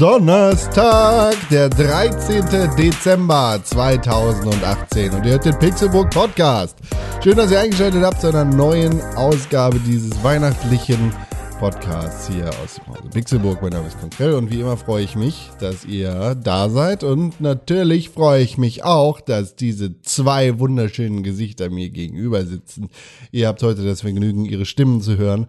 Donnerstag, 0.00 1.36
der 1.50 1.68
13. 1.68 2.74
Dezember 2.74 3.60
2018 3.62 5.12
und 5.12 5.26
ihr 5.26 5.32
hört 5.32 5.44
den 5.44 5.58
Pixelburg 5.58 6.08
Podcast. 6.08 6.78
Schön, 7.22 7.36
dass 7.36 7.50
ihr 7.50 7.60
eingeschaltet 7.60 8.02
habt 8.02 8.22
zu 8.22 8.28
einer 8.28 8.46
neuen 8.46 8.98
Ausgabe 9.14 9.78
dieses 9.80 10.24
weihnachtlichen 10.24 11.12
Podcasts 11.58 12.28
hier 12.28 12.48
aus 12.48 12.76
dem 12.76 12.86
Hause 12.86 13.10
Pixelburg. 13.12 13.60
Mein 13.60 13.72
Name 13.72 13.88
ist 13.88 14.00
Konkrell 14.00 14.32
und 14.32 14.50
wie 14.50 14.60
immer 14.60 14.78
freue 14.78 15.04
ich 15.04 15.16
mich, 15.16 15.50
dass 15.60 15.84
ihr 15.84 16.34
da 16.34 16.70
seid 16.70 17.04
und 17.04 17.38
natürlich 17.42 18.08
freue 18.08 18.42
ich 18.42 18.56
mich 18.56 18.82
auch, 18.82 19.20
dass 19.20 19.54
diese 19.54 20.00
zwei 20.00 20.58
wunderschönen 20.58 21.22
Gesichter 21.22 21.68
mir 21.68 21.90
gegenüber 21.90 22.46
sitzen. 22.46 22.88
Ihr 23.32 23.48
habt 23.48 23.62
heute 23.62 23.84
das 23.84 24.00
Vergnügen, 24.00 24.46
ihre 24.46 24.64
Stimmen 24.64 25.02
zu 25.02 25.18
hören. 25.18 25.46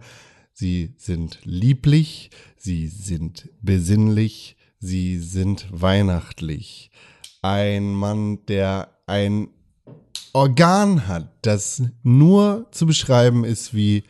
Sie 0.62 0.94
sind 0.96 1.40
lieblich, 1.42 2.30
sie 2.56 2.86
sind 2.86 3.50
besinnlich, 3.62 4.56
sie 4.78 5.18
sind 5.18 5.66
weihnachtlich. 5.72 6.92
Ein 7.42 7.94
Mann, 7.94 8.46
der 8.46 8.96
ein 9.08 9.48
Organ 10.32 11.08
hat, 11.08 11.32
das 11.42 11.82
nur 12.04 12.68
zu 12.70 12.86
beschreiben 12.86 13.44
ist 13.44 13.74
wie 13.74 14.04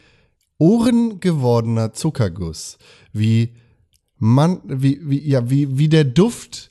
ohrengewordener 0.58 1.94
Zuckerguss, 1.94 2.76
wie 3.14 3.54
man, 4.18 4.60
wie, 4.66 5.00
wie, 5.08 5.26
ja, 5.26 5.48
wie, 5.48 5.78
wie 5.78 5.88
der 5.88 6.04
Duft 6.04 6.70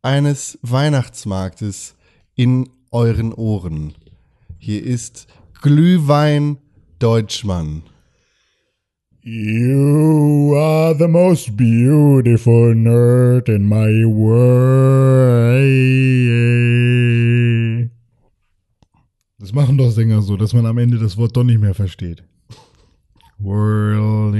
eines 0.00 0.58
Weihnachtsmarktes 0.62 1.96
in 2.34 2.70
euren 2.90 3.34
Ohren. 3.34 3.92
Hier 4.56 4.82
ist 4.82 5.26
Glühwein 5.60 6.56
Deutschmann. 6.98 7.82
You 9.24 10.52
are 10.56 10.94
the 10.94 11.06
most 11.06 11.56
beautiful 11.56 12.74
nerd 12.74 13.48
in 13.48 13.68
my 13.68 14.04
world. 14.04 15.62
Das 19.38 19.52
machen 19.52 19.78
doch 19.78 19.92
Sänger 19.92 20.22
so, 20.22 20.36
dass 20.36 20.52
man 20.52 20.66
am 20.66 20.76
Ende 20.78 20.98
das 20.98 21.16
Wort 21.16 21.36
doch 21.36 21.44
nicht 21.44 21.60
mehr 21.60 21.72
versteht. 21.72 22.24
World. 23.38 24.34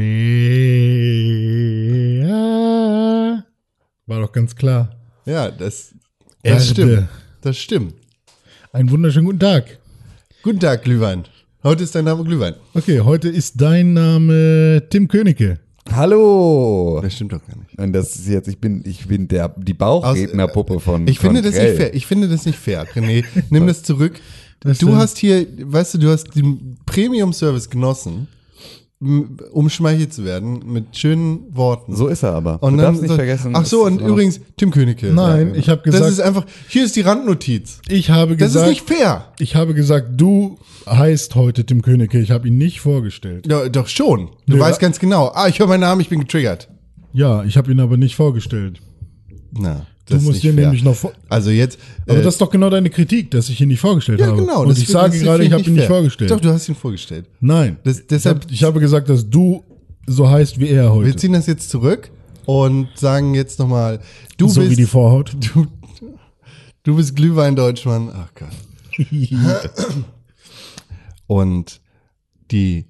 War 4.06 4.20
doch 4.20 4.33
ganz 4.33 4.56
klar. 4.56 4.97
Ja, 5.27 5.48
das, 5.53 5.94
Erde. 6.42 6.56
das 6.58 6.69
stimmt. 6.69 7.08
Das 7.41 7.56
stimmt. 7.56 7.94
Einen 8.72 8.91
wunderschönen 8.91 9.27
guten 9.27 9.38
Tag. 9.38 9.78
Guten 10.42 10.58
Tag, 10.58 10.83
Glühwein. 10.83 11.22
Heute 11.64 11.84
ist 11.84 11.94
dein 11.94 12.06
Name 12.06 12.24
Glühwein. 12.24 12.55
Okay, 12.74 12.98
heute 13.00 13.28
ist 13.28 13.60
dein 13.60 13.92
Name 13.92 14.82
Tim 14.91 15.06
Königke. 15.06 15.60
Hallo! 15.92 16.98
Das 17.00 17.14
stimmt 17.14 17.32
doch 17.34 17.46
gar 17.46 17.56
nicht. 17.56 17.78
Und 17.78 17.92
das 17.92 18.16
ist 18.16 18.27
jetzt, 18.27 18.48
ich 18.48 18.58
bin, 18.58 18.82
ich 18.84 19.06
bin 19.06 19.28
der, 19.28 19.54
die 19.56 19.72
Bauchrednerpuppe 19.74 20.80
von. 20.80 21.06
Ich 21.06 21.20
finde 21.20 21.41
von 21.41 21.44
das 21.44 21.54
Grell. 21.54 21.69
nicht 21.69 21.77
fair. 21.77 21.94
Ich 21.94 22.06
finde 22.06 22.28
das 22.28 22.46
nicht 22.46 22.58
fair. 22.58 22.84
René, 22.96 23.24
nimm 23.50 23.66
das 23.69 23.84
zurück. 23.84 24.20
Das 24.58 24.78
du 24.78 24.86
denn? 24.86 24.96
hast 24.96 25.19
hier, 25.19 25.46
weißt 25.60 25.94
du, 25.94 25.98
du 25.98 26.10
hast 26.10 26.34
den 26.34 26.78
Premium-Service 26.84 27.70
genossen, 27.70 28.26
umschmeichelt 29.53 30.12
zu 30.12 30.25
werden 30.25 30.61
mit 30.72 30.97
schönen 30.97 31.41
Worten. 31.55 31.95
So 31.97 32.06
ist 32.08 32.22
er 32.22 32.33
aber. 32.34 32.62
Und 32.62 32.72
du 32.75 32.77
dann 32.78 32.86
darfst 32.86 33.03
nicht 33.03 33.11
so- 33.11 33.17
vergessen. 33.17 33.53
Ach 33.56 33.67
so, 33.67 33.84
und 33.84 34.00
übrigens, 34.00 34.41
Tim 34.56 34.71
Königke. 34.71 35.12
Nein, 35.12 35.54
ich 35.56 35.69
habe 35.69 35.82
Das 35.84 35.94
gesagt, 35.94 36.10
ist 36.12 36.21
einfach, 36.21 36.44
hier 36.69 36.84
ist 36.84 36.94
die 36.97 37.00
Randnotiz. 37.00 37.81
ich 37.88 38.10
habe 38.10 38.37
Das 38.37 38.53
gesagt, 38.53 38.66
ist 38.66 38.71
nicht 38.71 38.88
fair. 38.88 39.26
ich 39.38 39.56
habe 39.56 39.75
gesagt, 39.75 40.09
du 40.21 40.59
heißt 40.88 41.34
heute 41.34 41.65
Tim 41.66 41.82
Königke. 41.82 42.21
Ich 42.21 42.31
habe 42.31 42.49
ihn 42.49 42.59
nicht 42.59 42.81
vorgestellt. 42.81 43.47
Ja, 43.50 43.69
doch 43.69 43.88
schon. 43.88 44.31
Du 44.47 44.56
Ja. 44.56 44.62
weißt 44.62 44.78
ganz 44.81 44.99
genau. 44.99 45.32
Ah, 45.34 45.49
ich 45.49 45.59
höre 45.59 45.66
meinen 45.66 45.81
Namen, 45.81 46.00
ich 46.00 46.09
bin 46.09 46.21
getriggert. 46.21 46.69
Ja, 47.12 47.43
ich 47.44 47.56
habe 47.56 47.71
ihn 47.72 47.81
aber 47.81 47.97
nicht 47.97 48.16
vorgestellt. 48.16 48.81
Na, 49.53 49.87
Du 50.06 50.16
musst 50.16 50.42
fair. 50.42 50.52
nämlich 50.52 50.82
noch 50.82 50.96
Also 51.28 51.50
jetzt. 51.50 51.78
Aber 52.06 52.18
äh, 52.18 52.22
das 52.22 52.34
ist 52.34 52.40
doch 52.40 52.50
genau 52.50 52.70
deine 52.70 52.90
Kritik, 52.90 53.30
dass 53.30 53.48
ich 53.48 53.60
ihn 53.60 53.68
nicht 53.68 53.80
vorgestellt 53.80 54.20
ja, 54.20 54.26
habe. 54.26 54.38
genau. 54.38 54.62
Und 54.62 54.76
ich 54.76 54.88
sage 54.88 55.18
gerade, 55.18 55.44
ich 55.44 55.52
habe 55.52 55.62
ihn 55.62 55.74
nicht 55.74 55.86
vorgestellt. 55.86 56.30
Doch, 56.30 56.40
du 56.40 56.50
hast 56.50 56.68
ihn 56.68 56.74
vorgestellt. 56.74 57.26
Nein. 57.40 57.76
Das, 57.84 58.00
ich, 58.00 58.06
deshalb, 58.08 58.44
hab, 58.44 58.50
ich 58.50 58.64
habe 58.64 58.80
gesagt, 58.80 59.08
dass 59.08 59.28
du 59.28 59.64
so 60.06 60.28
heißt 60.28 60.58
wie 60.58 60.68
er 60.68 60.92
heute. 60.92 61.06
wir 61.06 61.16
ziehen 61.16 61.32
das 61.32 61.46
jetzt 61.46 61.70
zurück 61.70 62.10
und 62.46 62.88
sagen 62.96 63.34
jetzt 63.34 63.58
nochmal, 63.58 64.00
du 64.36 64.48
so 64.48 64.60
bist. 64.60 64.72
wie 64.72 64.76
die 64.76 64.86
Vorhaut. 64.86 65.36
du, 65.54 65.66
du 66.82 66.96
bist 66.96 67.14
Glühwein-Deutschmann. 67.14 68.10
Ach 68.12 68.32
Gott. 68.34 68.48
Und 71.26 71.80
die, 72.50 72.86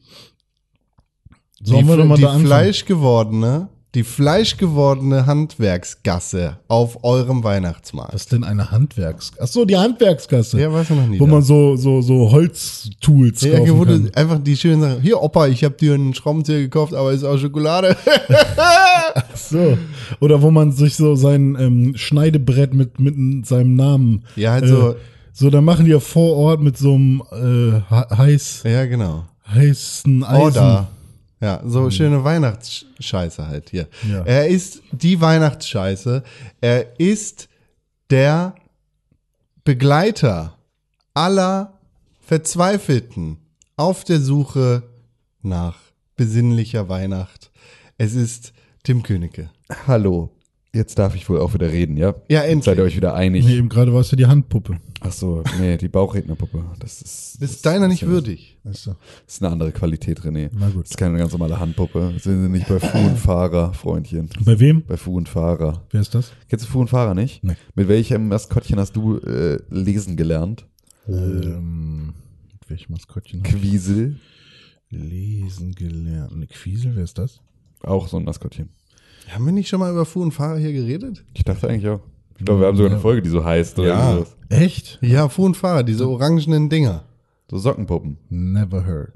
Sollen 1.62 1.86
wir 1.86 1.94
die, 1.94 2.02
doch 2.02 2.08
mal 2.08 2.16
die 2.16 2.22
da 2.22 2.28
anfangen? 2.28 2.46
fleischgewordene, 2.46 3.68
die 3.94 4.04
fleischgewordene 4.04 5.26
Handwerksgasse 5.26 6.56
auf 6.68 7.04
eurem 7.04 7.44
Weihnachtsmarkt. 7.44 8.14
Was 8.14 8.22
ist 8.22 8.32
denn 8.32 8.42
eine 8.42 8.70
Handwerks... 8.70 9.32
Ach 9.38 9.46
so, 9.46 9.64
die 9.66 9.76
Handwerksgasse. 9.76 10.58
Ja, 10.60 10.72
weißt 10.72 10.90
du 10.90 10.94
noch 10.94 11.06
nie. 11.06 11.20
Wo 11.20 11.26
da. 11.26 11.32
man 11.32 11.42
so, 11.42 11.76
so, 11.76 12.00
so 12.00 12.32
Holztools 12.32 13.42
Ja, 13.42 13.58
kaufen 13.58 13.78
wo 13.78 13.84
du 13.84 13.92
kann. 14.04 14.10
einfach 14.14 14.38
die 14.42 14.56
schönen 14.56 14.80
Sachen. 14.80 15.02
Hier, 15.02 15.20
Opa, 15.22 15.46
ich 15.48 15.62
habe 15.62 15.74
dir 15.74 15.92
einen 15.94 16.14
Schraubenzieher 16.14 16.60
gekauft, 16.60 16.94
aber 16.94 17.12
ist 17.12 17.24
auch 17.24 17.36
Schokolade. 17.38 17.96
So. 19.34 19.76
Oder 20.20 20.40
wo 20.40 20.50
man 20.50 20.72
sich 20.72 20.96
so 20.96 21.14
sein 21.16 21.56
ähm, 21.60 21.92
Schneidebrett 21.96 22.72
mit, 22.72 22.98
mit 22.98 23.46
seinem 23.46 23.74
Namen. 23.76 24.24
Ja, 24.36 24.52
halt 24.52 24.66
so- 24.68 24.90
Äh, 24.92 24.94
so, 25.34 25.48
da 25.50 25.60
machen 25.62 25.86
die 25.86 25.90
ja 25.90 26.00
vor 26.00 26.36
Ort 26.36 26.60
mit 26.60 26.76
so 26.76 26.94
einem 26.94 27.22
äh, 27.32 27.80
he- 27.88 28.16
heiß, 28.16 28.62
ja, 28.64 28.84
genau. 28.84 29.24
heißen 29.52 30.22
Eisen. 30.24 30.42
Oder. 30.46 30.88
Ja, 31.42 31.60
so 31.66 31.90
schöne 31.90 32.22
Weihnachtsscheiße 32.22 33.48
halt 33.48 33.70
hier. 33.70 33.88
Ja. 34.08 34.22
Er 34.22 34.46
ist 34.46 34.80
die 34.92 35.20
Weihnachtsscheiße. 35.20 36.22
Er 36.60 37.00
ist 37.00 37.48
der 38.10 38.54
Begleiter 39.64 40.56
aller 41.14 41.80
Verzweifelten 42.20 43.38
auf 43.76 44.04
der 44.04 44.20
Suche 44.20 44.84
nach 45.42 45.78
besinnlicher 46.14 46.88
Weihnacht. 46.88 47.50
Es 47.98 48.14
ist 48.14 48.52
Tim 48.84 49.02
Königke. 49.02 49.50
Hallo. 49.88 50.30
Jetzt 50.72 50.98
darf 51.00 51.16
ich 51.16 51.28
wohl 51.28 51.40
auch 51.40 51.54
wieder 51.54 51.72
reden, 51.72 51.96
ja? 51.96 52.14
Ja, 52.28 52.42
endlich. 52.42 52.64
Seid 52.66 52.78
ihr 52.78 52.84
euch 52.84 52.96
wieder 52.96 53.14
einig? 53.14 53.44
Nee, 53.44 53.56
eben 53.56 53.68
gerade 53.68 53.92
war 53.92 54.00
es 54.00 54.12
ja 54.12 54.16
die 54.16 54.26
Handpuppe. 54.26 54.78
Ach 55.04 55.12
so, 55.12 55.42
nee, 55.58 55.76
die 55.76 55.88
Bauchrednerpuppe. 55.88 56.64
Das 56.78 57.02
ist. 57.02 57.42
Das 57.42 57.50
ist 57.50 57.66
deiner 57.66 57.88
nicht 57.88 58.06
würdig. 58.06 58.58
Das 58.62 58.88
ist 59.26 59.42
eine 59.42 59.52
andere 59.52 59.72
Qualität, 59.72 60.20
René. 60.20 60.50
Na 60.52 60.68
gut. 60.68 60.84
Das 60.84 60.92
ist 60.92 60.96
keine 60.96 61.18
ganz 61.18 61.32
normale 61.32 61.58
Handpuppe. 61.58 62.14
Sind 62.18 62.42
Sie 62.42 62.48
nicht 62.48 62.68
bei 62.68 62.78
Fu 62.78 62.98
und 62.98 63.18
Fahrer, 63.18 63.74
Freundchen? 63.74 64.30
Bei 64.44 64.58
wem? 64.60 64.84
Bei 64.86 64.96
Fu 64.96 65.16
und 65.16 65.28
Fahrer. 65.28 65.84
Wer 65.90 66.00
ist 66.00 66.14
das? 66.14 66.32
Kennst 66.48 66.66
du 66.66 66.70
Fu 66.70 66.80
und 66.80 66.88
Fahrer 66.88 67.14
nicht? 67.14 67.42
Nee. 67.42 67.56
Mit 67.74 67.88
welchem 67.88 68.28
Maskottchen 68.28 68.78
hast 68.78 68.94
du 68.94 69.18
äh, 69.18 69.58
lesen 69.70 70.16
gelernt? 70.16 70.66
Ähm, 71.08 72.14
mit 72.52 72.70
welchem 72.70 72.92
Maskottchen? 72.92 73.42
Quiesel. 73.42 74.20
Lesen 74.88 75.74
gelernt. 75.74 76.36
Ne, 76.36 76.46
Quiesel, 76.46 76.94
wer 76.94 77.04
ist 77.04 77.18
das? 77.18 77.40
Auch 77.80 78.06
so 78.06 78.18
ein 78.18 78.24
Maskottchen. 78.24 78.68
Haben 79.30 79.46
wir 79.46 79.52
nicht 79.52 79.68
schon 79.68 79.80
mal 79.80 79.90
über 79.90 80.04
Fu 80.04 80.22
und 80.22 80.32
Fahrer 80.32 80.58
hier 80.58 80.72
geredet? 80.72 81.24
Ich 81.34 81.44
dachte 81.44 81.68
eigentlich 81.68 81.88
auch. 81.88 82.00
Ich 82.42 82.46
glaube, 82.46 82.62
wir 82.62 82.66
haben 82.66 82.76
sogar 82.76 82.90
eine 82.90 83.00
Folge, 83.00 83.22
die 83.22 83.28
so 83.30 83.44
heißt. 83.44 83.78
Oder 83.78 83.88
Ja. 83.88 84.12
sowas. 84.14 84.36
Echt? 84.48 84.98
Ja, 85.00 85.28
Fu 85.28 85.46
und 85.46 85.56
Fahrer, 85.56 85.84
diese 85.84 86.08
orangenen 86.08 86.68
Dinger. 86.68 87.04
So 87.48 87.56
Sockenpuppen. 87.56 88.16
Never 88.30 88.84
heard. 88.84 89.12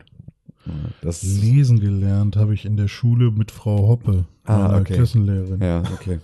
Das 1.02 1.25
Lesen 1.25 1.81
gelernt 1.81 2.37
habe 2.37 2.55
ich 2.55 2.64
in 2.64 2.76
der 2.76 2.87
Schule 2.87 3.32
mit 3.32 3.50
Frau 3.50 3.88
Hoppe, 3.88 4.26
Ah, 4.44 4.58
meiner 4.69 4.81
okay. 4.81 4.94
Klassenlehrerin. 4.94 5.61
Ja, 5.61 5.82
okay. 5.93 6.20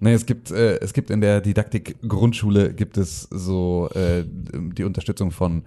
Nee, 0.00 0.14
es 0.14 0.24
gibt, 0.24 0.50
äh, 0.50 0.78
es 0.80 0.94
gibt 0.94 1.10
in 1.10 1.20
der 1.20 1.42
Didaktik 1.42 1.96
Grundschule 2.08 2.72
gibt 2.72 2.96
es 2.96 3.22
so 3.30 3.90
äh, 3.94 4.24
die 4.26 4.84
Unterstützung 4.84 5.30
von 5.32 5.62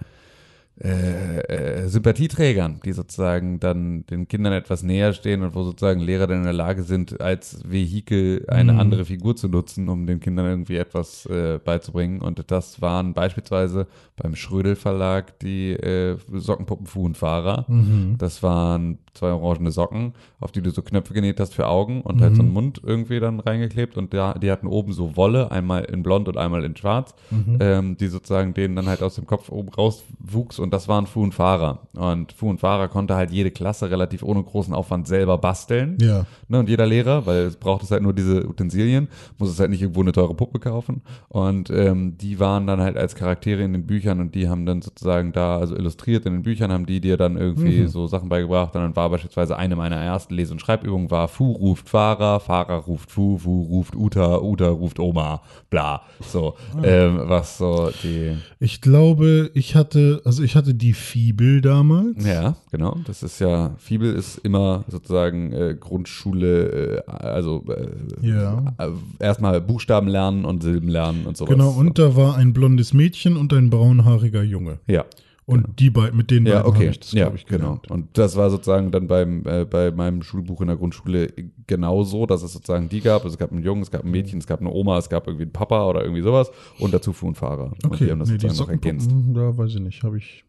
äh, 0.82 1.40
äh, 1.40 1.88
Sympathieträgern, 1.88 2.80
die 2.86 2.94
sozusagen 2.94 3.60
dann 3.60 4.06
den 4.08 4.28
Kindern 4.28 4.54
etwas 4.54 4.82
näher 4.84 5.14
stehen 5.14 5.44
und 5.44 5.54
wo 5.56 5.64
sozusagen 5.64 6.00
Lehrer 6.00 6.28
dann 6.28 6.38
in 6.40 6.44
der 6.46 6.54
Lage 6.54 6.84
sind, 6.84 7.20
als 7.20 7.60
Vehikel 7.70 8.46
eine 8.48 8.74
Mhm. 8.74 8.80
andere 8.80 9.06
Figur 9.06 9.36
zu 9.36 9.50
nutzen, 9.50 9.90
um 9.90 10.06
den 10.08 10.20
Kindern 10.20 10.46
irgendwie 10.46 10.78
etwas 10.78 11.26
äh, 11.26 11.60
beizubringen. 11.64 12.22
Und 12.22 12.50
das 12.50 12.82
waren 12.82 13.14
beispielsweise 13.14 13.88
beim 14.16 14.36
Schrödel 14.36 14.76
Verlag 14.76 15.38
die 15.40 15.72
äh, 15.74 16.18
Sockenpuppen 16.32 16.86
Fu 16.88 17.06
und 17.06 17.18
Fahrer. 17.18 17.66
Mhm. 17.68 18.16
Das 18.18 18.42
waren 18.44 19.00
zwei 19.14 19.32
orangene 19.32 19.72
Socken, 19.72 20.14
auf 20.40 20.52
die 20.52 20.62
du 20.62 20.70
so 20.70 20.82
Knöpfe 20.82 21.14
genäht 21.14 21.40
hast 21.40 21.56
für 21.56 21.68
Augen 21.68 22.02
und 22.02 22.22
halt 22.22 22.36
so 22.36 22.42
einen 22.42 22.54
Mund 22.54 22.80
irgendwie 22.84 23.20
dann 23.20 23.40
reingeklebt. 23.40 23.98
Und 23.98 24.14
da, 24.14 24.34
die 24.36 24.50
hatten 24.52 24.68
oben 24.68 24.94
so 24.94 25.18
Wolle, 25.18 25.52
einmal 25.52 25.84
in 25.86 26.04
blond 26.04 26.28
und 26.30 26.38
einmal 26.38 26.64
in 26.64 26.76
schwarz, 26.76 27.14
ähm, 27.60 27.98
die 27.98 28.08
sozusagen 28.08 28.54
denen 28.54 28.76
dann 28.76 28.88
halt 28.88 29.04
aus 29.04 29.16
dem 29.16 29.26
Kopf 29.26 29.50
oben 29.50 29.70
raus 29.70 30.04
wuchs 30.20 30.60
und 30.60 30.69
und 30.70 30.74
das 30.76 30.88
waren 30.88 31.08
Fu 31.08 31.24
und 31.24 31.34
Fahrer. 31.34 31.80
Und 31.96 32.32
Fu 32.32 32.48
und 32.48 32.60
Fahrer 32.60 32.90
konnte 32.90 33.16
halt 33.16 33.32
jede 33.32 33.50
Klasse 33.50 33.90
relativ 33.90 34.22
ohne 34.22 34.44
großen 34.44 34.72
Aufwand 34.72 35.08
selber 35.08 35.40
basteln. 35.40 35.98
Ja. 36.00 36.28
Ne, 36.48 36.60
und 36.60 36.70
jeder 36.70 36.86
Lehrer, 36.86 37.26
weil 37.26 37.40
es 37.40 37.56
braucht 37.56 37.82
es 37.82 37.90
halt 37.90 38.04
nur 38.04 38.14
diese 38.14 38.48
Utensilien, 38.48 39.08
muss 39.40 39.50
es 39.50 39.60
halt 39.60 39.72
nicht 39.72 39.82
irgendwo 39.82 40.02
eine 40.02 40.12
teure 40.12 40.36
Puppe 40.36 40.60
kaufen. 40.60 41.02
Und 41.28 41.72
ähm, 41.72 42.20
die 42.20 42.40
waren 42.40 42.68
dann 42.68 42.82
halt 42.82 42.98
als 42.98 43.16
Charaktere 43.16 43.64
in 43.64 43.74
den 43.74 43.88
Büchern 43.88 44.20
und 44.20 44.36
die 44.36 44.48
haben 44.48 44.68
dann 44.68 44.84
sozusagen 44.84 45.32
da, 45.32 45.58
also 45.58 45.76
illustriert 45.76 46.28
in 46.28 46.34
den 46.34 46.44
Büchern, 46.44 46.72
haben 46.72 46.86
die 46.86 47.02
dir 47.02 47.18
dann 47.18 47.36
irgendwie 47.36 47.88
so 47.88 48.06
Sachen 48.06 48.30
beigebracht. 48.30 48.76
Und 48.76 48.82
dann 48.84 48.96
war 48.96 49.10
beispielsweise 49.10 49.58
eine 49.58 49.76
meiner 49.76 49.96
ersten 49.98 50.36
Lese- 50.36 50.54
und 50.54 50.60
Schreibübungen 50.60 51.10
war 51.10 51.30
Fu 51.30 51.52
ruft 51.52 51.90
Fahrer, 51.90 52.40
Fahrer 52.40 52.76
ruft 52.76 53.10
Fu, 53.10 53.40
Fu 53.40 53.64
ruft 53.64 53.96
Uta, 53.96 54.38
Uta 54.40 54.68
ruft 54.70 55.00
Oma, 55.00 55.42
bla. 55.72 56.04
So, 56.22 56.54
ähm, 56.84 57.22
was 57.24 57.58
so 57.58 57.90
die, 58.04 58.38
Ich 58.60 58.82
glaube, 58.82 59.50
ich 59.56 59.74
hatte, 59.74 60.22
also 60.26 60.44
ich 60.44 60.56
hatte 60.56 60.59
die 60.62 60.94
Fibel 60.94 61.62
damals. 61.62 62.26
ja, 62.26 62.56
genau. 62.72 62.98
Das 63.06 63.24
ist 63.24 63.40
ja, 63.40 63.76
Fibel 63.78 64.14
ist 64.14 64.38
immer 64.40 64.84
sozusagen 64.88 65.52
äh, 65.52 65.76
Grundschule, 65.80 67.04
äh, 67.08 67.12
also 67.12 67.64
äh, 67.70 68.28
Ja. 68.28 68.64
äh, 68.78 68.90
erstmal 69.20 69.62
Buchstaben 69.62 70.08
lernen 70.08 70.46
und 70.46 70.64
Silben 70.64 70.90
lernen 70.90 71.26
und 71.26 71.38
sowas. 71.38 71.52
Genau, 71.52 71.72
und 71.72 71.98
da 72.00 72.16
war 72.16 72.36
ein 72.36 72.54
blondes 72.54 72.94
Mädchen 72.94 73.38
und 73.38 73.54
ein 73.54 73.70
braunhaariger 73.70 74.44
Junge. 74.44 74.80
ja. 74.88 75.06
Und 75.46 75.80
die 75.80 75.90
beiden, 75.90 76.16
mit 76.16 76.30
denen 76.30 76.46
Ja, 76.46 76.58
beiden 76.62 76.70
okay. 76.70 76.78
habe 76.82 76.92
ich 76.92 77.00
das, 77.00 77.12
ja, 77.12 77.24
glaube 77.24 77.38
ich, 77.38 77.46
genau. 77.48 77.80
Und 77.90 78.16
das 78.20 78.36
war 78.36 78.52
sozusagen 78.52 78.92
dann 78.92 79.08
beim, 79.08 79.44
äh, 79.48 79.66
bei 79.66 79.90
meinem 79.90 80.22
Schulbuch 80.22 80.62
in 80.62 80.68
der 80.68 80.76
Grundschule 80.78 81.34
genauso, 81.66 82.28
dass 82.28 82.44
es 82.44 82.54
sozusagen 82.54 82.88
die 82.88 83.02
gab. 83.02 83.24
Also 83.24 83.34
es 83.34 83.40
gab 83.40 83.52
einen 83.52 83.64
Jungen, 83.64 83.82
es 83.82 83.90
gab 83.90 84.04
ein 84.06 84.12
Mädchen, 84.12 84.38
es 84.38 84.46
gab 84.46 84.60
eine 84.62 84.72
Oma, 84.72 85.00
es 85.00 85.10
gab 85.10 85.26
irgendwie 85.26 85.46
einen 85.46 85.52
Papa 85.52 85.88
oder 85.88 86.04
irgendwie 86.04 86.22
sowas 86.22 86.52
und 86.78 86.94
dazu 86.94 87.14
Fu 87.14 87.26
und 87.30 87.36
Fahrer. 87.36 87.72
und 87.72 87.84
Okay, 87.84 88.06
die 88.06 88.12
haben 88.12 88.20
das 88.20 88.30
nee, 88.30 88.38
die 88.38 88.42
sozusagen 88.48 88.68
noch 88.68 88.70
ergänzt. 88.76 89.10
Sockenpuppen, 89.10 89.34
da 89.34 89.58
weiß 89.58 89.74
ich 89.74 89.80
nicht, 89.82 90.04
habe 90.04 90.20
ich. 90.20 90.44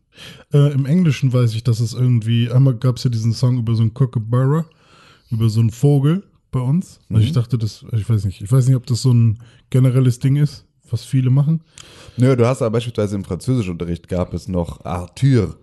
Äh, 0.53 0.73
Im 0.73 0.87
Englischen 0.87 1.33
weiß 1.33 1.55
ich, 1.55 1.63
dass 1.65 1.81
es 1.81 1.95
irgendwie, 1.95 2.51
einmal 2.51 2.75
gab 2.75 2.97
es 2.97 3.05
ja 3.05 3.11
diesen 3.11 3.33
Song 3.33 3.59
über 3.59 3.75
so 3.75 3.83
einen 3.83 3.95
Kookaburra, 3.95 4.65
über 5.31 5.49
so 5.49 5.61
einen 5.61 5.71
Vogel 5.71 6.23
bei 6.51 6.61
uns. 6.61 6.99
Mhm. 7.09 7.17
Also 7.17 7.27
ich 7.29 7.33
dachte, 7.33 7.59
das, 7.59 7.85
ich 7.93 8.09
weiß 8.09 8.25
nicht, 8.25 8.41
ich 8.43 8.51
weiß 8.51 8.67
nicht, 8.67 8.77
ob 8.77 8.87
das 8.87 9.03
so 9.03 9.13
ein 9.13 9.39
generelles 9.71 10.19
Ding 10.19 10.37
ist, 10.37 10.65
was 10.91 11.05
viele 11.05 11.31
machen. 11.31 11.61
Nö, 12.17 12.35
du 12.37 12.47
hast 12.47 12.63
aber 12.63 12.71
beispielsweise 12.73 13.15
im 13.17 13.25
Französischunterricht 13.25 14.09
gab 14.09 14.35
es 14.35 14.49
noch 14.49 14.85
Arthur. 14.85 15.57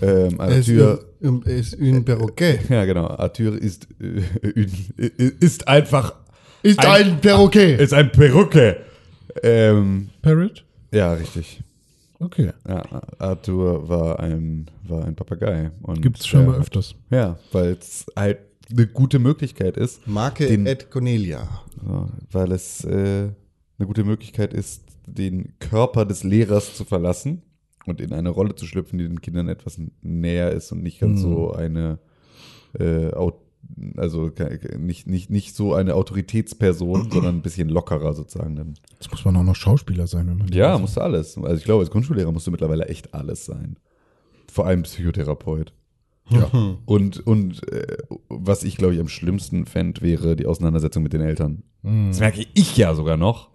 Ähm, 0.00 0.38
Es 0.40 0.68
Arthur, 0.68 1.04
ist 1.44 1.78
un 1.78 2.04
perroquet. 2.04 2.60
ja 2.68 2.84
genau, 2.84 3.06
Arthur 3.08 3.56
ist, 3.60 3.86
äh, 4.00 5.10
ist 5.40 5.66
einfach, 5.68 6.14
Ist 6.62 6.78
Ein- 6.80 7.12
ein, 7.14 7.20
Perroquet. 7.20 7.76
ist 7.80 7.92
ein 7.92 8.10
Perücke. 8.12 8.76
Ähm, 9.42 10.08
Parrot? 10.22 10.64
ja, 10.92 11.12
richtig. 11.14 11.62
Okay. 12.22 12.52
Ja, 12.68 12.82
Arthur 13.18 13.88
war 13.88 14.20
ein, 14.20 14.70
war 14.86 15.04
ein 15.04 15.14
Papagei. 15.16 15.70
Gibt 16.00 16.20
es 16.20 16.26
scheinbar 16.26 16.54
der- 16.54 16.62
öfters. 16.62 16.94
Ja, 17.10 17.38
weil 17.52 17.72
es 17.72 18.06
halt 18.16 18.38
eine 18.70 18.86
gute 18.86 19.18
Möglichkeit 19.18 19.76
ist, 19.76 20.06
Marke 20.06 20.46
Den- 20.46 20.66
Ed 20.66 20.90
Cornelia. 20.90 21.48
ja, 21.86 22.08
weil 22.30 22.52
es 22.52 22.84
äh, 22.84 23.28
eine 23.78 23.86
gute 23.86 24.04
Möglichkeit 24.04 24.54
ist, 24.54 24.84
den 25.06 25.54
Körper 25.58 26.04
des 26.06 26.22
Lehrers 26.24 26.74
zu 26.76 26.84
verlassen 26.84 27.42
und 27.86 28.00
in 28.00 28.12
eine 28.12 28.28
Rolle 28.30 28.54
zu 28.54 28.66
schlüpfen, 28.66 28.98
die 28.98 29.08
den 29.08 29.20
Kindern 29.20 29.48
etwas 29.48 29.80
näher 30.00 30.52
ist 30.52 30.70
und 30.72 30.82
nicht 30.82 31.00
ganz 31.00 31.20
so 31.20 31.52
eine 31.52 31.98
äh, 32.78 33.12
also 33.96 34.30
nicht, 34.78 35.06
nicht, 35.06 35.30
nicht 35.30 35.54
so 35.56 35.74
eine 35.74 35.94
Autoritätsperson, 35.94 37.10
sondern 37.12 37.36
ein 37.36 37.42
bisschen 37.42 37.68
lockerer 37.68 38.14
sozusagen 38.14 38.56
dann. 38.56 38.74
Jetzt 38.98 39.10
muss 39.10 39.24
man 39.24 39.36
auch 39.36 39.42
noch 39.42 39.56
Schauspieler 39.56 40.06
sein, 40.06 40.26
wenn 40.28 40.38
man 40.38 40.48
Ja, 40.48 40.72
das- 40.72 40.80
musst 40.80 40.96
du 40.96 41.00
alles. 41.00 41.36
Also 41.38 41.56
ich 41.56 41.64
glaube, 41.64 41.80
als 41.82 41.90
Grundschullehrer 41.90 42.32
musst 42.32 42.46
du 42.46 42.50
mittlerweile 42.50 42.86
echt 42.86 43.14
alles 43.14 43.44
sein. 43.44 43.76
Vor 44.50 44.66
allem 44.66 44.82
Psychotherapeut. 44.82 45.72
Ja. 46.30 46.50
Und, 46.86 47.26
und 47.26 47.66
äh, 47.72 47.96
was 48.28 48.62
ich, 48.64 48.76
glaube 48.76 48.94
ich, 48.94 49.00
am 49.00 49.08
schlimmsten 49.08 49.66
fände, 49.66 50.00
wäre 50.02 50.36
die 50.36 50.46
Auseinandersetzung 50.46 51.02
mit 51.02 51.12
den 51.12 51.20
Eltern. 51.20 51.62
Mhm. 51.82 52.08
Das 52.08 52.20
merke 52.20 52.46
ich 52.54 52.76
ja 52.76 52.94
sogar 52.94 53.16
noch. 53.16 53.50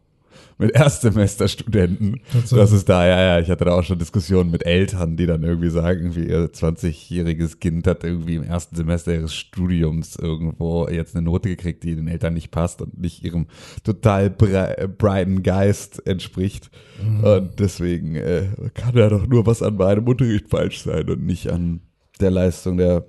Mit 0.59 0.71
Erstsemesterstudenten. 0.71 2.21
Das 2.49 2.71
ist 2.71 2.89
da, 2.89 3.05
ja, 3.05 3.21
ja, 3.21 3.39
ich 3.39 3.49
hatte 3.49 3.65
da 3.65 3.75
auch 3.75 3.83
schon 3.83 3.99
Diskussionen 3.99 4.49
mit 4.49 4.65
Eltern, 4.65 5.15
die 5.15 5.27
dann 5.27 5.43
irgendwie 5.43 5.69
sagen, 5.69 5.99
irgendwie 5.99 6.27
ihr 6.27 6.51
20-jähriges 6.51 7.59
Kind 7.59 7.85
hat 7.85 8.03
irgendwie 8.03 8.35
im 8.35 8.43
ersten 8.43 8.75
Semester 8.75 9.13
ihres 9.13 9.35
Studiums 9.35 10.15
irgendwo 10.15 10.87
jetzt 10.87 11.15
eine 11.15 11.23
Note 11.23 11.49
gekriegt, 11.49 11.83
die 11.83 11.95
den 11.95 12.07
Eltern 12.07 12.33
nicht 12.33 12.49
passt 12.49 12.81
und 12.81 12.99
nicht 12.99 13.23
ihrem 13.23 13.45
total 13.83 14.31
bre 14.31 14.89
breiten 14.97 15.43
Geist 15.43 16.05
entspricht. 16.07 16.71
Mhm. 17.03 17.23
Und 17.23 17.59
deswegen 17.59 18.15
äh, 18.15 18.47
kann 18.73 18.95
ja 18.97 19.09
doch 19.09 19.27
nur 19.27 19.45
was 19.45 19.61
an 19.61 19.75
meinem 19.75 20.07
Unterricht 20.07 20.49
falsch 20.49 20.81
sein 20.81 21.07
und 21.07 21.23
nicht 21.23 21.51
an 21.51 21.81
der 22.19 22.31
Leistung 22.31 22.77
der 22.77 23.05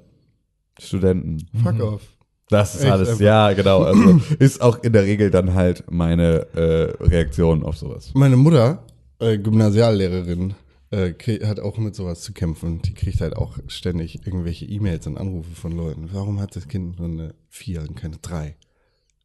Studenten. 0.78 1.46
Fuck 1.62 1.80
off. 1.80 2.17
Das 2.50 2.74
ist 2.74 2.82
Echt 2.82 2.92
alles, 2.92 3.08
einfach. 3.10 3.20
ja, 3.20 3.52
genau. 3.52 3.82
Also 3.82 4.20
ist 4.38 4.60
auch 4.60 4.82
in 4.82 4.92
der 4.92 5.04
Regel 5.04 5.30
dann 5.30 5.54
halt 5.54 5.84
meine 5.90 6.46
äh, 6.54 7.04
Reaktion 7.04 7.62
auf 7.62 7.76
sowas. 7.76 8.10
Meine 8.14 8.36
Mutter, 8.36 8.84
äh, 9.18 9.38
Gymnasiallehrerin, 9.38 10.54
äh, 10.90 11.12
hat 11.44 11.60
auch 11.60 11.76
mit 11.78 11.94
sowas 11.94 12.22
zu 12.22 12.32
kämpfen. 12.32 12.80
Die 12.82 12.94
kriegt 12.94 13.20
halt 13.20 13.36
auch 13.36 13.58
ständig 13.66 14.26
irgendwelche 14.26 14.64
E-Mails 14.64 15.06
und 15.06 15.18
Anrufe 15.18 15.54
von 15.54 15.72
Leuten. 15.72 16.08
Warum 16.12 16.40
hat 16.40 16.56
das 16.56 16.68
Kind 16.68 16.98
nur 16.98 17.08
eine 17.08 17.34
4 17.50 17.82
und 17.82 17.96
keine 17.96 18.16
3? 18.16 18.56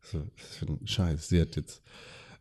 So, 0.02 0.20
das 0.38 0.58
für 0.58 0.66
ein 0.66 0.86
Scheiß. 0.86 1.30
Sie 1.30 1.40
hat 1.40 1.56
jetzt 1.56 1.82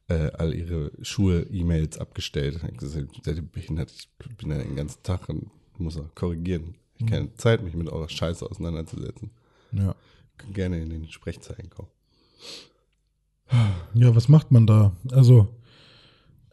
äh, 0.09 0.33
all 0.37 0.53
ihre 0.53 0.91
Schul-E-Mails 1.01 1.99
abgestellt. 1.99 2.57
Ich 2.57 2.63
hab 2.65 2.77
gesagt, 2.77 3.21
seid 3.25 3.37
ihr 3.37 3.43
behindert? 3.43 3.93
Ich 3.93 4.37
bin 4.37 4.51
da 4.51 4.59
den 4.59 4.75
ganzen 4.75 5.03
Tag 5.05 5.29
und 5.29 5.51
muss 5.79 5.97
auch 5.97 6.13
korrigieren. 6.15 6.75
Ich 6.97 7.03
habe 7.03 7.13
keine 7.13 7.35
Zeit, 7.37 7.63
mich 7.63 7.75
mit 7.75 7.89
eurer 7.89 8.09
Scheiße 8.09 8.45
auseinanderzusetzen. 8.49 9.31
Ja. 9.73 9.95
Gerne 10.53 10.81
in 10.81 10.91
den 10.91 11.09
Sprechzeilen 11.09 11.71
kommen. 11.71 11.89
ja, 13.95 14.15
was 14.15 14.29
macht 14.29 14.51
man 14.51 14.67
da? 14.67 14.93
Also, 15.11 15.49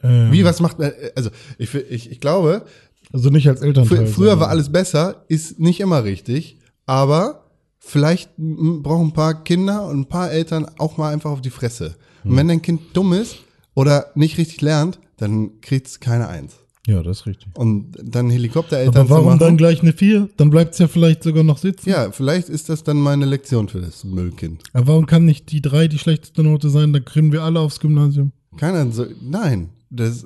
ähm, 0.03 0.31
Wie, 0.31 0.43
was 0.43 0.59
macht 0.59 0.79
man? 0.79 0.91
Also, 1.15 1.29
ich, 1.57 1.73
ich, 1.73 2.11
ich 2.11 2.19
glaube, 2.19 2.65
Also 3.11 3.29
nicht 3.29 3.47
als 3.47 3.61
Elternteil. 3.61 4.07
Fr 4.07 4.13
früher 4.13 4.39
war 4.39 4.49
alles 4.49 4.71
besser, 4.71 5.25
ist 5.27 5.59
nicht 5.59 5.79
immer 5.79 6.03
richtig, 6.03 6.59
aber 6.85 7.45
vielleicht 7.79 8.29
brauchen 8.37 9.07
ein 9.07 9.13
paar 9.13 9.43
Kinder 9.43 9.87
und 9.87 10.01
ein 10.01 10.05
paar 10.09 10.31
Eltern 10.31 10.67
auch 10.77 10.97
mal 10.97 11.11
einfach 11.13 11.31
auf 11.31 11.41
die 11.41 11.49
Fresse. 11.49 11.95
Und 12.23 12.35
wenn 12.35 12.47
dein 12.49 12.61
Kind 12.61 12.81
dumm 12.93 13.13
ist 13.13 13.37
oder 13.75 14.11
nicht 14.15 14.37
richtig 14.37 14.61
lernt, 14.61 14.99
dann 15.17 15.61
kriegt's 15.61 15.99
keine 15.99 16.27
Eins. 16.27 16.55
Ja, 16.89 17.03
das 17.03 17.19
ist 17.19 17.25
richtig. 17.27 17.49
Und 17.53 17.91
dann 18.03 18.31
Helikoptereltern 18.31 18.95
Aber 18.95 19.09
warum 19.11 19.23
zu 19.23 19.29
machen, 19.29 19.39
dann 19.39 19.57
gleich 19.57 19.83
eine 19.83 19.93
4? 19.93 20.27
Dann 20.37 20.49
bleibt 20.49 20.73
es 20.73 20.79
ja 20.79 20.87
vielleicht 20.87 21.21
sogar 21.21 21.43
noch 21.43 21.59
sitzen. 21.59 21.87
Ja, 21.87 22.11
vielleicht 22.11 22.49
ist 22.49 22.67
das 22.67 22.83
dann 22.83 22.97
meine 22.97 23.25
Lektion 23.25 23.69
für 23.69 23.79
das 23.79 24.03
Müllkind. 24.03 24.63
Aber 24.73 24.87
warum 24.87 25.05
kann 25.05 25.23
nicht 25.23 25.51
die 25.51 25.61
3 25.61 25.87
die 25.87 25.99
schlechteste 25.99 26.41
Note 26.41 26.71
sein? 26.71 26.91
Dann 26.91 27.05
kriegen 27.05 27.31
wir 27.31 27.43
alle 27.43 27.59
aufs 27.59 27.79
Gymnasium. 27.79 28.31
Keiner 28.57 28.91
so, 28.91 29.05
nein, 29.21 29.69
das 29.91 30.25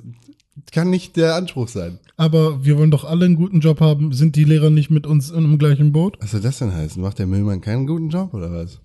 kann 0.72 0.88
nicht 0.88 1.16
der 1.16 1.34
Anspruch 1.34 1.68
sein. 1.68 1.98
Aber 2.16 2.64
wir 2.64 2.78
wollen 2.78 2.90
doch 2.90 3.04
alle 3.04 3.26
einen 3.26 3.36
guten 3.36 3.60
Job 3.60 3.80
haben. 3.80 4.12
Sind 4.12 4.34
die 4.34 4.44
Lehrer 4.44 4.70
nicht 4.70 4.90
mit 4.90 5.06
uns 5.06 5.30
im 5.30 5.58
gleichen 5.58 5.92
Boot? 5.92 6.16
Was 6.22 6.30
soll 6.30 6.40
das 6.40 6.60
denn 6.60 6.72
heißen? 6.72 7.02
Macht 7.02 7.18
der 7.18 7.26
Müllmann 7.26 7.60
keinen 7.60 7.86
guten 7.86 8.08
Job 8.08 8.32
oder 8.32 8.50
was? 8.50 8.80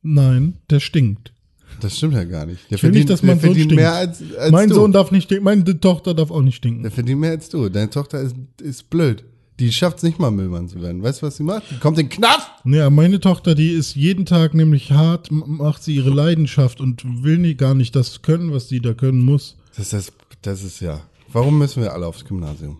Nein, 0.00 0.54
der 0.70 0.80
stinkt. 0.80 1.34
Das 1.80 1.96
stimmt 1.96 2.14
ja 2.14 2.24
gar 2.24 2.46
nicht. 2.46 2.70
Der 2.70 2.76
Ich 2.76 2.82
will 2.82 2.92
nicht, 2.92 3.10
dass 3.10 3.22
mein 3.22 3.32
Sohn 3.38 3.40
verdient 3.40 3.64
stinkt. 3.72 3.76
mehr 3.76 3.92
als, 3.94 4.22
als 4.38 4.52
mein 4.52 4.68
du. 4.68 4.74
Sohn 4.76 4.92
darf 4.92 5.10
nicht 5.10 5.24
stinken, 5.24 5.44
meine 5.44 5.80
Tochter 5.80 6.14
darf 6.14 6.30
auch 6.30 6.40
nicht 6.42 6.56
stinken. 6.56 6.82
Der 6.82 6.92
verdient 6.92 7.20
mehr 7.20 7.30
als 7.32 7.48
du. 7.48 7.68
Deine 7.68 7.90
Tochter 7.90 8.20
ist, 8.20 8.36
ist 8.62 8.88
blöd. 8.90 9.24
Die 9.60 9.70
schafft 9.72 9.98
es 9.98 10.02
nicht 10.02 10.18
mal, 10.18 10.30
Müllmann 10.32 10.68
zu 10.68 10.82
werden. 10.82 11.02
Weißt 11.02 11.22
du, 11.22 11.26
was 11.26 11.36
sie 11.36 11.44
macht? 11.44 11.64
Die 11.70 11.78
kommt 11.78 11.98
in 11.98 12.06
den 12.08 12.10
Knast. 12.10 12.48
Ja, 12.64 12.90
meine 12.90 13.20
Tochter, 13.20 13.54
die 13.54 13.70
ist 13.70 13.94
jeden 13.94 14.26
Tag 14.26 14.52
nämlich 14.54 14.90
hart, 14.90 15.30
macht 15.30 15.82
sie 15.84 15.94
ihre 15.94 16.10
Leidenschaft 16.10 16.80
und 16.80 17.04
will 17.22 17.38
nie, 17.38 17.54
gar 17.54 17.74
nicht 17.74 17.94
das 17.94 18.22
können, 18.22 18.52
was 18.52 18.68
sie 18.68 18.80
da 18.80 18.94
können 18.94 19.20
muss, 19.20 19.56
Das 19.76 19.92
ist, 19.92 20.12
das 20.42 20.62
ist 20.64 20.80
ja. 20.80 21.02
Warum 21.32 21.58
müssen 21.58 21.82
wir 21.82 21.92
alle 21.92 22.06
aufs 22.06 22.24
Gymnasium? 22.24 22.78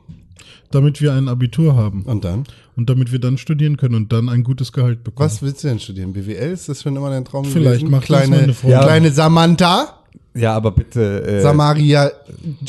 Damit 0.71 1.01
wir 1.01 1.13
ein 1.15 1.29
Abitur 1.29 1.77
haben 1.77 2.03
Und 2.03 2.25
dann? 2.25 2.45
und 2.77 2.91
damit 2.91 3.13
wir 3.13 3.19
dann 3.21 3.39
studieren 3.39 3.77
können 3.77 3.95
und 3.95 4.13
dann 4.13 4.29
ein 4.29 4.43
gutes 4.45 4.73
Gehalt 4.73 5.05
bekommen. 5.05 5.27
Was 5.31 5.43
willst 5.43 5.63
du 5.65 5.69
denn 5.69 5.79
studieren? 5.79 6.13
BWL? 6.13 6.53
Ist 6.53 6.69
das 6.69 6.83
schon 6.83 6.97
immer 6.97 7.11
dein 7.11 7.25
Traum 7.25 7.45
Vielleicht 7.45 7.81
gewesen? 7.81 7.91
macht 7.91 8.03
das 8.03 8.07
kleine, 8.07 8.37
meine 8.37 8.55
Freundin. 8.55 8.81
kleine 8.81 9.11
Samantha, 9.13 9.99
Ja, 10.35 10.55
aber 10.55 10.71
bitte 10.73 11.23
äh, 11.25 11.41
Samaria 11.43 12.11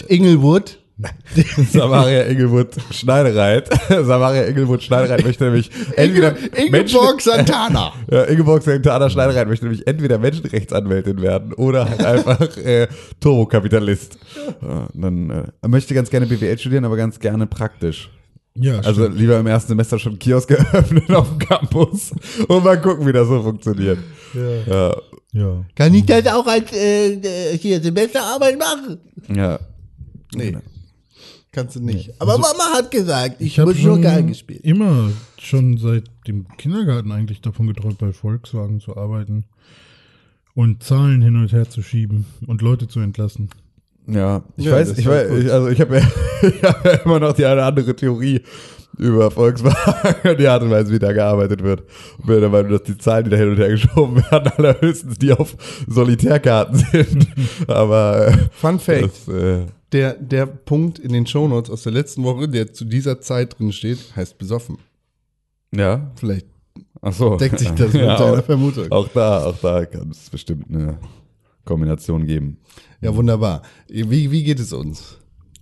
Inglewood. 0.07 0.77
Samaria 1.73 2.23
Engelwood 2.23 2.69
Schneidereit. 2.91 3.69
Samaria 3.89 4.43
Engelwood 4.45 4.81
Schneidereit 4.81 5.25
möchte 5.25 5.43
nämlich 5.43 5.69
entweder 5.97 6.35
Ingeborg 6.55 7.21
Santana. 7.21 7.91
Ja, 8.11 8.23
Ingeborg 8.23 8.63
Santana 8.63 9.09
Schneidereit 9.09 9.47
möchte 9.49 9.65
nämlich 9.65 9.85
entweder 9.87 10.17
Menschenrechtsanwältin 10.19 11.21
werden 11.21 11.53
oder 11.53 11.89
halt 11.89 12.05
einfach 12.05 12.55
äh, 12.57 12.87
Turbokapitalist. 13.19 14.17
Ja, 14.61 14.87
dann 14.93 15.29
äh, 15.61 15.67
möchte 15.67 15.93
ganz 15.93 16.09
gerne 16.09 16.27
BWL 16.27 16.57
studieren, 16.57 16.85
aber 16.85 16.95
ganz 16.95 17.19
gerne 17.19 17.45
praktisch. 17.45 18.09
ja, 18.55 18.77
Also 18.79 19.03
stimmt. 19.03 19.19
lieber 19.19 19.37
im 19.37 19.47
ersten 19.47 19.69
Semester 19.69 19.99
schon 19.99 20.17
Kiosk 20.17 20.47
geöffnet 20.47 21.11
auf 21.13 21.27
dem 21.27 21.39
Campus 21.39 22.11
und 22.47 22.63
mal 22.63 22.79
gucken, 22.79 23.05
wie 23.05 23.11
das 23.11 23.27
so 23.27 23.41
funktioniert. 23.43 23.99
Ja, 24.65 24.95
ja. 25.33 25.65
Kann 25.75 25.93
ich 25.93 26.05
das 26.05 26.25
auch 26.27 26.47
als 26.47 26.71
äh, 26.71 27.57
hier 27.57 27.81
Semesterarbeit 27.81 28.57
machen? 28.57 28.97
ja. 29.35 29.59
Nee. 30.33 30.55
Kannst 31.55 31.75
du 31.75 31.79
nicht. 31.79 32.11
Aber 32.21 32.33
Also- 32.33 32.43
Mama 32.43 32.73
hat 32.73 32.91
gesagt, 32.91 33.37
ich, 33.41 33.47
Ich 33.47 33.59
habe 33.59 33.73
schon 33.73 34.01
Geige 34.01 34.35
spielen. 34.35 34.59
immer, 34.61 35.09
schon 35.39 35.77
seit 35.77 36.03
dem 36.27 36.47
Kindergarten 36.57 37.11
eigentlich 37.11 37.41
davon 37.41 37.65
geträumt, 37.67 37.97
bei 37.97 38.13
Volkswagen 38.13 38.79
zu 38.79 38.95
arbeiten 38.95 39.45
und 40.53 40.83
Zahlen 40.83 41.21
hin 41.21 41.35
und 41.35 41.51
her 41.51 41.69
zu 41.69 41.81
schieben 41.81 42.25
und 42.45 42.61
Leute 42.61 42.87
zu 42.87 42.99
entlassen. 42.99 43.49
Ja, 44.07 44.43
ich 44.55 44.65
Ja, 44.65 44.73
weiß, 44.73 44.97
ich 44.99 45.07
weiß, 45.07 45.31
ich, 45.43 45.51
also 45.51 45.67
ich 45.69 45.81
habe 45.81 45.95
ja, 45.97 46.07
ich 46.47 46.63
hab 46.63 46.85
ja 46.85 46.91
immer 46.91 47.19
noch 47.19 47.33
die 47.33 47.45
eine 47.45 47.63
andere 47.63 47.95
Theorie 47.95 48.41
über 48.97 49.29
Volkswagen 49.31 50.29
und 50.31 50.39
die 50.39 50.47
Art 50.47 50.63
und 50.63 50.69
Weise, 50.71 50.91
wie 50.93 50.99
da 50.99 51.11
gearbeitet 51.13 51.63
wird. 51.63 51.83
Und 52.17 52.27
bin 52.27 52.39
der 52.39 52.49
Meinung, 52.49 52.71
dass 52.71 52.83
die 52.83 52.97
Zahlen, 52.97 53.25
die 53.25 53.29
da 53.31 53.37
hin 53.37 53.49
und 53.49 53.57
her 53.57 53.69
geschoben 53.69 54.17
werden, 54.31 54.51
allerhöchstens 54.57 55.17
die 55.17 55.31
auf 55.33 55.55
Solitärkarten 55.87 56.75
sind. 56.91 57.27
Aber 57.67 58.27
äh, 58.27 58.37
Fun 58.51 58.79
Fact. 58.79 59.03
das, 59.03 59.27
äh, 59.27 59.65
Der, 59.91 60.13
der 60.15 60.45
Punkt 60.45 60.99
in 60.99 61.13
den 61.13 61.25
Shownotes 61.25 61.69
aus 61.71 61.83
der 61.83 61.91
letzten 61.93 62.23
Woche, 62.23 62.47
der 62.49 62.73
zu 62.73 62.85
dieser 62.85 63.21
Zeit 63.21 63.57
drin 63.59 63.71
steht, 63.71 64.15
heißt 64.15 64.37
besoffen. 64.37 64.77
ja, 65.71 66.11
Vielleicht 66.15 66.47
ach 67.01 67.13
so. 67.13 67.35
deckt 67.37 67.59
sich 67.59 67.69
das 67.71 67.93
mit 67.93 68.01
ja, 68.01 68.17
deiner 68.17 68.43
Vermutung. 68.43 68.91
auch 68.91 69.07
da, 69.09 69.45
auch 69.45 69.57
da 69.61 69.85
kann 69.85 70.09
es 70.09 70.29
bestimmt 70.29 70.65
eine 70.69 70.97
Kombination 71.65 72.25
geben. 72.25 72.57
Ja, 73.01 73.15
wunderbar. 73.15 73.61
Wie, 73.87 74.31
wie 74.31 74.43
geht 74.43 74.59
es 74.59 74.71
uns? 74.73 75.17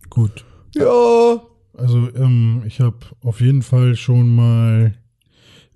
Gut. 0.10 0.46
Ja, 0.76 1.42
Also 1.76 2.10
ähm, 2.16 2.64
ich 2.66 2.80
habe 2.80 2.98
auf 3.22 3.42
jeden 3.42 3.62
Fall 3.62 3.96
schon 3.96 4.36
mal 4.36 4.94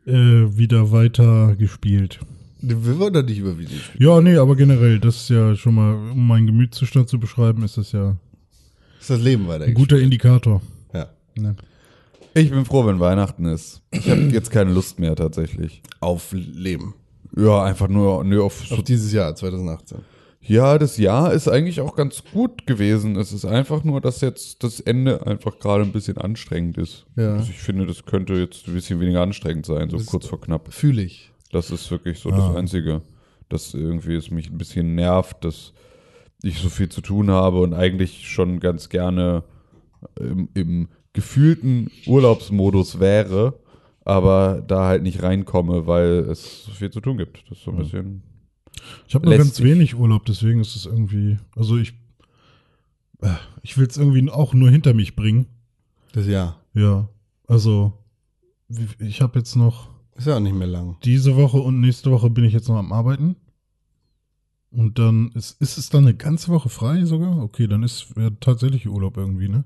äh, 0.06 0.12
wieder 0.12 0.92
weiter 0.92 1.56
gespielt. 1.56 2.20
Wir 2.62 3.00
wollen 3.00 3.14
doch 3.14 3.24
nicht 3.24 3.38
über 3.40 3.58
Videospiele. 3.58 4.04
Ja, 4.04 4.20
nee, 4.22 4.36
aber 4.38 4.56
generell, 4.56 5.00
das 5.00 5.18
ist 5.18 5.30
ja 5.30 5.56
schon 5.56 5.76
mal, 5.76 5.94
um 6.12 6.28
meinen 6.28 6.48
Gemütszustand 6.48 7.08
zu 7.08 7.20
beschreiben, 7.20 7.64
ist 7.64 7.78
das 7.78 7.92
ja 7.92 8.16
Ist 9.00 9.10
das 9.10 9.22
Leben 9.22 9.48
weiter? 9.48 9.66
ein 9.66 9.74
guter 9.74 10.00
Indikator. 10.00 10.62
Ja. 10.94 11.08
Ne? 11.36 11.56
ich 12.34 12.50
bin 12.50 12.66
froh, 12.66 12.86
wenn 12.86 13.00
Weihnachten 13.00 13.46
ist. 13.46 13.82
Ich 13.92 14.10
habe 14.10 14.22
jetzt 14.22 14.52
keine 14.52 14.72
Lust 14.72 15.00
mehr 15.00 15.16
tatsächlich. 15.16 15.82
Auf 16.00 16.32
Leben. 16.34 16.96
Ja, 17.36 17.64
einfach 17.64 17.88
nur, 17.88 18.24
nur 18.24 18.46
auf 18.46 18.72
Auf 18.72 18.84
dieses 18.84 19.12
Jahr, 19.14 19.36
2018. 19.36 20.00
Ja, 20.48 20.78
das 20.78 20.98
Jahr 20.98 21.34
ist 21.34 21.48
eigentlich 21.48 21.82
auch 21.82 21.96
ganz 21.96 22.24
gut 22.34 22.66
gewesen. 22.66 23.16
Es 23.18 23.34
ist 23.34 23.46
einfach 23.46 23.84
nur, 23.84 24.02
dass 24.02 24.22
jetzt 24.22 24.64
das 24.64 24.80
Ende 24.80 25.26
einfach 25.28 25.60
gerade 25.60 25.84
ein 25.84 25.92
bisschen 25.92 26.18
anstrengend 26.18 26.78
ist. 26.78 27.06
Ja. 27.16 27.34
Also 27.36 27.52
ich 27.52 27.60
finde, 27.60 27.86
das 27.86 28.06
könnte 28.06 28.34
jetzt 28.36 28.68
ein 28.68 28.74
bisschen 28.74 29.00
weniger 29.00 29.22
anstrengend 29.22 29.66
sein, 29.66 29.90
so 29.90 29.98
kurz 30.00 30.26
vor 30.28 30.40
knapp. 30.42 30.74
Fühle 30.74 31.02
ich. 31.04 31.32
Das 31.52 31.70
ist 31.72 31.90
wirklich 31.92 32.20
so 32.20 32.30
Ah. 32.30 32.38
das 32.38 32.56
Einzige, 32.56 33.02
dass 33.50 33.74
irgendwie 33.74 34.16
es 34.16 34.32
mich 34.32 34.50
ein 34.50 34.58
bisschen 34.58 34.96
nervt, 34.96 35.44
dass 35.44 35.74
ich 36.44 36.60
so 36.60 36.70
viel 36.70 36.90
zu 36.90 37.02
tun 37.02 37.30
habe 37.32 37.60
und 37.60 37.74
eigentlich 37.74 38.28
schon 38.30 38.60
ganz 38.60 38.90
gerne 38.90 39.44
im, 40.20 40.50
im 40.54 40.88
gefühlten 41.14 41.90
Urlaubsmodus 42.06 43.00
wäre, 43.00 43.60
aber 44.06 44.64
da 44.68 44.86
halt 44.86 45.04
nicht 45.04 45.24
reinkomme, 45.24 45.88
weil 45.88 46.28
es 46.30 46.66
so 46.66 46.72
viel 46.72 46.92
zu 46.92 47.02
tun 47.02 47.18
gibt. 47.18 47.44
Das 47.50 47.58
ist 47.58 47.64
so 47.64 47.72
ein 47.72 47.78
bisschen. 47.78 48.24
Ich 49.08 49.16
habe 49.16 49.26
nur 49.26 49.38
ganz 49.38 49.62
wenig 49.62 49.96
Urlaub, 49.96 50.26
deswegen 50.26 50.60
ist 50.60 50.76
es 50.76 50.86
irgendwie, 50.86 51.38
also 51.56 51.78
ich, 51.78 51.94
äh, 53.22 53.34
ich 53.64 53.78
will 53.78 53.88
es 53.88 53.98
irgendwie 53.98 54.30
auch 54.30 54.54
nur 54.54 54.70
hinter 54.70 54.94
mich 54.94 55.16
bringen. 55.16 55.48
Das 56.14 56.28
Jahr. 56.28 56.62
Ja, 56.74 57.10
also 57.48 57.94
ich 59.00 59.22
habe 59.22 59.40
jetzt 59.40 59.56
noch 59.56 59.90
Ist 60.16 60.28
ja 60.28 60.36
auch 60.36 60.40
nicht 60.42 60.56
mehr 60.56 60.68
lang. 60.68 60.98
diese 61.04 61.36
Woche 61.36 61.58
und 61.58 61.80
nächste 61.80 62.12
Woche 62.12 62.30
bin 62.30 62.44
ich 62.44 62.54
jetzt 62.54 62.68
noch 62.68 62.78
am 62.78 62.92
Arbeiten. 62.92 63.36
Und 64.70 65.00
dann 65.00 65.32
ist, 65.34 65.62
ist 65.62 65.78
es 65.78 65.90
dann 65.90 66.04
eine 66.06 66.16
ganze 66.16 66.50
Woche 66.50 66.70
frei 66.70 67.06
sogar? 67.06 67.42
Okay, 67.42 67.68
dann 67.68 67.84
ist 67.84 68.08
ja 68.18 68.30
tatsächlich 68.40 68.88
Urlaub 68.88 69.16
irgendwie, 69.18 69.48
ne? 69.48 69.64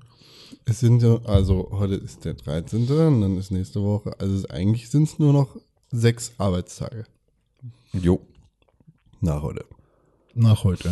Es 0.64 0.78
sind 0.80 1.02
ja, 1.02 1.20
also 1.24 1.68
heute 1.72 1.94
ist 1.96 2.24
der 2.24 2.34
13. 2.34 2.82
und 2.88 3.20
dann 3.20 3.36
ist 3.36 3.50
nächste 3.50 3.82
Woche, 3.82 4.18
also 4.20 4.34
es, 4.34 4.46
eigentlich 4.48 4.90
sind 4.90 5.04
es 5.04 5.18
nur 5.18 5.32
noch 5.32 5.56
sechs 5.90 6.32
Arbeitstage. 6.38 7.04
Jo. 7.92 8.20
Nach 9.22 9.40
heute. 9.40 9.64
Nach 10.34 10.64
heute, 10.64 10.88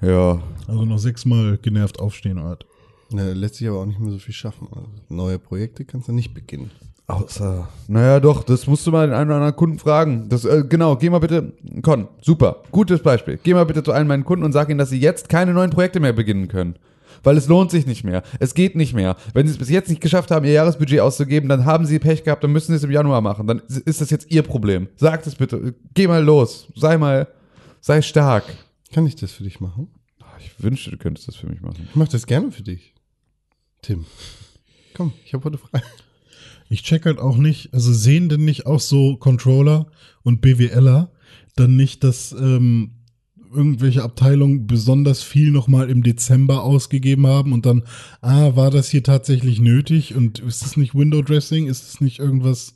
ja. 0.00 0.08
Ja, 0.08 0.42
Also 0.68 0.84
noch 0.84 0.98
sechsmal 0.98 1.58
genervt 1.60 1.98
aufstehen 1.98 2.40
halt. 2.42 2.64
Na, 3.10 3.32
lässt 3.32 3.56
sich 3.56 3.68
aber 3.68 3.80
auch 3.80 3.86
nicht 3.86 3.98
mehr 3.98 4.12
so 4.12 4.18
viel 4.18 4.34
schaffen. 4.34 4.68
Also 4.70 4.88
neue 5.08 5.40
Projekte 5.40 5.84
kannst 5.84 6.06
du 6.06 6.12
nicht 6.12 6.32
beginnen. 6.32 6.70
Außer, 7.08 7.68
naja, 7.88 8.20
doch, 8.20 8.44
das 8.44 8.66
musst 8.68 8.86
du 8.86 8.92
mal 8.92 9.06
den 9.08 9.14
einen 9.14 9.28
oder 9.30 9.36
anderen 9.36 9.56
Kunden 9.56 9.78
fragen. 9.78 10.28
Das, 10.28 10.44
äh, 10.44 10.64
genau, 10.68 10.96
geh 10.96 11.10
mal 11.10 11.18
bitte, 11.18 11.52
Con, 11.82 12.06
super, 12.22 12.62
gutes 12.70 13.02
Beispiel. 13.02 13.38
Geh 13.42 13.52
mal 13.52 13.66
bitte 13.66 13.82
zu 13.82 13.90
einem 13.92 14.08
meinen 14.08 14.24
Kunden 14.24 14.44
und 14.44 14.52
sag 14.52 14.68
ihnen, 14.70 14.78
dass 14.78 14.90
sie 14.90 15.00
jetzt 15.00 15.28
keine 15.28 15.52
neuen 15.52 15.70
Projekte 15.70 16.00
mehr 16.00 16.12
beginnen 16.12 16.46
können. 16.48 16.76
Weil 17.22 17.36
es 17.36 17.48
lohnt 17.48 17.70
sich 17.70 17.86
nicht 17.86 18.04
mehr. 18.04 18.22
Es 18.40 18.54
geht 18.54 18.76
nicht 18.76 18.94
mehr. 18.94 19.16
Wenn 19.32 19.46
sie 19.46 19.52
es 19.52 19.58
bis 19.58 19.70
jetzt 19.70 19.88
nicht 19.88 20.00
geschafft 20.00 20.30
haben, 20.30 20.44
ihr 20.44 20.52
Jahresbudget 20.52 21.00
auszugeben, 21.00 21.48
dann 21.48 21.64
haben 21.64 21.86
sie 21.86 21.98
Pech 21.98 22.24
gehabt, 22.24 22.44
dann 22.44 22.52
müssen 22.52 22.72
sie 22.72 22.76
es 22.76 22.84
im 22.84 22.90
Januar 22.90 23.20
machen. 23.20 23.46
Dann 23.46 23.62
ist 23.84 24.00
das 24.00 24.10
jetzt 24.10 24.30
ihr 24.30 24.42
Problem. 24.42 24.88
Sag 24.96 25.26
es 25.26 25.34
bitte. 25.34 25.74
Geh 25.94 26.06
mal 26.06 26.22
los. 26.22 26.68
Sei 26.74 26.98
mal, 26.98 27.28
sei 27.80 28.02
stark. 28.02 28.44
Kann 28.92 29.06
ich 29.06 29.16
das 29.16 29.32
für 29.32 29.44
dich 29.44 29.60
machen? 29.60 29.88
Ich 30.38 30.62
wünschte, 30.62 30.90
du 30.90 30.98
könntest 30.98 31.28
das 31.28 31.36
für 31.36 31.46
mich 31.46 31.60
machen. 31.60 31.86
Ich 31.88 31.96
mache 31.96 32.10
das 32.10 32.26
gerne 32.26 32.52
für 32.52 32.62
dich. 32.62 32.94
Tim. 33.82 34.04
Komm, 34.94 35.12
ich 35.24 35.34
habe 35.34 35.44
heute 35.44 35.58
frei. 35.58 35.82
Ich 36.68 36.82
check 36.82 37.04
halt 37.06 37.18
auch 37.18 37.36
nicht, 37.36 37.72
also 37.74 37.92
sehen 37.92 38.28
denn 38.28 38.44
nicht 38.44 38.66
auch 38.66 38.80
so 38.80 39.16
Controller 39.16 39.86
und 40.22 40.40
BWLer 40.40 41.10
dann 41.56 41.76
nicht, 41.76 42.02
dass 42.04 42.32
ähm, 42.32 42.92
irgendwelche 43.54 44.02
Abteilungen 44.02 44.66
besonders 44.66 45.22
viel 45.22 45.50
nochmal 45.50 45.90
im 45.90 46.02
Dezember 46.02 46.62
ausgegeben 46.62 47.26
haben 47.26 47.52
und 47.52 47.66
dann, 47.66 47.82
ah, 48.20 48.56
war 48.56 48.70
das 48.70 48.88
hier 48.88 49.02
tatsächlich 49.02 49.60
nötig 49.60 50.14
und 50.14 50.38
ist 50.40 50.64
es 50.66 50.76
nicht 50.76 50.94
Window 50.94 51.22
Dressing? 51.22 51.66
Ist 51.66 51.88
es 51.88 52.00
nicht 52.00 52.18
irgendwas, 52.18 52.74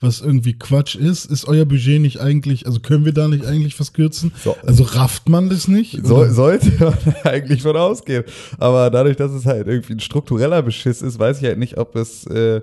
was 0.00 0.20
irgendwie 0.20 0.54
Quatsch 0.54 0.94
ist? 0.96 1.26
Ist 1.26 1.44
euer 1.46 1.66
Budget 1.66 2.00
nicht 2.00 2.20
eigentlich, 2.20 2.66
also 2.66 2.80
können 2.80 3.04
wir 3.04 3.12
da 3.12 3.28
nicht 3.28 3.44
eigentlich 3.44 3.78
was 3.78 3.92
kürzen? 3.92 4.32
So. 4.42 4.56
Also 4.66 4.84
rafft 4.84 5.28
man 5.28 5.50
das 5.50 5.68
nicht? 5.68 6.00
So, 6.06 6.24
sollte 6.30 6.72
man 6.82 6.94
eigentlich 7.24 7.62
von 7.62 7.76
ausgehen. 7.76 8.24
Aber 8.58 8.90
dadurch, 8.90 9.16
dass 9.16 9.32
es 9.32 9.44
halt 9.46 9.66
irgendwie 9.66 9.92
ein 9.94 10.00
struktureller 10.00 10.62
Beschiss 10.62 11.02
ist, 11.02 11.18
weiß 11.18 11.38
ich 11.40 11.44
halt 11.44 11.58
nicht, 11.58 11.76
ob 11.76 11.96
es, 11.96 12.26
äh, 12.26 12.62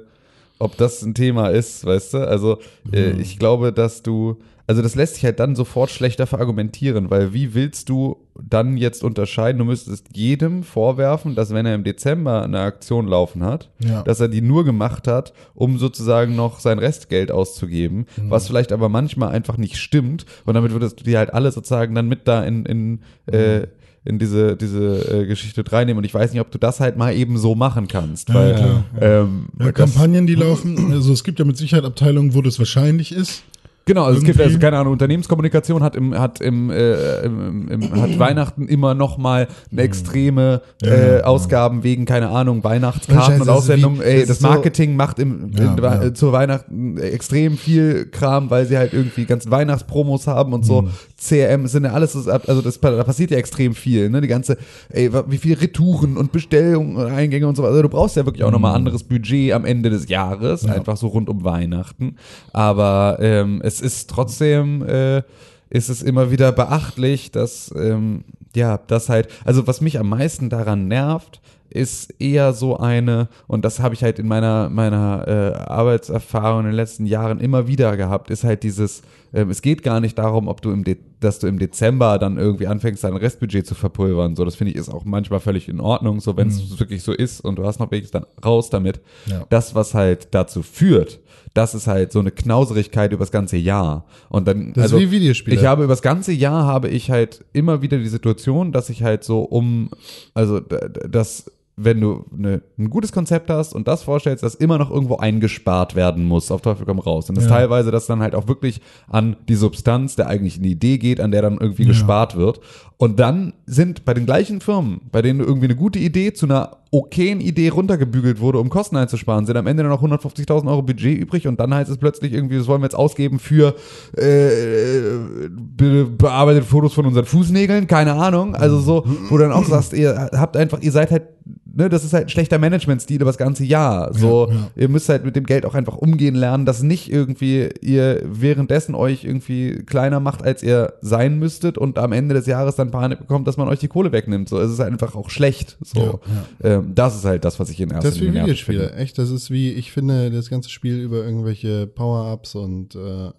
ob 0.60 0.78
das 0.78 1.04
ein 1.04 1.14
Thema 1.14 1.50
ist, 1.50 1.86
weißt 1.86 2.16
du? 2.16 2.28
Also 2.28 2.58
äh, 2.92 3.14
Mhm. 3.14 3.20
ich 3.20 3.38
glaube, 3.38 3.72
dass 3.72 4.02
du, 4.02 4.38
also 4.68 4.82
das 4.82 4.96
lässt 4.96 5.16
sich 5.16 5.24
halt 5.26 5.40
dann 5.40 5.56
sofort 5.56 5.90
schlechter 5.90 6.28
verargumentieren, 6.28 7.10
weil 7.10 7.34
wie 7.34 7.54
willst 7.54 7.88
du 7.90 8.18
dann 8.40 8.78
jetzt 8.78 9.04
unterscheiden? 9.04 9.60
Du 9.60 9.66
müsstest 9.66 10.08
jedem 10.16 10.64
vorwerfen, 10.64 11.36
dass 11.36 11.54
wenn 11.54 11.66
er 11.66 11.74
im 11.74 11.84
Dezember 11.86 12.44
eine 12.44 12.60
Aktion 12.60 13.08
laufen 13.08 13.44
hat, 13.44 13.70
Ja. 13.80 14.04
dass 14.04 14.20
er 14.20 14.28
die 14.28 14.42
nur 14.42 14.66
gemacht 14.66 15.08
hat, 15.08 15.34
um 15.56 15.78
sozusagen 15.78 16.36
noch 16.36 16.60
sein 16.60 16.80
Restgeld 16.80 17.32
auszugeben, 17.32 18.06
Mhm. 18.18 18.30
was 18.30 18.48
vielleicht 18.48 18.72
aber 18.74 18.90
manchmal 18.90 19.30
einfach 19.30 19.58
nicht 19.58 19.78
stimmt. 19.78 20.26
Und 20.46 20.54
damit 20.56 20.72
würdest 20.74 21.00
du 21.00 21.04
die 21.04 21.18
halt 21.18 21.34
alle 21.34 21.52
sozusagen 21.52 21.96
dann 21.96 22.08
mit 22.08 22.28
da 22.28 22.44
in, 22.44 22.66
in, 22.66 22.90
Mhm. 22.92 23.00
äh, 23.34 23.68
in 24.06 24.20
diese, 24.20 24.56
diese 24.56 25.22
äh, 25.24 25.26
Geschichte 25.26 25.64
reinnehmen. 25.70 25.98
Und 25.98 26.06
ich 26.06 26.14
weiß 26.14 26.32
nicht, 26.32 26.40
ob 26.40 26.50
du 26.52 26.58
das 26.58 26.80
halt 26.80 26.96
mal 26.96 27.14
eben 27.14 27.38
so 27.38 27.56
machen 27.56 27.88
kannst. 27.90 28.34
Weil, 28.34 28.84
Ähm, 29.02 29.48
Ja, 29.60 29.66
das- 29.66 29.74
Kampagnen, 29.74 30.28
die 30.28 30.36
laufen, 30.36 30.94
also 30.94 31.12
es 31.12 31.24
gibt 31.26 31.40
ja 31.40 31.46
mit 31.46 31.58
Sicherheit 31.58 31.84
Abteilungen, 31.84 32.34
wo 32.34 32.42
das 32.42 32.58
wahrscheinlich 32.60 33.12
ist. 33.12 33.44
Genau, 33.88 34.04
also 34.04 34.20
es 34.20 34.24
gibt 34.26 34.40
also 34.40 34.60
keine 34.60 34.78
Ahnung, 34.78 34.94
Unternehmenskommunikation 34.94 35.82
hat 35.82 35.96
im 35.96 36.14
hat 36.18 36.42
im, 36.42 36.70
äh, 36.70 37.22
im, 37.22 37.68
im 37.70 38.02
hat 38.02 38.20
Weihnachten 38.20 38.68
immer 38.68 38.94
noch 38.94 39.18
mal 39.18 39.48
eine 39.72 39.82
extreme 39.82 40.62
Ja, 40.84 40.92
äh, 40.92 41.18
ja. 41.18 41.24
Ausgaben 41.24 41.84
wegen 41.84 42.06
keine 42.06 42.30
Ahnung 42.30 42.64
Weihnachtskarten 42.64 43.42
und 43.42 43.50
Aussendungen. 43.50 44.02
Ey, 44.02 44.22
das 44.22 44.30
ist 44.32 44.42
so- 44.42 44.48
Marketing 44.48 44.96
macht 44.96 45.18
im 45.20 45.52
in, 45.52 45.78
ja. 45.78 46.04
äh, 46.04 46.14
zu 46.14 46.32
Weihnachten 46.32 46.98
extrem 46.98 47.58
viel 47.58 48.06
Kram, 48.12 48.50
weil 48.50 48.66
sie 48.66 48.78
halt 48.78 48.94
irgendwie 48.94 49.26
ganzen 49.26 49.52
Weihnachtspromos 49.52 50.28
haben 50.28 50.54
und 50.54 50.66
so. 50.66 50.90
CRM 51.20 51.66
sind 51.66 51.86
ja 51.86 51.94
alles 51.94 52.14
so, 52.14 52.30
also 52.30 52.62
das 52.62 52.80
da 52.80 53.04
passiert 53.04 53.32
ja 53.32 53.38
extrem 53.38 53.74
viel, 53.74 54.10
ne? 54.10 54.22
Die 54.22 54.28
ganze, 54.28 54.58
ey, 54.90 55.12
wie 55.28 55.38
viel 55.38 55.56
Retouren 55.58 56.16
und 56.16 56.32
Bestellungen 56.32 56.96
und 56.96 57.08
Eingänge 57.08 57.48
und 57.48 57.56
so. 57.56 57.66
Also 57.66 57.82
du 57.82 57.90
brauchst 57.90 58.16
ja 58.16 58.26
wirklich 58.26 58.44
auch 58.44 58.52
noch 58.52 58.60
mal 58.60 58.74
anderes 58.74 59.04
Budget 59.04 59.54
am 59.54 59.66
Ende 59.66 59.90
des 59.90 60.10
Jahres, 60.10 60.66
einfach 60.66 60.96
so 60.96 61.08
rund 61.08 61.28
um 61.28 61.44
Weihnachten. 61.44 62.18
Aber 62.54 63.18
ähm, 63.20 63.62
es 63.64 63.82
ist 63.82 64.10
trotzdem, 64.12 64.84
äh, 64.84 65.24
ist 65.70 65.90
es 65.90 66.04
immer 66.04 66.32
wieder 66.32 66.52
beachtlich, 66.52 67.32
dass, 67.32 67.74
ähm, 67.76 68.24
ja, 68.56 68.78
das 68.78 69.10
halt, 69.10 69.28
also 69.44 69.66
was 69.66 69.82
mich 69.82 70.00
am 70.00 70.10
meisten 70.10 70.50
daran 70.50 70.88
nervt, 70.88 71.42
ist 71.70 72.14
eher 72.20 72.54
so 72.54 72.78
eine, 72.78 73.28
und 73.48 73.66
das 73.66 73.80
habe 73.80 73.94
ich 73.94 74.04
halt 74.04 74.20
in 74.20 74.28
meiner, 74.28 74.70
meiner 74.70 75.28
äh, 75.28 75.54
Arbeitserfahrung 75.58 76.62
in 76.62 76.66
den 76.68 76.76
letzten 76.76 77.06
Jahren 77.06 77.40
immer 77.40 77.68
wieder 77.68 77.98
gehabt, 77.98 78.30
ist 78.30 78.44
halt 78.44 78.64
dieses, 78.64 79.02
ähm, 79.34 79.50
es 79.50 79.62
geht 79.62 79.84
gar 79.84 80.00
nicht 80.00 80.18
darum, 80.18 80.48
ob 80.48 80.62
du 80.62 80.72
im 80.72 80.84
De 80.84 80.98
dass 81.20 81.40
du 81.40 81.48
im 81.48 81.58
Dezember 81.58 82.20
dann 82.20 82.38
irgendwie 82.38 82.68
anfängst, 82.68 83.04
dein 83.04 83.16
Restbudget 83.16 83.66
zu 83.66 83.74
verpulvern. 83.74 84.36
So, 84.36 84.46
das 84.46 84.54
finde 84.56 84.74
ich 84.74 84.78
ist 84.78 84.88
auch 84.90 85.04
manchmal 85.04 85.40
völlig 85.40 85.68
in 85.68 85.80
Ordnung, 85.80 86.20
so 86.20 86.38
wenn 86.38 86.50
es 86.50 86.80
wirklich 86.80 87.02
so 87.02 87.12
ist 87.12 87.42
und 87.42 87.58
du 87.58 87.66
hast 87.66 87.80
noch 87.80 87.90
welches, 87.90 88.12
dann 88.12 88.26
raus 88.46 88.70
damit. 88.70 89.02
Ja. 89.26 89.44
Das, 89.50 89.74
was 89.74 89.96
halt 89.96 90.28
dazu 90.36 90.62
führt, 90.62 91.20
das 91.56 91.74
ist 91.74 91.88
halt 91.88 92.12
so 92.12 92.20
eine 92.20 92.30
Knauserigkeit 92.30 93.14
über 93.14 93.22
das 93.24 93.32
ganze 93.32 93.58
Jahr. 93.58 94.06
Und 94.30 94.48
dann, 94.48 94.74
Das 94.74 94.86
ist 94.88 94.94
also, 94.94 95.00
wie 95.00 95.10
Videospiele. 95.10 95.56
ich 95.58 95.66
habe 95.66 95.86
über 95.86 95.94
das 95.94 96.04
ganze 96.04 96.34
Jahr 96.34 96.68
habe 96.68 96.88
ich 96.90 97.10
halt 97.10 97.44
immer 97.52 97.82
wieder 97.82 97.98
die 97.98 98.08
Situation, 98.10 98.72
dass 98.72 98.92
ich 98.92 99.02
halt 99.02 99.24
so 99.24 99.42
um, 99.42 99.90
also 100.36 100.60
d- 100.60 100.78
d- 100.90 101.08
das 101.10 101.50
wenn 101.80 102.02
du 102.02 102.26
ne, 102.36 102.64
ein 102.80 102.90
gutes 102.90 103.12
Konzept 103.12 103.52
hast 103.52 103.74
und 103.76 103.88
das 103.88 104.02
vorstellst, 104.02 104.44
dass 104.44 104.56
immer 104.56 104.80
noch 104.80 104.90
irgendwo 104.90 105.18
eingespart 105.18 105.94
werden 105.96 106.26
muss, 106.26 106.50
auf 106.50 106.62
Teufel 106.62 106.88
komm 106.88 106.98
raus. 106.98 107.30
Und 107.30 107.36
das 107.36 107.46
Ja. 107.46 107.52
teilweise, 107.52 107.92
dass 107.92 108.08
dann 108.08 108.20
halt 108.24 108.34
auch 108.34 108.48
wirklich 108.48 108.82
an 109.08 109.36
die 109.48 109.54
Substanz 109.54 110.16
der 110.16 110.26
eigentlichen 110.28 110.64
Idee 110.64 110.98
geht, 110.98 111.20
an 111.22 111.30
der 111.30 111.44
dann 111.44 111.60
irgendwie 111.60 111.84
Ja. 111.84 111.90
gespart 111.90 112.36
wird. 112.36 112.60
Und 113.00 113.20
dann 113.20 113.54
sind 113.68 114.06
bei 114.06 114.16
den 114.16 114.26
gleichen 114.26 114.60
Firmen, 114.60 115.02
bei 115.12 115.22
denen 115.22 115.40
irgendwie 115.40 115.66
eine 115.66 115.76
gute 115.76 116.00
Idee 116.00 116.34
zu 116.34 116.48
einer 116.48 116.78
okayen 116.92 117.42
Idee 117.42 117.70
runtergebügelt 117.70 118.40
wurde, 118.40 118.60
um 118.60 118.70
Kosten 118.70 118.96
einzusparen, 118.96 119.46
sind 119.46 119.58
am 119.58 119.68
Ende 119.68 119.84
nur 119.84 119.92
noch 119.92 120.04
150.000 120.04 120.68
Euro 120.68 120.82
Budget 120.82 121.18
übrig 121.18 121.48
und 121.48 121.60
dann 121.60 121.74
heißt 121.74 121.92
es 121.92 121.98
plötzlich 121.98 122.34
irgendwie, 122.34 122.58
das 122.58 122.68
wollen 122.68 122.82
wir 122.82 122.86
jetzt 122.86 122.96
ausgeben 122.96 123.40
für 123.40 123.76
äh, 124.16 125.50
be 125.50 126.06
bearbeitete 126.06 126.66
Fotos 126.66 126.94
von 126.94 127.06
unseren 127.06 127.26
Fußnägeln, 127.26 127.88
keine 127.88 128.14
Ahnung. 128.14 128.56
Also 128.56 128.80
so, 128.80 129.04
wo 129.30 129.38
du 129.38 129.44
dann 129.44 129.52
auch 129.52 129.66
sagst, 129.66 129.94
ihr 129.94 130.30
habt 130.34 130.56
einfach, 130.56 130.82
ihr 130.82 130.92
seid 130.92 131.12
halt, 131.12 131.24
ne, 131.66 131.90
das 131.90 132.04
ist 132.04 132.14
halt 132.14 132.28
ein 132.28 132.30
schlechter 132.30 132.58
Managementstil 132.58 133.18
über 133.18 133.26
das 133.26 133.38
ganze 133.38 133.66
Jahr. 133.66 134.14
So, 134.14 134.48
Ja, 134.50 134.56
ja. 134.56 134.72
ihr 134.76 134.90
müsst 134.90 135.10
halt 135.10 135.26
mit 135.26 135.36
dem 135.36 135.46
Geld 135.46 135.66
auch 135.66 135.76
einfach 135.76 135.98
umgehen 135.98 136.36
lernen, 136.36 136.66
dass 136.66 136.82
nicht 136.84 137.12
irgendwie 137.12 137.70
ihr 137.82 138.22
währenddessen 138.26 138.96
euch 138.96 139.26
irgendwie 139.26 139.84
kleiner 139.86 140.20
macht, 140.20 140.44
als 140.44 140.64
ihr 140.64 140.94
sein 141.02 141.38
müsstet 141.38 141.78
und 141.78 142.00
am 142.00 142.14
Ende 142.14 142.34
des 142.34 142.46
Jahres 142.46 142.76
dann 142.76 142.87
Panik 142.92 143.20
bekommt, 143.20 143.48
dass 143.48 143.58
man 143.58 143.68
euch 143.68 143.80
die 143.80 143.88
Kohle 143.88 144.12
wegnimmt. 144.12 144.50
So, 144.50 144.60
es 144.60 144.72
ist 144.72 144.80
halt 144.80 144.92
einfach 144.92 145.16
auch 145.16 145.30
schlecht. 145.30 145.78
So, 145.82 146.20
Ähm, 146.64 146.94
das 146.96 147.16
ist 147.16 147.26
halt 147.26 147.46
das, 147.46 147.60
was 147.60 147.70
ich 147.70 147.80
in 147.80 147.90
erster 147.90 148.10
Das 148.10 148.16
ist 148.16 148.22
wie 148.22 148.26
Linie 148.26 148.44
Videospiele. 148.44 148.88
finde. 148.90 148.96
Echt, 148.96 149.18
das 149.18 149.30
ist 149.30 149.52
wie, 149.52 149.72
ich 149.72 149.92
finde, 149.92 150.32
das 150.32 150.50
ganze 150.50 150.70
Spiel 150.70 150.98
über 151.00 151.24
irgendwelche 151.24 151.88
Power-Ups 151.88 152.56
und 152.56 152.96
äh, 152.96 153.32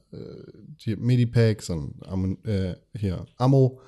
die 0.84 0.96
Medipacks 0.96 1.70
und 1.70 1.94
äh, 2.44 2.74
hier, 2.96 3.26
Ammo. 3.36 3.80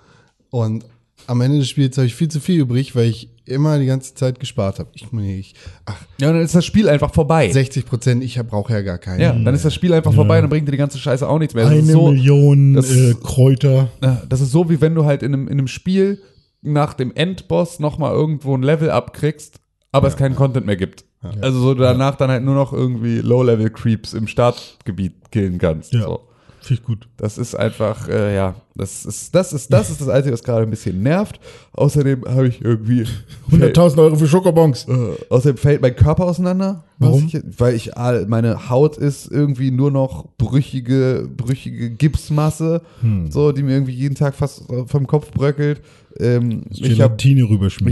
Und 0.50 0.84
am 1.26 1.40
Ende 1.40 1.58
des 1.58 1.68
Spiels 1.68 1.96
habe 1.96 2.06
ich 2.06 2.14
viel 2.14 2.28
zu 2.28 2.40
viel 2.40 2.60
übrig, 2.60 2.96
weil 2.96 3.06
ich 3.06 3.28
immer 3.50 3.78
die 3.78 3.86
ganze 3.86 4.14
Zeit 4.14 4.40
gespart 4.40 4.78
habe. 4.78 4.88
Ich 4.94 5.12
meine, 5.12 5.36
ich, 5.36 5.54
ach, 5.86 5.96
Ja, 6.20 6.28
und 6.28 6.34
dann 6.34 6.42
ist 6.44 6.54
das 6.54 6.64
Spiel 6.64 6.88
einfach 6.88 7.12
vorbei. 7.12 7.50
60 7.50 7.84
Prozent, 7.86 8.24
ich 8.24 8.38
brauche 8.48 8.72
ja 8.72 8.80
gar 8.82 8.98
keinen. 8.98 9.20
Ja, 9.20 9.32
dann 9.32 9.54
ist 9.54 9.64
das 9.64 9.74
Spiel 9.74 9.92
einfach 9.92 10.12
vorbei, 10.14 10.40
dann 10.40 10.48
bringt 10.50 10.66
dir 10.68 10.72
die 10.72 10.78
ganze 10.78 10.98
Scheiße 10.98 11.28
auch 11.28 11.38
nichts 11.38 11.54
mehr. 11.54 11.64
Das 11.64 11.72
Eine 11.72 11.82
so, 11.84 12.08
Million 12.10 12.74
das- 12.74 12.90
äh, 12.90 13.14
Kräuter. 13.22 13.88
Ja, 14.02 14.22
Das 14.28 14.40
ist 14.40 14.50
so, 14.52 14.70
wie 14.70 14.80
wenn 14.80 14.94
du 14.94 15.04
halt 15.04 15.22
in 15.22 15.34
einem, 15.34 15.46
in 15.48 15.58
einem 15.58 15.68
Spiel 15.68 16.22
nach 16.62 16.94
dem 16.94 17.12
Endboss 17.14 17.80
nochmal 17.80 18.12
irgendwo 18.12 18.54
ein 18.56 18.62
Level 18.62 18.90
abkriegst, 18.90 19.60
aber 19.92 20.08
es 20.08 20.16
keinen 20.16 20.36
Content 20.36 20.66
mehr 20.66 20.76
gibt. 20.76 21.04
Also 21.42 21.60
so 21.60 21.74
du 21.74 21.82
danach 21.82 22.14
dann 22.16 22.30
halt 22.30 22.42
nur 22.44 22.54
noch 22.54 22.72
irgendwie 22.72 23.18
Low-Level-Creeps 23.18 24.14
im 24.14 24.26
Startgebiet 24.26 25.30
killen 25.30 25.58
kannst. 25.58 25.92
Ja. 25.92 26.02
So. 26.02 26.20
Finde 26.62 26.80
ich 26.80 26.86
gut. 26.86 27.08
Das 27.16 27.38
ist 27.38 27.54
einfach, 27.54 28.08
äh, 28.08 28.34
ja, 28.34 28.54
das 28.74 29.04
ist, 29.06 29.34
das 29.34 29.52
ist, 29.52 29.72
das 29.72 29.90
ist 29.90 30.00
das 30.00 30.08
Einzige, 30.08 30.32
was 30.34 30.42
gerade 30.42 30.62
ein 30.62 30.70
bisschen 30.70 31.02
nervt. 31.02 31.40
Außerdem 31.72 32.24
habe 32.28 32.48
ich 32.48 32.62
irgendwie 32.62 33.06
100.000 33.50 33.98
Euro 33.98 34.16
für 34.16 34.26
Schokobons. 34.26 34.86
äh, 34.88 34.94
außerdem 35.30 35.56
fällt 35.56 35.80
mein 35.82 35.96
Körper 35.96 36.24
auseinander. 36.26 36.84
Warum? 36.98 37.24
Ich, 37.26 37.40
weil 37.58 37.74
ich, 37.74 37.92
meine 38.28 38.68
Haut 38.68 38.98
ist 38.98 39.30
irgendwie 39.30 39.70
nur 39.70 39.90
noch 39.90 40.26
brüchige, 40.36 41.28
brüchige 41.34 41.90
Gipsmasse, 41.90 42.82
Hm. 43.00 43.30
so, 43.30 43.52
die 43.52 43.62
mir 43.62 43.72
irgendwie 43.72 43.94
jeden 43.94 44.14
Tag 44.14 44.34
fast 44.34 44.64
vom 44.86 45.06
Kopf 45.06 45.30
bröckelt. 45.30 45.80
Ähm, 46.18 46.64
ich 46.70 47.00
habe 47.00 47.16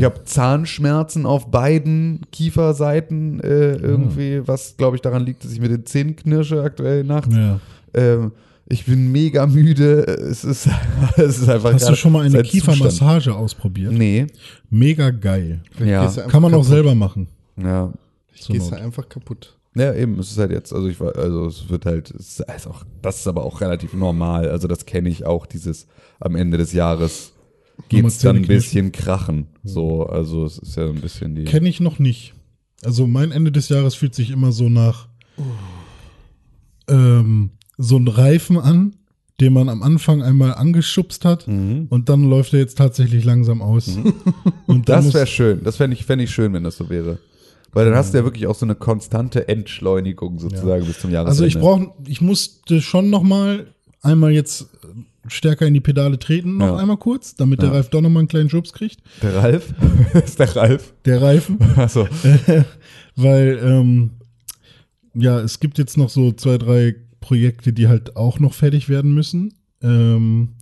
hab 0.05 0.29
Zahnschmerzen 0.29 1.25
auf 1.25 1.51
beiden 1.51 2.23
Kieferseiten 2.33 3.41
äh, 3.41 3.77
irgendwie, 3.77 4.47
was 4.47 4.77
glaube 4.77 4.97
ich 4.97 5.03
daran 5.03 5.25
liegt, 5.25 5.45
dass 5.45 5.53
ich 5.53 5.61
mit 5.61 5.71
den 5.71 5.87
Zähnen 5.87 6.17
knirsche 6.17 6.63
aktuell 6.63 7.05
nachts. 7.05 7.35
ja. 7.35 7.61
Ähm, 7.95 8.33
ich 8.71 8.85
bin 8.85 9.11
mega 9.11 9.47
müde. 9.47 10.05
Es 10.05 10.45
ist, 10.45 10.69
es 11.17 11.39
ist 11.39 11.49
einfach 11.49 11.73
Hast 11.73 11.89
du 11.89 11.97
schon 11.97 12.13
mal 12.13 12.25
eine. 12.25 12.43
Kiefermassage 12.43 13.35
ausprobiert? 13.35 13.93
Nee. 13.93 14.27
Mega 14.71 15.11
geil. 15.11 15.63
Ja. 15.85 16.07
Kann 16.29 16.43
man 16.43 16.53
auch 16.53 16.59
kaputt. 16.59 16.67
selber 16.67 16.95
machen. 16.95 17.29
Ja. 17.57 17.93
Gehst 18.33 18.49
du 18.49 18.75
Not. 18.75 18.83
einfach 18.83 19.09
kaputt. 19.09 19.57
Ja, 19.75 19.95
eben, 19.95 20.19
es 20.19 20.33
ist 20.33 20.39
halt 20.39 20.51
jetzt, 20.51 20.73
also 20.73 20.89
ich 20.89 20.99
war, 20.99 21.15
also 21.17 21.47
es 21.47 21.69
wird 21.69 21.87
halt, 21.87 22.11
es 22.11 22.41
ist 22.41 22.67
auch, 22.67 22.85
das 23.03 23.21
ist 23.21 23.27
aber 23.29 23.45
auch 23.45 23.61
relativ 23.61 23.93
normal. 23.95 24.49
Also 24.49 24.67
das 24.67 24.87
kenne 24.87 25.09
ich 25.09 25.25
auch, 25.25 25.47
dieses 25.47 25.87
am 26.21 26.35
Ende 26.37 26.59
des 26.59 26.73
Jahres 26.73 27.33
geht's 27.89 28.19
Zähne 28.19 28.35
dann 28.35 28.43
ein 28.43 28.49
bisschen 28.49 28.93
krachen. 28.93 29.47
So, 29.63 30.07
also 30.07 30.45
es 30.45 30.59
ist 30.59 30.77
ja 30.77 30.87
ein 30.87 31.01
bisschen 31.01 31.35
die. 31.35 31.45
Kenne 31.45 31.69
ich 31.69 31.81
noch 31.81 31.99
nicht. 31.99 32.35
Also 32.85 33.07
mein 33.07 33.31
Ende 33.31 33.53
des 33.53 33.69
Jahres 33.69 33.95
fühlt 33.95 34.15
sich 34.15 34.31
immer 34.31 34.53
so 34.53 34.69
nach 34.69 35.09
ähm, 36.89 37.51
so 37.79 37.97
ein 37.97 38.09
Reifen 38.09 38.59
an, 38.59 38.95
den 39.41 39.53
man 39.53 39.69
am 39.69 39.83
Anfang 39.85 40.21
einmal 40.23 40.55
angeschubst 40.55 41.25
hat 41.25 41.47
Mhm. 41.47 41.87
und 41.91 42.09
dann 42.09 42.25
läuft 42.29 42.53
er 42.53 42.59
jetzt 42.61 42.77
tatsächlich 42.77 43.25
langsam 43.25 43.63
aus. 43.63 43.89
Und 44.67 44.89
dann 44.89 45.05
Das 45.05 45.15
wäre 45.15 45.27
schön. 45.29 45.63
Das 45.63 45.77
fände 45.77 45.95
ich, 45.97 46.05
fänd 46.05 46.21
ich 46.23 46.31
schön, 46.31 46.53
wenn 46.53 46.65
das 46.65 46.77
so 46.77 46.91
wäre. 46.91 47.19
Weil 47.73 47.85
dann 47.85 47.95
hast 47.95 48.13
du 48.13 48.19
ja 48.19 48.25
wirklich 48.25 48.47
auch 48.49 48.55
so 48.57 48.67
eine 48.67 48.75
konstante 48.75 49.47
Entschleunigung 49.49 50.39
sozusagen 50.41 50.85
bis 50.87 50.99
zum 50.99 51.11
Jahresende. 51.11 51.31
Also 51.31 51.45
ich 51.45 51.59
brauche, 51.59 51.93
ich 52.07 52.21
musste 52.21 52.81
schon 52.81 53.11
noch 53.11 53.23
mal 53.23 53.69
einmal 54.03 54.33
jetzt 54.33 54.67
stärker 55.29 55.67
in 55.67 55.75
die 55.75 55.81
Pedale 55.81 56.19
treten, 56.19 56.57
noch 56.57 56.67
Ja. 56.69 56.77
einmal 56.77 56.97
kurz, 56.97 57.35
damit 57.37 57.61
der 57.63 57.69
Ja. 57.69 57.75
Reifen 57.77 57.91
doch 57.93 58.01
noch 58.01 58.09
mal 58.11 58.21
einen 58.21 58.29
kleinen 58.29 58.49
Schubs 58.51 58.73
kriegt. 58.73 59.01
Der 59.23 59.37
Ralf? 59.37 59.73
ist 60.25 60.39
der 60.41 60.57
Ralf? 60.57 60.95
Der 61.05 61.21
Reifen. 61.23 61.59
Achso. 61.77 62.09
Weil, 63.17 63.61
ähm, 63.63 64.11
ja, 65.15 65.39
es 65.41 65.61
gibt 65.61 65.79
jetzt 65.79 65.97
noch 65.97 66.09
so 66.09 66.33
zwei, 66.33 66.59
drei 66.59 66.97
Projekte, 67.29 67.75
die 67.75 67.89
halt 67.89 68.17
auch 68.17 68.39
noch 68.41 68.55
fertig 68.55 68.89
werden 68.89 69.13
müssen. 69.13 69.53
Ähm, 69.83 70.55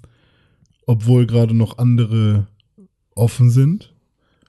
obwohl 0.84 1.26
gerade 1.26 1.54
noch 1.54 1.78
andere 1.78 2.48
offen 3.14 3.50
sind. 3.50 3.94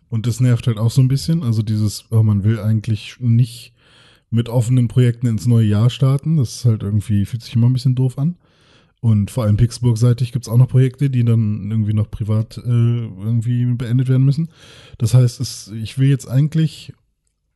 Und 0.10 0.26
das 0.26 0.40
nervt 0.40 0.66
halt 0.66 0.80
auch 0.80 0.90
so 0.90 1.02
ein 1.02 1.08
bisschen. 1.08 1.44
Also 1.44 1.62
dieses, 1.62 2.06
oh, 2.12 2.24
man 2.24 2.44
will 2.44 2.60
eigentlich 2.60 3.18
nicht 3.20 3.74
mit 4.32 4.50
offenen 4.50 4.88
Projekten 4.88 5.28
ins 5.28 5.46
neue 5.46 5.68
Jahr 5.68 5.92
starten. 5.92 6.38
Das 6.38 6.56
ist 6.56 6.66
halt 6.66 6.82
irgendwie, 6.82 7.26
fühlt 7.26 7.44
sich 7.44 7.56
immer 7.56 7.68
ein 7.68 7.74
bisschen 7.74 7.96
doof 7.96 8.18
an. 8.18 8.36
Und 9.00 9.30
vor 9.30 9.44
allem 9.44 9.58
Pixburg-seitig 9.58 10.32
gibt 10.32 10.46
es 10.46 10.52
auch 10.52 10.58
noch 10.58 10.70
Projekte, 10.70 11.12
die 11.12 11.24
dann 11.24 11.70
irgendwie 11.70 11.94
noch 11.94 12.10
privat 12.10 12.58
äh, 12.58 12.62
irgendwie 12.62 13.66
beendet 13.66 14.10
werden 14.10 14.26
müssen. 14.26 14.50
Das 14.98 15.14
heißt, 15.14 15.40
es, 15.40 15.68
ich 15.70 16.00
will 16.00 16.10
jetzt 16.10 16.28
eigentlich 16.28 16.94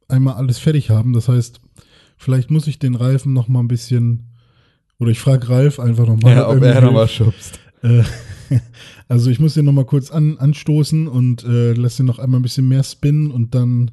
einmal 0.07 0.35
alles 0.35 0.59
fertig 0.59 0.91
haben. 0.91 1.13
Das 1.13 1.29
heißt, 1.29 1.59
vielleicht 2.15 2.51
muss 2.51 2.67
ich 2.67 2.77
den 2.77 2.93
Reifen 2.93 3.33
noch 3.33 3.47
mal 3.47 3.61
ein 3.61 3.67
bisschen 3.67 4.30
oder 5.01 5.11
ich 5.11 5.19
frage 5.19 5.49
Ralf 5.49 5.79
einfach 5.79 6.07
noch 6.07 6.21
mal, 6.21 6.35
Ja, 6.35 6.47
ob 6.49 6.61
er 6.61 6.79
nochmal 6.79 7.07
schubst. 7.09 7.59
äh, 7.81 8.03
also 9.09 9.29
ich 9.29 9.39
muss 9.39 9.55
den 9.55 9.65
noch 9.65 9.73
mal 9.73 9.85
kurz 9.85 10.11
an, 10.11 10.37
anstoßen 10.37 11.07
und 11.09 11.43
äh, 11.43 11.73
lass 11.73 11.97
den 11.97 12.05
noch 12.05 12.19
einmal 12.19 12.39
ein 12.39 12.43
bisschen 12.43 12.67
mehr 12.69 12.83
spinnen 12.83 13.31
und 13.31 13.53
dann 13.55 13.91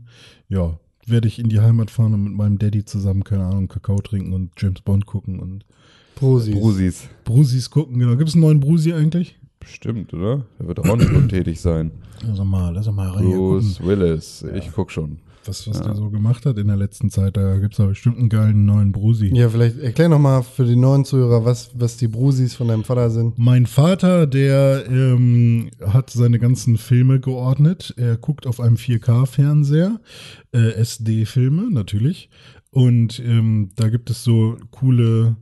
ja 0.49 0.79
werde 1.07 1.27
ich 1.27 1.39
in 1.39 1.49
die 1.49 1.61
Heimat 1.61 1.91
fahren 1.91 2.13
und 2.13 2.23
mit 2.25 2.35
meinem 2.35 2.59
Daddy 2.59 2.85
zusammen 2.85 3.25
keine 3.25 3.45
Ahnung 3.45 3.67
Kakao 3.69 3.99
trinken 4.01 4.35
und 4.35 4.51
James 4.59 4.83
Bond 4.83 5.07
gucken 5.07 5.41
und 5.41 5.65
Prosis. 6.15 6.55
Brusis. 6.55 7.09
Brusis 7.25 7.71
gucken. 7.71 7.99
Genau. 7.99 8.17
Gibt 8.17 8.29
es 8.29 8.35
einen 8.35 8.43
neuen 8.43 8.61
Brusi 8.61 8.93
eigentlich? 8.93 9.39
Bestimmt, 9.61 10.13
oder? 10.13 10.45
Der 10.59 10.67
wird 10.69 10.81
auch 10.81 10.97
nicht 10.97 11.13
untätig 11.13 11.61
sein. 11.61 11.93
Lass 12.27 12.45
mal, 12.45 12.75
lass 12.75 12.91
mal 12.91 13.09
rein 13.09 13.25
Bruce 13.25 13.81
Willis. 13.83 14.45
Ich 14.55 14.71
guck 14.75 14.91
schon. 14.91 15.19
Was, 15.49 15.69
was 15.69 15.81
der 15.81 15.95
so 15.95 16.11
gemacht 16.11 16.47
hat 16.47 16.59
in 16.59 16.67
der 16.69 16.77
letzten 16.77 17.11
Zeit. 17.11 17.37
Da 17.37 17.59
gibt 17.59 17.75
es 17.75 17.81
aber 17.81 17.91
bestimmt 17.91 18.19
einen 18.19 18.29
geilen 18.29 18.67
neuen 18.67 18.93
Brusi. 18.93 19.31
Ja, 19.35 19.49
vielleicht 19.49 19.79
erklär 19.79 20.09
noch 20.09 20.19
mal 20.19 20.43
für 20.43 20.65
die 20.65 20.77
neuen 20.77 21.05
Zuhörer, 21.05 21.45
was, 21.45 21.71
was 21.75 21.97
die 21.97 22.09
Brusis 22.09 22.55
von 22.55 22.69
deinem 22.69 22.85
Vater 22.85 23.11
sind. 23.11 23.39
Mein 23.39 23.67
Vater, 23.67 24.27
der 24.27 24.85
ähm, 24.89 25.71
hat 25.87 26.11
seine 26.11 26.39
ganzen 26.39 26.77
Filme 26.77 27.21
geordnet. 27.21 27.95
Er 27.97 28.17
guckt 28.17 28.47
auf 28.47 28.61
einem 28.61 28.77
4K-Fernseher, 28.77 30.01
äh, 30.53 30.73
SD-Filme 30.73 31.71
natürlich. 31.71 32.29
Und 32.71 33.19
ähm, 33.21 33.71
da 33.77 33.89
gibt 33.89 34.11
es 34.11 34.23
so 34.23 34.57
coole 34.71 35.37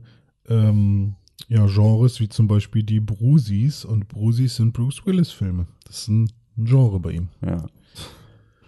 ähm, 0.47 1.15
ja, 1.49 1.65
Genres, 1.67 2.19
wie 2.19 2.29
zum 2.29 2.47
Beispiel 2.47 2.83
die 2.83 2.99
Brusis. 2.99 3.85
Und 3.85 4.07
Brusis 4.07 4.55
sind 4.55 4.73
Bruce 4.73 5.05
Willis-Filme. 5.05 5.67
Das 5.85 5.99
ist 5.99 6.07
ein 6.07 6.31
Genre 6.57 6.99
bei 6.99 7.11
ihm. 7.11 7.27
Ja. 7.45 7.65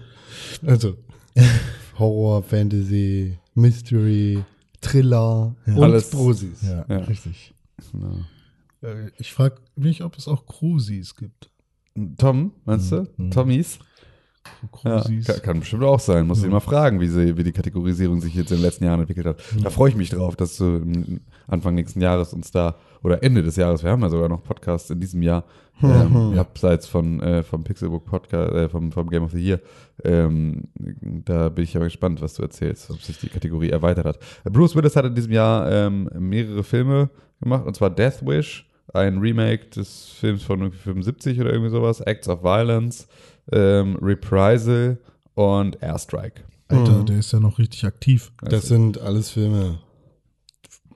Also 0.65 0.95
Horror, 1.99 2.43
Fantasy, 2.43 3.37
Mystery, 3.55 4.43
Thriller 4.81 5.55
und 5.65 5.83
Alles- 5.83 6.09
Brusis. 6.11 6.61
Ja, 6.63 6.85
Ja. 6.89 6.97
richtig. 6.99 7.53
Äh, 8.81 9.09
ich 9.17 9.33
frage 9.33 9.55
mich, 9.75 10.03
ob 10.03 10.17
es 10.17 10.27
auch 10.27 10.45
Cruisis 10.45 11.15
gibt. 11.15 11.49
Tom, 12.17 12.53
meinst 12.65 12.91
du? 12.91 13.07
Mhm. 13.17 13.31
Tommys? 13.31 13.79
Ja, 14.83 15.03
kann, 15.25 15.41
kann 15.41 15.59
bestimmt 15.59 15.83
auch 15.83 15.99
sein. 15.99 16.27
Muss 16.27 16.43
ich 16.43 16.49
mal 16.49 16.59
fragen, 16.59 16.99
wie, 16.99 17.07
sie, 17.07 17.37
wie 17.37 17.43
die 17.43 17.51
Kategorisierung 17.51 18.21
sich 18.21 18.33
jetzt 18.35 18.51
in 18.51 18.57
den 18.57 18.63
letzten 18.63 18.85
Jahren 18.85 18.99
entwickelt 18.99 19.25
hat. 19.25 19.41
Da 19.61 19.69
freue 19.69 19.89
ich 19.89 19.95
mich 19.95 20.09
drauf, 20.09 20.35
dass 20.35 20.57
du 20.57 20.81
Anfang 21.47 21.75
nächsten 21.75 22.01
Jahres 22.01 22.33
uns 22.33 22.51
da, 22.51 22.75
oder 23.03 23.23
Ende 23.23 23.43
des 23.43 23.55
Jahres, 23.55 23.83
wir 23.83 23.91
haben 23.91 24.01
ja 24.01 24.09
sogar 24.09 24.29
noch 24.29 24.43
Podcasts 24.43 24.89
in 24.89 24.99
diesem 24.99 25.21
Jahr, 25.21 25.43
ähm, 25.81 26.33
abseits 26.37 26.87
von, 26.87 27.21
äh, 27.21 27.43
vom 27.43 27.63
Pixelbook 27.63 28.05
Podcast, 28.05 28.53
äh, 28.53 28.69
vom, 28.69 28.91
vom 28.91 29.09
Game 29.09 29.23
of 29.23 29.31
the 29.31 29.41
Year. 29.41 29.59
Ähm, 30.03 30.63
da 30.75 31.49
bin 31.49 31.63
ich 31.63 31.75
aber 31.75 31.85
gespannt, 31.85 32.21
was 32.21 32.33
du 32.35 32.43
erzählst, 32.43 32.89
ob 32.91 33.01
sich 33.01 33.17
die 33.17 33.29
Kategorie 33.29 33.69
erweitert 33.69 34.05
hat. 34.05 34.19
Bruce 34.43 34.75
Willis 34.75 34.95
hat 34.95 35.05
in 35.05 35.15
diesem 35.15 35.31
Jahr 35.31 35.71
ähm, 35.71 36.09
mehrere 36.17 36.63
Filme 36.63 37.09
gemacht, 37.39 37.65
und 37.65 37.75
zwar 37.75 37.89
Death 37.89 38.25
Wish, 38.25 38.69
ein 38.93 39.19
Remake 39.19 39.67
des 39.67 40.09
Films 40.19 40.43
von 40.43 40.61
irgendwie 40.61 40.79
75 40.79 41.39
oder 41.39 41.51
irgendwie 41.51 41.71
sowas, 41.71 42.01
Acts 42.01 42.27
of 42.27 42.43
Violence, 42.43 43.07
ähm, 43.51 43.97
Reprisal 44.01 44.97
und 45.35 45.81
Airstrike. 45.81 46.43
Alter, 46.67 47.03
der 47.03 47.19
ist 47.19 47.33
ja 47.33 47.39
noch 47.39 47.57
richtig 47.57 47.85
aktiv. 47.85 48.31
Das 48.41 48.67
sind 48.67 48.99
alles 48.99 49.31
Filme, 49.31 49.79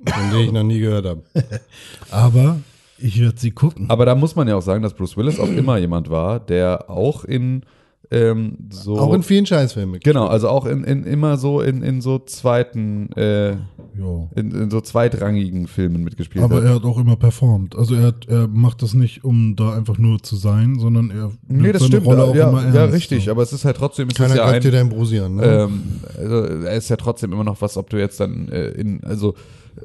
von 0.06 0.32
denen 0.32 0.44
ich 0.46 0.52
noch 0.52 0.64
nie 0.64 0.80
gehört 0.80 1.06
habe. 1.06 1.24
Aber 2.12 2.60
ich 3.00 3.20
werde 3.20 3.40
sie 3.40 3.52
gucken. 3.52 3.90
Aber 3.90 4.06
da 4.06 4.14
muss 4.14 4.36
man 4.36 4.48
ja 4.48 4.56
auch 4.56 4.62
sagen, 4.62 4.84
dass 4.84 4.94
Bruce 4.94 5.18
Willis 5.18 5.40
auch 5.40 5.50
immer 5.50 5.78
jemand 5.78 6.10
war, 6.10 6.40
der 6.40 6.90
auch 6.90 7.26
in 7.26 7.66
ähm, 8.12 8.70
so. 8.70 9.00
Auch 9.00 9.14
in 9.14 9.24
vielen 9.24 9.46
Scheißfilmen. 9.46 10.00
Genau, 10.00 10.28
also 10.28 10.50
auch 10.50 10.66
in, 10.68 10.84
in 10.84 11.04
immer 11.04 11.38
so 11.38 11.62
in, 11.62 11.82
in 11.82 12.02
so 12.02 12.20
zweiten, 12.20 13.12
äh, 13.14 13.58
Ja. 13.98 14.28
in, 14.36 14.52
in 14.52 14.70
so 14.72 14.82
zweitrangigen 14.82 15.68
Filmen 15.68 16.04
mitgespielt 16.04 16.44
Aber 16.44 16.58
hat. 16.58 16.64
er 16.64 16.76
hat 16.76 16.84
auch 16.84 16.98
immer 16.98 17.16
performt. 17.16 17.76
Also 17.76 17.96
er, 17.96 18.08
hat, 18.08 18.28
er 18.28 18.48
macht 18.48 18.82
das 18.82 18.94
nicht, 18.94 19.24
um 19.24 19.56
da 19.56 19.74
einfach 19.74 19.98
nur 19.98 20.22
zu 20.22 20.36
sein, 20.36 20.80
sondern 20.80 21.12
er 21.12 21.32
Nee, 21.48 21.72
das 21.72 21.82
seine 21.82 21.94
stimmt. 21.94 22.08
Rolle 22.08 22.24
auch 22.24 22.36
ja, 22.36 22.50
immer 22.50 22.64
ja, 22.64 22.82
ernst, 22.82 22.96
richtig. 22.96 23.26
so. 23.26 23.32
Aber 23.32 23.44
es 23.44 23.54
ist 23.54 23.66
halt 23.66 23.78
trotzdem, 23.78 24.08
es 24.10 24.16
Keiner 24.16 24.30
ist 24.30 24.38
ja 24.38 24.50
greift 24.50 24.64
dir 24.64 24.70
ein, 24.70 24.74
dein 24.74 24.90
Brusi 24.90 25.20
an, 25.20 25.36
ne? 25.36 25.44
ähm, 25.44 25.82
also 26.18 26.36
er 26.66 26.76
ist 26.76 26.90
ja 26.90 26.96
trotzdem 26.96 27.34
immer 27.34 27.44
noch 27.44 27.62
was, 27.62 27.78
ob 27.78 27.90
du 27.90 27.98
jetzt 27.98 28.20
dann 28.20 28.50
äh, 28.50 28.70
in, 28.70 29.04
also 29.04 29.36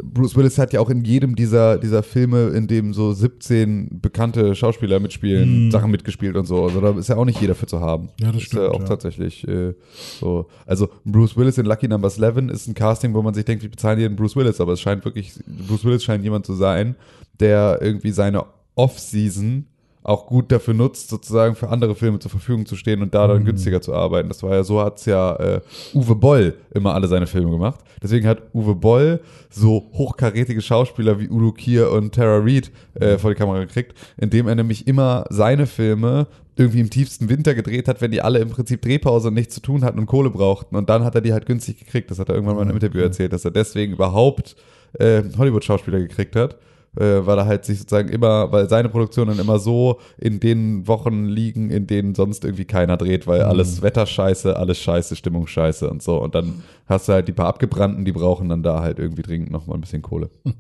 Bruce 0.03 0.37
Willis 0.37 0.59
hat 0.59 0.73
ja 0.73 0.81
auch 0.81 0.91
in 0.91 1.05
jedem 1.05 1.35
dieser, 1.35 1.79
dieser 1.79 2.03
Filme, 2.03 2.49
in 2.49 2.67
dem 2.67 2.93
so 2.93 3.13
17 3.13 4.01
bekannte 4.01 4.55
Schauspieler 4.55 5.01
mitspielen, 5.01 5.71
Sachen 5.71 5.91
mitgespielt 5.91 6.37
und 6.37 6.47
so. 6.47 6.65
Also 6.65 6.81
da 6.81 6.91
ist 6.99 7.09
ja 7.09 7.17
auch 7.17 7.25
nicht 7.25 7.41
jeder 7.41 7.55
für 7.55 7.67
zu 7.67 7.81
haben. 7.81 8.09
Ja, 8.21 8.31
das 8.33 8.43
ist 8.43 8.53
ja 8.53 8.61
stimmt, 8.61 8.75
auch 8.75 8.81
ja. 8.81 8.87
tatsächlich 8.87 9.47
äh, 9.49 9.75
so. 10.21 10.47
Also 10.67 10.89
Bruce 11.05 11.37
Willis 11.37 11.59
in 11.59 11.67
Lucky 11.67 11.89
Number 11.89 12.09
11 12.09 12.51
ist 12.51 12.69
ein 12.69 12.75
Casting, 12.75 13.15
wo 13.15 13.23
man 13.23 13.35
sich 13.35 13.45
denkt, 13.45 13.65
wie 13.65 13.69
bezahlen 13.69 13.98
die 13.99 14.05
denn 14.05 14.17
Bruce 14.17 14.37
Willis? 14.37 14.61
Aber 14.61 14.73
es 14.73 14.81
scheint 14.81 15.05
wirklich, 15.05 15.33
Bruce 15.47 15.85
Willis 15.85 16.05
scheint 16.05 16.25
jemand 16.25 16.47
zu 16.47 16.55
sein, 16.55 16.97
der 17.41 17.79
irgendwie 17.81 18.11
seine 18.11 18.45
Off-Season 18.75 19.67
auch 20.09 20.27
gut 20.27 20.51
dafür 20.51 20.75
nutzt, 20.75 21.11
sozusagen 21.11 21.55
für 21.55 21.69
andere 21.69 21.95
Filme 21.95 22.19
zur 22.19 22.31
Verfügung 22.31 22.67
zu 22.67 22.77
stehen 22.77 23.03
und 23.03 23.15
da 23.15 23.27
Mhm. 23.27 23.31
dann 23.33 23.45
günstiger 23.45 23.81
zu 23.81 23.95
arbeiten. 23.95 24.29
Das 24.29 24.43
war 24.43 24.55
ja 24.55 24.65
so, 24.65 24.81
hat's 24.81 25.05
ja 25.05 25.37
äh, 25.37 25.61
Uwe 25.95 26.15
Boll 26.15 26.55
immer 26.73 26.95
alle 26.95 27.09
seine 27.09 27.27
Filme 27.27 27.51
gemacht. 27.51 27.81
Deswegen 28.03 28.27
hat 28.27 28.43
Uwe 28.55 28.75
Boll 28.75 29.21
so 29.51 29.91
hochkarätige 29.93 30.61
Schauspieler 30.63 31.21
wie 31.21 31.29
Udo 31.29 31.53
Kier 31.53 31.91
und 31.93 32.15
Tara 32.15 32.39
Reid 32.43 32.71
äh, 32.95 33.19
vor 33.19 33.31
die 33.31 33.37
Kamera 33.37 33.61
gekriegt, 33.61 33.95
indem 34.17 34.49
er 34.49 34.55
nämlich 34.55 34.87
immer 34.87 35.25
seine 35.31 35.67
Filme 35.67 36.27
irgendwie 36.57 36.81
im 36.81 36.91
tiefsten 36.91 37.29
Winter 37.29 37.55
gedreht 37.55 37.87
hat, 37.87 38.01
wenn 38.01 38.11
die 38.11 38.21
alle 38.23 38.41
im 38.41 38.49
Prinzip 38.51 38.83
Drehpause 38.83 39.29
und 39.29 39.35
nichts 39.35 39.55
zu 39.55 39.61
tun 39.61 39.85
hatten 39.85 39.99
und 39.99 40.07
Kohle 40.07 40.31
brauchten. 40.31 40.75
Und 40.75 40.89
dann 40.91 41.05
hat 41.05 41.15
er 41.15 41.21
die 41.21 41.33
halt 41.33 41.47
günstig 41.47 41.79
gekriegt. 41.79 42.11
Das 42.11 42.19
hat 42.19 42.29
er 42.31 42.35
irgendwann 42.35 42.57
mal 42.57 42.63
in 42.63 42.69
einem 42.69 42.79
Interview 42.79 43.01
erzählt, 43.01 43.33
dass 43.33 43.45
er 43.45 43.53
deswegen 43.53 43.93
überhaupt 43.93 44.57
äh, 44.99 45.23
Hollywood-Schauspieler 45.37 45.99
gekriegt 46.01 46.35
hat 46.35 46.57
äh, 46.97 47.27
weil 47.27 47.39
er 47.39 47.47
halt 47.47 47.65
sich 47.65 47.79
sozusagen 47.79 48.09
immer, 48.09 48.51
weil 48.53 48.69
seine 48.69 48.89
Produktionen 48.89 49.39
immer 49.39 49.59
so 49.59 49.99
in 50.19 50.41
den 50.41 50.87
Wochen 50.87 51.25
liegen, 51.25 51.71
in 51.71 51.87
denen 51.87 52.15
sonst 52.15 52.45
irgendwie 52.45 52.65
keiner 52.65 52.97
dreht, 52.97 53.27
weil 53.27 53.43
alles 53.43 53.83
Wetter 53.83 54.07
scheiße, 54.07 54.57
alles 54.57 54.79
scheiße, 54.79 55.17
Stimmung 55.17 55.47
scheiße 55.47 55.89
und 55.89 56.03
so. 56.03 56.21
Und 56.23 56.35
dann 56.35 56.63
hast 56.87 57.09
du 57.09 57.13
halt 57.13 57.29
die 57.29 57.33
paar 57.33 57.47
Abgebrannten, 57.47 58.05
die 58.05 58.13
brauchen 58.13 58.49
dann 58.49 58.63
da 58.63 58.81
halt 58.81 58.99
irgendwie 58.99 59.23
dringend 59.23 59.51
nochmal 59.51 59.77
ein 59.77 59.83
bisschen 59.83 60.03
Kohle. 60.03 60.31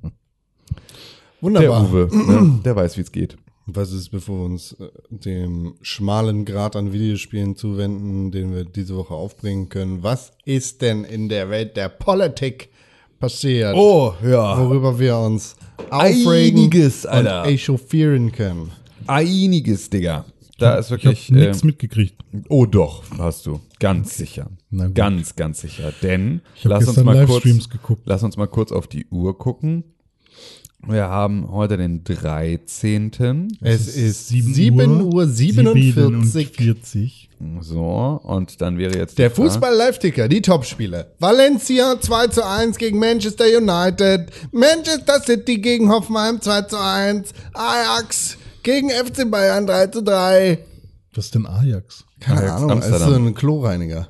Der 1.40 1.40
Wunderbar. 1.40 1.84
Uwe, 1.84 2.08
ne, 2.12 2.60
der 2.64 2.74
weiß, 2.74 2.96
wie 2.96 3.02
es 3.02 3.12
geht. 3.12 3.36
Was 3.66 3.92
ist, 3.92 4.08
bevor 4.08 4.38
wir 4.38 4.44
uns 4.46 4.72
äh, 4.72 4.88
dem 5.10 5.74
schmalen 5.82 6.44
Grad 6.44 6.74
an 6.74 6.92
Videospielen 6.92 7.54
zuwenden, 7.54 8.32
den 8.32 8.54
wir 8.54 8.64
diese 8.64 8.96
Woche 8.96 9.14
aufbringen 9.14 9.68
können? 9.68 10.02
Was 10.02 10.32
ist 10.44 10.82
denn 10.82 11.04
in 11.04 11.28
der 11.28 11.50
Welt 11.50 11.76
der 11.76 11.90
Politik 11.90 12.70
passiert? 13.20 13.76
Oh, 13.76 14.14
ja. 14.24 14.58
Worüber 14.58 14.98
wir 14.98 15.18
uns 15.18 15.54
aufregen 15.90 16.60
Einiges, 16.60 17.06
Alter. 17.06 17.42
und 17.42 17.48
echauffieren 17.48 18.32
können. 18.32 18.70
Einiges, 19.06 19.90
Digga. 19.90 20.24
Da 20.58 20.74
ist 20.76 20.86
ich 20.86 20.92
habe 20.92 21.04
wirklich. 21.04 21.30
nichts 21.30 21.62
ähm, 21.62 21.66
mitgekriegt. 21.68 22.16
oh 22.48 22.66
doch, 22.66 23.04
hast 23.16 23.46
du. 23.46 23.60
Ganz 23.78 24.16
sicher. 24.16 24.50
Ganz, 24.92 25.36
ganz 25.36 25.60
sicher. 25.60 25.92
Denn 26.02 26.40
Ich 26.56 26.64
lass 26.64 26.88
uns 26.88 27.02
mal 27.04 27.26
kurz. 27.26 27.68
Geguckt. 27.68 28.02
Lass 28.06 28.24
uns 28.24 28.36
mal 28.36 28.48
kurz 28.48 28.72
auf 28.72 28.88
die 28.88 29.06
Uhr 29.06 29.38
gucken. 29.38 29.84
Wir 30.86 31.08
haben 31.08 31.50
heute 31.50 31.76
den 31.76 32.04
13. 32.04 33.48
Es 33.60 33.88
ist 33.88 34.28
7 34.28 34.54
7 34.54 35.02
Uhr 35.12 35.26
47. 35.26 36.52
47. 36.56 37.28
So, 37.60 38.20
und 38.22 38.60
dann 38.60 38.78
wäre 38.78 38.96
jetzt 38.96 39.18
Der 39.18 39.30
Fußball-Live-Ticker, 39.30 40.28
die 40.28 40.40
Topspiele. 40.40 41.12
Valencia 41.18 42.00
2 42.00 42.26
zu 42.28 42.46
1 42.46 42.78
gegen 42.78 42.98
Manchester 42.98 43.44
United. 43.44 44.30
Manchester 44.52 45.20
City 45.20 45.58
gegen 45.58 45.88
Hoffenheim 45.90 46.40
2 46.40 46.62
zu 46.62 46.78
1. 46.80 47.32
Ajax 47.54 48.38
gegen 48.62 48.90
FC 48.90 49.28
Bayern 49.30 49.66
3 49.66 49.86
zu 49.88 50.02
3. 50.02 50.58
Was 51.14 51.26
ist 51.26 51.34
denn 51.34 51.46
Ajax? 51.46 52.04
Keine 52.20 52.40
Ajax 52.40 52.52
Ahnung, 52.62 52.78
es 52.78 52.84
ist 52.84 52.90
so 52.90 52.94
Amsterdam. 52.96 53.26
ein 53.26 53.34
Kloreiniger. 53.34 54.08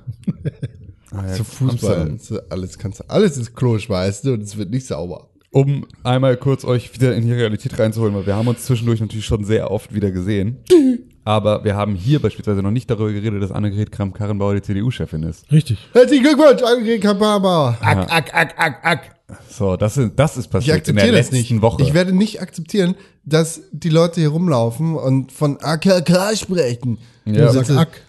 Ajax 1.12 1.36
Zu 1.38 1.44
Fußball. 1.44 2.00
Amsterdam. 2.02 2.14
Es 2.16 2.30
ist 2.30 2.52
Alles, 2.52 2.78
kannst 2.78 3.00
du, 3.00 3.04
alles 3.08 3.36
ist 3.38 3.56
Kloschweiß 3.56 4.24
und 4.26 4.42
es 4.42 4.56
wird 4.56 4.70
nicht 4.70 4.86
sauber. 4.86 5.28
Um 5.50 5.86
einmal 6.04 6.36
kurz 6.36 6.64
euch 6.64 6.92
wieder 6.92 7.14
in 7.14 7.24
die 7.26 7.32
Realität 7.32 7.78
reinzuholen, 7.78 8.14
weil 8.14 8.26
wir 8.26 8.36
haben 8.36 8.48
uns 8.48 8.64
zwischendurch 8.66 9.00
natürlich 9.00 9.24
schon 9.24 9.44
sehr 9.44 9.70
oft 9.70 9.94
wieder 9.94 10.10
gesehen. 10.10 10.58
Aber 11.24 11.62
wir 11.64 11.74
haben 11.76 11.94
hier 11.94 12.20
beispielsweise 12.20 12.62
noch 12.62 12.70
nicht 12.70 12.88
darüber 12.90 13.12
geredet, 13.12 13.42
dass 13.42 13.52
Annegret 13.52 13.92
Kramp-Karrenbauer 13.92 14.54
die 14.54 14.62
CDU-Chefin 14.62 15.22
ist. 15.24 15.50
Richtig. 15.52 15.78
Herzlichen 15.92 16.22
Glückwunsch, 16.24 16.62
Annegret 16.62 17.02
Kapaba. 17.02 17.76
Ack, 17.80 18.10
ack, 18.10 18.34
ack, 18.34 18.54
ack, 18.58 18.78
ack. 18.84 19.14
So, 19.50 19.76
das 19.76 19.98
ist, 19.98 20.12
das 20.16 20.38
ist 20.38 20.46
Ich 20.46 20.50
passiert 20.50 20.88
in 20.88 20.94
der 20.96 21.04
akzeptiere 21.04 21.16
das 21.18 21.30
letzten 21.32 21.54
nicht. 21.56 21.62
Woche. 21.62 21.82
Ich 21.82 21.92
werde 21.92 22.12
nicht 22.12 22.40
akzeptieren, 22.40 22.94
dass 23.24 23.60
die 23.72 23.90
Leute 23.90 24.20
hier 24.20 24.30
rumlaufen 24.30 24.94
und 24.96 25.32
von 25.32 25.58
AKK 25.60 26.34
sprechen. 26.34 26.96
Ja. 27.26 27.52
Sag, 27.52 27.66
Sag 27.66 27.76
Ack. 27.78 28.00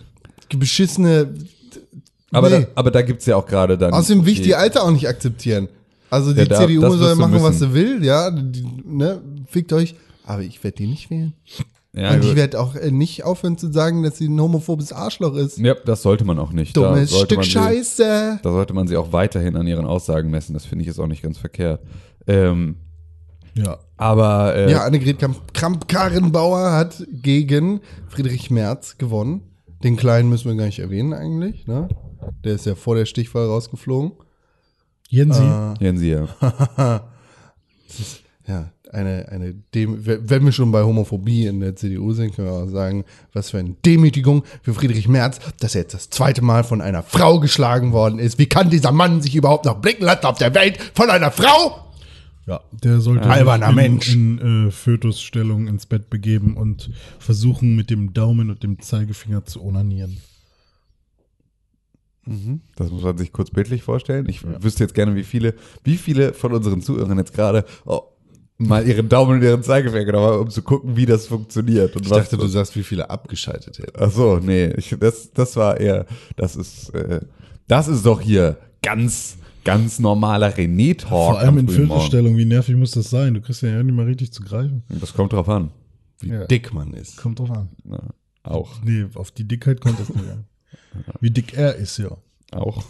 Beschissene. 0.57 1.33
aber, 2.31 2.49
nee. 2.49 2.59
da, 2.61 2.67
aber 2.75 2.91
da 2.91 3.01
gibt's 3.01 3.25
ja 3.25 3.35
auch 3.35 3.45
gerade 3.45 3.77
dann. 3.77 3.91
Außerdem 3.93 4.25
will 4.25 4.31
ich 4.31 4.39
die- 4.39 4.45
die 4.45 4.55
Alte 4.55 4.81
auch 4.81 4.91
nicht 4.91 5.09
akzeptieren. 5.09 5.67
Also 6.09 6.33
die 6.33 6.39
Ja, 6.39 6.45
da- 6.45 6.59
CDU 6.67 6.81
soll 6.95 7.15
machen, 7.15 7.33
was 7.33 7.41
müssen. 7.59 7.69
sie 7.69 7.73
will, 7.73 8.03
ja, 8.03 8.31
die, 8.31 8.65
ne, 8.85 9.21
fickt 9.47 9.73
euch. 9.73 9.95
Aber 10.25 10.41
ich 10.43 10.63
werde 10.63 10.77
die 10.77 10.87
nicht 10.87 11.09
wählen. 11.09 11.33
Ja, 11.93 12.13
und 12.13 12.23
ich 12.23 12.35
werde 12.35 12.59
auch 12.59 12.75
äh, 12.75 12.91
nicht 12.91 13.23
aufhören 13.23 13.57
zu 13.57 13.71
sagen, 13.71 14.03
dass 14.03 14.17
sie 14.17 14.27
ein 14.27 14.39
homophobes 14.39 14.93
Arschloch 14.93 15.33
ist. 15.35 15.57
ja, 15.57 15.73
das 15.85 16.03
sollte 16.03 16.23
man 16.23 16.37
auch 16.37 16.51
nicht. 16.51 16.77
Dummes 16.77 17.17
Stück 17.19 17.43
sie- 17.43 17.49
Scheiße. 17.51 18.39
Da 18.43 18.51
sollte 18.51 18.73
man 18.73 18.87
sie 18.87 18.95
auch 18.95 19.11
weiterhin 19.11 19.55
an 19.55 19.65
ihren 19.65 19.85
Aussagen 19.85 20.29
messen. 20.29 20.53
Das 20.53 20.65
finde 20.65 20.83
ich 20.83 20.87
jetzt 20.87 20.99
auch 20.99 21.07
nicht 21.07 21.23
ganz 21.23 21.39
verkehrt. 21.39 21.81
Ähm, 22.27 22.75
Ja. 23.55 23.79
aber 23.97 24.55
äh, 24.55 24.71
Ja, 24.71 24.83
Annegret 24.83 25.17
Kramp- 25.19 25.51
Kramp-Karrenbauer 25.53 26.73
hat 26.73 27.03
gegen 27.11 27.81
Friedrich 28.07 28.51
Merz 28.51 28.97
gewonnen. 28.99 29.41
Den 29.83 29.95
Kleinen 29.95 30.29
müssen 30.29 30.49
wir 30.49 30.55
gar 30.55 30.65
nicht 30.65 30.79
erwähnen 30.79 31.13
eigentlich, 31.13 31.65
ne? 31.65 31.87
Der 32.43 32.53
ist 32.53 32.65
ja 32.67 32.75
vor 32.75 32.95
der 32.95 33.05
Stichwahl 33.05 33.45
rausgeflogen. 33.47 34.11
Jensi. 35.09 35.41
Äh, 35.41 35.73
Jensi, 35.79 36.11
ja. 36.11 36.27
Ist, 37.87 38.21
ja, 38.47 38.71
eine, 38.91 39.27
eine 39.29 39.53
Dem 39.73 40.05
wenn 40.05 40.45
wir 40.45 40.51
schon 40.51 40.71
bei 40.71 40.83
Homophobie 40.83 41.47
in 41.47 41.59
der 41.59 41.75
CDU 41.75 42.13
sind, 42.13 42.35
können 42.35 42.47
wir 42.47 42.53
auch 42.53 42.67
sagen, 42.67 43.05
was 43.33 43.51
für 43.51 43.59
eine 43.59 43.75
Demütigung 43.85 44.43
für 44.61 44.73
Friedrich 44.73 45.07
Merz, 45.07 45.39
dass 45.59 45.75
er 45.75 45.81
jetzt 45.81 45.93
das 45.93 46.09
zweite 46.09 46.43
Mal 46.43 46.63
von 46.63 46.81
einer 46.81 47.03
Frau 47.03 47.39
geschlagen 47.39 47.91
worden 47.91 48.19
ist. 48.19 48.39
Wie 48.39 48.47
kann 48.47 48.69
dieser 48.69 48.91
Mann 48.91 49.21
sich 49.21 49.35
überhaupt 49.35 49.65
noch 49.65 49.81
blicken 49.81 50.05
lassen 50.05 50.25
auf 50.25 50.37
der 50.37 50.53
Welt 50.55 50.79
von 50.93 51.09
einer 51.09 51.31
Frau? 51.31 51.85
Ja, 52.45 52.61
der 52.71 52.99
sollte 52.99 53.29
Alberner 53.29 53.67
sich 53.67 53.75
in, 53.75 53.75
Mensch. 53.75 54.13
in 54.13 54.67
äh, 54.67 54.71
Fötusstellung 54.71 55.67
ins 55.67 55.85
Bett 55.85 56.09
begeben 56.09 56.57
und 56.57 56.89
versuchen, 57.19 57.75
mit 57.75 57.91
dem 57.91 58.13
Daumen 58.13 58.49
und 58.49 58.63
dem 58.63 58.79
Zeigefinger 58.79 59.45
zu 59.45 59.63
onanieren. 59.63 60.17
Das 62.75 62.91
muss 62.91 63.03
man 63.03 63.17
sich 63.17 63.31
kurz 63.31 63.51
bildlich 63.51 63.83
vorstellen. 63.83 64.27
Ich 64.29 64.41
wüsste 64.61 64.83
jetzt 64.83 64.93
gerne, 64.93 65.15
wie 65.15 65.23
viele, 65.23 65.55
wie 65.83 65.97
viele 65.97 66.33
von 66.33 66.53
unseren 66.53 66.81
Zuhörern 66.81 67.17
jetzt 67.17 67.33
gerade 67.33 67.65
oh, 67.85 68.01
mal 68.57 68.85
ihren 68.87 69.09
Daumen 69.09 69.37
und 69.37 69.41
ihren 69.43 69.63
Zeigefinger 69.63 70.05
genommen 70.05 70.25
haben, 70.27 70.39
um 70.41 70.49
zu 70.49 70.61
gucken, 70.61 70.95
wie 70.95 71.05
das 71.05 71.27
funktioniert. 71.27 71.95
Und 71.95 72.03
Ich 72.03 72.09
dachte, 72.09 72.37
du 72.37 72.47
sagst, 72.47 72.75
wie 72.75 72.83
viele 72.83 73.09
abgeschaltet 73.09 73.79
hätten. 73.79 73.97
Ach 73.97 74.11
so, 74.11 74.37
nee, 74.37 74.67
ich, 74.77 74.95
das, 74.99 75.31
das 75.31 75.55
war 75.55 75.79
eher, 75.79 76.05
das 76.35 76.55
ist, 76.55 76.89
äh, 76.93 77.21
das 77.67 77.87
ist 77.87 78.05
doch 78.05 78.19
hier 78.21 78.57
ganz, 78.81 79.37
ganz 79.63 79.99
normaler 79.99 80.53
René-Talk. 80.55 81.09
Vor 81.09 81.39
allem 81.39 81.57
in. 81.59 81.69
Viertelstellung, 81.69 82.35
wie 82.37 82.45
nervig 82.45 82.75
muss 82.75 82.91
das 82.91 83.09
sein? 83.09 83.33
Du 83.33 83.41
kriegst 83.41 83.61
ja 83.61 83.81
nicht 83.81 83.95
mal 83.95 84.05
richtig 84.05 84.31
zu 84.33 84.43
greifen. 84.43 84.83
Das 84.89 85.13
kommt 85.13 85.33
drauf 85.33 85.47
an. 85.49 85.71
Wie 86.19 86.29
Ja. 86.29 86.45
dick 86.45 86.73
man 86.73 86.93
ist. 86.93 87.17
Kommt 87.17 87.39
drauf 87.39 87.51
an. 87.51 87.69
Ja, 87.89 87.99
auch, 88.43 88.81
Nee, 88.83 89.05
auf 89.15 89.31
die 89.31 89.47
Dickheit 89.47 89.79
kommt 89.81 89.99
das 89.99 90.09
nicht 90.09 90.29
an. 90.29 90.45
Wie 91.19 91.31
dick 91.31 91.53
er 91.53 91.75
ist, 91.75 91.97
ja. 91.97 92.17
auch. 92.51 92.83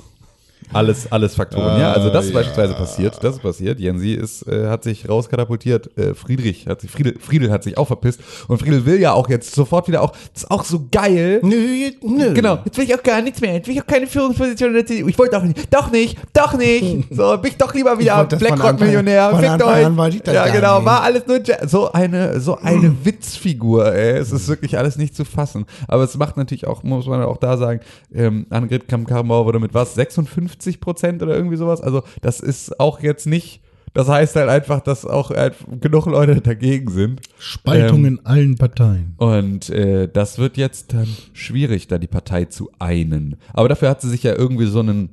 Alles, 0.71 1.11
alles 1.11 1.33
Faktoren, 1.35 1.79
ja. 1.79 1.93
Also 1.93 2.09
das 2.11 2.25
ist 2.25 2.31
Ah, 2.31 2.35
beispielsweise 2.35 2.73
ja. 2.73 2.79
passiert. 2.79 3.17
Das 3.23 3.35
ist 3.37 3.41
passiert. 3.41 3.79
Jensi 3.79 4.11
ist, 4.13 4.47
äh, 4.47 4.67
hat 4.67 4.83
sich 4.83 5.09
rauskatapultiert. 5.09 5.97
Äh, 5.97 6.13
Friedrich 6.13 6.67
hat 6.67 6.81
sich, 6.81 6.91
Friedel, 6.91 7.15
Friedel 7.19 7.49
hat 7.51 7.63
sich 7.63 7.75
auch 7.77 7.87
verpisst. 7.87 8.19
Und 8.47 8.59
Friedel 8.59 8.85
will 8.85 8.99
ja 8.99 9.13
auch 9.13 9.29
jetzt 9.29 9.55
sofort 9.55 9.87
wieder 9.87 10.03
auch, 10.03 10.11
das 10.33 10.43
ist 10.43 10.51
auch 10.51 10.63
so 10.63 10.85
geil. 10.91 11.39
Nö, 11.43 11.89
nö. 12.03 12.33
Genau, 12.35 12.59
jetzt 12.65 12.77
will 12.77 12.85
ich 12.85 12.93
auch 12.93 13.01
gar 13.01 13.21
nichts 13.21 13.41
mehr. 13.41 13.53
Jetzt 13.53 13.67
will 13.67 13.75
ich 13.75 13.81
auch 13.81 13.87
keine 13.87 14.05
Führungsposition 14.05 14.69
in 14.69 14.75
der 14.75 14.85
CDU. 14.85 15.07
Ich 15.07 15.17
wollte 15.17 15.37
auch 15.39 15.43
nicht. 15.43 15.73
Doch 15.73 15.91
nicht, 15.91 16.17
doch 16.33 16.53
nicht. 16.57 17.07
So, 17.11 17.35
bin 17.37 17.51
ich 17.51 17.57
doch 17.57 17.73
lieber 17.73 17.97
wieder 17.97 18.23
Blackrock-Millionär. 18.25 19.35
Fickt 19.35 19.63
euch. 19.63 20.21
ja, 20.33 20.47
genau, 20.49 20.77
nicht. 20.77 20.85
war 20.85 21.01
alles 21.01 21.25
nur 21.27 21.41
Ja- 21.43 21.67
so 21.67 21.91
eine, 21.91 22.39
so 22.39 22.57
eine 22.57 22.93
Witzfigur, 23.03 23.93
ey. 23.93 24.17
Es 24.17 24.31
ist 24.31 24.47
wirklich 24.47 24.77
alles 24.77 24.97
nicht 24.97 25.15
zu 25.15 25.25
fassen. 25.25 25.65
Aber 25.87 26.03
es 26.03 26.15
macht 26.17 26.37
natürlich 26.37 26.67
auch, 26.67 26.83
muss 26.83 27.07
man 27.07 27.23
auch 27.23 27.37
da 27.37 27.57
sagen, 27.57 27.79
ähm, 28.13 28.45
Annegret 28.49 28.87
Kramp-Karrenbauer 28.87 29.45
wurde 29.45 29.59
mit 29.59 29.73
was? 29.73 29.95
56 29.95 30.48
Prozent 30.79 31.21
oder 31.23 31.35
irgendwie 31.35 31.57
sowas? 31.57 31.81
Also, 31.81 32.03
das 32.21 32.39
ist 32.39 32.79
auch 32.79 32.99
jetzt 33.01 33.27
nicht, 33.27 33.61
das 33.93 34.07
heißt 34.07 34.35
halt 34.35 34.49
einfach, 34.49 34.81
dass 34.81 35.05
auch 35.05 35.31
halt 35.31 35.55
genug 35.81 36.05
Leute 36.05 36.41
dagegen 36.41 36.91
sind. 36.91 37.21
Spaltung 37.39 37.99
Ähm, 37.99 38.05
in 38.05 38.25
allen 38.25 38.55
Parteien. 38.55 39.15
Und 39.17 39.69
äh, 39.69 40.07
das 40.07 40.37
wird 40.37 40.57
jetzt 40.57 40.93
dann 40.93 41.07
schwierig, 41.33 41.87
da 41.87 41.97
die 41.97 42.07
Partei 42.07 42.45
zu 42.45 42.69
einen. 42.77 43.37
Aber 43.53 43.67
dafür 43.67 43.89
hat 43.89 44.01
sie 44.01 44.09
sich 44.09 44.23
ja 44.23 44.35
irgendwie 44.35 44.67
so 44.67 44.79
einen 44.79 45.09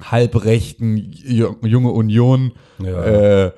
halbrechten 0.00 0.96
Ju- 0.96 1.64
junge 1.64 1.92
Union 1.92 2.52
äh, 2.82 3.52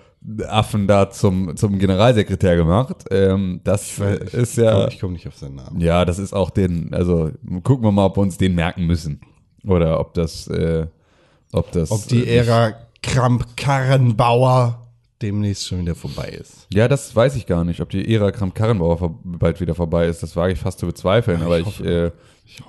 Affen 0.49 0.87
da 0.87 1.09
zum, 1.09 1.57
zum 1.57 1.79
Generalsekretär 1.79 2.57
gemacht. 2.57 3.05
Ähm, 3.11 3.61
das 3.65 3.99
ist 3.99 4.57
ja. 4.57 4.89
Ich 4.89 4.99
komme 4.99 5.15
nicht 5.15 5.29
auf 5.29 5.37
seinen 5.37 5.55
Namen. 5.55 5.81
Ja, 5.81 6.05
das 6.05 6.19
ist 6.19 6.35
auch 6.35 6.51
den, 6.51 6.93
also 6.93 7.31
gucken 7.63 7.85
wir 7.85 7.93
mal, 7.93 8.07
ob 8.07 8.19
wir 8.19 8.23
uns 8.23 8.37
den 8.37 8.55
merken 8.55 8.87
müssen. 8.87 9.21
Oder 9.67 10.01
ob 10.01 10.15
das, 10.15 10.47
äh, 10.49 10.87
ob 11.53 11.73
das. 11.73 11.91
Ob 11.91 12.07
die 12.09 12.27
äh, 12.27 12.39
Ära 12.39 12.75
Kramp-Karrenbauer 13.03 14.87
demnächst 15.23 15.67
schon 15.67 15.81
wieder 15.81 15.95
vorbei 15.95 16.29
ist. 16.29 16.67
Ja, 16.73 16.89
das 16.89 17.15
weiß 17.15 17.37
ich 17.37 17.47
gar 17.47 17.65
nicht, 17.65 17.81
ob 17.81 17.91
die 17.91 18.15
Ära 18.15 18.31
Kramp-Karrenbauer 18.33 19.19
bald 19.25 19.61
wieder 19.61 19.75
vorbei 19.75 20.07
ist. 20.07 20.23
Das 20.23 20.37
wage 20.37 20.53
ich 20.53 20.59
fast 20.59 20.79
zu 20.79 20.87
bezweifeln, 20.87 21.43
aber 21.43 21.59
ich, 21.61 21.83
äh, 21.83 22.11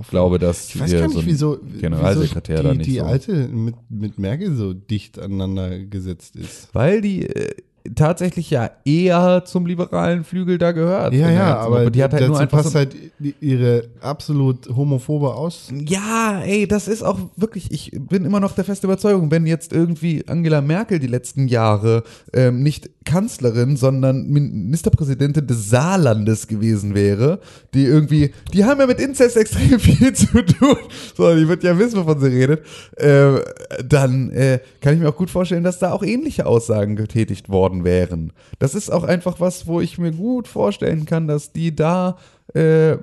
glaube, 0.10 0.39
dass 0.39 0.69
Ich 0.69 0.79
weiß 0.79 0.91
gar 0.91 1.07
nicht, 1.07 1.13
so 1.13 1.25
wieso, 1.25 1.60
Generalsekretär 1.79 2.57
wieso 2.57 2.67
da 2.67 2.71
die, 2.71 2.77
nicht 2.77 2.89
die 2.89 2.97
so. 2.97 3.03
alte 3.03 3.47
mit, 3.47 3.75
mit 3.89 4.17
Merkel 4.17 4.55
so 4.55 4.73
dicht 4.73 5.19
aneinander 5.19 5.79
gesetzt 5.79 6.36
ist. 6.36 6.69
Weil 6.73 7.01
die 7.01 7.27
äh, 7.27 7.53
tatsächlich 7.95 8.50
ja 8.50 8.71
eher 8.86 9.43
zum 9.45 9.65
liberalen 9.65 10.23
Flügel 10.23 10.58
da 10.58 10.71
gehört. 10.71 11.13
Ja, 11.13 11.30
ja, 11.30 11.58
aber 11.58 11.78
Gruppe. 11.78 11.91
die 11.91 12.04
hat 12.04 12.13
halt 12.13 12.23
dazu 12.23 12.32
nur 12.32 12.39
einfach 12.39 12.58
passt 12.60 12.71
so, 12.71 12.80
halt 12.80 12.95
ihre 13.41 13.86
absolut 14.02 14.67
homophobe 14.76 15.34
aus. 15.34 15.69
Ja, 15.86 16.41
ey, 16.41 16.67
das 16.67 16.88
ist 16.88 17.04
auch 17.04 17.19
wirklich, 17.36 17.71
ich 17.71 17.91
bin 17.93 18.26
immer 18.26 18.39
noch 18.39 18.54
der 18.54 18.63
festen 18.63 18.88
Überzeugung, 18.88 19.32
wenn 19.32 19.45
jetzt 19.45 19.73
irgendwie 19.73 20.23
Angela 20.28 20.62
Merkel 20.62 21.00
die 21.00 21.08
letzten 21.08 21.47
Jahre 21.47 22.04
ähm, 22.34 22.63
nicht 22.63 22.89
Kanzlerin, 23.06 23.78
sondern 23.78 24.28
Ministerpräsidentin 24.28 25.47
des 25.47 25.69
Saarlandes 25.69 26.47
gewesen 26.47 26.93
wäre, 26.93 27.39
die 27.73 27.86
irgendwie, 27.86 28.32
die 28.54 28.65
haben 28.65 28.80
ja 28.80 28.86
mit 28.86 29.00
Inzest 29.00 29.38
extrem 29.38 29.80
viel 29.80 30.13
zu 30.13 30.43
tun, 30.43 30.78
so, 31.15 31.34
die 31.34 31.47
wird 31.47 31.63
ja 31.63 31.78
wissen, 31.80 32.00
wovon 32.00 32.19
sie 32.19 32.28
redet, 32.28 32.65
äh, 32.97 33.39
dann 33.88 34.30
äh, 34.32 34.60
kann 34.82 34.93
ich 34.93 35.00
mir 35.00 35.10
auch 35.10 35.15
gut 35.15 35.30
vorstellen, 35.30 35.63
dass 35.63 35.80
da 35.80 35.93
auch 35.93 36.04
ähnliche 36.04 36.45
Aussagen 36.45 36.95
getätigt 36.95 37.50
worden 37.50 37.76
wären. 37.83 38.33
Das 38.59 38.75
ist 38.75 38.89
auch 38.91 39.03
einfach 39.03 39.39
was, 39.39 39.67
wo 39.67 39.81
ich 39.81 39.97
mir 39.97 40.11
gut 40.11 40.47
vorstellen 40.47 41.05
kann, 41.05 41.27
dass 41.27 41.51
die 41.51 41.75
da, 41.75 42.17
äh, 42.53 42.97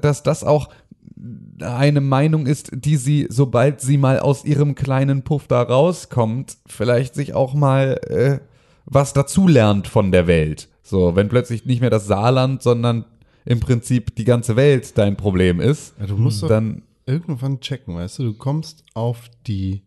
dass 0.00 0.22
das 0.22 0.44
auch 0.44 0.68
eine 1.60 2.00
Meinung 2.00 2.46
ist, 2.46 2.70
die 2.74 2.96
sie, 2.96 3.26
sobald 3.28 3.80
sie 3.80 3.96
mal 3.96 4.18
aus 4.18 4.44
ihrem 4.44 4.74
kleinen 4.74 5.22
Puff 5.22 5.46
da 5.46 5.62
rauskommt, 5.62 6.56
vielleicht 6.66 7.14
sich 7.14 7.34
auch 7.34 7.54
mal 7.54 8.00
äh, 8.08 8.38
was 8.84 9.12
dazulernt 9.12 9.86
von 9.86 10.12
der 10.12 10.26
Welt. 10.26 10.68
So, 10.82 11.14
wenn 11.14 11.28
plötzlich 11.28 11.64
nicht 11.64 11.80
mehr 11.80 11.90
das 11.90 12.06
Saarland, 12.06 12.62
sondern 12.62 13.04
im 13.44 13.60
Prinzip 13.60 14.14
die 14.16 14.24
ganze 14.24 14.56
Welt 14.56 14.98
dein 14.98 15.16
Problem 15.16 15.60
ist, 15.60 15.94
Ja, 15.98 16.06
du 16.06 16.16
musst 16.16 16.42
dann 16.42 16.82
irgendwann 17.06 17.60
checken, 17.60 17.94
weißt 17.94 18.20
du, 18.20 18.24
du 18.24 18.34
kommst 18.34 18.84
auf 18.94 19.28
die, 19.46 19.82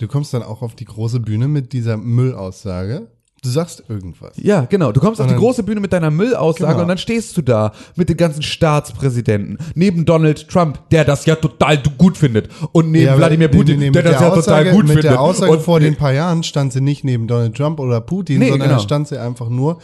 du 0.00 0.08
kommst 0.08 0.34
dann 0.34 0.42
auch 0.42 0.62
auf 0.62 0.74
die 0.74 0.84
große 0.84 1.20
Bühne 1.20 1.46
mit 1.48 1.72
dieser 1.72 1.96
Müllaussage. 1.96 3.08
Du 3.42 3.48
sagst 3.48 3.84
irgendwas. 3.88 4.32
Ja, 4.36 4.66
genau. 4.66 4.92
Du 4.92 5.00
kommst 5.00 5.18
auf 5.18 5.26
die 5.26 5.32
dann- 5.32 5.40
große 5.40 5.62
Bühne 5.62 5.80
mit 5.80 5.94
deiner 5.94 6.10
Müllaussage 6.10 6.72
Genau. 6.72 6.82
und 6.82 6.88
dann 6.88 6.98
stehst 6.98 7.34
du 7.38 7.42
da 7.42 7.72
mit 7.96 8.10
den 8.10 8.18
ganzen 8.18 8.42
Staatspräsidenten. 8.42 9.56
Neben 9.74 10.04
Donald 10.04 10.46
Trump, 10.48 10.90
der 10.90 11.06
das 11.06 11.24
ja 11.24 11.36
total 11.36 11.82
gut 11.96 12.18
findet. 12.18 12.50
Und 12.72 12.90
neben 12.90 13.06
Ja, 13.06 13.16
Wladimir 13.16 13.48
nee, 13.48 13.56
Putin, 13.56 13.78
nee, 13.78 13.86
nee, 13.86 13.92
der 13.92 14.02
mit 14.02 14.12
das 14.12 14.20
ja 14.20 14.28
Aussage, 14.30 14.64
total 14.64 14.72
gut 14.72 14.82
mit 14.82 14.88
findet. 14.88 15.04
der 15.04 15.20
Aussage 15.22 15.52
und, 15.52 15.62
vor 15.62 15.80
den 15.80 15.96
paar 15.96 16.12
Jahren 16.12 16.42
stand 16.42 16.74
sie 16.74 16.82
nicht 16.82 17.02
neben 17.02 17.26
Donald 17.28 17.56
Trump 17.56 17.80
oder 17.80 18.02
Putin, 18.02 18.40
Nee, 18.40 18.50
sondern 18.50 18.68
genau. 18.68 18.80
stand 18.80 19.08
sie 19.08 19.18
einfach 19.18 19.48
nur 19.48 19.80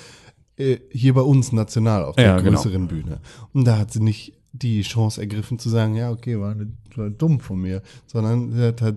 äh, 0.59 0.77
hier 0.91 1.15
bei 1.15 1.21
uns 1.23 1.53
national 1.53 2.05
auf 2.05 2.17
der 2.17 2.25
Ja, 2.27 2.37
genau. 2.41 2.59
größeren 2.59 2.89
Bühne. 2.89 3.21
Und 3.55 3.65
da 3.67 3.79
hat 3.79 3.91
sie 3.93 4.03
nicht 4.03 4.35
die 4.59 4.83
Chance 4.83 5.21
ergriffen 5.21 5.59
zu 5.59 5.69
sagen, 5.69 5.95
ja, 5.95 6.11
okay, 6.11 6.41
war, 6.41 6.57
war 6.97 7.11
dumm 7.11 7.41
von 7.41 7.61
mir, 7.61 7.83
sondern 8.07 8.53
sie 8.53 8.63
hat, 8.63 8.83
hat, 8.83 8.97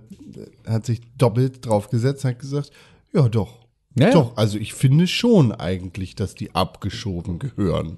hat 0.67 0.85
sich 0.85 1.01
doppelt 1.17 1.65
draufgesetzt, 1.65 2.25
hat 2.25 2.39
gesagt, 2.39 2.71
ja 3.13 3.27
doch. 3.27 3.59
Ja, 3.95 4.07
ja. 4.07 4.13
Doch, 4.13 4.37
also 4.37 4.57
ich 4.57 4.73
finde 4.73 5.07
schon 5.07 5.51
eigentlich, 5.51 6.15
dass 6.15 6.35
die 6.35 6.53
abgeschoben 6.53 7.39
gehören. 7.39 7.97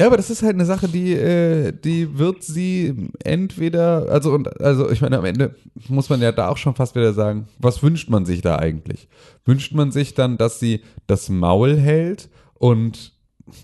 Ja, 0.00 0.06
aber 0.06 0.16
das 0.16 0.30
ist 0.30 0.42
halt 0.42 0.54
eine 0.54 0.64
Sache, 0.64 0.88
die, 0.88 1.12
äh, 1.12 1.72
die 1.72 2.18
wird 2.18 2.42
sie 2.42 3.10
entweder, 3.22 4.08
also 4.08 4.32
und 4.32 4.58
also 4.58 4.90
ich 4.90 5.02
meine, 5.02 5.18
am 5.18 5.26
Ende 5.26 5.54
muss 5.88 6.08
man 6.08 6.22
ja 6.22 6.32
da 6.32 6.48
auch 6.48 6.56
schon 6.56 6.74
fast 6.74 6.94
wieder 6.94 7.12
sagen, 7.12 7.48
was 7.58 7.82
wünscht 7.82 8.08
man 8.08 8.24
sich 8.24 8.40
da 8.40 8.56
eigentlich? 8.56 9.08
Wünscht 9.44 9.74
man 9.74 9.92
sich 9.92 10.14
dann, 10.14 10.38
dass 10.38 10.58
sie 10.58 10.80
das 11.06 11.28
Maul 11.28 11.76
hält 11.76 12.30
und 12.54 13.12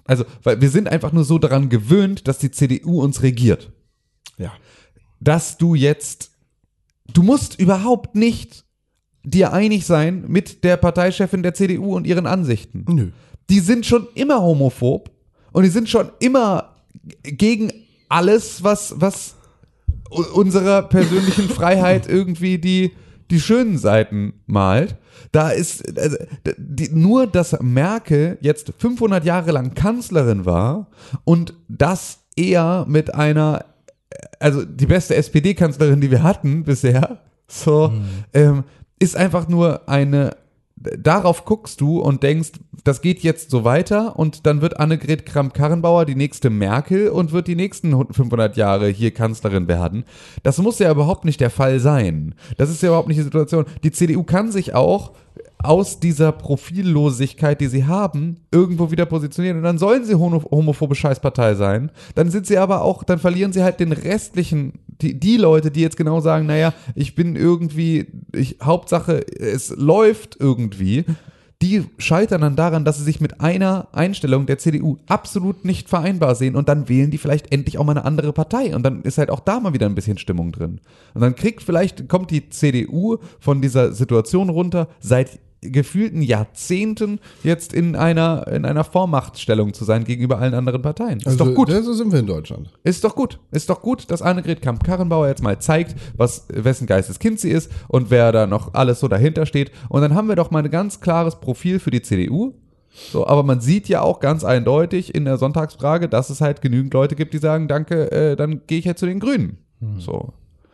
also, 0.04 0.24
weil 0.42 0.60
wir 0.60 0.70
sind 0.70 0.88
einfach 0.88 1.12
nur 1.12 1.24
so 1.24 1.38
daran 1.38 1.68
gewöhnt, 1.68 2.28
dass 2.28 2.38
die 2.38 2.50
CDU 2.50 3.02
uns 3.02 3.22
regiert. 3.22 3.72
Ja. 4.38 4.52
Dass 5.20 5.58
du 5.58 5.74
jetzt, 5.74 6.30
du 7.12 7.22
musst 7.22 7.58
überhaupt 7.58 8.14
nicht 8.14 8.64
dir 9.26 9.52
einig 9.52 9.86
sein 9.86 10.24
mit 10.28 10.62
der 10.64 10.76
Parteichefin 10.76 11.42
der 11.42 11.54
CDU 11.54 11.96
und 11.96 12.06
ihren 12.06 12.26
Ansichten 12.26 12.84
Nö. 12.88 13.10
die 13.50 13.58
sind 13.58 13.84
schon 13.84 14.06
immer 14.14 14.40
homophob 14.40 15.10
und 15.52 15.64
die 15.64 15.68
sind 15.68 15.88
schon 15.88 16.10
immer 16.20 16.76
gegen 17.22 17.72
alles, 18.08 18.62
was, 18.62 18.94
was 18.98 19.34
unserer 20.10 20.82
persönlichen 20.82 21.48
Freiheit 21.48 22.08
irgendwie 22.08 22.58
die, 22.58 22.92
die 23.30 23.40
schönen 23.40 23.78
Seiten 23.78 24.34
malt. 24.46 24.96
Da 25.32 25.50
ist 25.50 25.98
also, 25.98 26.16
die, 26.56 26.90
nur, 26.90 27.26
dass 27.26 27.58
Merkel 27.60 28.38
jetzt 28.40 28.72
500 28.78 29.24
Jahre 29.24 29.52
lang 29.52 29.74
Kanzlerin 29.74 30.44
war 30.44 30.88
und 31.24 31.54
das 31.68 32.20
eher 32.36 32.84
mit 32.88 33.14
einer, 33.14 33.64
also 34.38 34.64
die 34.64 34.86
beste 34.86 35.14
SPD-Kanzlerin, 35.14 36.00
die 36.00 36.10
wir 36.10 36.22
hatten 36.22 36.64
bisher, 36.64 37.18
so, 37.48 37.92
ähm, 38.32 38.64
ist 38.98 39.16
einfach 39.16 39.48
nur 39.48 39.88
eine, 39.88 40.36
darauf 40.98 41.44
guckst 41.44 41.80
du 41.80 42.00
und 42.00 42.22
denkst, 42.22 42.52
das 42.84 43.00
geht 43.02 43.20
jetzt 43.20 43.50
so 43.50 43.64
weiter 43.64 44.18
und 44.18 44.46
dann 44.46 44.60
wird 44.62 44.78
Annegret 44.78 45.26
Kramp-Karrenbauer 45.26 46.04
die 46.04 46.14
nächste 46.14 46.50
Merkel 46.50 47.08
und 47.08 47.32
wird 47.32 47.48
die 47.48 47.56
nächsten 47.56 47.90
500 47.92 48.56
Jahre 48.56 48.88
hier 48.88 49.12
Kanzlerin 49.12 49.68
werden. 49.68 50.04
Das 50.42 50.58
muss 50.58 50.78
ja 50.78 50.90
überhaupt 50.90 51.24
nicht 51.24 51.40
der 51.40 51.50
Fall 51.50 51.80
sein. 51.80 52.34
Das 52.58 52.70
ist 52.70 52.82
ja 52.82 52.88
überhaupt 52.90 53.08
nicht 53.08 53.18
die 53.18 53.22
Situation. 53.24 53.64
Die 53.82 53.90
CDU 53.92 54.22
kann 54.22 54.52
sich 54.52 54.74
auch 54.74 55.12
aus 55.58 56.00
dieser 56.00 56.32
Profillosigkeit, 56.32 57.60
die 57.60 57.66
sie 57.66 57.86
haben, 57.86 58.36
irgendwo 58.52 58.90
wieder 58.90 59.06
positionieren. 59.06 59.58
Und 59.58 59.62
dann 59.64 59.78
sollen 59.78 60.04
sie 60.04 60.14
homo- 60.14 60.48
homophobe 60.50 60.94
Scheißpartei 60.94 61.54
sein. 61.54 61.90
Dann 62.14 62.30
sind 62.30 62.46
sie 62.46 62.58
aber 62.58 62.82
auch, 62.82 63.02
dann 63.04 63.18
verlieren 63.18 63.52
sie 63.52 63.62
halt 63.62 63.80
den 63.80 63.92
restlichen, 63.92 64.74
die, 65.00 65.18
die 65.18 65.36
Leute, 65.36 65.70
die 65.70 65.80
jetzt 65.80 65.96
genau 65.96 66.20
sagen, 66.20 66.46
naja, 66.46 66.72
ich 66.94 67.14
bin 67.14 67.36
irgendwie, 67.36 68.06
ich, 68.36 68.56
Hauptsache, 68.62 69.26
es 69.38 69.70
läuft 69.76 70.36
irgendwie. 70.38 71.04
Die 71.62 71.84
scheitern 71.96 72.42
dann 72.42 72.54
daran, 72.54 72.84
dass 72.84 72.98
sie 72.98 73.04
sich 73.04 73.20
mit 73.20 73.40
einer 73.40 73.88
Einstellung 73.92 74.44
der 74.44 74.58
CDU 74.58 74.98
absolut 75.06 75.64
nicht 75.64 75.88
vereinbar 75.88 76.34
sehen 76.34 76.54
und 76.54 76.68
dann 76.68 76.90
wählen 76.90 77.10
die 77.10 77.16
vielleicht 77.16 77.50
endlich 77.50 77.78
auch 77.78 77.84
mal 77.84 77.92
eine 77.92 78.04
andere 78.04 78.34
Partei 78.34 78.74
und 78.74 78.82
dann 78.82 79.00
ist 79.02 79.16
halt 79.16 79.30
auch 79.30 79.40
da 79.40 79.58
mal 79.58 79.72
wieder 79.72 79.86
ein 79.86 79.94
bisschen 79.94 80.18
Stimmung 80.18 80.52
drin. 80.52 80.80
Und 81.14 81.22
dann 81.22 81.34
kriegt 81.34 81.62
vielleicht, 81.62 82.10
kommt 82.10 82.30
die 82.30 82.50
CDU 82.50 83.16
von 83.40 83.62
dieser 83.62 83.92
Situation 83.92 84.50
runter, 84.50 84.88
seit 85.00 85.38
gefühlten 85.72 86.22
Jahrzehnten 86.22 87.20
jetzt 87.42 87.72
in 87.72 87.96
einer, 87.96 88.46
in 88.48 88.64
einer 88.64 88.84
Vormachtstellung 88.84 89.74
zu 89.74 89.84
sein 89.84 90.04
gegenüber 90.04 90.38
allen 90.38 90.54
anderen 90.54 90.82
Parteien. 90.82 91.20
Ist 91.20 91.40
doch 91.40 91.54
gut. 91.54 91.70
So 91.70 91.92
sind 91.92 92.12
wir 92.12 92.20
in 92.20 92.26
Deutschland. 92.26 92.70
Ist 92.84 93.04
doch 93.04 93.14
gut. 93.14 93.38
Ist 93.50 93.70
doch 93.70 93.82
gut, 93.82 94.10
dass 94.10 94.22
Annegret 94.22 94.62
Kamp-Karrenbauer 94.62 95.28
jetzt 95.28 95.42
mal 95.42 95.58
zeigt, 95.58 95.94
was, 96.16 96.46
wessen 96.48 96.86
Geisteskind 96.86 97.40
sie 97.40 97.50
ist 97.50 97.70
und 97.88 98.10
wer 98.10 98.32
da 98.32 98.46
noch 98.46 98.74
alles 98.74 99.00
so 99.00 99.08
dahinter 99.08 99.46
steht. 99.46 99.70
Und 99.88 100.02
dann 100.02 100.14
haben 100.14 100.28
wir 100.28 100.36
doch 100.36 100.50
mal 100.50 100.64
ein 100.64 100.70
ganz 100.70 101.00
klares 101.00 101.36
Profil 101.36 101.78
für 101.78 101.90
die 101.90 102.02
CDU. 102.02 102.54
So, 103.12 103.26
aber 103.26 103.42
man 103.42 103.60
sieht 103.60 103.88
ja 103.88 104.00
auch 104.00 104.20
ganz 104.20 104.42
eindeutig 104.42 105.14
in 105.14 105.26
der 105.26 105.36
Sonntagsfrage, 105.36 106.08
dass 106.08 106.30
es 106.30 106.40
halt 106.40 106.62
genügend 106.62 106.94
Leute 106.94 107.14
gibt, 107.14 107.34
die 107.34 107.38
sagen, 107.38 107.68
danke, 107.68 108.10
äh, 108.10 108.36
dann 108.36 108.62
gehe 108.66 108.78
ich 108.78 108.86
halt 108.86 108.98
zu 108.98 109.06
den 109.06 109.20
Grünen. 109.20 109.58
So. 109.98 110.32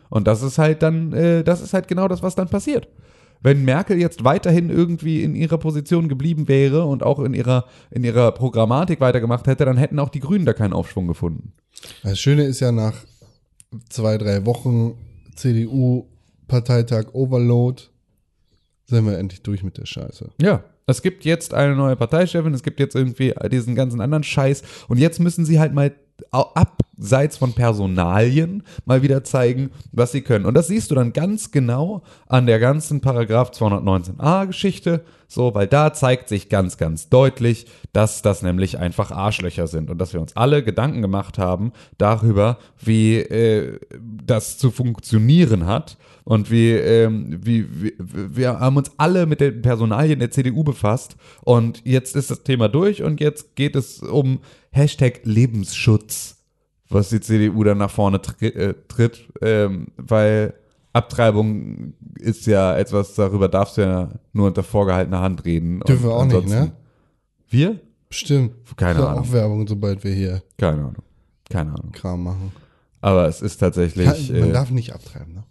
Und 0.09 0.27
das 0.27 0.43
ist 0.43 0.57
halt 0.57 0.83
dann, 0.83 1.11
äh, 1.11 1.43
das 1.43 1.61
ist 1.61 1.73
halt 1.73 1.87
genau 1.87 2.07
das, 2.07 2.23
was 2.23 2.35
dann 2.35 2.47
passiert. 2.47 2.87
Wenn 3.43 3.65
Merkel 3.65 3.99
jetzt 3.99 4.23
weiterhin 4.23 4.69
irgendwie 4.69 5.21
in 5.21 5.35
ihrer 5.35 5.57
Position 5.57 6.07
geblieben 6.07 6.47
wäre 6.47 6.85
und 6.85 7.03
auch 7.03 7.19
in 7.19 7.33
ihrer, 7.33 7.65
in 7.91 8.03
ihrer 8.03 8.31
Programmatik 8.31 9.01
weitergemacht 9.01 9.47
hätte, 9.47 9.65
dann 9.65 9.77
hätten 9.77 9.99
auch 9.99 10.09
die 10.09 10.21
Grünen 10.21 10.45
da 10.45 10.53
keinen 10.53 10.73
Aufschwung 10.73 11.07
gefunden. 11.07 11.51
Das 12.03 12.19
Schöne 12.19 12.43
ist 12.45 12.61
ja 12.61 12.71
nach 12.71 12.95
zwei, 13.89 14.17
drei 14.17 14.45
Wochen 14.45 14.97
CDU-Parteitag 15.35 17.13
Overload 17.13 17.83
sind 18.85 19.05
wir 19.05 19.17
endlich 19.17 19.41
durch 19.41 19.63
mit 19.63 19.77
der 19.77 19.85
Scheiße. 19.85 20.29
Ja. 20.41 20.63
Es 20.85 21.01
gibt 21.01 21.23
jetzt 21.23 21.53
eine 21.53 21.77
neue 21.77 21.95
Parteichefin, 21.95 22.53
es 22.53 22.61
gibt 22.61 22.77
jetzt 22.81 22.93
irgendwie 22.93 23.33
diesen 23.49 23.73
ganzen 23.73 24.01
anderen 24.01 24.25
Scheiß 24.25 24.63
und 24.89 24.97
jetzt 24.97 25.17
müssen 25.17 25.45
sie 25.45 25.57
halt 25.57 25.73
mal 25.73 25.93
abseits 26.31 27.37
von 27.37 27.53
Personalien 27.53 28.63
mal 28.85 29.01
wieder 29.01 29.23
zeigen, 29.23 29.71
was 29.91 30.11
sie 30.11 30.21
können. 30.21 30.45
Und 30.45 30.53
das 30.53 30.67
siehst 30.67 30.91
du 30.91 30.95
dann 30.95 31.13
ganz 31.13 31.51
genau 31.51 32.03
an 32.27 32.45
der 32.45 32.59
ganzen 32.59 33.01
Paragraph 33.01 33.51
219a 33.51 34.47
Geschichte, 34.47 35.03
so, 35.27 35.55
weil 35.55 35.67
da 35.67 35.93
zeigt 35.93 36.29
sich 36.29 36.49
ganz, 36.49 36.77
ganz 36.77 37.09
deutlich, 37.09 37.65
dass 37.91 38.21
das 38.21 38.41
nämlich 38.41 38.77
einfach 38.77 39.11
Arschlöcher 39.11 39.67
sind 39.67 39.89
und 39.89 39.97
dass 39.97 40.13
wir 40.13 40.21
uns 40.21 40.35
alle 40.35 40.63
Gedanken 40.63 41.01
gemacht 41.01 41.37
haben 41.37 41.73
darüber, 41.97 42.57
wie 42.79 43.17
äh, 43.17 43.79
das 44.25 44.57
zu 44.57 44.71
funktionieren 44.71 45.65
hat 45.65 45.97
und 46.23 46.49
wie, 46.51 46.71
ähm, 46.71 47.39
wie, 47.43 47.67
wie 47.69 47.93
wir 47.97 48.59
haben 48.59 48.77
uns 48.77 48.91
alle 48.97 49.25
mit 49.25 49.41
den 49.41 49.61
Personalien 49.61 50.19
der 50.19 50.31
CDU 50.31 50.63
befasst 50.63 51.15
und 51.43 51.81
jetzt 51.85 52.15
ist 52.15 52.31
das 52.31 52.43
Thema 52.43 52.69
durch 52.69 53.03
und 53.03 53.19
jetzt 53.19 53.55
geht 53.55 53.75
es 53.75 53.99
um 54.01 54.39
Hashtag 54.71 55.21
Lebensschutz, 55.23 56.37
was 56.89 57.09
die 57.09 57.19
CDU 57.19 57.63
dann 57.63 57.77
nach 57.77 57.91
vorne 57.91 58.21
tri 58.21 58.47
äh, 58.47 58.73
tritt, 58.87 59.27
ähm, 59.41 59.87
weil 59.97 60.53
Abtreibung 60.93 61.93
ist 62.19 62.45
ja 62.45 62.77
etwas, 62.77 63.15
darüber 63.15 63.49
darfst 63.49 63.77
du 63.77 63.81
ja 63.81 64.09
nur 64.31 64.47
unter 64.47 64.63
vorgehaltener 64.63 65.21
Hand 65.21 65.43
reden. 65.43 65.79
Dürfen 65.81 66.03
wir 66.05 66.13
auch 66.13 66.25
nicht, 66.25 66.47
ne? 66.47 66.71
Wir? 67.49 67.79
Bestimmt. 68.07 68.51
Keine 68.77 68.99
Für 68.99 69.09
Ahnung. 69.09 69.23
Auch 69.23 69.31
Werbung, 69.31 69.67
sobald 69.67 70.03
wir 70.03 70.13
hier 70.13 70.43
Keine 70.57 70.81
Ahnung. 70.81 71.03
Keine 71.49 71.71
Ahnung. 71.71 71.91
Kram 71.91 72.23
machen. 72.23 72.51
Aber 73.01 73.27
es 73.27 73.41
ist 73.41 73.57
tatsächlich. 73.57 74.31
Man 74.31 74.49
äh, 74.49 74.51
darf 74.53 74.69
nicht 74.69 74.93
abtreiben, 74.93 75.33
ne? 75.33 75.43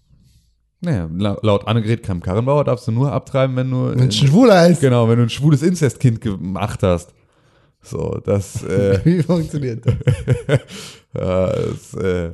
Naja, 0.83 1.09
la- 1.17 1.39
laut 1.43 1.67
Annegret 1.67 2.03
Kramp-Karrenbauer 2.03 2.65
darfst 2.65 2.87
du 2.89 2.93
nur 2.93 3.13
abtreiben, 3.13 3.57
wenn 3.57 3.71
du. 3.71 3.91
Wenn 3.91 4.01
ein 4.01 4.13
Schwuler 4.13 4.67
ist. 4.69 4.81
Genau, 4.81 5.09
wenn 5.09 5.17
du 5.17 5.23
ein 5.23 5.31
schwules 5.31 5.63
Inzestkind 5.63 6.21
gemacht 6.21 6.83
hast. 6.83 7.15
So, 7.81 8.21
das, 8.25 8.63
äh, 8.65 9.01
Wie 9.05 9.23
funktioniert 9.23 9.85
das? 9.87 9.95
ja, 11.15 11.47
ist, 11.49 11.95
äh, 11.95 12.33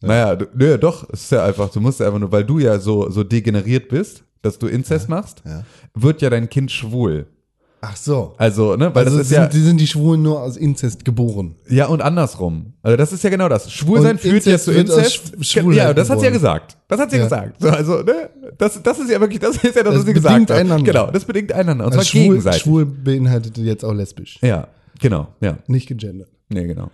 naja, 0.00 0.36
du, 0.36 0.46
nö, 0.54 0.78
doch, 0.78 1.08
es 1.12 1.24
ist 1.24 1.32
ja 1.32 1.44
einfach, 1.44 1.70
du 1.70 1.80
musst 1.80 2.00
ja 2.00 2.06
einfach 2.06 2.18
nur, 2.18 2.30
weil 2.32 2.44
du 2.44 2.58
ja 2.58 2.78
so, 2.78 3.10
so 3.10 3.24
degeneriert 3.24 3.88
bist, 3.88 4.24
dass 4.42 4.58
du 4.58 4.66
Inzest 4.66 5.08
machst, 5.08 5.42
ja. 5.44 5.64
wird 5.94 6.22
ja 6.22 6.30
dein 6.30 6.48
Kind 6.48 6.70
schwul. 6.70 7.26
Ach 7.82 7.94
so. 7.96 8.34
Also, 8.38 8.74
ne, 8.76 8.92
weil 8.94 9.04
also 9.04 9.18
das 9.18 9.26
ist 9.26 9.28
sind, 9.28 9.38
ja, 9.42 9.46
die 9.48 9.60
sind 9.60 9.78
die 9.80 9.86
Schwulen 9.86 10.22
nur 10.22 10.40
aus 10.42 10.56
Inzest 10.56 11.04
geboren. 11.04 11.54
ja 11.68 11.86
und 11.86 12.00
andersrum. 12.02 12.72
Also 12.82 12.96
das 12.96 13.12
ist 13.12 13.22
ja 13.22 13.30
genau 13.30 13.48
das. 13.48 13.70
Schwulsein 13.70 14.18
führt 14.18 14.44
ja 14.46 14.58
zu 14.58 14.72
Inzest. 14.72 15.34
Sch- 15.40 15.72
Ja, 15.72 15.92
das 15.94 16.08
hat 16.10 16.18
sie 16.20 16.24
ja 16.24 16.30
gesagt. 16.32 16.76
Das 16.88 16.98
hat 16.98 17.10
sie 17.10 17.18
Ja. 17.18 17.24
gesagt. 17.24 17.60
So, 17.60 17.68
also, 17.68 18.02
ne, 18.02 18.30
das, 18.58 18.82
das 18.82 18.98
ist 18.98 19.10
ja 19.10 19.20
wirklich, 19.20 19.38
das 19.40 19.56
ist 19.56 19.76
ja 19.76 19.82
das, 19.82 19.92
Das 19.92 19.94
was 19.96 20.04
sie 20.06 20.12
gesagt 20.14 20.34
bedingt 20.34 20.50
hat. 20.50 20.56
einander. 20.58 20.84
Genau, 20.92 21.10
das 21.10 21.24
bedingt 21.24 21.52
einander. 21.52 21.84
Und 21.84 21.92
Also 21.92 21.98
zwar 21.98 22.04
schwul, 22.06 22.22
gegenseitig. 22.22 22.62
schwul 22.62 22.86
beinhaltet 22.86 23.58
jetzt 23.58 23.84
auch 23.84 23.92
lesbisch. 23.94 24.38
Ja, 24.42 24.68
genau, 25.00 25.28
ja. 25.40 25.58
Nicht 25.66 25.86
gegendert. 25.86 26.28
Nee, 26.48 26.66
genau. 26.66 26.90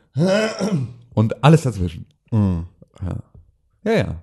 Und 1.14 1.44
alles 1.44 1.62
dazwischen. 1.62 2.06
Mhm. 2.30 2.64
Ja. 3.02 3.16
Ja, 3.84 3.92
ja. 3.98 4.22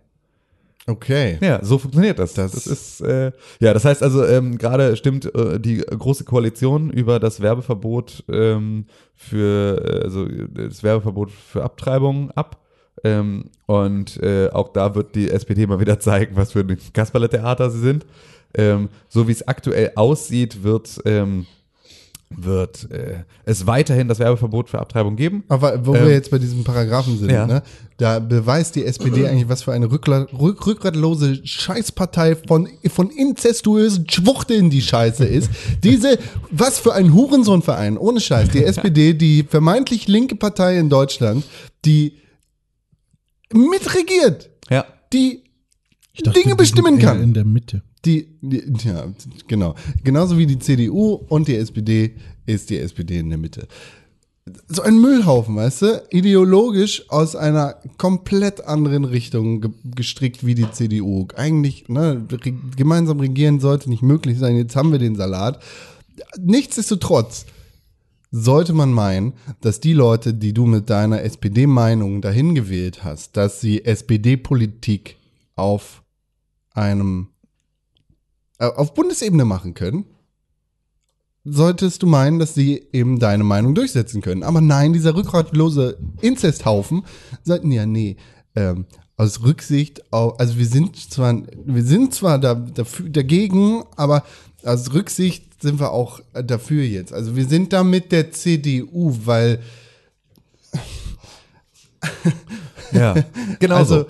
Okay. 0.89 1.37
Ja, 1.41 1.63
so 1.63 1.77
funktioniert 1.77 2.17
das. 2.19 2.33
Das- 2.33 2.51
Das, 2.53 2.65
ist, 2.67 3.01
äh, 3.01 3.31
ja, 3.59 3.73
das 3.73 3.85
heißt 3.85 4.01
also, 4.01 4.25
ähm, 4.25 4.57
gerade 4.57 4.95
stimmt 4.95 5.33
äh, 5.35 5.59
die 5.59 5.77
große 5.77 6.23
Koalition 6.23 6.89
über 6.89 7.19
das 7.19 7.41
Werbeverbot 7.41 8.23
ähm, 8.31 8.85
für, 9.15 9.77
äh, 9.85 10.03
also 10.03 10.25
das 10.25 10.81
Werbeverbot 10.83 11.31
für 11.31 11.63
Abtreibung 11.63 12.31
ab. 12.31 12.57
Ähm, 13.03 13.45
und 13.65 14.17
äh, 14.21 14.49
auch 14.51 14.69
da 14.73 14.95
wird 14.95 15.15
die 15.15 15.29
SPD 15.29 15.67
mal 15.67 15.79
wieder 15.79 15.99
zeigen, 16.01 16.35
was 16.35 16.51
für 16.53 16.61
ein 16.61 16.77
Kasperle-Theater 16.93 17.69
sie 17.69 17.79
sind. 17.79 18.05
Ähm, 18.55 18.89
so 19.09 19.27
wie 19.27 19.31
es 19.31 19.47
aktuell 19.47 19.91
aussieht, 19.95 20.63
wird, 20.63 20.99
ähm, 21.05 21.45
wird 22.31 22.89
äh, 22.91 23.23
es 23.45 23.65
weiterhin 23.65 24.07
das 24.07 24.19
Werbeverbot 24.19 24.69
für 24.69 24.77
Abtreibung 24.79 25.15
geben. 25.15 25.43
Aber 25.47 25.85
wo 25.85 25.95
Ähm, 25.95 26.05
wir 26.05 26.11
jetzt 26.13 26.29
bei 26.29 26.37
diesem 26.37 26.63
Paragraphen 26.63 27.17
sind, 27.17 27.31
ja. 27.31 27.47
ne, 27.47 27.63
da 27.97 28.19
beweist 28.19 28.75
die 28.75 28.85
SPD 28.85 29.25
eigentlich, 29.27 29.49
was 29.49 29.63
für 29.63 29.73
eine 29.73 29.87
rückla- 29.87 30.27
rück 30.39 30.65
rückgratlose 30.67 31.43
Scheißpartei 31.45 32.35
von, 32.35 32.69
von 32.87 33.09
inzestuösen 33.09 34.07
Schwuchteln 34.09 34.69
die 34.69 34.81
Scheiße 34.83 35.25
ist. 35.25 35.49
Diese, 35.83 36.19
was 36.51 36.77
für 36.77 36.93
ein 36.93 37.13
Hurensohnverein, 37.13 37.97
ohne 37.97 38.19
Scheiß. 38.19 38.49
Die 38.49 38.63
SPD, 38.63 39.13
die 39.15 39.43
vermeintlich 39.43 40.07
linke 40.07 40.35
Partei 40.35 40.77
in 40.77 40.89
Deutschland, 40.89 41.43
die 41.85 42.13
mitregiert, 43.53 44.49
Ja. 44.69 44.85
die 45.13 45.43
Ich 46.13 46.21
dachte, 46.23 46.39
Dinge 46.39 46.53
die 46.53 46.57
bestimmen 46.57 46.99
kann. 46.99 47.21
In 47.23 47.33
der 47.33 47.45
Mitte. 47.45 47.81
Die, 48.05 48.27
die, 48.41 48.63
ja, 48.85 49.07
genau. 49.47 49.75
Genauso 50.03 50.37
wie 50.37 50.45
die 50.45 50.59
CDU 50.59 51.19
und 51.27 51.47
die 51.47 51.55
SPD 51.55 52.15
ist 52.45 52.69
die 52.69 52.77
SPD 52.77 53.19
in 53.19 53.29
der 53.29 53.37
Mitte. 53.37 53.67
So 54.67 54.81
ein 54.81 54.99
Müllhaufen, 54.99 55.55
weißt 55.55 55.81
du? 55.81 56.03
Ideologisch 56.09 57.09
aus 57.09 57.35
einer 57.35 57.75
komplett 57.97 58.65
anderen 58.65 59.05
Richtung 59.05 59.61
ge 59.61 59.71
gestrickt 59.95 60.45
wie 60.45 60.55
die 60.55 60.71
CDU. 60.71 61.27
Eigentlich, 61.35 61.87
ne, 61.87 62.25
re 62.31 62.53
gemeinsam 62.75 63.19
regieren 63.19 63.59
sollte 63.59 63.89
nicht 63.89 64.01
möglich 64.01 64.39
sein. 64.39 64.55
Jetzt 64.55 64.75
haben 64.75 64.91
wir 64.91 64.99
den 64.99 65.15
Salat. 65.15 65.61
Nichtsdestotrotz 66.39 67.45
sollte 68.31 68.73
man 68.73 68.91
meinen, 68.91 69.33
dass 69.61 69.79
die 69.79 69.93
Leute, 69.93 70.33
die 70.33 70.53
du 70.53 70.65
mit 70.65 70.89
deiner 70.89 71.23
SPD-Meinung 71.23 72.21
dahin 72.21 72.55
gewählt 72.55 73.03
hast, 73.03 73.37
dass 73.37 73.59
sie 73.61 73.85
SPD-Politik 73.85 75.17
auf 75.55 76.03
einem 76.73 77.28
auf 78.59 78.93
Bundesebene 78.93 79.45
machen 79.45 79.73
können, 79.73 80.05
solltest 81.45 82.03
du 82.03 82.07
meinen, 82.07 82.39
dass 82.39 82.53
sie 82.53 82.87
eben 82.91 83.19
deine 83.19 83.43
Meinung 83.43 83.73
durchsetzen 83.73 84.21
können. 84.21 84.43
Aber 84.43 84.61
nein, 84.61 84.93
dieser 84.93 85.15
rückgratlose 85.15 85.97
Inzesthaufen 86.21 87.03
sagten 87.43 87.71
ja, 87.71 87.85
nee, 87.85 88.17
ähm, 88.55 88.85
aus 89.15 89.41
Rücksicht 89.43 90.13
auf, 90.13 90.39
also 90.39 90.57
wir 90.57 90.65
sind 90.65 90.95
zwar, 90.95 91.41
wir 91.65 91.83
sind 91.83 92.13
zwar 92.13 92.39
da, 92.39 92.55
dafür, 92.55 93.09
dagegen, 93.09 93.83
aber 93.95 94.23
aus 94.63 94.93
Rücksicht 94.93 95.61
sind 95.61 95.79
wir 95.79 95.91
auch 95.91 96.21
dafür 96.33 96.83
jetzt. 96.83 97.13
Also 97.13 97.35
wir 97.35 97.45
sind 97.45 97.73
da 97.73 97.83
mit 97.83 98.11
der 98.11 98.31
CDU, 98.31 99.17
weil 99.25 99.59
Ja, 102.91 103.15
genau. 103.59 103.75
also 103.75 103.99
so. 103.99 104.07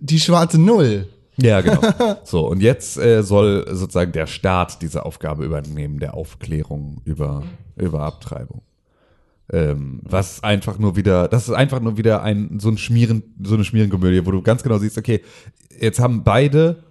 die 0.00 0.20
schwarze 0.20 0.58
Null. 0.58 1.08
Ja, 1.36 1.60
genau. 1.60 1.80
So, 2.24 2.48
und 2.48 2.60
jetzt 2.60 2.96
äh, 2.96 3.22
soll 3.22 3.66
sozusagen 3.70 4.12
der 4.12 4.26
Staat 4.26 4.82
diese 4.82 5.04
Aufgabe 5.04 5.44
übernehmen, 5.44 5.98
der 5.98 6.14
Aufklärung 6.14 7.00
über, 7.04 7.42
über 7.76 8.00
Abtreibung. 8.00 8.62
Ähm, 9.52 10.00
was 10.02 10.42
einfach 10.42 10.78
nur 10.78 10.96
wieder, 10.96 11.28
das 11.28 11.48
ist 11.48 11.54
einfach 11.54 11.80
nur 11.80 11.98
wieder 11.98 12.22
ein, 12.22 12.58
so 12.60 12.70
ein 12.70 12.78
Schmieren, 12.78 13.22
so 13.42 13.54
eine 13.54 13.64
Schmierenkomödie, 13.64 14.24
wo 14.24 14.30
du 14.30 14.40
ganz 14.42 14.62
genau 14.62 14.78
siehst, 14.78 14.96
okay, 14.96 15.20
jetzt 15.78 16.00
haben 16.00 16.24
beide 16.24 16.82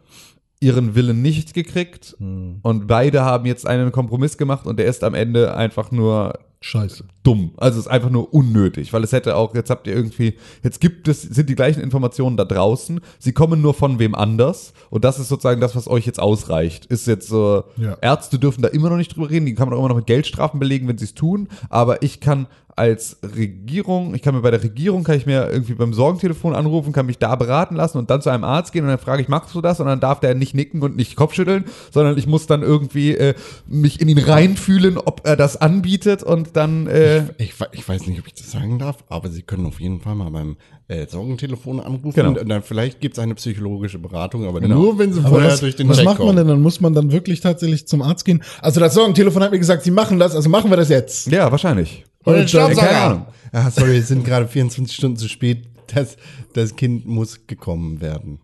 ihren 0.60 0.96
Willen 0.96 1.22
nicht 1.22 1.54
gekriegt 1.54 2.16
und 2.20 2.88
beide 2.88 3.24
haben 3.24 3.46
jetzt 3.46 3.68
einen 3.68 3.92
Kompromiss 3.92 4.38
gemacht 4.38 4.66
und 4.66 4.78
der 4.78 4.86
ist 4.86 5.04
am 5.04 5.14
Ende 5.14 5.56
einfach 5.56 5.92
nur 5.92 6.40
Scheiße. 6.66 7.04
dumm. 7.24 7.52
Also 7.58 7.78
es 7.78 7.88
ist 7.88 7.92
einfach 7.92 8.10
nur 8.10 8.34
unnötig, 8.34 8.94
weil 8.94 9.04
es 9.04 9.12
hätte 9.12 9.36
auch, 9.36 9.54
jetzt 9.54 9.70
habt 9.70 9.86
ihr 9.86 9.94
irgendwie, 9.94 10.36
jetzt 10.64 10.80
gibt 10.80 11.10
es, 11.10 11.22
sind 11.22 11.50
die 11.50 11.56
gleichen 11.56 11.82
Informationen 11.82 12.38
da 12.38 12.46
draußen, 12.46 13.02
sie 13.20 13.34
kommen 13.34 13.62
nur 13.62 13.74
von 13.74 14.00
wem 14.00 14.16
anders 14.16 14.74
und 14.90 15.04
das 15.04 15.20
ist 15.20 15.28
sozusagen 15.28 15.60
das, 15.60 15.76
was 15.76 15.90
euch 15.90 16.06
jetzt 16.06 16.22
ausreicht. 16.22 16.86
Ist 16.86 17.06
jetzt 17.06 17.28
so, 17.28 17.66
Ja. 17.76 17.98
Ärzte 18.02 18.40
dürfen 18.40 18.62
da 18.62 18.70
immer 18.70 18.90
noch 18.90 18.98
nicht 18.98 19.14
drüber 19.14 19.30
reden, 19.30 19.46
die 19.46 19.56
kann 19.56 19.68
man 19.68 19.78
auch 19.78 19.82
immer 19.82 19.90
noch 19.90 19.98
mit 19.98 20.08
Geldstrafen 20.08 20.58
belegen, 20.60 20.88
wenn 20.88 20.98
sie 20.98 21.06
es 21.06 21.14
tun, 21.14 21.50
aber 21.70 22.02
ich 22.02 22.22
kann 22.22 22.48
als 22.76 23.18
Regierung, 23.36 24.16
ich 24.16 24.22
kann 24.22 24.34
mir 24.36 24.42
bei 24.42 24.52
der 24.52 24.64
Regierung, 24.64 25.04
kann 25.04 25.16
ich 25.18 25.26
mir 25.26 25.50
irgendwie 25.52 25.74
beim 25.74 25.94
Sorgentelefon 25.94 26.56
anrufen, 26.56 26.92
kann 26.94 27.06
mich 27.06 27.18
da 27.20 27.36
beraten 27.36 27.76
lassen 27.76 27.98
und 27.98 28.10
dann 28.10 28.22
zu 28.22 28.30
einem 28.30 28.44
Arzt 28.44 28.72
gehen 28.72 28.84
und 28.84 28.90
dann 28.90 28.98
frage 29.00 29.22
ich, 29.22 29.28
machst 29.28 29.54
du 29.54 29.62
das? 29.62 29.80
Und 29.80 29.86
dann 29.88 30.00
darf 30.00 30.20
der 30.20 30.36
nicht 30.36 30.54
nicken 30.56 30.82
und 30.82 30.96
nicht 30.96 31.16
Kopfschütteln, 31.16 31.66
sondern 31.92 32.18
ich 32.18 32.26
muss 32.28 32.48
dann 32.48 32.62
irgendwie 32.64 33.16
äh, 33.16 33.34
mich 33.68 34.02
in 34.02 34.08
ihn 34.10 34.18
reinfühlen, 34.18 34.98
ob 34.98 35.22
er 35.26 35.36
das 35.36 35.58
anbietet 35.62 36.24
und 36.24 36.56
dann 36.56 36.88
äh, 36.88 37.26
Ich, 37.38 37.60
we- 37.60 37.68
ich 37.72 37.88
weiß 37.88 38.08
nicht, 38.08 38.20
ob 38.20 38.28
ich 38.28 38.34
das 38.34 38.52
sagen 38.52 38.80
darf, 38.80 39.04
aber 39.10 39.30
Sie 39.30 39.42
können 39.44 39.66
auf 39.66 39.80
jeden 39.80 40.00
Fall 40.02 40.16
mal 40.16 40.30
beim 40.32 40.58
äh, 40.88 41.06
Sorgentelefon 41.08 41.80
anrufen. 41.80 42.14
Genau. 42.14 42.40
Und 42.40 42.50
dann 42.50 42.62
vielleicht 42.64 43.00
gibt 43.02 43.18
es 43.18 43.24
eine 43.24 43.36
psychologische 43.36 44.00
Beratung, 44.00 44.46
aber 44.48 44.60
Genau. 44.62 44.76
nur, 44.80 45.00
wenn 45.00 45.14
Sie 45.14 45.22
vorher 45.22 45.52
was, 45.52 45.60
durch 45.60 45.76
den 45.76 45.90
was 45.90 45.98
Check 45.98 46.06
macht 46.06 46.20
man 46.20 46.28
kommen. 46.28 46.38
denn? 46.38 46.48
Dann 46.48 46.62
muss 46.62 46.82
man 46.82 46.94
dann 46.94 47.12
wirklich 47.12 47.42
tatsächlich 47.42 47.88
zum 47.88 48.02
Arzt 48.02 48.26
gehen. 48.26 48.44
Also 48.62 48.80
das 48.80 48.94
Sorgentelefon 48.94 49.44
hat 49.44 49.52
mir 49.52 49.60
gesagt, 49.60 49.84
sie 49.84 49.92
machen 49.92 50.20
das, 50.20 50.36
also 50.36 50.50
machen 50.50 50.70
wir 50.72 50.78
das 50.78 50.90
jetzt. 50.90 51.28
Ja, 51.32 51.52
wahrscheinlich. 51.52 52.04
Oder 52.26 52.40
den 52.40 52.48
Staubsauger. 52.48 53.28
Ah, 53.52 53.70
sorry, 53.72 53.98
es 53.98 54.08
sind 54.08 54.26
gerade 54.26 54.48
24 54.48 54.96
Stunden 54.96 55.18
zu 55.18 55.28
spät. 55.28 55.68
das, 55.94 56.18
das 56.54 56.76
Kind 56.76 57.06
muss 57.06 57.46
gekommen 57.46 58.02
werden. 58.02 58.40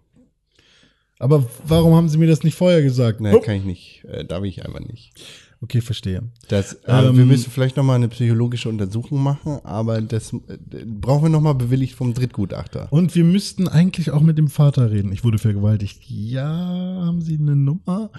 Aber 1.18 1.46
warum 1.66 1.96
haben 1.96 2.08
Sie 2.10 2.18
mir 2.18 2.28
das 2.28 2.44
nicht 2.44 2.56
vorher 2.56 2.82
gesagt? 2.82 3.20
Nein, 3.22 3.36
Oh. 3.36 3.42
kann 3.42 3.56
ich 3.56 3.64
nicht. 3.66 4.06
Äh, 4.06 4.24
darf 4.26 4.44
ich 4.44 4.66
einfach 4.66 4.80
nicht. 4.82 5.12
Okay, 5.62 5.82
verstehe. 5.82 6.24
Das, 6.48 6.74
äh, 6.74 6.78
Ähm, 6.88 7.18
wir 7.18 7.26
müssen 7.26 7.52
vielleicht 7.52 7.76
nochmal 7.76 7.98
eine 7.98 8.08
psychologische 8.08 8.70
Untersuchung 8.70 9.22
machen, 9.22 9.60
aber 9.64 10.02
das 10.02 10.32
äh, 10.32 10.38
brauchen 10.86 11.24
wir 11.24 11.30
nochmal 11.30 11.56
bewilligt 11.56 11.96
vom 11.96 12.14
Drittgutachter. 12.14 12.88
Und 12.92 13.14
wir 13.14 13.26
müssten 13.26 13.68
eigentlich 13.68 14.12
auch 14.12 14.22
mit 14.22 14.38
dem 14.38 14.48
Vater 14.48 14.90
reden. 14.90 15.12
Ich 15.12 15.26
wurde 15.26 15.38
vergewaltigt. 15.38 16.00
Ja, 16.08 16.48
haben 16.48 17.22
Sie 17.22 17.38
eine 17.38 17.58
Nummer? 17.58 18.10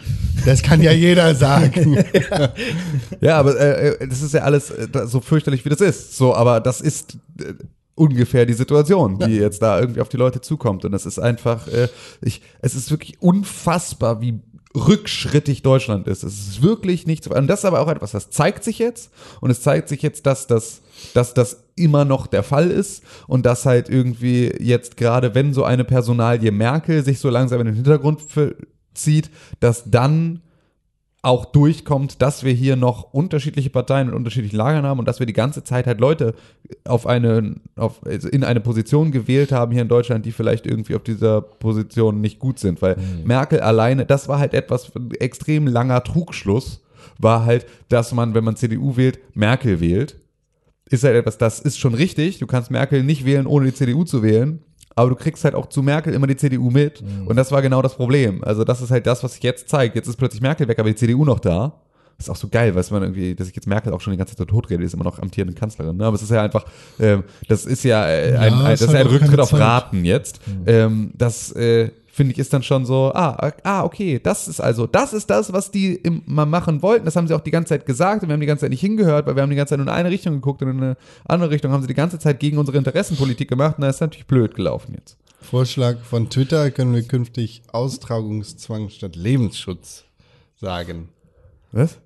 Das 0.45 0.63
kann 0.63 0.83
ja 0.83 0.93
jeder 0.93 1.35
sagen. 1.35 2.05
Ja, 3.21 3.39
aber 3.39 3.59
äh, 3.59 3.89
äh, 3.89 4.09
das 4.09 4.23
ist 4.23 4.35
ja 4.35 4.43
alles 4.43 4.71
äh, 4.71 4.89
so 5.07 5.21
fürchterlich, 5.21 5.65
wie 5.65 5.69
das 5.69 5.81
ist. 5.81 6.17
So, 6.17 6.35
aber 6.35 6.61
das 6.61 6.81
ist 6.81 7.19
äh, 7.39 7.55
ungefähr 7.95 8.47
die 8.47 8.55
Situation, 8.55 9.19
die 9.19 9.37
jetzt 9.37 9.61
da 9.61 9.79
irgendwie 9.79 10.01
auf 10.01 10.09
die 10.09 10.17
Leute 10.17 10.41
zukommt. 10.41 10.85
Und 10.85 10.93
das 10.93 11.05
ist 11.07 11.19
einfach, 11.19 11.69
äh, 11.69 11.89
ich, 12.23 12.41
es 12.61 12.75
ist 12.75 12.91
wirklich 12.91 13.21
unfassbar, 13.21 14.21
wie 14.21 14.41
rückschrittig 14.75 15.63
Deutschland 15.63 16.07
ist. 16.07 16.23
Es 16.23 16.49
ist 16.49 16.63
wirklich 16.63 17.07
nichts. 17.07 17.27
Und 17.27 17.47
das 17.49 17.61
ist 17.61 17.65
aber 17.65 17.81
auch 17.81 17.89
etwas, 17.89 18.13
das 18.13 18.31
zeigt 18.31 18.63
sich 18.63 18.79
jetzt. 18.79 19.11
Und 19.41 19.51
es 19.51 19.63
zeigt 19.63 19.89
sich 19.89 20.03
jetzt, 20.03 20.27
dass 20.27 20.47
das, 20.47 20.83
dass 21.15 21.35
das 21.35 21.65
immer 21.75 22.05
noch 22.05 22.27
der 22.27 22.43
Fall 22.43 22.71
ist 22.71 23.03
und 23.27 23.47
dass 23.47 23.67
halt 23.67 23.89
irgendwie 23.89 24.53
jetzt 24.61 24.97
gerade, 24.97 25.35
wenn 25.35 25.55
so 25.55 25.65
eine 25.65 25.85
Personalie 25.85 26.53
Merkel 26.53 27.05
sich 27.05 27.19
so 27.19 27.31
langsam 27.31 27.61
in 27.61 27.67
den 27.67 27.75
Hintergrund 27.75 28.21
zieht, 28.95 29.31
dass 29.59 29.91
dann 29.91 30.41
auch 31.23 31.45
durchkommt, 31.45 32.23
dass 32.23 32.45
wir 32.45 32.53
hier 32.53 32.77
noch 32.77 33.13
unterschiedliche 33.13 33.69
Parteien 33.69 34.07
mit 34.07 34.17
unterschiedlichen 34.17 34.57
Lagern 34.57 34.87
haben 34.87 34.99
und 34.99 35.07
dass 35.07 35.19
wir 35.19 35.27
die 35.27 35.35
ganze 35.35 35.63
Zeit 35.63 35.87
halt 35.87 36.01
Leute 36.01 36.35
auf 36.85 37.07
eine, 37.07 37.57
auf, 37.77 38.05
also 38.07 38.29
in 38.29 38.43
eine 38.43 38.61
Position 38.61 39.11
gewählt 39.13 39.53
haben 39.53 39.73
hier 39.73 39.83
in 39.83 39.89
Deutschland, 39.89 40.25
die 40.25 40.33
vielleicht 40.33 40.67
irgendwie 40.67 40.95
auf 40.95 41.03
dieser 41.03 41.43
Position 41.43 42.23
nicht 42.23 42.39
gut 42.39 42.59
sind. 42.59 42.81
Weil 42.81 42.97
Merkel 43.25 43.61
alleine, 43.61 44.07
das 44.07 44.29
war 44.29 44.39
halt 44.39 44.55
etwas, 44.55 44.93
extrem 45.19 45.67
langer 45.67 46.03
Trugschluss, 46.03 46.81
war 47.19 47.45
halt, 47.45 47.67
dass 47.91 48.13
man, 48.13 48.35
wenn 48.35 48.45
man 48.45 48.57
CDU 48.57 48.97
wählt, 48.97 49.19
Merkel 49.35 49.81
wählt. 49.81 50.17
Ist 50.89 51.05
halt 51.05 51.17
etwas, 51.17 51.37
das 51.37 51.61
ist 51.61 51.79
schon 51.79 51.95
richtig. 51.95 52.39
Du 52.39 52.47
kannst 52.47 52.71
Merkel 52.71 53.05
nicht 53.05 53.27
wählen, 53.27 53.47
ohne 53.47 53.67
die 53.67 53.75
CDU 53.75 54.05
zu 54.05 54.23
wählen. 54.23 54.63
Aber 55.01 55.11
du 55.11 55.17
kriegst 55.17 55.45
halt 55.45 55.55
auch 55.55 55.67
zu 55.67 55.83
Merkel 55.83 56.15
immer 56.15 56.27
die 56.27 56.37
CDU 56.37 56.71
mit. 56.71 57.03
Und 57.27 57.37
das 57.37 57.51
war 57.53 57.63
genau 57.63 57.83
das 57.83 57.95
Problem. 57.95 58.43
Also 58.45 58.65
das 58.65 58.81
ist 58.81 58.91
halt 58.91 59.07
das, 59.07 59.23
was 59.25 59.35
sich 59.35 59.43
jetzt 59.43 59.69
zeigt. 59.69 59.97
Jetzt 59.97 60.09
ist 60.09 60.17
plötzlich 60.17 60.43
Merkel 60.43 60.69
weg, 60.69 60.79
aber 60.79 60.89
die 60.89 60.95
CDU 60.95 61.25
noch 61.25 61.41
da. 61.41 61.73
Das 62.19 62.27
ist 62.27 62.31
auch 62.33 62.37
so 62.37 62.49
geil, 62.49 62.75
weiß 62.75 62.91
man 62.91 63.03
irgendwie, 63.03 63.35
dass 63.35 63.49
ich 63.49 63.57
jetzt 63.57 63.67
Merkel 63.67 63.95
auch 63.95 64.01
schon 64.03 64.11
die 64.11 64.19
ganze 64.19 64.37
Zeit 64.37 64.47
tot 64.47 64.69
rede, 64.69 64.85
ist 64.85 64.93
immer 64.93 65.05
noch 65.05 65.19
amtierende 65.19 65.55
Kanzlerin. 65.59 65.97
Ne? 65.97 66.05
Aber 66.05 66.17
es 66.17 66.21
ist 66.21 66.31
ja 66.31 66.43
einfach, 66.43 66.67
ähm, 66.99 67.25
das 67.49 67.65
ist 67.65 67.83
ja, 67.83 68.07
äh, 68.07 68.37
ein, 68.37 68.53
Ja, 68.53 68.59
ein, 68.59 68.65
das 68.73 68.83
ist 68.83 68.89
halt 68.89 69.07
ein 69.07 69.07
Rücktritt 69.07 69.41
auf. 69.41 69.55
Raten 69.55 70.05
jetzt. 70.05 70.39
Ähm, 70.67 71.13
das 71.17 71.51
äh, 71.53 71.89
finde 72.13 72.33
ich 72.33 72.39
ist 72.39 72.53
dann 72.53 72.63
schon 72.63 72.85
so, 72.85 73.13
ah, 73.15 73.53
ah, 73.63 73.85
okay, 73.85 74.21
das 74.23 74.49
ist 74.49 74.61
also, 74.61 74.87
das 74.87 75.13
ist 75.13 75.31
das, 75.31 75.53
was 75.53 75.71
die 75.71 75.95
im, 75.95 76.23
mal 76.27 76.47
machen 76.47 76.83
wollten. 76.83 77.05
Das 77.05 77.17
haben 77.17 77.29
sie 77.29 77.35
auch 77.35 77.41
die 77.41 77.51
ganze 77.51 77.71
Zeit 77.71 77.87
gesagt 77.87 78.23
und 78.23 78.29
wir 78.29 78.33
haben 78.35 78.41
die 78.41 78.47
ganze 78.47 78.63
Zeit 78.63 78.71
nicht 78.71 78.81
hingehört, 78.81 79.27
weil 79.27 79.37
wir 79.37 79.43
haben 79.43 79.51
die 79.51 79.57
ganze 79.57 79.71
Zeit 79.71 79.79
nur 79.79 79.87
in 79.87 79.93
eine 79.93 80.11
Richtung 80.11 80.35
geguckt 80.35 80.63
und 80.63 80.71
in 80.71 80.83
eine 80.83 80.97
andere 81.25 81.51
Richtung 81.51 81.73
haben 81.73 81.83
sie 81.83 81.89
die 81.89 81.95
ganze 81.95 82.19
Zeit 82.19 82.41
gegen 82.41 82.59
unsere 82.59 82.79
Interessenpolitik 82.79 83.49
gemacht 83.49 83.77
und 83.79 83.83
das 83.83 83.97
ist 83.97 84.01
natürlich 84.01 84.27
blöd 84.27 84.55
gelaufen 84.55 84.95
jetzt. 84.99 85.17
Vorschlag 85.41 85.99
von 86.01 86.29
Twitter 86.29 86.71
können 86.71 86.95
wir 86.95 87.03
künftig 87.03 87.63
Austragungszwang 87.73 88.91
statt 88.91 89.17
Lebensschutz 89.17 90.05
sagen. 90.57 91.09
Was? 91.73 91.99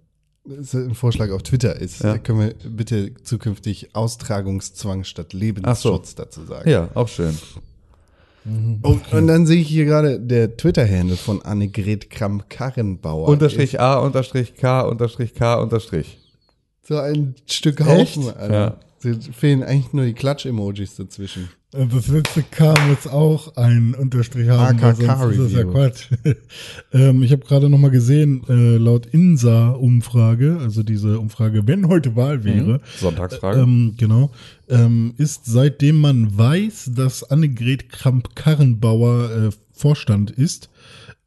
Das 0.44 0.58
ist 0.58 0.74
ein 0.74 0.94
Vorschlag 0.94 1.30
auf 1.30 1.42
Twitter 1.42 1.76
ist. 1.76 2.02
Ja. 2.02 2.18
Können 2.18 2.40
wir 2.40 2.54
bitte 2.70 3.14
zukünftig 3.22 3.94
Austragungszwang 3.94 5.04
statt 5.04 5.32
Lebensschutz 5.32 6.10
so. 6.10 6.16
dazu 6.16 6.44
sagen. 6.44 6.68
Ja, 6.68 6.90
auch 6.94 7.08
schön. 7.08 7.36
Und, 8.44 9.12
und 9.12 9.26
dann 9.26 9.46
sehe 9.46 9.60
ich 9.60 9.68
hier 9.68 9.86
gerade 9.86 10.20
der 10.20 10.56
Twitter-Handle 10.56 11.16
von 11.16 11.40
Annegret 11.42 12.10
Kramp-Karrenbauer. 12.10 13.28
Unterstrich 13.28 13.80
A, 13.80 13.94
Unterstrich 13.96 14.54
K, 14.54 14.82
Unterstrich 14.82 15.34
K, 15.34 15.54
Unterstrich. 15.54 16.18
So 16.82 16.98
ein 16.98 17.34
Stück 17.46 17.80
Haufen, 17.80 18.24
Echt? 18.24 18.36
Alter. 18.36 18.78
Ja. 19.02 19.10
Es 19.10 19.28
fehlen 19.28 19.62
eigentlich 19.62 19.92
nur 19.92 20.04
die 20.04 20.14
Klatsch-Emojis 20.14 20.96
dazwischen. 20.96 21.48
Äh, 21.74 21.86
Das 21.86 22.08
letzte 22.08 22.42
K 22.42 22.74
muss 22.88 23.06
auch 23.06 23.56
ein 23.56 23.94
Unterstrich 23.94 24.48
haben, 24.48 24.78
AKK 24.78 25.06
sonst 25.06 25.36
ist 25.36 25.44
das 25.44 25.52
ja. 25.52 25.64
Quatsch. 25.64 26.08
ähm, 26.92 27.22
ich 27.22 27.32
habe 27.32 27.44
gerade 27.44 27.68
noch 27.68 27.78
mal 27.78 27.90
gesehen, 27.90 28.42
äh, 28.48 28.76
laut 28.76 29.06
INSA-Umfrage, 29.06 30.58
also 30.60 30.82
diese 30.82 31.18
Umfrage, 31.18 31.66
wenn 31.66 31.88
heute 31.88 32.16
Wahl 32.16 32.44
wäre, 32.44 32.80
Sonntagsfrage. 32.96 33.60
ähm, 33.60 33.94
genau, 33.96 34.30
ähm, 34.68 35.14
ist 35.16 35.46
seitdem 35.46 36.00
man 36.00 36.36
weiß, 36.36 36.92
dass 36.94 37.24
Annegret 37.24 37.88
Kramp-Karrenbauer 37.88 39.30
äh, 39.30 39.50
Vorstand 39.72 40.30
ist, 40.30 40.70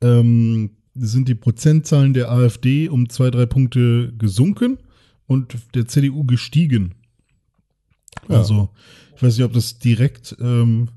ähm, 0.02 0.72
sind 0.96 1.28
die 1.28 1.36
Prozentzahlen 1.36 2.14
der 2.14 2.32
AfD 2.32 2.90
um 2.90 3.10
zwei, 3.10 3.30
drei 3.30 3.46
Punkte 3.46 4.14
gesunken 4.18 4.80
und 5.28 5.56
der 5.76 5.88
CDU 5.88 6.24
gestiegen. 6.24 6.96
Ja. 8.28 8.38
Also, 8.38 8.70
ich 9.16 9.24
weiß 9.24 9.36
nicht, 9.38 9.46
ob 9.46 9.54
das 9.54 9.80
direkt, 9.80 10.36
ähm, 10.40 10.90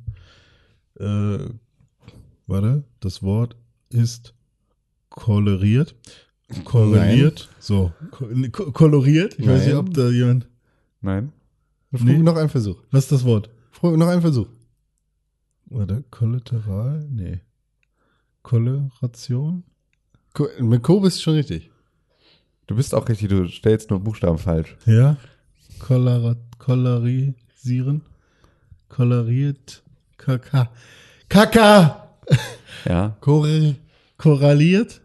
äh, 0.98 1.38
warte, 2.46 2.84
das 3.00 3.22
Wort 3.22 3.56
ist 3.90 4.34
koloriert. 5.08 5.94
Korreliert. 6.64 7.48
So, 7.60 7.92
ko 8.10 8.26
ko 8.50 8.72
koloriert. 8.72 9.38
Ich 9.38 9.46
weiß 9.46 9.60
nicht, 9.66 9.74
Nein. 9.74 9.76
ob 9.86 9.94
da 9.94 10.08
jemand. 10.10 10.48
Nein. 11.00 11.32
Nee. 11.92 12.18
Noch 12.18 12.36
ein 12.36 12.48
Versuch. 12.48 12.82
Was 12.90 13.04
ist 13.04 13.12
das 13.12 13.24
Wort? 13.24 13.50
Noch 13.82 14.08
ein 14.08 14.20
Versuch. 14.20 14.48
Warte, 15.66 16.04
kollateral? 16.10 17.06
Nee. 17.10 17.40
Kolleration? 18.42 19.62
Ko- 20.34 20.48
Mit 20.60 20.82
Ko 20.82 21.00
bist 21.00 21.18
du 21.18 21.22
schon 21.22 21.34
richtig. 21.34 21.70
Du 22.66 22.74
bist 22.76 22.94
auch 22.94 23.08
richtig, 23.08 23.28
du 23.28 23.46
stellst 23.48 23.90
nur 23.90 24.00
Buchstaben 24.00 24.38
falsch. 24.38 24.76
Ja. 24.86 25.16
Kolorisieren? 26.58 28.02
Koloriert? 28.88 29.82
Kaka. 30.16 30.70
Kaka! 31.28 32.08
Ja. 32.84 33.16
Korre. 33.20 33.74
Korraliert? 34.18 35.00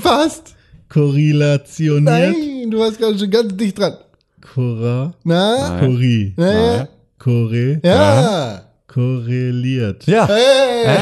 Fast. 0.00 0.54
Korrelationiert? 0.88 2.04
Nein, 2.04 2.70
du 2.70 2.78
warst 2.78 2.98
gerade 2.98 3.18
schon 3.18 3.30
ganz 3.30 3.56
dicht 3.56 3.78
dran. 3.78 3.96
Korra? 4.40 5.14
Na? 5.24 5.68
Nein. 5.68 5.80
Korri. 5.80 6.34
Na? 6.36 6.88
Korre? 7.18 7.80
Ja. 7.82 8.63
Korreliert. 8.94 10.06
Ja. 10.06 10.28
Hey. 10.28 10.98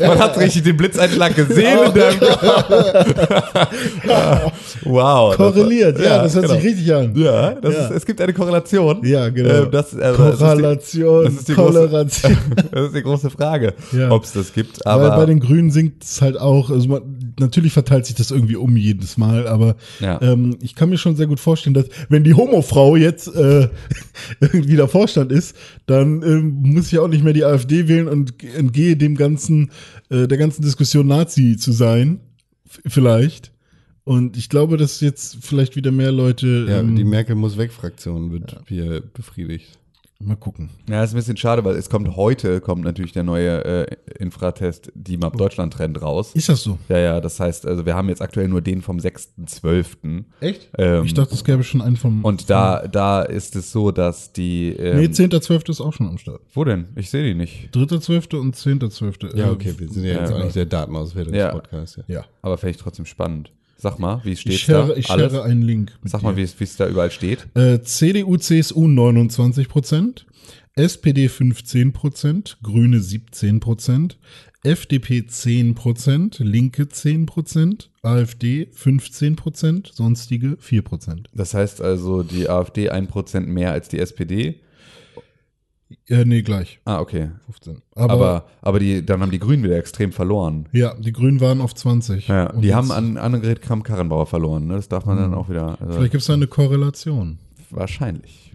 Man 0.06 0.18
hat 0.20 0.38
richtig 0.38 0.62
den 0.62 0.76
Blitzeinschlag 0.76 1.34
gesehen 1.34 1.78
Wow. 1.90 1.92
das 4.84 4.84
war- 4.84 5.36
Korreliert, 5.36 5.98
ja, 5.98 6.22
das 6.22 6.34
hört 6.34 6.44
genau. 6.46 6.54
sich 6.60 6.64
richtig 6.70 6.94
an. 6.94 7.12
Ja, 7.16 7.52
das 7.54 7.74
Ja. 7.74 7.86
Ist, 7.86 7.90
es 7.96 8.06
gibt 8.06 8.20
eine 8.20 8.32
Korrelation. 8.32 9.04
Ja, 9.04 9.28
genau. 9.28 9.64
Ähm, 9.64 9.70
das, 9.72 9.92
äh, 9.92 9.98
das, 9.98 10.18
ist 10.18 10.40
die, 10.40 10.44
Korrelation, 10.44 11.24
das 11.24 11.34
ist 11.34 11.48
die 11.48 11.54
große- 11.54 11.88
das 12.72 12.84
ist 12.86 12.94
die 12.94 13.02
große 13.02 13.30
Frage, 13.30 13.74
Ja. 13.92 14.10
ob 14.12 14.22
es 14.24 14.32
das 14.32 14.52
gibt. 14.52 14.78
Weil 14.84 14.92
Aber 14.92 15.10
bei 15.16 15.26
den 15.26 15.40
Grünen 15.40 15.70
sinkt 15.72 16.04
es 16.04 16.22
halt 16.22 16.38
auch, 16.38 16.70
also 16.70 16.88
man, 16.88 17.02
natürlich 17.38 17.72
verteilt 17.72 18.06
sich 18.06 18.14
das 18.14 18.30
irgendwie 18.30 18.56
um 18.56 18.76
jedes 18.76 19.16
Mal, 19.18 19.48
aber 19.48 19.74
Ja. 19.98 20.20
ähm, 20.22 20.56
ich 20.62 20.74
kann 20.76 20.90
mir 20.90 20.98
schon 20.98 21.16
sehr 21.16 21.26
gut 21.26 21.40
vorstellen, 21.40 21.74
dass 21.74 21.86
wenn 22.08 22.22
die 22.24 22.34
Homofrau 22.34 22.94
jetzt 22.96 23.28
äh, 23.34 23.68
irgendwie 24.40 24.76
der 24.76 24.88
Vorstand 24.88 25.32
ist, 25.32 25.56
dann 25.86 26.19
ähm, 26.22 26.60
muss 26.62 26.92
ich 26.92 26.98
auch 26.98 27.08
nicht 27.08 27.24
mehr 27.24 27.32
die 27.32 27.44
AfD 27.44 27.88
wählen 27.88 28.08
und 28.08 28.42
entgehe 28.54 28.96
dem 28.96 29.16
ganzen, 29.16 29.70
äh, 30.08 30.26
der 30.28 30.38
ganzen 30.38 30.62
Diskussion 30.62 31.06
Nazi 31.06 31.56
zu 31.56 31.72
sein, 31.72 32.20
vielleicht. 32.86 33.52
Und 34.04 34.36
ich 34.36 34.48
glaube, 34.48 34.76
dass 34.76 35.00
jetzt 35.00 35.38
vielleicht 35.40 35.76
wieder 35.76 35.92
mehr 35.92 36.12
Leute 36.12 36.66
Ja, 36.68 36.80
ähm, 36.80 36.96
die 36.96 37.04
Merkel 37.04 37.36
muss 37.36 37.58
weg 37.58 37.72
Fraktion 37.72 38.32
wird 38.32 38.56
hier 38.66 39.02
befriedigt. 39.12 39.78
Mal 40.22 40.36
gucken. 40.36 40.70
ja, 40.88 41.02
ist 41.02 41.12
ein 41.12 41.16
bisschen 41.16 41.36
schade, 41.36 41.64
weil 41.64 41.76
es 41.76 41.88
kommt 41.90 42.14
heute, 42.16 42.60
kommt 42.60 42.84
natürlich 42.84 43.12
der 43.12 43.22
neue 43.22 43.64
äh, 43.64 43.96
Infratest, 44.18 44.92
die 44.94 45.16
Map 45.16 45.36
Deutschland 45.36 45.72
Trend 45.72 46.00
raus. 46.02 46.32
Ist 46.34 46.48
das 46.48 46.62
so? 46.62 46.78
Ja, 46.88 46.98
ja, 46.98 47.20
das 47.20 47.40
heißt, 47.40 47.66
also 47.66 47.86
wir 47.86 47.94
haben 47.94 48.08
jetzt 48.08 48.20
aktuell 48.20 48.48
nur 48.48 48.60
den 48.60 48.82
vom 48.82 48.98
6.12. 48.98 50.24
Echt? 50.40 50.68
Ähm, 50.78 51.04
Ich 51.04 51.14
dachte, 51.14 51.34
es 51.34 51.44
gäbe 51.44 51.62
schon 51.64 51.80
einen 51.80 51.96
vom. 51.96 52.24
und 52.24 52.50
da, 52.50 52.86
da 52.86 53.22
ist 53.22 53.56
es 53.56 53.72
so, 53.72 53.90
dass 53.90 54.32
die. 54.32 54.68
Ähm, 54.76 54.98
nee, 54.98 55.06
10.12. 55.06 55.70
ist 55.70 55.80
auch 55.80 55.92
schon 55.92 56.06
am 56.06 56.18
Start. 56.18 56.40
wo 56.52 56.64
denn? 56.64 56.88
Ich 56.96 57.10
sehe 57.10 57.24
die 57.24 57.34
nicht. 57.34 57.70
3.12. 57.74 58.36
und 58.36 58.56
10.12. 58.56 59.36
Ja, 59.36 59.48
Äh, 59.48 59.50
okay, 59.50 59.74
wir 59.78 59.88
sind 59.88 60.04
ja 60.04 60.20
jetzt 60.20 60.30
Ja. 60.30 60.36
auch 60.36 60.44
nicht 60.44 60.56
der 60.56 60.66
Datenauswertungspodcast. 60.66 61.96
Ja. 62.08 62.14
Ja. 62.16 62.24
Aber 62.42 62.58
finde 62.58 62.72
ich 62.72 62.76
trotzdem 62.76 63.06
spannend. 63.06 63.52
Sag 63.80 63.98
mal, 63.98 64.20
wie 64.24 64.32
Ich 64.32 64.40
steht's 64.40 64.66
da? 64.66 64.86
share, 64.86 64.98
ich 64.98 65.10
Alles? 65.10 65.32
share 65.32 65.44
einen 65.44 65.62
Link. 65.62 65.98
Sag 66.04 66.22
mal, 66.22 66.32
dir. 66.32 66.38
wie 66.38 66.42
es 66.42 66.58
wie 66.60 66.64
es 66.64 66.76
da 66.76 66.86
überall 66.88 67.10
steht. 67.10 67.46
Äh, 67.54 67.80
CDU, 67.82 68.36
CSU 68.36 68.86
29 68.88 69.68
Prozent, 69.68 70.26
SPD 70.74 71.28
15 71.28 71.92
Prozent, 71.92 72.58
Grüne 72.62 73.00
17 73.00 73.60
Prozent, 73.60 74.18
FDP 74.62 75.26
10 75.26 75.74
Prozent, 75.74 76.38
Linke 76.40 76.88
10 76.88 77.24
Prozent, 77.24 77.90
AfD 78.02 78.68
15 78.72 79.34
Prozent, 79.36 79.90
sonstige 79.94 80.58
4 80.60 80.82
Prozent. 80.82 81.28
Das 81.34 81.54
heißt 81.54 81.80
also, 81.80 82.22
die 82.22 82.48
AfD 82.50 82.90
1% 82.90 83.40
mehr 83.46 83.72
als 83.72 83.88
die 83.88 83.98
SPD. 83.98 84.60
Äh, 86.08 86.24
nee, 86.24 86.42
gleich. 86.42 86.78
Ah, 86.84 87.00
okay. 87.00 87.30
15. 87.46 87.82
Aber, 87.96 88.12
Aber, 88.12 88.44
aber 88.62 88.78
die, 88.78 89.04
dann 89.04 89.20
haben 89.20 89.30
die 89.30 89.38
Grünen 89.38 89.62
wieder 89.64 89.76
extrem 89.76 90.12
verloren. 90.12 90.68
ja, 90.72 90.94
die 90.94 91.12
Grünen 91.12 91.40
waren 91.40 91.60
auf 91.60 91.74
20. 91.74 92.28
Ja, 92.28 92.50
Und 92.50 92.62
die 92.62 92.74
haben 92.74 92.90
an 92.92 93.16
Annegret 93.16 93.60
Kramp-Karrenbauer 93.62 94.26
verloren. 94.26 94.66
Ne? 94.66 94.74
Das 94.74 94.88
darf 94.88 95.04
man 95.04 95.16
dann 95.16 95.34
auch 95.34 95.48
wieder. 95.48 95.78
Also 95.80 95.94
Vielleicht 95.94 96.12
gibt 96.12 96.20
es 96.22 96.26
da 96.28 96.34
eine 96.34 96.46
Korrelation. 96.46 97.38
wahrscheinlich. 97.70 98.52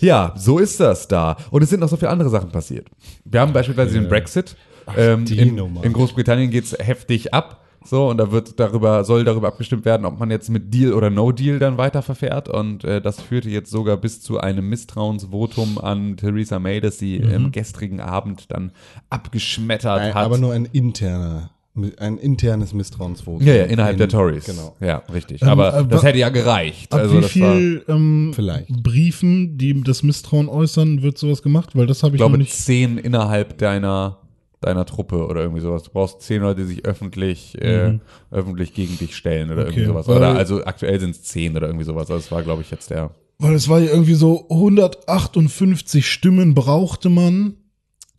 Ja, 0.00 0.34
so 0.36 0.58
ist 0.58 0.78
das 0.80 1.08
da. 1.08 1.36
Und 1.50 1.62
es 1.62 1.70
sind 1.70 1.80
noch 1.80 1.88
so 1.88 1.96
viele 1.96 2.10
andere 2.10 2.28
Sachen 2.28 2.50
passiert. 2.50 2.88
Wir 3.24 3.40
haben 3.40 3.52
beispielsweise 3.52 3.94
den 3.98 4.08
Brexit. 4.08 4.56
ähm, 4.96 5.24
die 5.24 5.38
in, 5.38 5.56
in 5.82 5.92
Großbritannien 5.92 6.50
geht's 6.50 6.76
heftig 6.78 7.32
ab. 7.32 7.63
So, 7.86 8.08
und 8.08 8.16
da 8.18 8.32
wird 8.32 8.58
darüber, 8.58 9.04
soll 9.04 9.24
darüber 9.24 9.48
abgestimmt 9.48 9.84
werden, 9.84 10.06
ob 10.06 10.18
man 10.18 10.30
jetzt 10.30 10.48
mit 10.48 10.72
Deal 10.72 10.94
oder 10.94 11.10
No 11.10 11.32
Deal 11.32 11.58
dann 11.58 11.76
weiter 11.76 12.00
verfährt. 12.02 12.48
Und 12.48 12.82
äh, 12.84 13.00
das 13.02 13.20
führte 13.20 13.50
jetzt 13.50 13.70
sogar 13.70 13.96
bis 13.98 14.20
zu 14.22 14.40
einem 14.40 14.68
Misstrauensvotum 14.70 15.78
an 15.78 16.16
Theresa 16.16 16.58
May, 16.58 16.80
das 16.80 16.98
sie 16.98 17.22
am 17.22 17.52
gestrigen 17.52 18.00
Abend 18.00 18.50
dann 18.50 18.72
abgeschmettert 19.10 20.00
Ein, 20.00 20.14
hat. 20.14 20.24
aber 20.24 20.38
nur 20.38 20.52
ein 20.52 20.64
interner, 20.66 21.50
ein 21.98 22.18
internes 22.18 22.72
Misstrauensvotum. 22.72 23.46
ja, 23.46 23.54
ja, 23.54 23.64
innerhalb 23.64 23.96
der 23.96 24.06
In- 24.06 24.10
Tories. 24.12 24.44
Genau. 24.44 24.76
Ja, 24.80 25.02
richtig. 25.12 25.42
Ähm, 25.42 25.48
aber 25.48 25.78
äh, 25.80 25.86
das 25.86 26.02
hätte 26.02 26.18
ja 26.18 26.28
gereicht. 26.28 26.92
Ab 26.92 27.00
also 27.00 27.18
wie 27.20 27.24
viel 27.24 27.84
ähm, 27.88 28.32
Vielleicht. 28.34 28.68
Briefen, 28.82 29.58
die 29.58 29.80
das 29.82 30.02
Misstrauen 30.02 30.48
äußern, 30.48 31.02
wird 31.02 31.18
sowas 31.18 31.42
gemacht? 31.42 31.70
Weil 31.76 31.86
das 31.86 32.02
habe 32.02 32.14
ich 32.14 32.14
ich 32.14 32.20
noch 32.20 32.28
glaube, 32.28 32.38
nicht. 32.38 32.54
zehn 32.54 32.96
innerhalb 32.98 33.58
deiner, 33.58 34.18
deiner 34.64 34.84
Truppe 34.84 35.26
oder 35.26 35.42
irgendwie 35.42 35.60
sowas. 35.60 35.82
Du 35.84 35.90
brauchst 35.90 36.22
zehn 36.22 36.42
Leute, 36.42 36.62
die 36.62 36.66
sich 36.66 36.84
öffentlich, 36.84 37.60
äh, 37.60 37.98
öffentlich 38.30 38.74
gegen 38.74 38.98
dich 38.98 39.16
stellen 39.16 39.50
oder 39.50 39.62
Okay, 39.62 39.70
irgendwie 39.70 39.86
sowas. 39.86 40.08
Oder 40.08 40.34
also 40.34 40.64
aktuell 40.64 40.98
sind 41.00 41.10
es 41.10 41.22
zehn 41.22 41.56
oder 41.56 41.66
irgendwie 41.66 41.84
sowas. 41.84 42.10
Also 42.10 42.16
das 42.16 42.30
war, 42.32 42.42
glaube 42.42 42.62
ich, 42.62 42.70
jetzt 42.70 42.90
der. 42.90 43.10
Weil 43.38 43.54
es 43.54 43.68
war 43.68 43.80
ja 43.80 43.90
irgendwie 43.90 44.14
so 44.14 44.46
158 44.48 46.06
Stimmen 46.08 46.54
brauchte 46.54 47.10
man. 47.10 47.56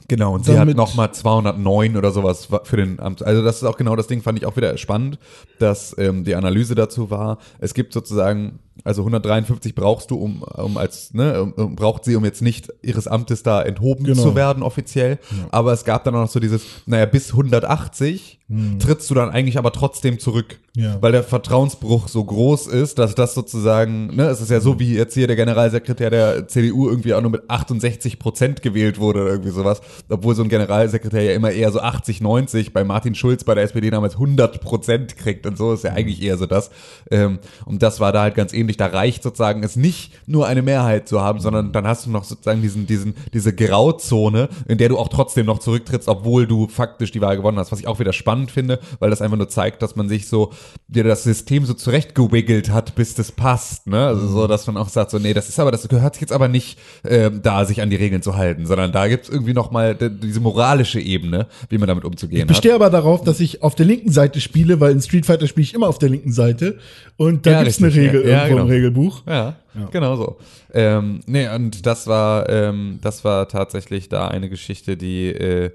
Genau, 0.07 0.35
und 0.35 0.45
sie 0.45 0.57
hat 0.57 0.67
nochmal 0.75 1.13
209 1.13 1.97
oder 1.97 2.11
sowas 2.11 2.47
für 2.63 2.77
den 2.77 2.99
Amt. 2.99 3.23
Also 3.23 3.43
das 3.43 3.57
ist 3.57 3.63
auch 3.63 3.77
genau 3.77 3.95
das 3.95 4.07
Ding, 4.07 4.21
fand 4.21 4.37
ich 4.37 4.45
auch 4.45 4.55
wieder 4.55 4.77
spannend, 4.77 5.17
dass 5.57 5.97
ähm, 5.97 6.23
die 6.23 6.35
Analyse 6.35 6.75
dazu 6.75 7.09
war, 7.09 7.39
es 7.59 7.73
gibt 7.73 7.91
sozusagen, 7.91 8.59
also 8.83 9.01
153 9.01 9.73
brauchst 9.73 10.11
du, 10.11 10.17
um, 10.17 10.43
um 10.43 10.77
als, 10.77 11.13
ne, 11.13 11.51
um, 11.55 11.75
braucht 11.75 12.05
sie, 12.05 12.15
um 12.15 12.25
jetzt 12.25 12.41
nicht 12.41 12.71
ihres 12.81 13.07
Amtes 13.07 13.41
da 13.43 13.61
enthoben 13.61 14.03
Genau. 14.05 14.21
zu 14.21 14.35
werden 14.35 14.63
offiziell. 14.63 15.17
Aber 15.51 15.73
es 15.73 15.85
gab 15.85 16.03
dann 16.03 16.15
auch 16.15 16.21
noch 16.21 16.29
so 16.29 16.39
dieses, 16.39 16.63
naja, 16.85 17.05
bis 17.05 17.31
180 17.31 18.39
trittst 18.77 19.09
du 19.09 19.15
dann 19.15 19.31
eigentlich 19.31 19.57
aber 19.57 19.71
trotzdem 19.71 20.19
zurück. 20.19 20.59
Ja. 20.75 21.01
Weil 21.01 21.13
der 21.13 21.23
Vertrauensbruch 21.23 22.07
so 22.07 22.23
groß 22.23 22.67
ist, 22.67 22.99
dass 22.99 23.15
das 23.15 23.33
sozusagen, 23.33 24.15
ne, 24.15 24.27
es 24.27 24.39
ist 24.39 24.51
ja 24.51 24.59
so 24.59 24.79
wie 24.79 24.93
jetzt 24.93 25.15
hier 25.15 25.25
der 25.25 25.35
Generalsekretär 25.35 26.11
der 26.11 26.47
CDU 26.47 26.87
irgendwie 26.87 27.15
auch 27.15 27.21
nur 27.21 27.31
mit 27.31 27.49
68 27.49 28.19
Prozent 28.19 28.61
gewählt 28.61 28.99
wurde 28.99 29.21
oder 29.21 29.31
irgendwie 29.31 29.49
sowas, 29.49 29.81
obwohl 30.09 30.35
so 30.35 30.43
ein 30.43 30.49
Generalsekretär 30.49 31.23
ja 31.23 31.33
immer 31.33 31.49
eher 31.51 31.71
so 31.71 31.79
80, 31.79 32.21
90, 32.21 32.71
bei 32.71 32.83
Martin 32.83 33.15
Schulz 33.15 33.43
bei 33.45 33.55
der 33.55 33.63
SPD 33.63 33.89
damals 33.89 34.13
100 34.13 34.61
Prozent 34.61 35.17
kriegt 35.17 35.47
und 35.47 35.57
so 35.57 35.73
ist 35.73 35.83
ja 35.83 35.93
eigentlich 35.93 36.21
eher 36.21 36.37
so 36.37 36.45
das. 36.45 36.69
Ähm, 37.09 37.39
und 37.65 37.81
das 37.81 37.99
war 37.99 38.11
da 38.11 38.21
halt 38.21 38.35
ganz 38.35 38.53
ähnlich, 38.53 38.64
da 38.73 38.87
reicht 38.87 39.23
sozusagen 39.23 39.63
es 39.63 39.75
nicht 39.75 40.11
nur 40.27 40.47
eine 40.47 40.61
Mehrheit 40.61 41.07
zu 41.07 41.21
haben, 41.21 41.39
sondern 41.39 41.71
dann 41.71 41.85
hast 41.87 42.05
du 42.05 42.09
noch 42.09 42.23
sozusagen 42.23 42.61
diesen, 42.61 42.87
diesen, 42.87 43.13
diese 43.33 43.53
Grauzone, 43.53 44.49
in 44.67 44.77
der 44.77 44.89
du 44.89 44.97
auch 44.97 45.07
trotzdem 45.09 45.45
noch 45.45 45.59
zurücktrittst, 45.59 46.07
obwohl 46.07 46.47
du 46.47 46.67
faktisch 46.67 47.11
die 47.11 47.21
Wahl 47.21 47.37
gewonnen 47.37 47.59
hast, 47.59 47.71
was 47.71 47.79
ich 47.79 47.87
auch 47.87 47.99
wieder 47.99 48.13
spannend 48.13 48.51
finde, 48.51 48.79
weil 48.99 49.09
das 49.09 49.21
einfach 49.21 49.37
nur 49.37 49.49
zeigt, 49.49 49.81
dass 49.81 49.95
man 49.95 50.09
sich 50.09 50.27
so, 50.27 50.51
dir 50.87 51.03
das 51.03 51.23
System 51.23 51.65
so 51.65 51.73
zurechtgewiggelt 51.73 52.71
hat, 52.71 52.95
bis 52.95 53.15
das 53.15 53.31
passt, 53.31 53.87
ne? 53.87 54.05
Also 54.07 54.27
so, 54.27 54.47
dass 54.47 54.65
man 54.67 54.77
auch 54.77 54.89
sagt, 54.89 55.11
so, 55.11 55.19
nee, 55.19 55.33
das 55.33 55.49
ist 55.49 55.59
aber, 55.59 55.71
das 55.71 55.87
gehört 55.87 56.15
sich 56.15 56.21
jetzt 56.21 56.33
aber 56.33 56.47
nicht 56.47 56.77
ähm, 57.07 57.41
da, 57.43 57.65
sich 57.65 57.81
an 57.81 57.89
die 57.89 57.95
Regeln 57.95 58.21
zu 58.21 58.35
halten, 58.35 58.65
sondern 58.65 58.91
da 58.91 59.07
gibt's 59.07 59.29
irgendwie 59.29 59.53
nochmal 59.53 59.95
diese 59.95 60.39
moralische 60.39 60.99
Ebene, 60.99 61.47
wie 61.69 61.77
man 61.77 61.87
damit 61.87 62.05
umzugehen 62.05 62.37
Ich 62.37 62.41
hat. 62.43 62.47
bestehe 62.49 62.73
aber 62.75 62.89
darauf, 62.89 63.23
dass 63.23 63.39
ich 63.39 63.61
auf 63.63 63.75
der 63.75 63.85
linken 63.85 64.11
Seite 64.11 64.41
spiele, 64.41 64.79
weil 64.79 64.91
in 64.93 65.01
Street 65.01 65.25
Fighter 65.25 65.47
spiele 65.47 65.63
ich 65.63 65.73
immer 65.73 65.87
auf 65.87 65.99
der 65.99 66.09
linken 66.09 66.31
Seite. 66.31 66.77
Und 67.17 67.45
da 67.45 67.51
Ja, 67.51 67.63
gibt's 67.63 67.77
eine 67.79 67.87
richtig, 67.87 68.03
Regel 68.13 68.23
ja. 68.23 68.29
Ja, 68.29 68.43
irgendwo 68.43 68.54
im 68.57 68.63
genau. 68.63 68.75
Regelbuch. 68.75 69.23
Ja, 69.27 69.55
genau 69.91 70.15
so. 70.15 70.37
Ähm, 70.73 71.21
nee, 71.25 71.47
und 71.47 71.85
das 71.85 72.07
war, 72.07 72.49
ähm, 72.49 72.99
das 73.01 73.23
war 73.23 73.47
tatsächlich 73.47 74.09
da 74.09 74.27
eine 74.27 74.49
Geschichte, 74.49 74.97
die, 74.97 75.27
äh, 75.27 75.71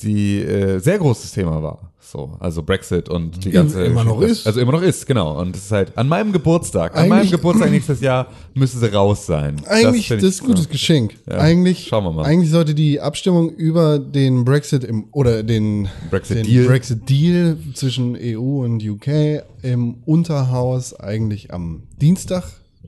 die 0.00 0.40
äh, 0.42 0.78
sehr 0.78 0.98
großes 0.98 1.32
Thema 1.32 1.62
war. 1.62 1.92
So, 2.08 2.36
also 2.38 2.62
Brexit 2.62 3.08
und 3.08 3.44
die 3.44 3.50
ganze 3.50 3.84
immer 3.84 4.04
noch 4.04 4.20
Geschichte. 4.20 4.40
ist. 4.42 4.46
Also 4.46 4.60
immer 4.60 4.70
noch 4.70 4.82
ist, 4.82 5.06
genau. 5.06 5.40
Und 5.40 5.56
das 5.56 5.64
ist 5.64 5.72
halt 5.72 5.98
an 5.98 6.06
meinem 6.08 6.30
Geburtstag, 6.32 6.92
an 6.94 6.98
Eigentlich- 7.00 7.10
meinem 7.10 7.30
Geburtstag 7.32 7.70
nächstes 7.72 8.00
Jahr 8.00 8.28
müssen 8.54 8.78
sie 8.78 8.92
raus 8.94 9.26
sein. 9.26 9.60
Eigentlich, 9.66 10.06
das, 10.08 10.18
ich- 10.22 10.28
ist 10.28 10.40
ein 10.42 10.46
gutes 10.46 10.68
Geschenk. 10.68 11.16
Ja. 11.28 11.38
Eigentlich, 11.38 11.88
Schauen 11.88 12.04
wir 12.04 12.12
mal. 12.12 12.24
eigentlich 12.24 12.50
sollte 12.52 12.76
die 12.76 13.00
Abstimmung 13.00 13.50
über 13.50 13.98
den 13.98 14.44
Brexit 14.44 14.84
im, 14.84 15.08
oder 15.10 15.42
den 15.42 15.88
Brexit 16.10 16.36
den 16.38 16.46
Deal. 16.46 16.66
Brexit 16.66 17.08
Deal 17.08 17.58
zwischen 17.74 18.16
EU 18.16 18.62
und 18.64 18.84
UK 18.84 19.42
im 19.62 19.94
Unterhaus 20.04 20.94
eigentlich 20.94 21.52
am 21.52 21.82
Dienstag 22.00 22.44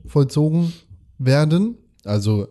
vollzogen 0.07 0.71
werden. 1.17 1.75
Also 2.05 2.47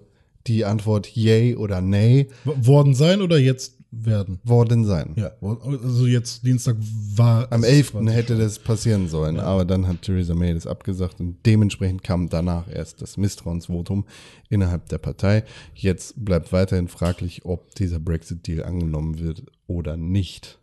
die 0.46 0.66
Antwort 0.66 1.06
Yay 1.16 1.56
oder 1.56 1.80
Nay 1.80 2.28
W- 2.44 2.52
Worden 2.66 2.94
sein 2.94 3.22
oder 3.22 3.38
jetzt 3.38 3.78
werden? 3.91 4.39
worden 4.45 4.84
sein. 4.84 5.14
Ja, 5.16 5.32
also 5.41 6.07
jetzt 6.07 6.45
Dienstag 6.45 6.76
war. 7.16 7.51
Am 7.53 7.62
es 7.62 7.68
11. 7.70 7.91
quasi 7.93 8.07
hätte 8.11 8.32
schon. 8.34 8.39
das 8.43 8.59
passieren 8.59 9.09
sollen, 9.09 9.41
aber 9.41 9.64
dann 9.64 9.86
hat 9.86 10.03
Theresa 10.03 10.34
May 10.34 10.53
das 10.55 10.66
abgesagt 10.66 11.20
und 11.20 11.39
dementsprechend 11.47 12.03
kam 12.05 12.28
danach 12.28 12.68
erst 12.70 13.01
das 13.01 13.16
Misstrauensvotum 13.16 14.05
innerhalb 14.51 14.89
der 14.89 14.99
Partei. 14.99 15.45
Jetzt 15.74 16.22
bleibt 16.24 16.53
weiterhin 16.53 16.89
fraglich, 16.89 17.45
ob 17.45 17.74
dieser 17.76 17.99
Brexit-Deal 17.99 18.64
angenommen 18.64 19.18
wird 19.20 19.45
oder 19.66 19.97
nicht. 19.97 20.59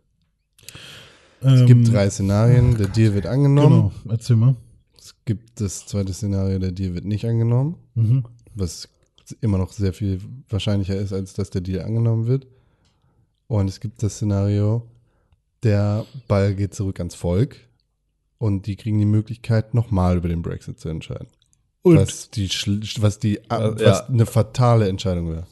Es 1.40 1.60
Ähm, 1.60 1.66
gibt 1.66 1.92
drei 1.92 2.08
Szenarien, 2.10 2.76
der 2.76 2.88
Deal 2.88 3.14
wird 3.14 3.26
angenommen. 3.26 3.90
Genau, 4.02 4.12
erzähl 4.12 4.36
mal. 4.36 4.56
Es 4.96 5.14
gibt 5.24 5.60
das 5.60 5.86
zweite 5.86 6.12
Szenario, 6.12 6.58
der 6.58 6.72
Deal 6.72 6.94
wird 6.94 7.04
nicht 7.04 7.24
angenommen, 7.26 7.76
Mhm. 7.94 8.24
was 8.54 8.88
immer 9.40 9.58
noch 9.58 9.72
sehr 9.72 9.92
viel 9.92 10.20
wahrscheinlicher 10.48 10.96
ist, 10.96 11.12
als 11.12 11.34
dass 11.34 11.50
der 11.50 11.60
Deal 11.60 11.84
angenommen 11.84 12.26
wird. 12.26 12.46
Und 13.48 13.68
es 13.68 13.80
gibt 13.80 14.02
das 14.02 14.16
Szenario, 14.16 14.88
der 15.62 16.04
Ball 16.28 16.54
geht 16.54 16.74
zurück 16.74 16.98
ans 16.98 17.14
Volk 17.14 17.56
und 18.38 18.66
die 18.66 18.76
kriegen 18.76 18.98
die 18.98 19.04
Möglichkeit, 19.04 19.74
nochmal 19.74 20.16
über 20.16 20.28
den 20.28 20.42
Brexit 20.42 20.80
zu 20.80 20.88
entscheiden. 20.88 21.28
Und, 21.82 21.96
was 21.96 22.30
die, 22.30 22.48
was 22.98 23.18
die, 23.18 23.40
was 23.48 23.80
ja. 23.80 24.06
eine 24.06 24.26
fatale 24.26 24.88
Entscheidung 24.88 25.30
wäre. 25.30 25.46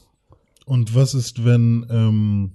und 0.66 0.95
was 0.95 1.14
ist, 1.14 1.45
wenn, 1.45 1.86
ähm, 1.90 2.53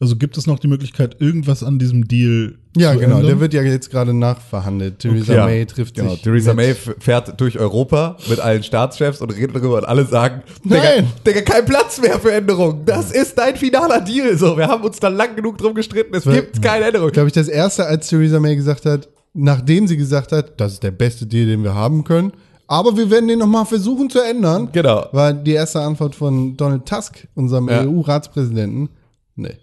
also 0.00 0.16
gibt 0.16 0.36
es 0.38 0.46
noch 0.46 0.58
die 0.58 0.66
Möglichkeit, 0.66 1.20
irgendwas 1.20 1.62
an 1.62 1.78
diesem 1.78 2.08
Deal 2.08 2.54
Ja, 2.76 2.92
zu 2.94 2.98
genau. 3.00 3.16
ändern? 3.16 3.26
Der 3.26 3.40
wird 3.40 3.52
ja 3.54 3.62
jetzt 3.62 3.90
gerade 3.90 4.14
nachverhandelt. 4.14 4.98
Theresa 5.00 5.34
Ja, 5.34 5.44
May 5.44 5.66
trifft 5.66 5.94
Genau, 5.94 6.12
sich. 6.12 6.22
Theresa 6.22 6.54
May 6.54 6.74
fährt 6.74 7.38
durch 7.40 7.58
Europa 7.58 8.16
mit 8.28 8.40
allen 8.40 8.62
Staatschefs 8.62 9.20
und 9.20 9.30
redet 9.30 9.54
darüber 9.56 9.76
und 9.78 9.84
alle 9.84 10.06
sagen, 10.06 10.42
Nein. 10.64 11.06
Digga, 11.26 11.42
kein 11.42 11.64
Platz 11.66 12.00
mehr 12.00 12.18
für 12.18 12.32
Änderungen. 12.32 12.84
Das 12.86 13.12
ist 13.12 13.36
dein 13.38 13.56
finaler 13.56 14.00
Deal. 14.00 14.36
So, 14.38 14.56
wir 14.56 14.66
haben 14.68 14.82
uns 14.82 14.98
da 14.98 15.08
lang 15.08 15.36
genug 15.36 15.58
drum 15.58 15.74
gestritten. 15.74 16.14
Es 16.14 16.24
gibt 16.24 16.62
keine 16.62 16.86
Änderung. 16.86 17.10
glaube 17.10 17.28
ich, 17.28 17.34
das 17.34 17.48
erste, 17.48 17.84
als 17.86 18.08
Theresa 18.08 18.40
May 18.40 18.56
gesagt 18.56 18.86
hat, 18.86 19.08
nachdem 19.34 19.86
sie 19.86 19.96
gesagt 19.98 20.32
hat, 20.32 20.58
das 20.60 20.72
ist 20.74 20.82
der 20.82 20.90
beste 20.92 21.26
Deal, 21.26 21.46
den 21.46 21.62
wir 21.62 21.74
haben 21.74 22.04
können, 22.04 22.32
aber 22.66 22.96
wir 22.96 23.10
werden 23.10 23.28
den 23.28 23.38
nochmal 23.40 23.66
versuchen 23.66 24.08
zu 24.08 24.18
ändern, 24.20 24.70
Genau. 24.72 25.06
war 25.12 25.32
die 25.34 25.52
erste 25.52 25.80
Antwort 25.80 26.14
von 26.14 26.56
Donald 26.56 26.86
Tusk, 26.86 27.26
unserem 27.34 27.68
Ja. 27.68 27.82
EU-Ratspräsidenten. 27.82 28.88
Nee. 29.36 29.56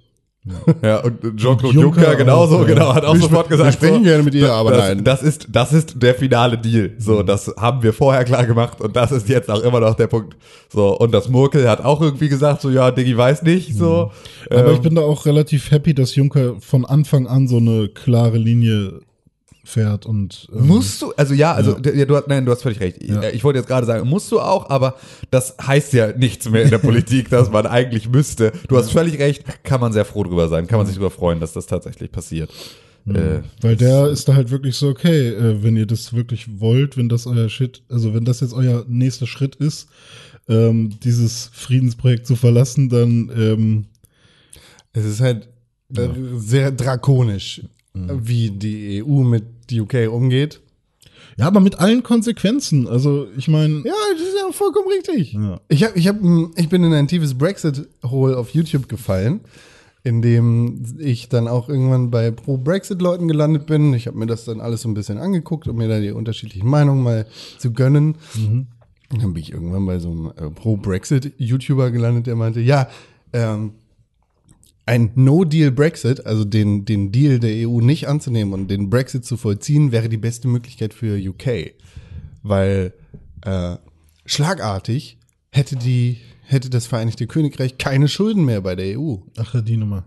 Ja, 0.82 1.00
und 1.00 1.22
Jean-Claude 1.38 1.74
Juncker 1.76 2.02
Juncker, 2.02 2.16
genauso, 2.16 2.60
ja. 2.60 2.64
genau, 2.66 2.94
hat 2.94 3.06
auch 3.06 3.14
Wir 3.14 3.22
sofort 3.22 3.50
gesagt, 3.50 3.68
wir 3.68 3.72
sprechen 3.74 3.98
so, 3.98 4.04
gerne 4.04 4.24
mit 4.24 4.36
ihr, 4.36 4.52
aber 4.52 4.72
das, 4.72 4.80
nein. 4.80 5.04
Das 5.04 5.24
ist, 5.24 5.48
das 5.50 5.74
ist 5.74 6.02
der 6.02 6.16
finale 6.16 6.58
Deal. 6.58 6.92
So, 6.98 7.24
das 7.24 7.54
haben 7.58 7.84
wir 7.84 7.94
vorher 7.94 8.24
klar 8.24 8.46
gemacht 8.46 8.82
und 8.82 8.96
das 8.96 9.12
ist 9.12 9.30
jetzt 9.30 9.50
auch 9.50 9.62
immer 9.62 9.80
noch 9.80 9.96
der 9.96 10.08
Punkt. 10.08 10.36
So, 10.70 10.98
und 10.98 11.14
das 11.14 11.30
Murkel 11.30 11.70
hat 11.70 11.84
auch 11.84 12.02
irgendwie 12.02 12.30
gesagt, 12.30 12.62
so, 12.62 12.70
ja, 12.70 12.92
Diggi 12.92 13.18
weiß 13.18 13.44
nicht, 13.44 13.76
so. 13.76 14.12
Aber 14.50 14.68
Ähm, 14.68 14.74
ich 14.76 14.82
bin 14.82 14.96
da 14.96 15.02
auch 15.02 15.26
relativ 15.26 15.72
happy, 15.72 15.94
dass 15.94 16.16
Juncker 16.16 16.56
von 16.60 16.86
Anfang 16.86 17.28
an 17.28 17.48
so 17.48 17.58
eine 17.58 17.90
klare 17.90 18.38
Linie 18.38 19.02
fährt 19.68 20.06
und 20.06 20.48
ähm, 20.54 20.68
Musst 20.68 21.02
du, 21.02 21.12
also 21.18 21.34
ja, 21.34 21.54
also 21.54 21.78
ja. 21.78 22.06
du 22.06 22.16
hast, 22.16 22.28
nein, 22.28 22.46
du 22.46 22.52
hast 22.52 22.62
völlig 22.62 22.80
recht. 22.80 23.04
Ja. 23.04 23.30
Ich 23.30 23.44
wollte 23.44 23.60
jetzt 23.60 23.68
gerade 23.68 23.86
sagen, 23.86 24.08
musst 24.08 24.32
du 24.32 24.40
auch, 24.40 24.70
aber 24.70 24.96
das 25.30 25.56
heißt 25.62 25.94
ja 25.94 26.14
nichts 26.16 26.50
mehr 26.50 26.64
in 26.64 26.70
der 26.70 26.78
Politik, 26.90 27.30
dass 27.30 27.52
man 27.52 27.66
eigentlich 27.66 28.10
müsste. 28.10 28.52
Du 28.68 28.78
hast 28.78 28.92
völlig 28.92 29.20
recht, 29.20 29.44
kann 29.64 29.82
man 29.82 29.94
sehr 29.94 30.06
froh 30.06 30.24
drüber 30.24 30.48
sein, 30.48 30.68
kann 30.68 30.78
man 30.78 30.88
sich 30.88 30.96
drüber 30.96 31.12
freuen, 31.12 31.40
dass 31.40 31.54
das 31.54 31.66
tatsächlich 31.66 32.12
passiert. 32.12 32.50
Äh, 33.08 33.42
Weil 33.62 33.78
der 33.78 34.08
ist 34.08 34.28
da 34.28 34.36
halt 34.36 34.52
wirklich 34.52 34.76
so, 34.76 34.90
okay, 34.90 35.30
äh, 35.30 35.64
wenn 35.64 35.78
ihr 35.78 35.86
das 35.86 36.14
wirklich 36.14 36.60
wollt, 36.60 36.98
wenn 36.98 37.08
das 37.08 37.26
euer 37.26 37.48
Shit, 37.48 37.82
also 37.90 38.14
wenn 38.14 38.26
das 38.26 38.42
jetzt 38.42 38.54
euer 38.54 38.84
nächster 38.88 39.28
Schritt 39.28 39.56
ist, 39.56 39.88
ähm, 40.50 40.92
dieses 41.04 41.50
Friedensprojekt 41.54 42.28
zu 42.28 42.36
verlassen, 42.36 42.90
dann 42.90 43.32
ähm, 43.36 43.86
Es 44.92 45.06
ist 45.06 45.22
halt 45.22 45.48
äh, 45.96 46.10
sehr 46.38 46.72
drakonisch, 46.72 47.62
wie 48.24 48.52
die 48.52 49.04
EU 49.04 49.24
mit 49.24 49.44
UK 49.72 50.12
umgeht. 50.12 50.62
ja, 51.38 51.48
aber 51.48 51.60
mit 51.60 51.80
allen 51.80 52.04
Konsequenzen. 52.04 52.88
Also 52.88 53.28
ich 53.38 53.48
meine, 53.48 53.82
Ja, 53.86 53.94
das 54.14 54.22
ist 54.22 54.36
ja 54.40 54.52
vollkommen 54.52 54.88
richtig. 54.88 55.34
Ja. 55.34 55.60
Ich, 55.68 55.84
hab, 55.84 55.96
ich, 55.96 56.08
hab, 56.08 56.16
ich 56.56 56.70
bin 56.70 56.84
in 56.84 56.94
ein 56.94 57.08
tiefes 57.08 57.38
Brexit-Hole 57.38 58.38
auf 58.38 58.52
YouTube 58.52 58.88
gefallen, 58.88 59.42
in 60.04 60.22
dem 60.22 60.84
ich 61.00 61.28
dann 61.30 61.48
auch 61.48 61.68
irgendwann 61.70 62.10
bei 62.12 62.32
Pro-Brexit-Leuten 62.32 63.28
gelandet 63.28 63.66
bin. 63.66 63.94
Ich 63.94 64.08
habe 64.08 64.18
mir 64.18 64.26
das 64.26 64.46
dann 64.46 64.62
alles 64.62 64.82
so 64.82 64.90
ein 64.90 64.94
bisschen 64.94 65.18
angeguckt, 65.18 65.68
um 65.68 65.76
mir 65.78 65.88
da 65.90 66.00
die 66.00 66.12
unterschiedlichen 66.12 66.70
Meinungen 66.70 67.04
mal 67.04 67.26
zu 67.58 67.74
gönnen. 67.74 68.16
Und 69.10 69.22
dann 69.22 69.34
bin 69.34 69.44
ich 69.44 69.52
irgendwann 69.52 69.86
bei 69.86 70.00
so 70.00 70.12
einem 70.12 70.32
äh, 70.38 70.50
Pro-Brexit-YouTuber 70.50 71.92
gelandet, 71.92 72.28
der 72.28 72.36
meinte, 72.36 72.62
ja, 72.62 72.88
ähm, 73.34 73.74
ein 74.88 75.12
No-Deal-Brexit, 75.16 76.26
also 76.26 76.46
den, 76.46 76.86
den 76.86 77.12
Deal 77.12 77.40
der 77.40 77.68
EU 77.68 77.82
nicht 77.82 78.08
anzunehmen 78.08 78.54
und 78.54 78.70
den 78.70 78.90
Brexit 78.90 79.26
zu 79.26 79.38
vollziehen, 79.38 79.92
wäre 79.92 80.10
die 80.10 80.18
beste 80.18 80.48
Möglichkeit 80.48 80.94
für 80.94 81.18
UK. 81.18 81.74
Weil 82.42 82.94
äh, 83.42 83.76
schlagartig 84.26 85.18
hätte 85.52 85.76
die 85.76 86.18
hätte 86.48 86.70
das 86.70 86.88
Vereinigte 86.88 87.28
Königreich 87.28 87.78
keine 87.78 88.08
Schulden 88.08 88.46
mehr 88.46 88.62
bei 88.62 88.76
der 88.76 88.98
EU. 88.98 89.18
Ach, 89.38 89.62
die 89.62 89.76
Nummer. 89.76 90.06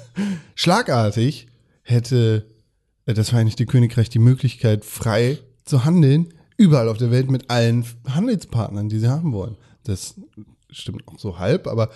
Schlagartig 0.54 1.46
hätte 1.82 2.46
äh, 3.06 3.14
das 3.14 3.30
Vereinigte 3.30 3.64
Königreich 3.64 4.10
die 4.10 4.18
Möglichkeit, 4.18 4.84
frei 4.84 5.38
zu 5.64 5.86
handeln, 5.86 6.34
überall 6.58 6.90
auf 6.90 6.98
der 6.98 7.10
Welt 7.10 7.30
mit 7.30 7.48
allen 7.48 7.86
Handelspartnern, 8.06 8.90
die 8.90 8.98
sie 8.98 9.08
haben 9.08 9.32
wollen. 9.32 9.56
Das 9.84 10.16
stimmt 10.68 11.08
auch 11.08 11.18
so 11.18 11.38
halb, 11.38 11.66
aber 11.66 11.88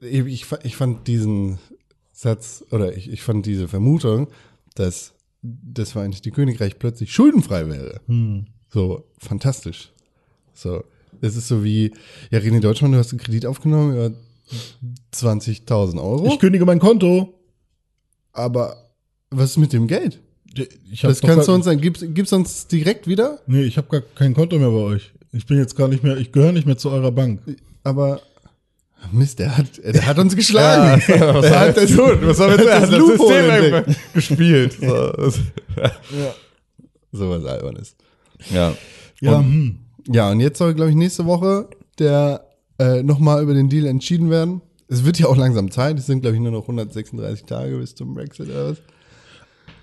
ich, 0.00 0.46
ich 0.62 0.76
fand 0.76 1.08
diesen 1.08 1.58
Satz 2.12 2.64
oder 2.70 2.96
ich, 2.96 3.10
ich 3.10 3.22
fand 3.22 3.46
diese 3.46 3.68
Vermutung, 3.68 4.28
dass 4.74 5.14
das 5.42 5.92
Vereinigte 5.92 6.30
Königreich 6.30 6.78
plötzlich 6.78 7.12
schuldenfrei 7.12 7.68
wäre. 7.68 8.00
Hm. 8.06 8.46
So 8.68 9.04
fantastisch. 9.18 9.90
So, 10.54 10.84
es 11.20 11.36
ist 11.36 11.48
so 11.48 11.64
wie, 11.64 11.92
ja, 12.30 12.38
René 12.38 12.60
Deutschmann, 12.60 12.92
du 12.92 12.98
hast 12.98 13.12
einen 13.12 13.20
Kredit 13.20 13.46
aufgenommen 13.46 13.92
über 13.92 14.12
20.000 15.14 15.96
Euro. 16.02 16.26
Ich 16.26 16.38
kündige 16.38 16.64
mein 16.64 16.78
Konto. 16.78 17.34
Aber 18.32 18.90
was 19.30 19.50
ist 19.50 19.56
mit 19.58 19.72
dem 19.72 19.86
Geld? 19.86 20.20
Ich 20.90 21.00
Das 21.00 21.20
kannst 21.20 21.48
du 21.48 21.52
uns 21.52 21.64
dann, 21.64 21.80
gibst, 21.80 22.04
gibst 22.14 22.32
uns 22.32 22.66
direkt 22.66 23.06
wieder? 23.06 23.40
Nee, 23.46 23.62
ich 23.62 23.78
habe 23.78 23.88
gar 23.88 24.00
kein 24.00 24.34
Konto 24.34 24.58
mehr 24.58 24.70
bei 24.70 24.76
euch. 24.76 25.12
Ich 25.32 25.46
bin 25.46 25.56
jetzt 25.56 25.76
gar 25.76 25.88
nicht 25.88 26.02
mehr, 26.02 26.18
ich 26.18 26.32
gehöre 26.32 26.52
nicht 26.52 26.66
mehr 26.66 26.76
zu 26.76 26.90
eurer 26.90 27.12
Bank. 27.12 27.40
Aber 27.84 28.20
Mist, 29.10 29.38
der 29.38 29.56
hat, 29.56 29.66
der 29.84 30.06
hat 30.06 30.18
uns 30.18 30.36
geschlagen. 30.36 31.02
Ja, 31.08 31.34
was 31.34 31.50
hat 31.50 31.76
das, 31.76 31.90
tun? 31.90 32.18
Was 32.22 32.36
soll 32.36 32.56
der 32.56 32.74
hat 32.76 32.82
das 32.84 32.90
Loophole 32.98 33.82
System 33.82 33.94
gespielt? 34.14 34.76
So, 34.80 35.10
das, 35.12 35.38
So 37.12 37.28
was 37.30 37.44
Albernes. 37.44 37.96
ja. 38.50 38.74
Ja, 39.20 39.36
Und- 39.36 39.44
hm. 39.44 39.78
Ja, 40.08 40.30
und 40.32 40.40
jetzt 40.40 40.58
soll, 40.58 40.74
glaube 40.74 40.90
ich, 40.90 40.96
nächste 40.96 41.26
Woche 41.26 41.68
der 42.00 42.44
äh, 42.80 43.02
nochmal 43.04 43.40
über 43.42 43.54
den 43.54 43.68
Deal 43.68 43.86
entschieden 43.86 44.30
werden. 44.30 44.60
Es 44.88 45.04
wird 45.04 45.18
ja 45.20 45.26
auch 45.26 45.36
langsam 45.36 45.70
Zeit. 45.70 45.96
Es 45.98 46.06
sind, 46.06 46.22
glaube 46.22 46.34
ich, 46.36 46.42
nur 46.42 46.50
noch 46.50 46.62
136 46.62 47.44
Tage 47.44 47.76
bis 47.78 47.94
zum 47.94 48.14
Brexit 48.14 48.48
oder 48.48 48.70
was. 48.70 48.78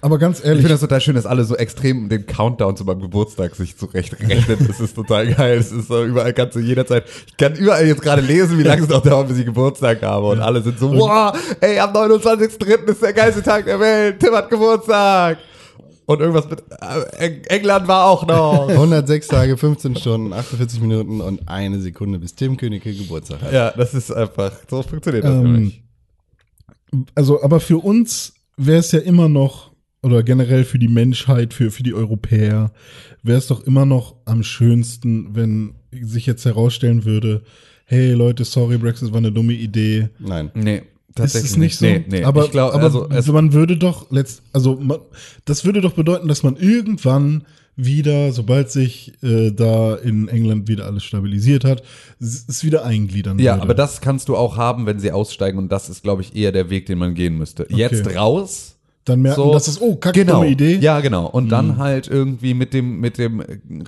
Aber 0.02 0.18
ganz 0.18 0.40
Ich 0.40 0.46
ehrlich, 0.46 0.62
finde 0.62 0.74
das 0.76 0.82
total 0.82 1.02
schön, 1.02 1.16
dass 1.16 1.26
alle 1.26 1.44
so 1.44 1.56
extrem 1.58 2.08
den 2.08 2.26
Countdown 2.26 2.78
zu 2.78 2.86
meinem 2.86 3.02
Geburtstag 3.02 3.54
sich 3.56 3.76
zurechtrechnen. 3.78 4.68
Das 4.68 4.80
ist 4.80 4.96
total 4.96 5.34
geil. 5.34 5.58
Das 5.58 5.72
ist 5.72 5.88
so 5.90 6.06
überall 6.06 6.34
kannst 6.34 6.56
du 6.56 6.60
jederzeit. 6.62 7.04
Ich 7.28 7.36
kann 7.36 7.54
überall 7.56 7.86
jetzt 7.86 8.02
gerade 8.02 8.22
lesen, 8.22 8.58
wie 8.58 8.64
lange 8.64 8.84
es 8.84 8.88
noch 8.88 9.02
dauert, 9.02 9.28
bis 9.28 9.38
ich 9.40 9.46
Geburtstag 9.46 10.02
habe. 10.02 10.28
Und 10.28 10.40
alle 10.40 10.62
sind 10.62 10.80
so, 10.80 10.92
wow, 10.94 11.38
ey, 11.60 11.80
am 11.80 11.92
29.03. 11.94 12.86
ist 12.90 13.02
der 13.02 13.14
geilste 13.14 13.44
Tag 13.44 13.66
der 13.66 13.80
Welt. 13.80 14.20
Tim 14.20 14.34
hat 14.34 14.50
Geburtstag. 14.50 15.38
Und 16.06 16.22
irgendwas 16.22 16.50
mit 16.50 16.64
äh, 16.82 17.26
Eng- 17.26 17.44
England 17.50 17.88
war 17.88 18.06
auch 18.06 18.26
noch. 18.26 18.68
106 18.70 19.28
Tage, 19.28 19.58
15 19.58 19.96
Stunden, 19.98 20.34
48 20.34 20.80
Minuten 20.82 21.22
und 21.22 21.48
eine 21.48 21.80
Sekunde, 21.82 22.18
bis 22.20 22.34
Tim 22.34 22.58
Königke 22.58 22.92
Geburtstag 22.94 23.42
hat. 23.44 23.52
Ja, 23.54 23.72
das 23.72 23.94
ist 23.94 24.12
einfach, 24.12 24.52
so 24.70 24.82
funktioniert 24.82 25.26
das 25.26 25.36
Ähm, 25.36 25.44
nämlich. 25.44 25.84
also, 27.14 27.44
aber 27.44 27.60
für 27.60 27.78
uns 27.78 28.34
wäre 28.58 28.80
es 28.80 28.92
ja 28.92 29.00
immer 29.00 29.30
noch, 29.30 29.69
oder 30.02 30.24
generell 30.24 30.64
für 30.64 30.80
die 30.80 30.88
Menschheit, 30.88 31.54
für, 31.54 31.72
für 31.72 31.84
die 31.84 31.94
Europäer, 31.94 32.72
wäre 33.24 33.38
es 33.38 33.48
doch 33.48 33.62
immer 33.66 33.86
noch 33.86 34.16
am 34.26 34.44
schönsten, 34.44 35.36
wenn 35.36 35.74
sich 35.92 36.26
jetzt 36.26 36.46
herausstellen 36.46 37.06
würde, 37.06 37.42
hey 37.86 38.14
Leute, 38.14 38.46
sorry, 38.46 38.78
Brexit 38.78 39.12
war 39.12 39.18
eine 39.18 39.32
dumme 39.32 39.54
Idee. 39.54 40.10
Nein. 40.20 40.52
Nee, 40.54 40.78
Ist 40.78 40.84
tatsächlich 41.16 41.52
es 41.52 41.58
nicht 41.58 41.78
so? 41.78 41.86
Nee, 41.86 42.06
nee. 42.08 42.24
Aber, 42.24 42.46
ich 42.46 42.52
glaube, 42.52 42.74
aber 42.74 42.84
also, 42.84 43.10
es, 43.10 43.28
man 43.28 43.52
würde 43.54 43.78
doch 43.78 44.10
letzt, 44.12 44.44
also 44.54 44.76
man, 44.76 45.00
das 45.46 45.66
würde 45.66 45.82
doch 45.82 45.94
bedeuten, 45.94 46.28
dass 46.28 46.44
man 46.44 46.56
irgendwann 46.56 47.44
wieder, 47.76 48.34
sobald 48.34 48.70
sich 48.70 49.14
äh, 49.24 49.52
da 49.52 49.96
in 49.96 50.28
England 50.28 50.68
wieder 50.68 50.86
alles 50.86 51.04
stabilisiert 51.04 51.64
hat, 51.64 51.82
es 52.20 52.64
wieder 52.64 52.84
eingliedern 52.84 53.40
Ja, 53.40 53.54
würde. 53.54 53.64
aber 53.64 53.74
das 53.74 54.02
kannst 54.02 54.28
du 54.28 54.36
auch 54.36 54.58
haben, 54.58 54.86
wenn 54.86 55.00
sie 55.00 55.12
aussteigen 55.12 55.58
und 55.58 55.72
das 55.72 55.90
ist, 55.90 56.04
glaube 56.04 56.22
ich, 56.22 56.36
eher 56.36 56.52
der 56.52 56.70
Weg, 56.70 56.88
den 56.88 56.98
man 56.98 57.16
gehen 57.16 57.38
müsste. 57.38 57.66
Jetzt 57.70 58.16
raus. 58.16 58.76
Dann 59.06 59.22
merken, 59.22 59.42
so- 59.42 59.54
dass 59.54 59.68
es, 59.68 59.82
oh, 59.82 59.96
kacke, 59.96 60.20
Genau. 60.20 60.36
dumme 60.42 60.50
Idee. 60.50 60.76
Ja, 60.78 61.00
genau. 61.00 61.26
Und 61.28 61.50
dann 61.50 61.78
halt 61.78 62.08
irgendwie 62.08 62.54
mit 62.54 62.74
dem, 62.74 63.00
mit 63.00 63.18
dem 63.18 63.40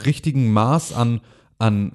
richtigen 0.05 0.51
Maß 0.53 0.93
an, 0.93 1.21
an 1.59 1.93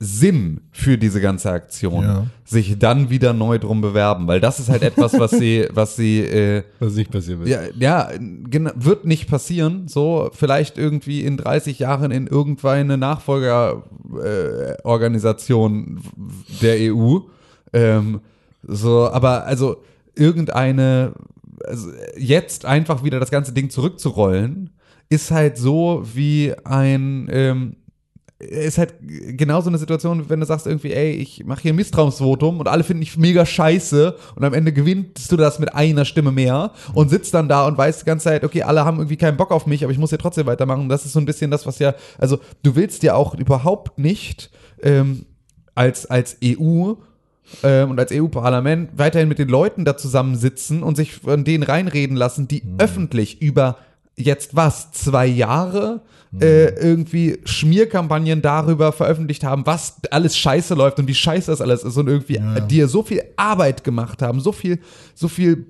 Sinn 0.00 0.60
für 0.70 0.98
diese 0.98 1.20
ganze 1.20 1.50
Aktion 1.50 2.04
Ja. 2.04 2.26
sich 2.44 2.78
dann 2.78 3.08
wieder 3.10 3.32
neu 3.32 3.58
drum 3.58 3.80
bewerben, 3.80 4.26
weil 4.26 4.40
das 4.40 4.60
ist 4.60 4.68
halt 4.68 4.82
etwas, 4.82 5.18
was 5.18 5.30
sie, 5.30 5.66
was 5.72 5.96
sie, 5.96 6.20
äh, 6.20 6.62
Was 6.78 6.94
nicht 6.94 7.10
passiert 7.10 7.38
wird. 7.38 7.48
ja, 7.48 7.60
ja, 7.78 8.10
genau, 8.50 8.70
wird 8.74 9.06
nicht 9.06 9.28
passieren. 9.30 9.88
So, 9.88 10.30
vielleicht 10.34 10.76
irgendwie 10.78 11.24
in 11.24 11.36
30 11.38 11.78
Jahren 11.78 12.10
in 12.10 12.26
irgendeine 12.26 12.98
Nachfolgerorganisation 12.98 15.98
äh, 15.98 16.60
der 16.62 16.94
EU. 16.94 17.18
Ähm, 17.72 18.20
so, 18.62 19.08
aber 19.10 19.46
also 19.46 19.76
irgendeine, 20.14 21.12
also 21.66 21.90
jetzt 22.16 22.64
einfach 22.64 23.02
wieder 23.04 23.20
das 23.20 23.30
ganze 23.30 23.52
Ding 23.52 23.70
zurückzurollen, 23.70 24.70
ist 25.08 25.30
halt 25.30 25.56
so 25.56 26.02
wie 26.14 26.54
ein, 26.64 27.28
ähm, 27.30 27.76
ist 28.38 28.78
halt 28.78 28.94
genauso 29.00 29.68
eine 29.68 29.78
Situation, 29.78 30.28
wenn 30.28 30.40
du 30.40 30.46
sagst 30.46 30.66
irgendwie, 30.66 30.92
ey, 30.92 31.12
ich 31.12 31.44
mache 31.44 31.62
hier 31.62 31.72
ein 31.72 31.76
Misstrauensvotum 31.76 32.60
und 32.60 32.68
alle 32.68 32.84
finden 32.84 33.00
dich 33.00 33.16
mega 33.16 33.46
scheiße 33.46 34.16
und 34.34 34.44
am 34.44 34.52
Ende 34.52 34.72
gewinnst 34.72 35.30
du 35.30 35.36
das 35.36 35.58
mit 35.58 35.74
einer 35.74 36.04
Stimme 36.04 36.32
mehr 36.32 36.72
und 36.94 37.10
sitzt 37.10 37.32
dann 37.32 37.48
da 37.48 37.66
und 37.66 37.78
weißt 37.78 38.02
die 38.02 38.06
ganze 38.06 38.24
Zeit, 38.24 38.44
okay, 38.44 38.62
alle 38.62 38.84
haben 38.84 38.98
irgendwie 38.98 39.16
keinen 39.16 39.36
Bock 39.36 39.50
auf 39.50 39.66
mich, 39.66 39.84
aber 39.84 39.92
ich 39.92 39.98
muss 39.98 40.10
ja 40.10 40.18
trotzdem 40.18 40.46
weitermachen. 40.46 40.88
Das 40.88 41.06
ist 41.06 41.12
so 41.12 41.20
ein 41.20 41.26
bisschen 41.26 41.50
das, 41.50 41.66
was 41.66 41.78
ja, 41.78 41.94
also 42.18 42.38
du 42.62 42.74
willst 42.76 43.02
ja 43.02 43.14
auch 43.14 43.34
überhaupt 43.34 43.98
nicht 43.98 44.50
ähm, 44.82 45.26
als, 45.74 46.06
als 46.06 46.36
EU 46.44 46.94
ähm, 47.62 47.90
und 47.90 47.98
als 48.00 48.12
EU-Parlament 48.12 48.90
weiterhin 48.96 49.28
mit 49.28 49.38
den 49.38 49.48
Leuten 49.48 49.84
da 49.84 49.96
zusammensitzen 49.96 50.82
und 50.82 50.96
sich 50.96 51.14
von 51.14 51.44
denen 51.44 51.62
reinreden 51.62 52.16
lassen, 52.16 52.48
die 52.48 52.62
öffentlich 52.78 53.40
über 53.42 53.78
jetzt 54.16 54.54
was, 54.54 54.92
zwei 54.92 55.26
Jahre 55.26 56.02
äh, 56.40 56.66
irgendwie 56.80 57.38
Schmierkampagnen 57.44 58.42
darüber 58.42 58.92
veröffentlicht 58.92 59.44
haben, 59.44 59.66
was 59.66 59.96
alles 60.10 60.36
scheiße 60.36 60.74
läuft 60.74 60.98
und 60.98 61.06
wie 61.08 61.14
scheiße 61.14 61.50
das 61.50 61.60
alles 61.60 61.84
ist 61.84 61.96
und 61.96 62.08
irgendwie 62.08 62.36
Ja. 62.36 62.56
äh, 62.56 62.66
dir 62.66 62.88
so 62.88 63.02
viel 63.02 63.22
Arbeit 63.36 63.84
gemacht 63.84 64.22
haben, 64.22 64.40
so 64.40 64.52
viel, 64.52 64.78
so 65.14 65.28
viel 65.28 65.66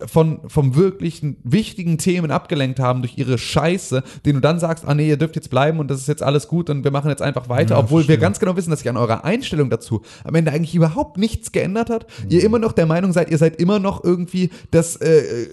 äh, 0.00 0.06
von, 0.06 0.40
vom 0.48 0.74
wirklichen 0.76 1.36
wichtigen 1.44 1.98
Themen 1.98 2.30
abgelenkt 2.30 2.80
haben 2.80 3.02
durch 3.02 3.16
ihre 3.18 3.38
Scheiße, 3.38 4.02
den 4.26 4.34
du 4.36 4.40
dann 4.40 4.58
sagst, 4.58 4.84
ah 4.86 4.94
nee, 4.94 5.08
ihr 5.08 5.16
dürft 5.16 5.36
jetzt 5.36 5.50
bleiben 5.50 5.78
und 5.78 5.88
das 5.90 6.00
ist 6.00 6.08
jetzt 6.08 6.22
alles 6.22 6.48
gut 6.48 6.68
und 6.70 6.84
wir 6.84 6.90
machen 6.90 7.10
jetzt 7.10 7.22
einfach 7.22 7.48
weiter, 7.48 7.74
Ja, 7.74 7.80
obwohl 7.80 8.00
wir 8.02 8.06
verstehe. 8.06 8.18
ganz 8.18 8.38
genau 8.40 8.56
wissen, 8.56 8.70
dass 8.70 8.80
sich 8.80 8.88
an 8.88 8.96
eurer 8.96 9.24
Einstellung 9.24 9.70
dazu 9.70 10.02
am 10.24 10.34
Ende 10.34 10.50
eigentlich 10.52 10.74
überhaupt 10.74 11.16
nichts 11.18 11.52
geändert 11.52 11.90
hat. 11.90 12.06
Ihr 12.28 12.42
immer 12.44 12.58
noch 12.58 12.72
der 12.72 12.86
Meinung 12.86 13.12
seid, 13.12 13.30
ihr 13.30 13.38
seid 13.38 13.56
immer 13.60 13.78
noch 13.78 14.02
irgendwie 14.04 14.50
das 14.70 14.96
äh, 14.96 15.46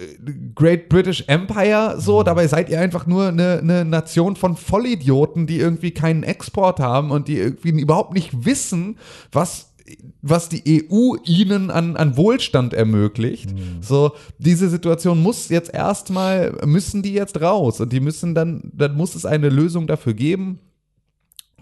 Great 0.56 0.90
British 0.90 1.24
Empire, 1.28 1.96
so, 2.00 2.24
dabei 2.24 2.48
seid 2.48 2.70
ihr 2.70 2.80
einfach 2.80 3.06
nur 3.06 3.28
eine, 3.28 3.60
eine 3.62 3.86
Nation 3.86 4.36
von 4.36 4.55
Vollidioten, 4.56 5.48
die 5.48 5.60
irgendwie 5.60 5.92
keinen 5.92 6.24
Export 6.24 6.80
haben 6.80 7.12
und 7.12 7.28
die 7.28 7.38
irgendwie 7.38 7.82
überhaupt 7.82 8.14
nicht 8.14 8.46
wissen, 8.46 8.98
was 9.32 9.76
was 10.22 10.50
die 10.50 10.90
EU 10.90 11.16
ihnen 11.26 11.70
an, 11.70 11.96
an 11.96 12.18
Wohlstand 12.18 12.74
ermöglicht. 12.74 13.52
So, 13.82 14.14
diese 14.40 14.70
Situation 14.70 15.22
muss 15.22 15.50
jetzt 15.50 15.72
erstmal, 15.72 16.58
müssen 16.66 17.04
die 17.04 17.14
jetzt 17.14 17.40
raus 17.40 17.80
und 17.80 17.94
die 17.94 18.00
müssen 18.00 18.34
dann, 18.34 18.72
dann 18.74 18.96
muss 18.96 19.14
es 19.14 19.26
eine 19.26 19.50
Lösung 19.50 19.86
dafür 19.86 20.14
geben. 20.14 20.60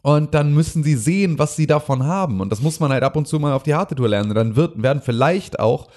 Und 0.01 0.33
dann 0.33 0.53
müssen 0.53 0.83
sie 0.83 0.95
sehen, 0.95 1.39
was 1.39 1.55
sie 1.55 1.65
davon 1.65 2.03
haben. 2.03 2.41
Und 2.41 2.51
das 2.51 2.61
muss 2.61 2.81
man 2.81 2.91
halt 2.91 3.03
ab 3.03 3.15
und 3.15 3.25
zu 3.25 3.39
mal 3.39 3.53
auf 3.53 3.63
die 3.63 3.73
harte 3.73 3.95
Tour 3.95 4.09
lernen. 4.09 4.31
Und 4.31 4.35
dann 4.35 4.55
wird, 4.57 4.83
werden 4.83 5.01
vielleicht 5.01 5.59
auch 5.59 5.87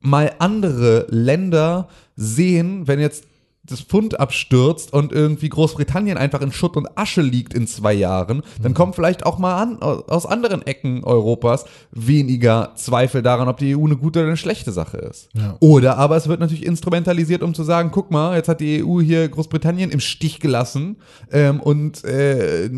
mal 0.00 0.32
andere 0.40 1.06
Länder 1.08 1.86
sehen, 2.16 2.88
wenn 2.88 2.98
jetzt 2.98 3.27
das 3.70 3.80
Pfund 3.80 4.18
abstürzt 4.18 4.92
und 4.92 5.12
irgendwie 5.12 5.48
Großbritannien 5.48 6.18
einfach 6.18 6.40
in 6.40 6.52
Schutt 6.52 6.76
und 6.76 6.98
Asche 6.98 7.22
liegt 7.22 7.54
in 7.54 7.66
zwei 7.66 7.92
Jahren, 7.92 8.42
dann 8.62 8.74
kommen 8.74 8.92
vielleicht 8.92 9.26
auch 9.26 9.38
mal 9.38 9.60
an, 9.62 9.80
aus 9.80 10.26
anderen 10.26 10.62
Ecken 10.66 11.04
Europas 11.04 11.64
weniger 11.90 12.72
Zweifel 12.74 13.22
daran, 13.22 13.48
ob 13.48 13.58
die 13.58 13.76
EU 13.76 13.84
eine 13.84 13.96
gute 13.96 14.20
oder 14.20 14.28
eine 14.28 14.36
schlechte 14.36 14.72
Sache 14.72 14.98
ist. 14.98 15.28
Ja. 15.34 15.56
Oder 15.60 15.98
aber 15.98 16.16
es 16.16 16.28
wird 16.28 16.40
natürlich 16.40 16.64
instrumentalisiert, 16.64 17.42
um 17.42 17.54
zu 17.54 17.62
sagen, 17.62 17.90
guck 17.92 18.10
mal, 18.10 18.36
jetzt 18.36 18.48
hat 18.48 18.60
die 18.60 18.84
EU 18.84 19.00
hier 19.00 19.28
Großbritannien 19.28 19.90
im 19.90 20.00
Stich 20.00 20.40
gelassen 20.40 20.96
ähm, 21.30 21.60
und 21.60 22.04
äh, 22.04 22.70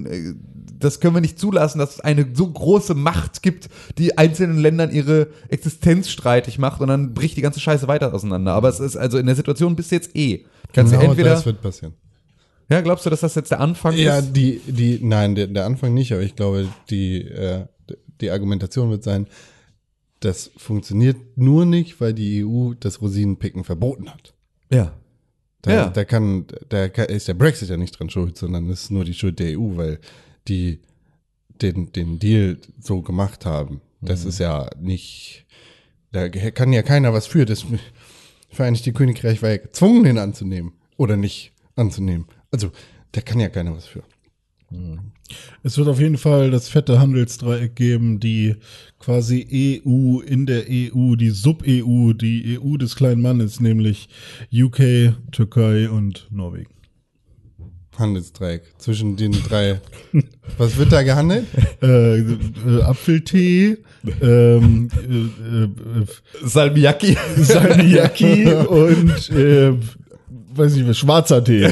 das 0.80 1.00
können 1.00 1.14
wir 1.14 1.20
nicht 1.20 1.38
zulassen, 1.38 1.78
dass 1.78 1.94
es 1.94 2.00
eine 2.00 2.26
so 2.32 2.48
große 2.48 2.94
Macht 2.94 3.42
gibt, 3.42 3.68
die 3.98 4.18
einzelnen 4.18 4.58
Ländern 4.58 4.90
ihre 4.90 5.28
Existenz 5.48 6.08
streitig 6.08 6.58
macht 6.58 6.80
und 6.80 6.88
dann 6.88 7.14
bricht 7.14 7.36
die 7.36 7.42
ganze 7.42 7.60
Scheiße 7.60 7.86
weiter 7.86 8.12
auseinander. 8.12 8.54
Aber 8.54 8.68
es 8.68 8.80
ist 8.80 8.96
also 8.96 9.18
in 9.18 9.26
der 9.26 9.36
Situation 9.36 9.76
bist 9.76 9.90
du 9.90 9.96
jetzt 9.96 10.16
eh. 10.16 10.44
Kannst 10.72 10.92
du 10.92 10.98
Genau 10.98 11.10
entweder, 11.10 11.30
das 11.30 11.46
wird 11.46 11.60
passieren. 11.62 11.94
ja, 12.68 12.80
glaubst 12.80 13.06
du, 13.06 13.10
dass 13.10 13.20
das 13.20 13.34
jetzt 13.34 13.50
der 13.50 13.60
Anfang 13.60 13.94
Ja, 13.96 14.18
ist? 14.18 14.32
die, 14.32 14.60
die, 14.66 14.98
nein, 15.02 15.34
der, 15.34 15.46
der 15.48 15.66
Anfang 15.66 15.94
nicht, 15.94 16.12
aber 16.12 16.22
ich 16.22 16.36
glaube, 16.36 16.68
die, 16.90 17.22
äh, 17.22 17.66
die 18.20 18.30
Argumentation 18.30 18.90
wird 18.90 19.02
sein, 19.02 19.26
das 20.20 20.50
funktioniert 20.56 21.16
nur 21.36 21.64
nicht, 21.64 22.00
weil 22.00 22.12
die 22.12 22.44
EU 22.44 22.74
das 22.78 23.00
Rosinenpicken 23.00 23.64
verboten 23.64 24.10
hat. 24.10 24.34
Ja. 24.70 24.92
Da, 25.62 25.72
Ja. 25.72 25.88
da 25.88 26.04
kann, 26.04 26.46
da 26.68 26.88
kann, 26.88 27.06
ist 27.06 27.28
der 27.28 27.34
Brexit 27.34 27.68
ja 27.70 27.76
nicht 27.76 27.98
dran 27.98 28.10
schuld, 28.10 28.36
sondern 28.38 28.68
es 28.70 28.84
ist 28.84 28.90
nur 28.90 29.04
die 29.04 29.14
Schuld 29.14 29.38
der 29.38 29.58
EU, 29.58 29.76
weil 29.76 29.98
die 30.48 30.80
den, 31.62 31.92
den 31.92 32.18
Deal 32.18 32.56
so 32.80 33.02
gemacht 33.02 33.44
haben. 33.46 33.80
Das 34.02 34.24
ist 34.24 34.38
ja 34.38 34.70
nicht, 34.80 35.44
da 36.12 36.28
kann 36.30 36.72
ja 36.72 36.82
keiner 36.82 37.12
was 37.12 37.26
für. 37.26 37.44
Das 37.44 37.64
Vereinigte 38.50 38.92
Königreich 38.92 39.42
war 39.42 39.50
ja 39.50 39.56
gezwungen, 39.58 40.04
den 40.04 40.18
anzunehmen 40.18 40.72
oder 40.96 41.16
nicht 41.16 41.52
anzunehmen. 41.76 42.26
Also, 42.50 42.70
da 43.12 43.20
kann 43.20 43.40
ja 43.40 43.48
keiner 43.48 43.74
was 43.74 43.86
für. 43.86 44.02
Es 45.62 45.78
wird 45.78 45.88
auf 45.88 46.00
jeden 46.00 46.18
Fall 46.18 46.50
das 46.50 46.68
fette 46.68 47.00
Handelsdreieck 47.00 47.74
geben, 47.74 48.20
die 48.20 48.56
quasi 48.98 49.82
EU 49.84 50.20
in 50.20 50.46
der 50.46 50.64
EU, 50.68 51.16
die 51.16 51.30
Sub-EU, 51.30 52.12
die 52.12 52.58
EU 52.60 52.76
des 52.76 52.94
kleinen 52.96 53.22
Mannes, 53.22 53.60
nämlich 53.60 54.08
UK, 54.52 55.14
Türkei 55.32 55.88
und 55.88 56.28
Norwegen. 56.30 56.79
Handelsdreieck 57.98 58.62
zwischen 58.78 59.16
den 59.16 59.32
drei. 59.32 59.80
Was 60.58 60.76
wird 60.76 60.92
da 60.92 61.02
gehandelt? 61.02 61.46
Äh, 61.82 62.20
äh, 62.20 62.82
Apfeltee, 62.82 63.78
ähm, 64.22 64.88
äh, 64.94 65.64
äh, 65.64 66.06
Salmiakki. 66.42 67.16
Salmiakki 67.36 68.46
und 68.68 69.30
äh, 69.30 69.72
weiß 70.54 70.74
nicht, 70.74 70.88
was, 70.88 70.98
schwarzer 70.98 71.42
Tee. 71.44 71.62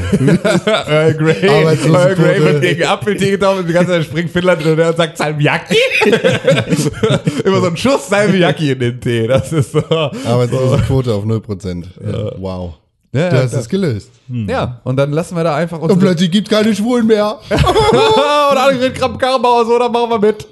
Earl 0.65 1.13
Grey. 1.15 1.47
Earl 1.47 2.15
Grey 2.15 2.41
wird 2.41 2.61
gegen 2.61 2.83
Apfeltee 2.83 3.31
getauscht 3.31 3.61
und 3.61 3.67
die 3.67 3.73
ganze 3.73 3.91
Zeit 3.91 4.05
springt 4.05 4.29
Finnland 4.31 4.65
und 4.65 4.79
und 4.79 4.97
sagt 4.97 5.17
Salmiakki. 5.17 5.77
Immer 7.43 7.61
so 7.61 7.67
ein 7.67 7.77
Schuss 7.77 8.09
Salmiakki 8.09 8.71
in 8.71 8.79
den 8.79 9.01
Tee. 9.01 9.27
Das 9.27 9.51
ist 9.51 9.71
so. 9.71 9.83
Arbeitslosenquote 9.89 11.13
auf 11.13 11.25
0%. 11.25 11.85
Ja. 12.05 12.31
Wow. 12.37 12.75
Ja, 13.11 13.29
Du 13.31 13.37
hast 13.41 13.53
ja, 13.53 13.59
es 13.59 13.67
gelöst. 13.69 14.11
ja, 14.27 14.79
und 14.83 14.95
dann 14.97 15.11
lassen 15.11 15.35
wir 15.35 15.43
da 15.43 15.55
einfach 15.55 15.77
Und 15.79 15.91
unsere 15.91 15.99
plötzlich 16.11 16.29
gibt 16.29 16.47
keine 16.49 16.75
Schwulen 16.75 17.07
mehr. 17.07 17.39
und 17.49 18.57
Annegret 18.57 18.93
Kramp-Karrenbauer 18.95 19.65
so, 19.65 19.79
dann 19.79 19.91
machen 19.91 20.09
wir 20.11 20.19
mit. 20.19 20.45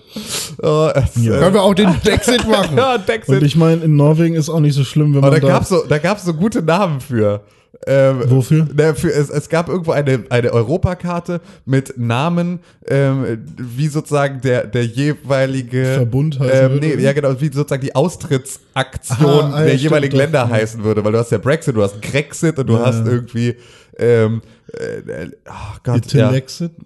Oh, 0.63 0.89
es, 0.95 1.17
äh, 1.23 1.29
Können 1.29 1.53
wir 1.53 1.61
auch 1.61 1.75
den 1.75 1.93
Brexit 2.03 2.47
machen? 2.49 2.75
ja, 2.75 2.97
Brexit. 2.97 3.35
Und 3.35 3.43
ich 3.43 3.55
meine, 3.55 3.83
in 3.83 3.95
Norwegen 3.95 4.33
ist 4.33 4.49
auch 4.49 4.59
nicht 4.59 4.73
so 4.73 4.83
schlimm, 4.83 5.13
wenn 5.13 5.23
Aber 5.23 5.33
man 5.33 5.41
da 5.41 5.47
da. 5.47 5.53
gab's 5.53 5.69
so, 5.69 5.83
da 5.87 5.97
gab's 5.99 6.25
so 6.25 6.33
gute 6.33 6.63
Namen 6.63 6.99
für. 6.99 7.41
Ähm, 7.85 8.23
Wofür? 8.25 8.67
Na, 8.75 8.93
für 8.95 9.11
es, 9.13 9.29
es 9.29 9.49
gab 9.49 9.69
irgendwo 9.69 9.91
eine, 9.91 10.23
eine 10.29 10.51
Europakarte 10.51 11.41
mit 11.65 11.97
Namen, 11.97 12.59
ähm, 12.87 13.45
wie 13.57 13.87
sozusagen 13.87 14.41
der, 14.41 14.65
der 14.65 14.85
jeweilige 14.85 15.85
Verbund 15.95 16.39
heißen 16.39 16.71
ähm, 16.73 16.79
nee, 16.79 16.95
ja 16.95 17.13
genau, 17.13 17.39
wie 17.39 17.45
sozusagen 17.51 17.83
die 17.83 17.93
Austrittsaktion 17.95 19.29
Aha, 19.29 19.53
ah, 19.53 19.59
ja, 19.59 19.65
der 19.67 19.75
jeweiligen 19.75 20.13
doch. 20.13 20.19
Länder 20.23 20.39
Ja. 20.39 20.49
heißen 20.49 20.83
würde, 20.83 21.03
weil 21.05 21.11
du 21.11 21.19
hast 21.19 21.31
ja 21.31 21.37
Brexit, 21.37 21.75
du 21.75 21.83
hast 21.83 22.01
Grexit 22.01 22.57
und 22.57 22.67
du 22.67 22.73
Ja. 22.73 22.85
hast 22.87 23.05
irgendwie 23.05 23.55
ähm, 23.99 24.41
äh, 24.73 25.27
oh 25.47 25.77
Gott, 25.83 26.11
ja. 26.13 26.31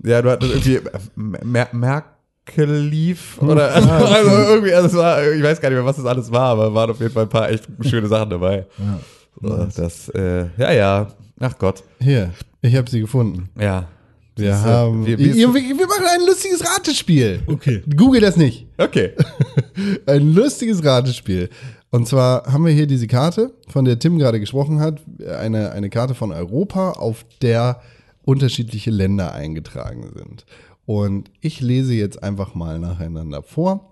Ja, 0.03 0.21
du 0.21 0.29
hattest 0.29 0.51
irgendwie 0.65 0.79
Mer 1.15 1.67
Merkel-Lief 1.71 3.37
Hm. 3.39 3.49
oder 3.49 3.71
also, 3.75 3.89
Ah, 3.89 4.01
okay. 4.01 4.13
also 4.13 4.29
irgendwie, 4.53 4.73
also 4.73 4.87
es 4.87 4.93
war, 4.95 5.23
ich 5.31 5.43
weiß 5.43 5.61
gar 5.61 5.69
nicht 5.69 5.77
mehr, 5.77 5.85
was 5.85 5.95
das 5.97 6.05
alles 6.05 6.31
war, 6.31 6.49
aber 6.51 6.73
waren 6.73 6.91
auf 6.91 6.99
jeden 6.99 7.11
Fall 7.13 7.23
ein 7.23 7.29
paar 7.29 7.49
echt 7.49 7.65
schöne 7.81 8.07
Sachen 8.07 8.29
dabei. 8.29 8.65
Ja. 8.77 8.99
So, 9.41 9.65
das, 9.75 10.09
äh, 10.09 10.47
ja, 10.57 10.71
ja. 10.71 11.07
Ach 11.39 11.57
Gott. 11.57 11.83
Hier, 11.99 12.31
ich 12.61 12.75
habe 12.75 12.89
sie 12.89 12.99
gefunden. 13.01 13.49
Ja. 13.59 13.87
Wir 14.35 14.53
Siehste, 14.53 14.69
haben. 14.69 15.05
wir- 15.05 15.17
Wir, 15.17 15.33
wir- 15.35 15.53
wir, 15.53 15.77
wir 15.79 15.87
machen 15.87 16.05
ein 16.09 16.25
lustiges 16.25 16.63
Ratespiel. 16.65 17.41
Okay. 17.47 17.83
Google 17.95 18.21
das 18.21 18.37
nicht. 18.37 18.65
Okay. 18.77 19.11
Ein 20.05 20.33
lustiges 20.33 20.83
Ratespiel. 20.83 21.49
Und 21.89 22.07
zwar 22.07 22.45
haben 22.51 22.65
wir 22.65 22.71
hier 22.71 22.87
diese 22.87 23.07
Karte, 23.07 23.53
von 23.67 23.83
der 23.83 23.99
Tim 23.99 24.17
gerade 24.17 24.39
gesprochen 24.39 24.79
hat. 24.79 25.01
Eine, 25.39 25.71
eine 25.71 25.89
Karte 25.89 26.15
von 26.15 26.31
Europa, 26.31 26.91
auf 26.91 27.25
der 27.41 27.81
unterschiedliche 28.23 28.89
Länder 28.91 29.33
eingetragen 29.33 30.09
sind. 30.15 30.45
Und 30.85 31.29
ich 31.41 31.59
lese 31.59 31.93
jetzt 31.93 32.23
einfach 32.23 32.55
mal 32.55 32.79
nacheinander 32.79 33.43
vor, 33.43 33.91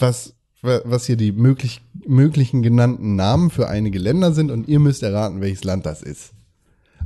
was, 0.00 0.34
was 0.62 1.06
hier 1.06 1.16
die 1.16 1.32
möglich, 1.32 1.82
möglichen 2.06 2.62
genannten 2.62 3.16
Namen 3.16 3.50
für 3.50 3.68
einige 3.68 3.98
Länder 3.98 4.32
sind. 4.32 4.50
Und 4.50 4.68
ihr 4.68 4.78
müsst 4.78 5.02
erraten, 5.02 5.40
welches 5.40 5.64
Land 5.64 5.86
das 5.86 6.02
ist. 6.02 6.32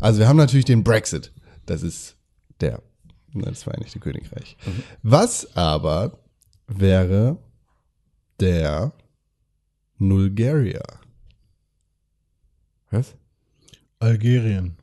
Also 0.00 0.20
wir 0.20 0.28
haben 0.28 0.36
natürlich 0.36 0.66
den 0.66 0.84
Brexit. 0.84 1.32
Das 1.64 1.82
ist 1.82 2.16
der, 2.60 2.82
das 3.34 3.62
Vereinigte 3.62 3.98
Königreich. 3.98 4.56
Was 5.02 5.56
aber 5.56 6.18
wäre 6.66 7.38
der 8.40 8.92
Bulgaria? 9.98 10.82
Was? 12.90 13.14
Algerien. 13.98 14.76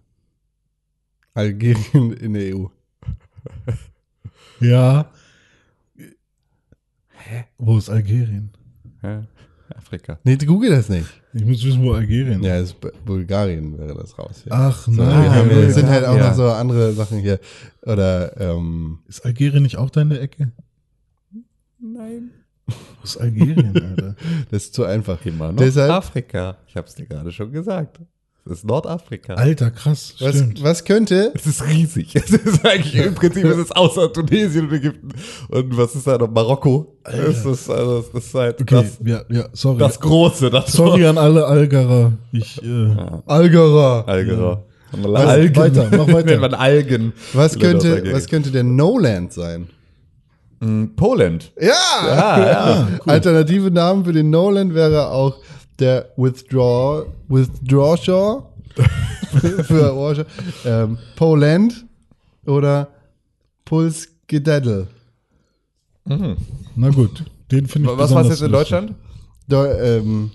Algerien 1.36 2.14
in 2.14 2.34
der 2.34 2.56
EU. 2.56 2.66
Ja. 4.60 5.12
Hä? 7.12 7.46
Wo 7.58 7.78
ist 7.78 7.90
Algerien? 7.90 8.52
Ja. 9.04 9.24
Afrika. 9.76 10.20
Nee, 10.24 10.38
google 10.38 10.70
das 10.70 10.90
nicht. 10.90 11.08
Ich 11.34 11.46
muss 11.46 11.64
wissen, 11.64 11.84
wo 11.84 11.94
Algerien 11.94 12.42
ist. 12.42 12.46
Ja, 12.46 12.58
es 12.58 12.70
ist 12.72 13.06
Bulgarien 13.06 13.78
wäre 13.78 13.96
das 13.96 14.18
raus. 14.18 14.44
Ja. 14.46 14.52
Ach 14.52 14.86
So, 14.86 14.92
nein. 14.92 15.24
wir 15.24 15.32
haben, 15.34 15.50
ja, 15.50 15.70
sind 15.72 15.88
halt 15.88 16.06
auch 16.06 16.18
ja. 16.18 16.28
noch 16.30 16.36
so 16.36 16.50
andere 16.50 16.94
Sachen 16.94 17.20
hier. 17.20 17.40
Oder 17.82 18.40
ähm, 18.40 19.00
Ist 19.08 19.26
Algerien 19.26 19.64
nicht 19.64 19.78
auch 19.78 19.90
deine 19.90 20.20
Ecke? 20.20 20.52
Nein. 21.80 22.32
Wo 22.66 22.74
ist 23.04 23.18
Algerien, 23.18 23.76
Alter? 23.76 24.16
das 24.52 24.66
ist 24.66 24.74
zu 24.74 24.86
einfach. 24.86 25.26
Immer 25.26 25.52
noch 25.52 25.58
Deshalb, 25.58 25.92
Afrika. 25.92 26.58
Ich 26.68 26.76
hab's 26.78 26.96
dir 26.96 27.06
gerade 27.06 27.32
schon 27.32 27.52
gesagt. 27.52 28.00
Es 28.46 28.52
ist 28.60 28.66
Nordafrika. 28.66 29.36
Alter, 29.36 29.72
krass. 29.72 30.16
was, 30.20 30.36
Stimmt. 30.36 30.62
was 30.62 30.84
könnte, 30.84 31.32
Es 31.34 31.46
ist 31.48 31.66
riesig. 31.66 32.14
Es 32.16 32.30
ist 32.30 32.66
eigentlich 32.66 32.96
im 32.96 33.16
Prinzip 33.16 33.46
es 33.46 33.58
ist 33.58 33.76
außer 33.76 34.12
Tunesien 34.12 34.68
und 34.68 34.74
Ägypten. 34.74 35.10
Und 35.50 35.78
was 35.78 35.96
ist 35.96 36.06
da 36.06 36.18
noch? 36.18 36.30
Marokko. 36.30 36.94
Es 37.06 37.46
ist, 37.46 37.70
also, 37.70 38.04
es 38.14 38.26
ist 38.26 38.34
halt 38.34 38.60
Okay, 38.62 38.76
das, 38.76 38.98
ja, 39.06 39.22
ja, 39.30 39.46
sorry. 39.54 39.80
das 39.80 39.98
Große. 39.98 40.50
Das 40.50 40.74
sorry 40.74 41.06
an 41.06 41.18
alle 41.18 41.46
Algerer. 41.46 42.12
Ich, 42.34 42.62
äh, 42.62 42.96
Algera, 43.28 44.02
Algerer. 44.02 44.64
Algen. 44.92 45.56
Weiter, 45.56 45.88
mach 45.92 46.08
weiter. 46.14 46.38
Man 46.38 46.54
Algen. 46.54 47.14
was 47.34 47.58
könnte, 47.58 48.12
was 48.12 48.28
könnte 48.28 48.52
der 48.52 48.64
No-Land 48.64 49.32
sein? 49.34 49.70
Mm, 50.60 50.96
Poland. 50.96 51.52
Ja! 51.60 51.72
Ah, 52.02 52.40
ja. 52.40 52.88
Alternative 53.12 53.72
Namen 53.72 54.06
für 54.06 54.14
den 54.14 54.30
No-Land 54.30 54.74
wäre 54.76 55.08
auch 55.10 55.38
der 55.84 56.10
Withdraw, 56.16 57.06
Withdrawshaw 57.28 58.44
für 59.64 59.96
Warschau, 59.96 60.24
ähm, 60.66 60.98
Poland 61.16 61.86
oder 62.46 62.88
Pulsgedaddle. 63.66 64.88
na 66.06 66.90
gut, 66.90 67.26
den 67.52 67.68
finde 67.68 67.92
ich 67.92 67.98
Was 67.98 68.12
war 68.12 68.24
besonders 68.24 68.40
jetzt 68.40 68.46
in. 68.46 68.52
Deutschland? 68.52 68.96
Deu 69.48 69.66
ähm, 69.66 70.32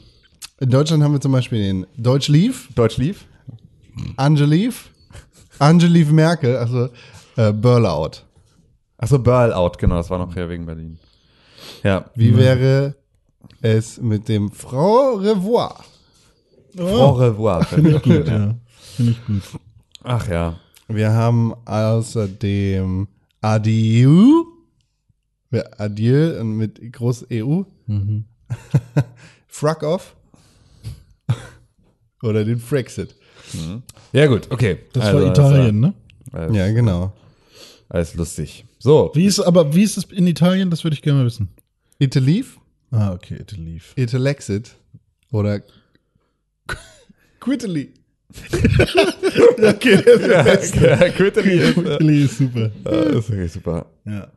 in 0.61 0.71
Deutschland 0.71 1.03
haben 1.03 1.13
wir 1.13 1.21
zum 1.21 1.33
Beispiel 1.33 1.61
den 1.61 1.87
Deutsch 1.97 2.29
Leaf, 2.29 2.69
Deutsch 2.75 2.99
lief? 2.99 3.25
Angelief, 4.17 4.91
Angelief 5.59 6.11
Merkel, 6.11 6.57
also 6.57 6.89
äh, 7.37 7.53
Burlout. 7.53 8.23
Achso, 8.99 9.19
Burlout, 9.19 9.73
genau, 9.79 9.97
das 9.97 10.11
war 10.11 10.19
noch 10.19 10.35
hier 10.35 10.49
wegen 10.49 10.67
Berlin. 10.67 10.99
Ja. 11.83 12.05
Wie 12.15 12.37
wäre 12.37 12.95
es 13.63 14.01
mit 14.01 14.29
dem 14.29 14.51
Frau 14.51 15.15
Revoir? 15.17 15.85
Au 16.79 17.11
revoir. 17.13 17.65
Finde 17.65 17.97
ich 17.97 18.03
gut, 18.03 18.27
ja. 18.29 18.55
Finde 18.97 19.13
ich 19.13 19.27
gut. 19.27 19.43
Ach 20.05 20.29
ja. 20.29 20.59
Wir 20.89 21.11
haben 21.13 21.55
außerdem 21.67 23.09
Adieu. 23.41 24.45
Adieu 25.79 26.41
und 26.41 26.57
mit 26.57 26.93
groß 26.93 27.27
EU. 27.33 27.63
Mhm. 27.87 28.25
Fruck 29.49 29.83
off. 29.83 30.15
Oder 32.23 32.45
den 32.45 32.59
Frexit. 32.59 33.15
Ja, 34.13 34.27
gut, 34.27 34.51
okay. 34.51 34.79
Das 34.93 35.05
Also, 35.07 35.21
war 35.25 35.31
Italien, 35.31 35.81
ne? 35.81 35.95
Alles, 36.33 36.55
Ja, 36.57 36.71
genau. 36.71 37.13
alles 37.89 38.15
lustig. 38.15 38.65
So, 38.79 39.11
Wie 39.15 39.25
ist, 39.25 39.41
aber 39.41 39.75
wie 39.75 39.83
ist 39.83 39.97
es 39.97 40.05
in 40.05 40.27
Italien? 40.27 40.71
Das 40.71 40.85
würde 40.85 40.95
ich 40.95 41.03
gerne 41.03 41.21
mal 41.21 41.27
wissen. 41.27 41.49
Italy, 41.99 42.45
Ah, 42.91 43.13
okay, 43.13 43.37
Italy. 43.41 43.81
Italexit 43.97 44.75
oder 45.31 45.61
Quitaly. 47.41 47.93
Okay, 49.59 50.03
ja, 50.29 50.45
ja, 50.47 51.09
Quittely 51.11 51.59
ist, 51.59 51.77
äh, 51.79 51.95
Italy 51.95 52.25
ist 52.25 52.39
super. 52.39 52.71
das 52.85 53.07
ist 53.15 53.31
wirklich 53.31 53.53
super. 53.53 53.87
Ja. 54.05 54.29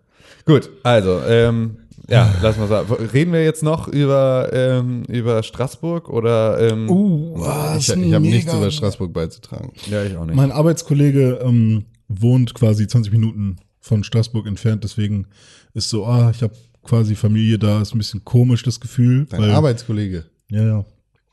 Gut, 0.46 0.70
also, 0.84 1.22
ähm, 1.28 1.78
ja, 2.10 2.34
lass 2.42 2.58
mal 2.58 2.68
sagen. 2.68 2.92
Reden 3.14 3.32
wir 3.34 3.44
jetzt 3.44 3.64
noch 3.64 3.88
über, 3.88 4.50
ähm, 4.54 5.04
über 5.08 5.44
Straßburg 5.44 6.10
oder? 6.10 6.60
Ähm, 6.72 6.90
Uh, 6.90 7.36
Ich, 7.78 7.90
ich 7.90 8.14
habe 8.14 8.22
nichts 8.26 8.54
über 8.54 8.72
Straßburg 8.72 9.14
beizutragen. 9.14 9.72
Ja, 9.90 10.04
ich 10.04 10.16
auch 10.18 10.26
nicht. 10.26 10.36
Mein 10.36 10.52
Arbeitskollege 10.52 11.40
ähm, 11.44 11.86
wohnt 12.08 12.54
quasi 12.54 12.88
20 12.88 13.12
Minuten 13.12 13.58
von 13.80 14.04
Straßburg 14.04 14.48
entfernt, 14.48 14.84
deswegen 14.84 15.28
ist 15.74 15.90
so, 15.90 16.06
ah, 16.06 16.32
ich 16.34 16.42
habe 16.44 16.54
quasi 16.84 17.16
Familie 17.16 17.58
da, 17.60 17.82
ist 17.82 17.94
ein 17.94 17.98
bisschen 17.98 18.24
komisch 18.26 18.64
das 18.64 18.80
Gefühl. 18.80 19.26
Dein 19.30 19.42
weil, 19.42 19.52
Arbeitskollege. 19.52 20.26
Ja, 20.50 20.64
ja. 20.64 20.86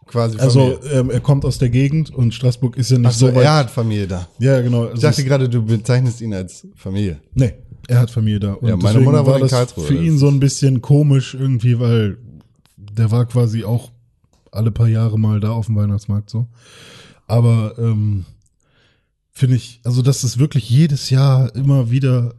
Quasi 0.06 0.38
Also 0.38 0.76
Familie. 0.78 0.98
ähm, 1.00 1.10
er 1.10 1.20
kommt 1.20 1.44
aus 1.44 1.58
der 1.58 1.68
Gegend 1.68 2.10
und 2.14 2.32
Straßburg 2.32 2.76
ist 2.76 2.90
ja 2.90 2.98
nicht 2.98 3.08
Ach 3.08 3.12
so, 3.12 3.26
so 3.28 3.34
weit. 3.34 3.44
er 3.44 3.54
hat 3.56 3.70
Familie 3.70 4.06
da. 4.06 4.26
ja, 4.38 4.60
genau. 4.62 4.82
Also 4.84 4.94
Ich 4.94 5.00
dachte 5.00 5.20
es- 5.20 5.26
gerade, 5.26 5.48
du 5.48 5.62
bezeichnest 5.64 6.20
ihn 6.22 6.32
als 6.32 6.66
Familie. 6.76 7.20
Nee, 7.34 7.54
er 7.88 8.00
hat 8.00 8.10
Familie 8.10 8.40
da. 8.40 8.52
Und 8.54 8.68
Ja, 8.68 8.76
meine 8.76 9.00
Mutter 9.00 9.26
war 9.26 9.36
in 9.36 9.42
das 9.42 9.50
Karlsruhe, 9.50 9.84
für 9.84 9.94
ihn 10.02 10.16
so 10.18 10.28
ein 10.28 10.40
bisschen 10.40 10.80
komisch 10.80 11.34
irgendwie, 11.34 11.78
weil 11.78 12.16
der 12.76 13.10
war 13.10 13.26
quasi 13.26 13.64
auch 13.64 13.90
alle 14.50 14.70
paar 14.70 14.88
Jahre 14.88 15.18
mal 15.18 15.40
da 15.40 15.50
auf 15.50 15.66
dem 15.66 15.76
Weihnachtsmarkt 15.76 16.30
so. 16.30 16.46
Aber 17.26 17.74
ähm, 17.78 18.24
finde 19.30 19.56
ich, 19.56 19.80
also 19.84 20.00
dass 20.00 20.24
es 20.24 20.38
wirklich 20.38 20.70
jedes 20.70 21.10
Jahr 21.10 21.54
immer 21.54 21.90
wieder 21.90 22.34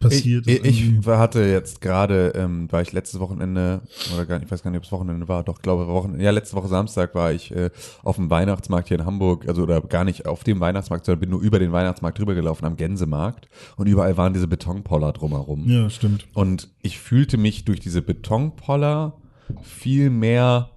passiert. 0.00 0.46
Ich, 0.46 0.64
ist 0.64 0.66
ich, 0.66 1.06
hatte 1.06 1.40
jetzt 1.44 1.80
gerade, 1.80 2.32
ähm, 2.34 2.70
war 2.70 2.82
ich 2.82 2.92
letztes 2.92 3.20
Wochenende, 3.20 3.82
oder 4.14 4.26
gar 4.26 4.42
ich 4.42 4.50
weiß 4.50 4.62
gar 4.62 4.70
nicht, 4.70 4.78
ob 4.78 4.84
es 4.84 4.92
Wochenende 4.92 5.28
war, 5.28 5.42
doch, 5.42 5.60
glaube 5.62 5.86
Wochenende, 5.86 6.24
ja, 6.24 6.30
letzte 6.30 6.56
Woche 6.56 6.68
Samstag 6.68 7.14
war 7.14 7.32
ich 7.32 7.50
äh, 7.54 7.70
auf 8.02 8.16
dem 8.16 8.30
Weihnachtsmarkt 8.30 8.88
hier 8.88 8.98
in 8.98 9.06
Hamburg, 9.06 9.48
also 9.48 9.62
oder 9.62 9.80
gar 9.80 10.04
nicht 10.04 10.26
auf 10.26 10.44
dem 10.44 10.60
Weihnachtsmarkt, 10.60 11.04
sondern 11.04 11.20
bin 11.20 11.30
nur 11.30 11.40
über 11.40 11.58
den 11.58 11.72
Weihnachtsmarkt 11.72 12.18
drüber 12.18 12.34
gelaufen 12.34 12.64
am 12.64 12.76
Gänsemarkt 12.76 13.48
und 13.76 13.86
überall 13.86 14.16
waren 14.16 14.32
diese 14.32 14.48
Betonpoller 14.48 15.12
drumherum. 15.12 15.68
ja, 15.68 15.90
stimmt. 15.90 16.26
Und 16.34 16.68
ich 16.82 16.98
fühlte 16.98 17.36
mich 17.36 17.64
durch 17.64 17.80
diese 17.80 18.02
Betonpoller 18.02 19.14
viel 19.62 20.10
mehr 20.10 20.70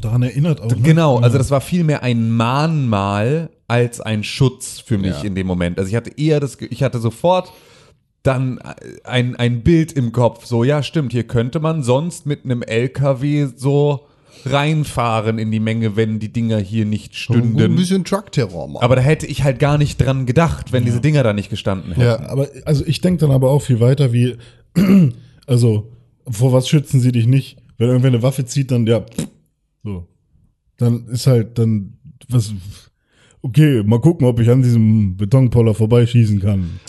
Daran 0.00 0.22
erinnert 0.22 0.60
auch. 0.60 0.70
Ne? 0.70 0.80
Genau, 0.82 1.18
also 1.18 1.38
das 1.38 1.50
war 1.50 1.60
viel 1.60 1.84
mehr 1.84 2.02
ein 2.02 2.30
Mahnmal 2.30 3.50
als 3.66 4.00
ein 4.00 4.24
Schutz 4.24 4.80
für 4.80 4.98
mich 4.98 5.18
Ja. 5.18 5.24
in 5.24 5.34
dem 5.34 5.46
Moment. 5.46 5.78
Also 5.78 5.88
ich 5.88 5.96
hatte 5.96 6.10
eher 6.16 6.40
das, 6.40 6.56
ich 6.60 6.82
hatte 6.82 6.98
sofort 6.98 7.52
dann 8.28 8.58
ein, 9.04 9.36
ein 9.36 9.62
Bild 9.62 9.92
im 9.92 10.12
Kopf, 10.12 10.44
so 10.44 10.62
ja 10.62 10.82
stimmt, 10.82 11.12
hier 11.12 11.24
könnte 11.24 11.60
man 11.60 11.82
sonst 11.82 12.26
mit 12.26 12.44
einem 12.44 12.62
LKW 12.62 13.48
so 13.56 14.06
reinfahren 14.44 15.38
in 15.38 15.50
die 15.50 15.60
Menge, 15.60 15.96
wenn 15.96 16.18
die 16.20 16.32
Dinger 16.32 16.58
hier 16.58 16.84
nicht 16.84 17.12
Ein 17.12 17.16
stünden. 17.16 17.76
bisschen 17.76 18.04
Truck-Terror 18.04 18.68
machen. 18.68 18.84
Aber 18.84 18.96
da 18.96 19.02
hätte 19.02 19.26
ich 19.26 19.42
halt 19.42 19.58
gar 19.58 19.78
nicht 19.78 19.96
dran 19.98 20.26
gedacht, 20.26 20.72
wenn 20.72 20.84
diese 20.84 21.00
Dinger 21.00 21.22
da 21.22 21.32
nicht 21.32 21.50
gestanden 21.50 21.92
hätten. 21.92 22.02
ja. 22.02 22.28
Aber 22.28 22.48
also 22.64 22.84
ich 22.86 23.00
denke 23.00 23.20
dann 23.20 23.30
aber 23.30 23.50
auch 23.50 23.62
viel 23.62 23.80
weiter 23.80 24.12
wie, 24.12 24.36
also 25.46 25.90
vor 26.28 26.52
was 26.52 26.68
schützen 26.68 27.00
sie 27.00 27.12
dich 27.12 27.26
nicht? 27.26 27.56
Wenn 27.78 27.88
irgendwer 27.88 28.08
eine 28.08 28.22
Waffe 28.22 28.44
zieht, 28.44 28.70
dann 28.70 28.86
ja, 28.86 29.04
so. 29.82 30.06
Dann 30.76 31.06
ist 31.08 31.26
halt 31.26 31.58
dann 31.58 31.94
was. 32.28 32.52
Okay, 33.40 33.82
mal 33.84 34.00
gucken, 34.00 34.26
ob 34.26 34.38
ich 34.40 34.50
an 34.50 34.62
diesem 34.62 35.16
Betonpoller 35.16 35.74
vorbeischießen 35.74 36.40
kann. 36.40 36.80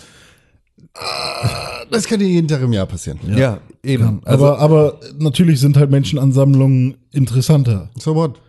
Das 1.90 2.06
kann 2.06 2.20
dir 2.20 2.28
jeden 2.28 2.46
Tag 2.48 2.62
im 2.62 2.72
Jahr 2.72 2.86
passieren. 2.86 3.18
Ja, 3.26 3.58
eben. 3.82 4.20
Also, 4.24 4.46
aber, 4.46 4.58
aber 4.58 5.00
natürlich 5.18 5.60
sind 5.60 5.76
halt 5.76 5.90
Menschenansammlungen 5.90 6.96
interessanter. 7.10 7.90
So 7.98 8.14
what? 8.14 8.40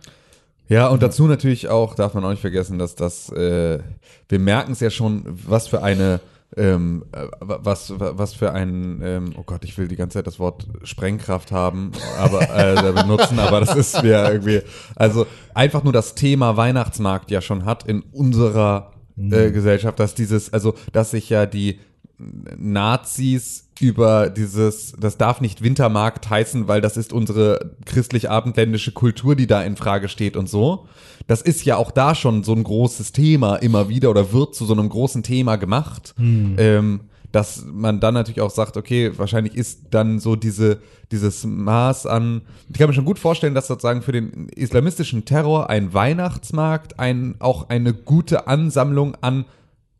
Ja, 0.68 0.88
und 0.88 1.02
dazu 1.02 1.26
natürlich 1.26 1.68
auch, 1.68 1.94
darf 1.94 2.14
man 2.14 2.24
auch 2.24 2.30
nicht 2.30 2.40
vergessen, 2.40 2.78
dass 2.78 2.94
das, 2.94 3.30
äh, 3.30 3.80
wir 4.28 4.38
merken 4.38 4.72
es 4.72 4.80
ja 4.80 4.90
schon, 4.90 5.24
was 5.26 5.66
für 5.66 5.82
eine, 5.82 6.20
ähm, 6.56 7.04
äh, 7.12 7.26
was, 7.40 7.92
was 7.98 8.32
für 8.32 8.52
ein, 8.52 9.00
ähm, 9.02 9.34
oh 9.36 9.42
Gott, 9.44 9.64
ich 9.64 9.76
will 9.76 9.88
die 9.88 9.96
ganze 9.96 10.18
Zeit 10.18 10.26
das 10.26 10.38
Wort 10.38 10.66
Sprengkraft 10.84 11.52
haben, 11.52 11.92
aber 12.18 12.42
äh, 12.42 12.92
benutzen, 13.02 13.38
aber 13.38 13.60
das 13.60 13.74
ist 13.74 14.02
mir 14.02 14.30
irgendwie, 14.30 14.62
also 14.94 15.26
einfach 15.52 15.82
nur 15.82 15.92
das 15.92 16.14
Thema 16.14 16.56
Weihnachtsmarkt 16.56 17.30
ja 17.30 17.42
schon 17.42 17.64
hat 17.64 17.86
in 17.86 18.02
unserer 18.12 18.92
äh, 19.18 19.50
Gesellschaft, 19.50 20.00
dass 20.00 20.14
dieses, 20.14 20.52
also 20.52 20.74
dass 20.92 21.10
sich 21.10 21.28
ja 21.28 21.44
die 21.44 21.80
Nazis 22.18 23.68
über 23.80 24.30
dieses, 24.30 24.92
das 24.98 25.18
darf 25.18 25.40
nicht 25.40 25.62
Wintermarkt 25.62 26.30
heißen, 26.30 26.68
weil 26.68 26.80
das 26.80 26.96
ist 26.96 27.12
unsere 27.12 27.72
christlich-abendländische 27.84 28.92
Kultur, 28.92 29.34
die 29.34 29.46
da 29.46 29.62
in 29.62 29.76
Frage 29.76 30.08
steht 30.08 30.36
und 30.36 30.48
so. 30.48 30.86
Das 31.26 31.42
ist 31.42 31.64
ja 31.64 31.76
auch 31.76 31.90
da 31.90 32.14
schon 32.14 32.44
so 32.44 32.52
ein 32.54 32.64
großes 32.64 33.12
Thema 33.12 33.56
immer 33.56 33.88
wieder 33.88 34.10
oder 34.10 34.32
wird 34.32 34.54
zu 34.54 34.66
so 34.66 34.72
einem 34.72 34.88
großen 34.88 35.22
Thema 35.22 35.56
gemacht. 35.56 36.14
Ähm, 36.58 37.00
dass 37.32 37.64
man 37.64 37.98
dann 37.98 38.14
natürlich 38.14 38.42
auch 38.42 38.50
sagt, 38.50 38.76
okay, 38.76 39.12
wahrscheinlich 39.16 39.54
ist 39.54 39.86
dann 39.90 40.20
so 40.20 40.36
diese, 40.36 40.80
dieses 41.10 41.44
Maß 41.44 42.06
an, 42.06 42.42
ich 42.68 42.78
kann 42.78 42.88
mir 42.88 42.94
schon 42.94 43.06
gut 43.06 43.18
vorstellen, 43.18 43.54
dass 43.54 43.66
sozusagen 43.66 44.02
für 44.02 44.12
den 44.12 44.48
islamistischen 44.50 45.24
Terror 45.24 45.70
ein 45.70 45.94
Weihnachtsmarkt 45.94 47.00
ein, 47.00 47.36
auch 47.38 47.70
eine 47.70 47.94
gute 47.94 48.46
Ansammlung 48.46 49.16
an 49.22 49.46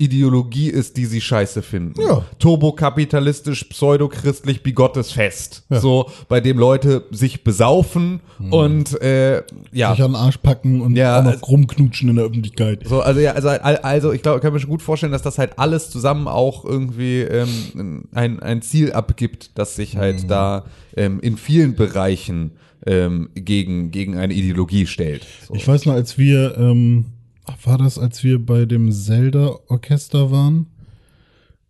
Ideologie 0.03 0.69
ist, 0.69 0.97
die 0.97 1.07
sie 1.07 1.21
scheiße 1.21 1.63
finden. 1.63 2.01
Ja. 2.01 2.25
Turbokapitalistisch, 2.39 3.65
pseudochristlich, 3.65 4.63
bigottes 4.63 5.13
Fest. 5.13 5.65
So, 5.71 6.11
bei 6.29 6.41
dem 6.41 6.59
Leute 6.59 7.05
sich 7.11 7.45
besaufen 7.45 8.21
und 8.51 9.01
äh, 9.01 9.43
ja. 9.73 9.95
Sich 9.95 10.03
an 10.05 10.13
den 10.13 10.17
Arsch 10.17 10.39
packen 10.39 10.81
und 10.81 10.97
Ja, 10.97 11.19
auch 11.21 11.25
noch 11.25 11.33
also- 11.33 11.47
rumknutschen 11.47 12.09
in 12.09 12.17
der 12.17 12.25
Öffentlichkeit. 12.25 12.81
So, 12.87 13.01
also 13.01 13.21
ja, 13.21 13.33
also, 13.33 13.49
also 13.49 14.13
ich 14.13 14.23
glaube, 14.23 14.39
ich 14.39 14.43
kann 14.43 14.53
mir 14.53 14.61
schon 14.61 14.71
gut 14.71 14.83
vorstellen, 14.83 15.13
dass 15.13 15.23
das 15.23 15.39
halt 15.39 15.59
alles 15.59 15.91
zusammen 15.91 16.27
auch 16.29 16.65
irgendwie 16.65 17.21
ähm, 17.21 18.05
ein, 18.13 18.41
ein 18.41 18.63
Ziel 18.63 18.93
abgibt, 18.93 19.51
das 19.55 19.77
sich 19.77 19.97
halt 19.97 20.29
da 20.31 20.65
ähm, 20.97 21.21
in 21.21 21.37
vielen 21.37 21.75
Bereichen 21.77 22.53
ähm, 22.87 23.31
gegen, 23.35 23.91
gegen 23.93 24.17
eine 24.19 24.35
Ideologie 24.35 24.87
stellt. 24.87 25.27
So. 25.47 25.55
Ich 25.55 25.67
weiß 25.69 25.87
noch, 25.87 25.95
als 25.95 26.19
wir, 26.19 26.57
ähm, 26.59 27.07
war 27.65 27.79
das, 27.79 27.99
als 27.99 28.23
wir 28.25 28.45
bei 28.45 28.65
dem 28.67 28.91
Zelda-Orchester 28.93 30.31
waren? 30.31 30.67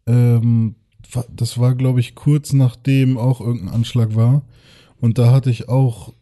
Ähm, 0.06 0.74
das 1.34 1.58
war, 1.58 1.74
glaube 1.74 2.00
ich, 2.00 2.14
kurz 2.14 2.52
nachdem 2.52 3.18
auch 3.18 3.40
irgendein 3.40 3.74
Anschlag 3.74 4.14
war. 4.16 4.42
Und 5.00 5.18
da 5.18 5.32
hatte 5.32 5.50
ich 5.50 5.68
auch, 5.68 6.12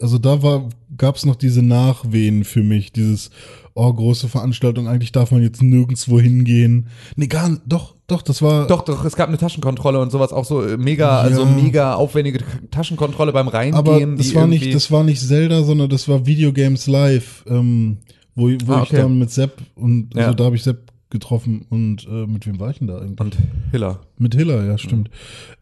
also 0.00 0.18
da 0.18 0.42
war, 0.42 0.68
gab 0.96 1.16
es 1.16 1.24
noch 1.24 1.36
diese 1.36 1.62
Nachwehen 1.62 2.44
für 2.44 2.62
mich, 2.62 2.92
dieses, 2.92 3.30
oh, 3.74 3.92
große 3.92 4.28
Veranstaltung, 4.28 4.88
eigentlich 4.88 5.12
darf 5.12 5.30
man 5.30 5.42
jetzt 5.42 5.62
nirgendwo 5.62 6.20
hingehen. 6.20 6.88
Nee, 7.16 7.26
gar 7.26 7.48
nicht, 7.48 7.62
doch, 7.66 7.94
doch, 8.06 8.22
das 8.22 8.42
war. 8.42 8.66
Doch, 8.66 8.82
doch, 8.82 9.04
es 9.04 9.16
gab 9.16 9.28
eine 9.28 9.38
Taschenkontrolle 9.38 10.00
und 10.00 10.10
sowas, 10.10 10.32
auch 10.32 10.44
so 10.44 10.62
äh, 10.62 10.76
mega, 10.76 11.06
Ja. 11.06 11.20
also 11.20 11.46
mega 11.46 11.94
aufwendige 11.94 12.40
Taschenkontrolle 12.70 13.32
beim 13.32 13.48
Reingehen. 13.48 13.78
Aber 13.78 13.98
das 14.00 14.34
war 14.34 14.46
nicht, 14.46 14.74
das 14.74 14.90
war 14.90 15.04
nicht 15.04 15.20
Zelda, 15.20 15.62
sondern 15.62 15.88
das 15.88 16.08
war 16.08 16.26
Videogames 16.26 16.86
Live, 16.86 17.44
ähm, 17.48 17.98
wo, 18.34 18.48
wo 18.64 18.72
Ah, 18.72 18.82
ich 18.82 18.90
okay. 18.90 18.96
dann 18.96 19.18
mit 19.18 19.30
Sepp 19.30 19.58
und 19.74 20.14
also 20.16 20.30
Ja. 20.30 20.34
da 20.34 20.44
habe 20.44 20.56
ich 20.56 20.62
Sepp 20.62 20.92
getroffen 21.10 21.64
und 21.70 22.08
äh, 22.08 22.26
mit 22.26 22.44
wem 22.44 22.58
war 22.58 22.70
ich 22.70 22.78
denn 22.78 22.88
da 22.88 22.98
eigentlich? 22.98 23.20
und 23.20 23.36
Hiller. 23.70 24.00
mit 24.18 24.34
Hiller, 24.34 24.64
ja, 24.64 24.76
stimmt. 24.78 25.10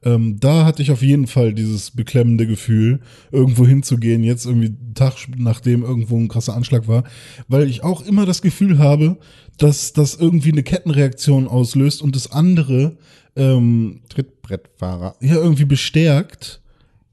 Ähm, 0.02 0.40
da 0.40 0.64
hatte 0.64 0.80
ich 0.80 0.90
auf 0.90 1.02
jeden 1.02 1.26
Fall 1.26 1.52
dieses 1.52 1.90
beklemmende 1.90 2.46
Gefühl, 2.46 3.00
irgendwo 3.32 3.66
hinzugehen, 3.66 4.24
jetzt 4.24 4.46
irgendwie 4.46 4.68
einen 4.68 4.94
Tag 4.94 5.14
nachdem 5.36 5.82
irgendwo 5.82 6.16
ein 6.16 6.28
krasser 6.28 6.54
Anschlag 6.56 6.88
war, 6.88 7.04
weil 7.48 7.68
ich 7.68 7.84
auch 7.84 8.00
immer 8.06 8.24
das 8.24 8.40
Gefühl 8.40 8.78
habe, 8.78 9.18
dass 9.58 9.92
das 9.92 10.14
irgendwie 10.14 10.52
eine 10.52 10.62
Kettenreaktion 10.62 11.46
auslöst 11.46 12.00
und 12.00 12.16
das 12.16 12.30
andere 12.30 12.96
ähm, 13.36 14.00
Trittbrettfahrer. 14.08 15.16
ja 15.20 15.34
irgendwie 15.34 15.66
bestärkt, 15.66 16.61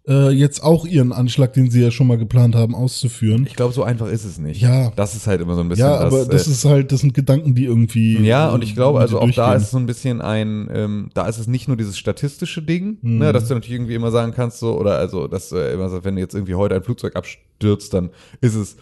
äh, 0.10 0.30
jetzt 0.32 0.64
auch 0.64 0.86
ihren 0.86 1.14
Anschlag, 1.14 1.54
den 1.54 1.70
sie 1.70 1.82
ja 1.82 1.92
schon 1.92 2.08
mal 2.08 2.18
geplant 2.18 2.56
haben, 2.56 2.74
auszuführen. 2.76 3.46
Ich 3.48 3.56
glaube, 3.56 3.74
so 3.74 3.84
einfach 3.84 4.08
ist 4.08 4.26
es 4.26 4.40
nicht. 4.40 4.60
Ja. 4.62 4.92
Das 4.96 5.16
ist 5.16 5.28
halt 5.28 5.40
immer 5.42 5.56
so 5.56 5.62
ein 5.62 5.70
bisschen 5.70 5.86
Ja, 5.86 6.00
aber 6.00 6.26
das 6.26 6.48
äh, 6.48 6.52
ist 6.52 6.66
halt, 6.66 6.92
das 6.92 7.02
sind 7.02 7.14
Gedanken, 7.14 7.54
die 7.56 7.66
irgendwie. 7.66 8.18
Ja, 8.26 8.50
und 8.50 8.64
ich 8.64 8.74
glaube, 8.76 9.00
also 9.00 9.20
auch 9.20 9.32
da 9.32 9.54
ist 9.54 9.64
es 9.64 9.72
so 9.72 9.78
ein 9.78 9.86
bisschen 9.86 10.22
ein, 10.22 10.68
ähm, 10.74 11.10
da 11.14 11.28
ist 11.28 11.38
es 11.38 11.48
nicht 11.48 11.68
nur 11.68 11.78
dieses 11.78 11.98
statistische 11.98 12.62
Ding, 12.62 12.98
Mhm. 13.02 13.20
ne, 13.20 13.32
dass 13.34 13.48
du 13.48 13.54
natürlich 13.54 13.76
irgendwie 13.76 13.96
immer 13.96 14.12
sagen 14.12 14.34
kannst, 14.36 14.60
so, 14.60 14.78
oder 14.80 14.98
also, 14.98 15.28
dass 15.28 15.52
äh, 15.52 15.74
immer 15.74 15.90
so, 15.90 16.04
wenn 16.04 16.18
jetzt 16.18 16.34
irgendwie 16.34 16.56
heute 16.56 16.76
ein 16.76 16.84
Flugzeug 16.84 17.16
abstürzt 17.16 17.49
abstürzt, 17.60 17.94
dann 17.94 18.10
ist 18.42 18.56
es 18.56 18.78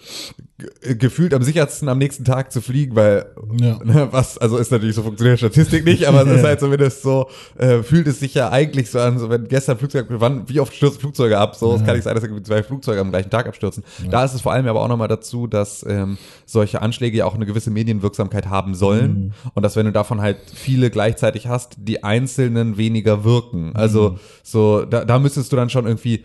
ge- 0.58 0.96
gefühlt 0.96 1.34
am 1.34 1.42
sichersten 1.42 1.90
am 1.90 1.98
nächsten 1.98 2.24
Tag 2.24 2.52
zu 2.52 2.62
fliegen, 2.62 2.96
weil 2.96 3.26
Ja. 3.60 3.80
ne, 3.84 4.08
was, 4.12 4.38
also 4.38 4.58
ist 4.58 4.72
natürlich 4.72 4.96
so 4.96 5.04
funktioniert 5.04 5.40
Statistik 5.40 5.84
nicht, 5.86 6.06
aber 6.08 6.26
es 6.26 6.32
ist 6.38 6.44
halt 6.44 6.60
zumindest 6.60 7.02
so, 7.02 7.28
äh, 7.58 7.82
fühlt 7.84 8.08
es 8.08 8.20
sich 8.20 8.34
ja 8.36 8.50
eigentlich 8.52 8.90
so 8.92 9.00
an, 9.00 9.18
so 9.18 9.30
wenn 9.30 9.48
gestern 9.48 9.78
Flugzeug, 9.78 10.06
wann, 10.10 10.48
wie 10.48 10.60
oft 10.60 10.76
stürzen 10.76 11.00
Flugzeuge 11.00 11.38
ab, 11.38 11.56
so, 11.56 11.74
es 11.76 11.84
kann 11.84 11.96
nicht 11.96 12.04
sein, 12.04 12.14
dass 12.16 12.24
irgendwie 12.24 12.44
zwei 12.44 12.62
Flugzeuge 12.64 13.02
am 13.02 13.10
gleichen 13.10 13.30
Tag 13.30 13.48
abstürzen. 13.48 13.84
Da 14.10 14.24
ist 14.24 14.34
es 14.34 14.42
vor 14.42 14.52
allem 14.54 14.68
aber 14.68 14.82
auch 14.82 14.88
nochmal 14.88 15.08
dazu, 15.08 15.48
dass 15.48 15.84
ähm, 15.88 16.18
solche 16.46 16.82
Anschläge 16.82 17.18
ja 17.18 17.26
auch 17.26 17.36
eine 17.36 17.46
gewisse 17.46 17.72
Medienwirksamkeit 17.72 18.48
haben 18.48 18.76
sollen 18.76 19.34
und 19.54 19.64
dass 19.64 19.76
wenn 19.76 19.86
du 19.86 19.92
davon 19.92 20.22
halt 20.22 20.38
viele 20.54 20.90
gleichzeitig 20.92 21.48
hast, 21.48 21.76
die 21.80 22.04
einzelnen 22.04 22.78
weniger 22.78 23.24
wirken. 23.24 23.72
Also 23.76 24.18
so, 24.44 24.86
da, 24.86 25.04
da 25.06 25.20
müsstest 25.20 25.52
du 25.52 25.56
dann 25.56 25.70
schon 25.70 25.86
irgendwie 25.88 26.24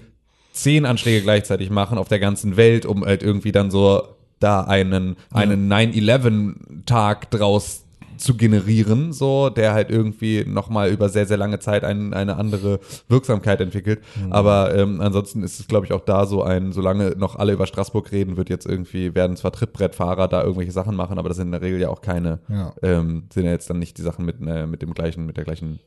zehn 0.52 0.84
Anschläge 0.86 1.22
gleichzeitig 1.22 1.70
machen 1.70 1.98
auf 1.98 2.08
der 2.08 2.18
ganzen 2.18 2.56
Welt, 2.56 2.86
um 2.86 3.04
halt 3.04 3.22
irgendwie 3.22 3.52
dann 3.52 3.70
so 3.70 4.02
da 4.40 4.62
einen, 4.64 5.16
einen 5.30 5.72
9-11-Tag 5.72 7.30
draus 7.30 7.84
zu 8.18 8.36
generieren, 8.36 9.12
so, 9.12 9.48
der 9.50 9.72
halt 9.72 9.90
irgendwie 9.90 10.44
nochmal 10.46 10.90
über 10.90 11.08
sehr, 11.08 11.26
sehr 11.26 11.36
lange 11.38 11.58
Zeit 11.58 11.82
ein, 11.82 12.14
eine 12.14 12.36
andere 12.36 12.78
Wirksamkeit 13.08 13.60
entwickelt. 13.60 14.00
Aber 14.30 14.76
ähm, 14.76 15.00
ansonsten 15.00 15.42
ist 15.42 15.58
es, 15.58 15.66
glaube 15.66 15.86
ich, 15.86 15.92
auch 15.92 16.02
da 16.04 16.26
so 16.26 16.42
ein, 16.42 16.72
solange 16.72 17.10
noch 17.16 17.36
alle 17.36 17.52
über 17.52 17.66
Straßburg 17.66 18.12
reden, 18.12 18.36
wird 18.36 18.48
jetzt 18.48 18.66
irgendwie, 18.66 19.14
werden 19.16 19.36
zwar 19.36 19.50
Trittbrettfahrer 19.50 20.28
da 20.28 20.42
irgendwelche 20.42 20.70
Sachen 20.72 20.94
machen, 20.94 21.18
aber 21.18 21.30
das 21.30 21.38
sind 21.38 21.46
in 21.48 21.52
der 21.52 21.62
Regel 21.62 21.80
ja 21.80 21.88
auch 21.88 22.00
keine, 22.02 22.38
Ja. 22.48 22.72
ähm, 22.82 23.24
sind 23.32 23.44
ja 23.44 23.50
jetzt 23.50 23.68
dann 23.70 23.78
nicht 23.80 23.98
die 23.98 24.02
Sachen 24.02 24.24
mit, 24.24 24.36
äh, 24.46 24.66
mit 24.66 24.82
dem 24.82 24.94
gleichen, 24.94 25.26
mit 25.26 25.36
der 25.36 25.44
gleichen, 25.44 25.80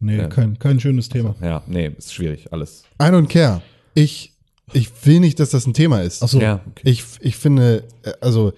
Nee, 0.00 0.16
Ja. 0.18 0.26
kein, 0.28 0.58
kein 0.60 0.78
schönes 0.80 1.08
Thema. 1.08 1.34
ja, 1.42 1.62
nee, 1.66 1.92
ist 1.96 2.14
schwierig, 2.14 2.52
alles. 2.52 2.84
I 3.02 3.06
don't 3.06 3.26
care. 3.28 3.62
Ich, 3.98 4.32
ich 4.72 4.90
will 5.04 5.20
nicht, 5.20 5.40
dass 5.40 5.50
das 5.50 5.66
ein 5.66 5.74
Thema 5.74 6.02
ist. 6.02 6.22
Ach 6.22 6.28
so. 6.28 6.40
Ja. 6.40 6.60
Ich, 6.84 7.04
ich 7.20 7.36
finde, 7.36 7.84
äh, 8.02 8.12
also, 8.20 8.52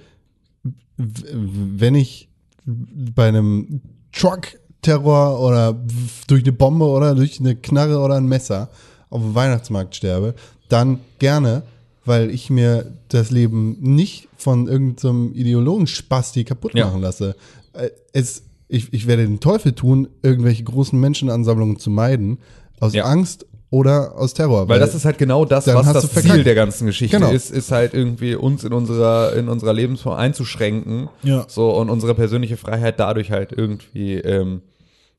wenn 0.97 1.95
ich 1.95 2.29
bei 2.67 3.29
einem 3.29 3.81
Truck-Terror 4.13 5.41
oder 5.41 5.79
durch 6.27 6.43
eine 6.43 6.53
Bombe 6.53 6.85
oder 6.87 7.15
durch 7.15 7.41
eine 7.41 7.57
Knarre 7.57 7.99
oder 7.99 8.17
ein 8.17 8.27
Messer 8.27 8.71
auf 9.09 9.23
dem 9.23 9.35
Weihnachtsmarkt 9.35 9.97
sterbe, 9.97 10.35
dann 10.69 11.01
gerne, 11.19 11.63
weil 12.05 12.31
ich 12.31 12.51
mir 12.51 12.93
das 13.09 13.31
Leben 13.31 13.77
nicht 13.81 14.29
von 14.37 14.69
irgendeinem 14.69 15.33
Ideologen-Spasti 15.35 16.45
kaputt 16.45 16.75
Ja. 16.75 16.87
machen 16.87 17.01
lasse. 17.01 17.35
Äh, 17.73 17.91
Es, 18.13 18.43
ich, 18.69 18.93
ich 18.93 19.07
werde 19.07 19.25
den 19.27 19.41
Teufel 19.41 19.73
tun, 19.73 20.09
irgendwelche 20.23 20.63
großen 20.65 20.99
Menschenansammlungen 21.01 21.79
zu 21.79 21.91
meiden, 21.91 22.39
aus 22.79 22.95
Ja. 22.95 23.05
Angst 23.05 23.47
oder 23.71 24.17
aus 24.17 24.35
Terror. 24.35 24.69
Weil 24.69 24.81
das 24.81 24.95
ist 24.95 25.05
halt 25.05 25.17
genau 25.19 25.45
das, 25.45 25.67
was 25.69 25.93
das. 25.93 26.13
Ziel 26.13 26.43
der 26.45 26.55
ganzen 26.57 26.87
Geschichte 26.87 27.17
Genau. 27.19 27.31
ist, 27.31 27.51
ist 27.51 27.71
halt 27.71 27.95
irgendwie 27.95 28.35
uns 28.35 28.65
in 28.65 28.73
unserer, 28.73 29.35
in 29.37 29.49
unserer 29.49 29.73
Lebensform 29.73 30.17
einzuschränken. 30.19 31.09
Ja. 31.23 31.45
So, 31.49 31.71
und 31.77 31.89
unsere 31.89 32.15
persönliche 32.15 32.57
Freiheit 32.57 32.99
dadurch 32.99 33.31
halt 33.31 33.53
irgendwie, 33.53 34.15
ähm, 34.15 34.63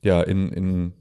ja, 0.04 0.22
in, 0.22 0.52
in 0.52 0.93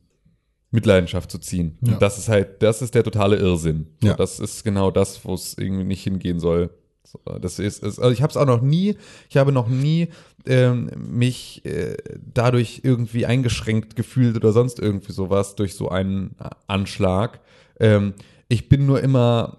Mitleidenschaft 0.70 1.30
zu 1.30 1.38
ziehen. 1.38 1.76
Ja. 1.82 1.94
Und 1.94 2.02
das 2.02 2.18
ist 2.18 2.28
halt, 2.28 2.62
das 2.62 2.82
ist 2.82 2.94
der 2.94 3.02
totale 3.02 3.36
Irrsinn. 3.36 3.88
So, 4.00 4.08
Ja. 4.08 4.14
Das 4.14 4.38
ist 4.38 4.62
genau 4.62 4.90
das, 4.92 5.24
wo 5.24 5.34
es 5.34 5.56
irgendwie 5.58 5.84
nicht 5.84 6.04
hingehen 6.04 6.38
soll. 6.38 6.70
So, 7.04 7.18
das 7.38 7.58
ist, 7.58 7.82
ist 7.82 7.98
also 7.98 8.10
ich 8.10 8.22
habe 8.22 8.30
es 8.30 8.36
auch 8.36 8.46
noch 8.46 8.60
nie, 8.60 8.96
ich 9.28 9.36
habe 9.36 9.52
noch 9.52 9.68
nie 9.68 10.08
ähm, 10.46 10.90
mich 10.96 11.64
äh, 11.64 11.96
dadurch 12.32 12.80
irgendwie 12.84 13.26
eingeschränkt 13.26 13.96
gefühlt 13.96 14.36
oder 14.36 14.52
sonst 14.52 14.78
irgendwie 14.78 15.12
sowas 15.12 15.56
durch 15.56 15.74
so 15.74 15.88
einen 15.88 16.36
Anschlag. 16.66 17.40
Ähm, 17.78 18.14
ich 18.48 18.68
bin 18.68 18.86
nur 18.86 19.00
immer, 19.00 19.58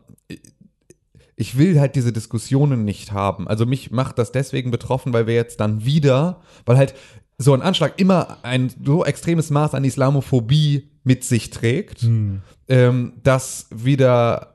ich 1.36 1.58
will 1.58 1.80
halt 1.80 1.96
diese 1.96 2.14
Diskussionen 2.14 2.86
nicht 2.86 3.12
haben. 3.12 3.48
Also 3.48 3.66
mich 3.66 3.92
macht 3.92 4.18
das 4.20 4.32
deswegen 4.32 4.72
betroffen, 4.72 5.14
weil 5.14 5.28
wir 5.28 5.34
jetzt 5.34 5.60
dann 5.60 5.84
wieder, 5.86 6.42
weil 6.66 6.78
halt 6.78 6.94
so 7.38 7.54
ein 7.54 7.62
Anschlag 7.62 8.00
immer 8.00 8.38
ein 8.44 8.72
so 8.84 9.04
extremes 9.04 9.50
Maß 9.50 9.74
an 9.74 9.84
Islamophobie 9.84 10.90
mit 11.04 11.24
sich 11.24 11.50
trägt, 11.50 12.04
ähm, 12.68 13.14
das 13.24 13.68
wieder 13.72 14.48
äh, 14.48 14.51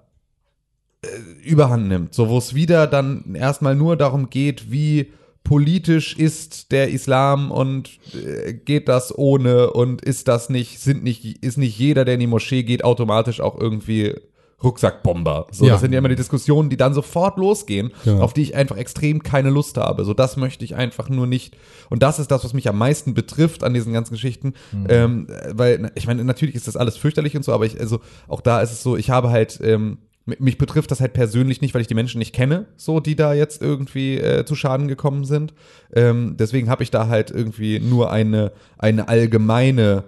überhand 1.45 1.89
nimmt. 1.89 2.15
So, 2.15 2.29
wo 2.29 2.39
es 2.39 2.55
wieder 2.55 2.87
dann 2.87 3.35
erstmal 3.35 3.75
nur 3.75 3.97
darum 3.97 4.31
geht, 4.31 4.71
wie 4.71 5.13
politisch 5.45 6.17
ist 6.17 6.73
der 6.73 6.91
Islam 6.91 7.51
und 7.53 7.91
äh, 8.15 8.53
geht 8.53 8.89
das 8.89 9.17
ohne 9.17 9.71
und 9.71 10.03
ist 10.03 10.27
das 10.29 10.49
nicht, 10.51 10.81
sind 10.81 11.05
nicht, 11.05 11.45
ist 11.45 11.57
nicht 11.57 11.79
jeder, 11.79 12.05
der 12.05 12.15
in 12.15 12.21
die 12.21 12.27
Moschee 12.27 12.65
geht, 12.65 12.83
automatisch 12.83 13.41
auch 13.41 13.57
irgendwie 13.59 14.15
Rucksackbomber. 14.63 15.47
So, 15.53 15.67
Ja. 15.67 15.73
das 15.73 15.83
sind 15.83 15.93
ja 15.93 15.99
immer 15.99 16.09
die 16.09 16.17
Diskussionen, 16.17 16.71
die 16.71 16.77
dann 16.77 16.95
sofort 16.95 17.37
losgehen, 17.39 17.93
Genau. 18.05 18.23
auf 18.23 18.33
die 18.33 18.43
ich 18.43 18.55
einfach 18.57 18.77
extrem 18.77 19.23
keine 19.23 19.51
Lust 19.51 19.77
habe. 19.77 20.05
So, 20.05 20.15
das 20.15 20.37
möchte 20.37 20.65
ich 20.65 20.75
einfach 20.75 21.09
nur 21.09 21.27
nicht. 21.27 21.57
Und 21.91 22.03
das 22.03 22.19
ist 22.19 22.31
das, 22.31 22.43
was 22.43 22.53
mich 22.55 22.69
am 22.69 22.79
meisten 22.79 23.15
betrifft 23.15 23.63
an 23.63 23.75
diesen 23.75 23.93
ganzen 23.93 24.15
Geschichten. 24.15 24.55
Ähm, 24.89 25.29
weil, 25.53 25.93
ich 25.95 26.07
meine, 26.07 26.25
natürlich 26.25 26.55
ist 26.57 26.67
das 26.67 26.77
alles 26.77 26.97
fürchterlich 26.97 27.37
und 27.37 27.45
so, 27.45 27.53
aber 27.53 27.67
ich, 27.67 27.79
also 27.79 28.01
auch 28.29 28.41
da 28.41 28.61
ist 28.61 28.73
es 28.73 28.83
so, 28.83 28.97
ich 28.97 29.11
habe 29.11 29.31
halt, 29.31 29.61
ähm, 29.63 29.99
mich 30.27 30.59
betrifft 30.59 30.91
das 30.91 31.01
halt 31.01 31.13
persönlich 31.13 31.61
nicht, 31.61 31.73
weil 31.73 31.81
ich 31.83 31.87
die 31.87 31.95
Menschen 31.95 32.19
nicht 32.19 32.35
kenne, 32.35 32.67
so 32.77 32.99
die 33.01 33.15
da 33.15 33.33
jetzt 33.33 33.63
irgendwie 33.63 34.17
äh, 34.19 34.45
zu 34.45 34.57
Schaden 34.57 34.89
gekommen 34.89 35.25
sind. 35.25 35.55
Ähm, 35.95 36.37
deswegen 36.37 36.69
habe 36.69 36.83
ich 36.83 36.91
da 36.91 37.07
halt 37.07 37.31
irgendwie 37.31 37.79
nur 37.79 38.11
eine, 38.11 38.53
eine 38.77 39.09
allgemeine, 39.09 40.03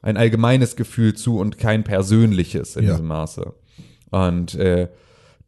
ein 0.00 0.16
allgemeines 0.16 0.76
Gefühl 0.76 1.14
zu 1.14 1.38
und 1.38 1.58
kein 1.58 1.82
persönliches 1.82 2.76
in 2.76 2.84
Ja. 2.84 2.92
diesem 2.92 3.06
Maße. 3.08 3.52
Und 4.10 4.54
äh, 4.54 4.88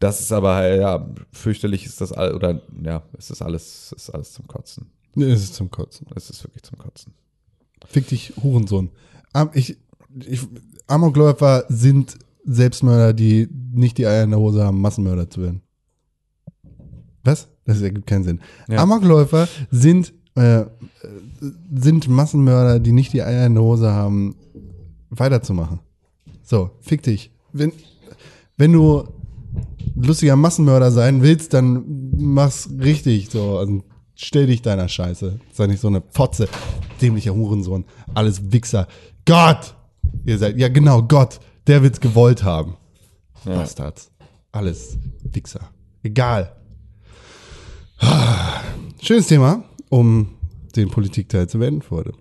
das 0.00 0.20
ist 0.20 0.32
aber, 0.32 0.74
ja, 0.74 1.08
fürchterlich 1.32 1.86
ist 1.86 2.00
das 2.00 2.12
all, 2.12 2.34
oder 2.34 2.60
ja, 2.82 3.02
es 3.16 3.30
ist 3.30 3.42
alles, 3.42 3.92
es 3.96 4.08
ist 4.08 4.10
alles 4.10 4.32
zum 4.32 4.46
Kotzen. 4.48 4.90
Nee, 5.14 5.30
es 5.30 5.44
ist 5.44 5.54
zum 5.54 5.70
Kotzen. 5.70 6.06
Es 6.16 6.28
ist 6.30 6.42
wirklich 6.44 6.64
zum 6.64 6.78
Kotzen. 6.78 7.14
Fick 7.86 8.08
dich, 8.08 8.32
Hurensohn. 8.42 8.90
Ich, 9.54 9.76
ich, 10.26 10.40
Amokläufer 10.88 11.64
sind 11.68 12.16
Selbstmörder, 12.46 13.12
die 13.12 13.48
nicht 13.72 13.98
die 13.98 14.06
Eier 14.06 14.24
in 14.24 14.30
der 14.30 14.38
Hose 14.38 14.64
haben, 14.64 14.80
Massenmörder 14.80 15.28
zu 15.28 15.42
werden. 15.42 15.62
Was? 17.24 17.48
Das 17.64 17.82
ergibt 17.82 18.06
keinen 18.06 18.24
Sinn. 18.24 18.40
Ja. 18.68 18.78
Amokläufer 18.78 19.48
sind, 19.70 20.14
äh, 20.36 20.64
sind 21.74 22.08
Massenmörder, 22.08 22.78
die 22.78 22.92
nicht 22.92 23.12
die 23.12 23.22
Eier 23.22 23.46
in 23.46 23.54
der 23.54 23.64
Hose 23.64 23.92
haben, 23.92 24.36
weiterzumachen. 25.10 25.80
So, 26.42 26.70
fick 26.80 27.02
dich. 27.02 27.32
Wenn, 27.52 27.72
wenn 28.56 28.72
du 28.72 29.04
lustiger 29.96 30.36
Massenmörder 30.36 30.92
sein 30.92 31.22
willst, 31.22 31.54
dann 31.54 32.12
mach's 32.16 32.70
richtig. 32.78 33.30
So, 33.30 33.58
also 33.58 33.82
stell 34.14 34.46
dich 34.46 34.62
deiner 34.62 34.88
Scheiße. 34.88 35.40
Sei 35.52 35.66
nicht 35.66 35.80
so 35.80 35.88
eine 35.88 36.02
Fotze. 36.10 36.48
Dämlicher 37.02 37.34
Hurensohn. 37.34 37.84
Alles 38.14 38.52
Wichser. 38.52 38.86
Gott! 39.24 39.74
Ihr 40.24 40.38
seid, 40.38 40.56
ja 40.56 40.68
genau, 40.68 41.02
Gott. 41.02 41.40
Der 41.66 41.82
wird's 41.82 42.00
gewollt 42.00 42.44
haben. 42.44 42.76
Ja. 43.44 43.56
Bastards. 43.56 44.10
Alles 44.52 44.98
Wichser. 45.22 45.70
Egal. 46.02 46.54
Schönes 49.00 49.26
Thema, 49.26 49.64
um 49.88 50.34
den 50.74 50.90
Politikteil 50.90 51.48
zu 51.48 51.58
beenden 51.58 51.82
für 51.82 51.96
heute. 51.96 52.12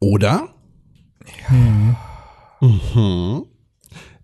Oder? 0.00 0.48
Mhm. 1.48 1.96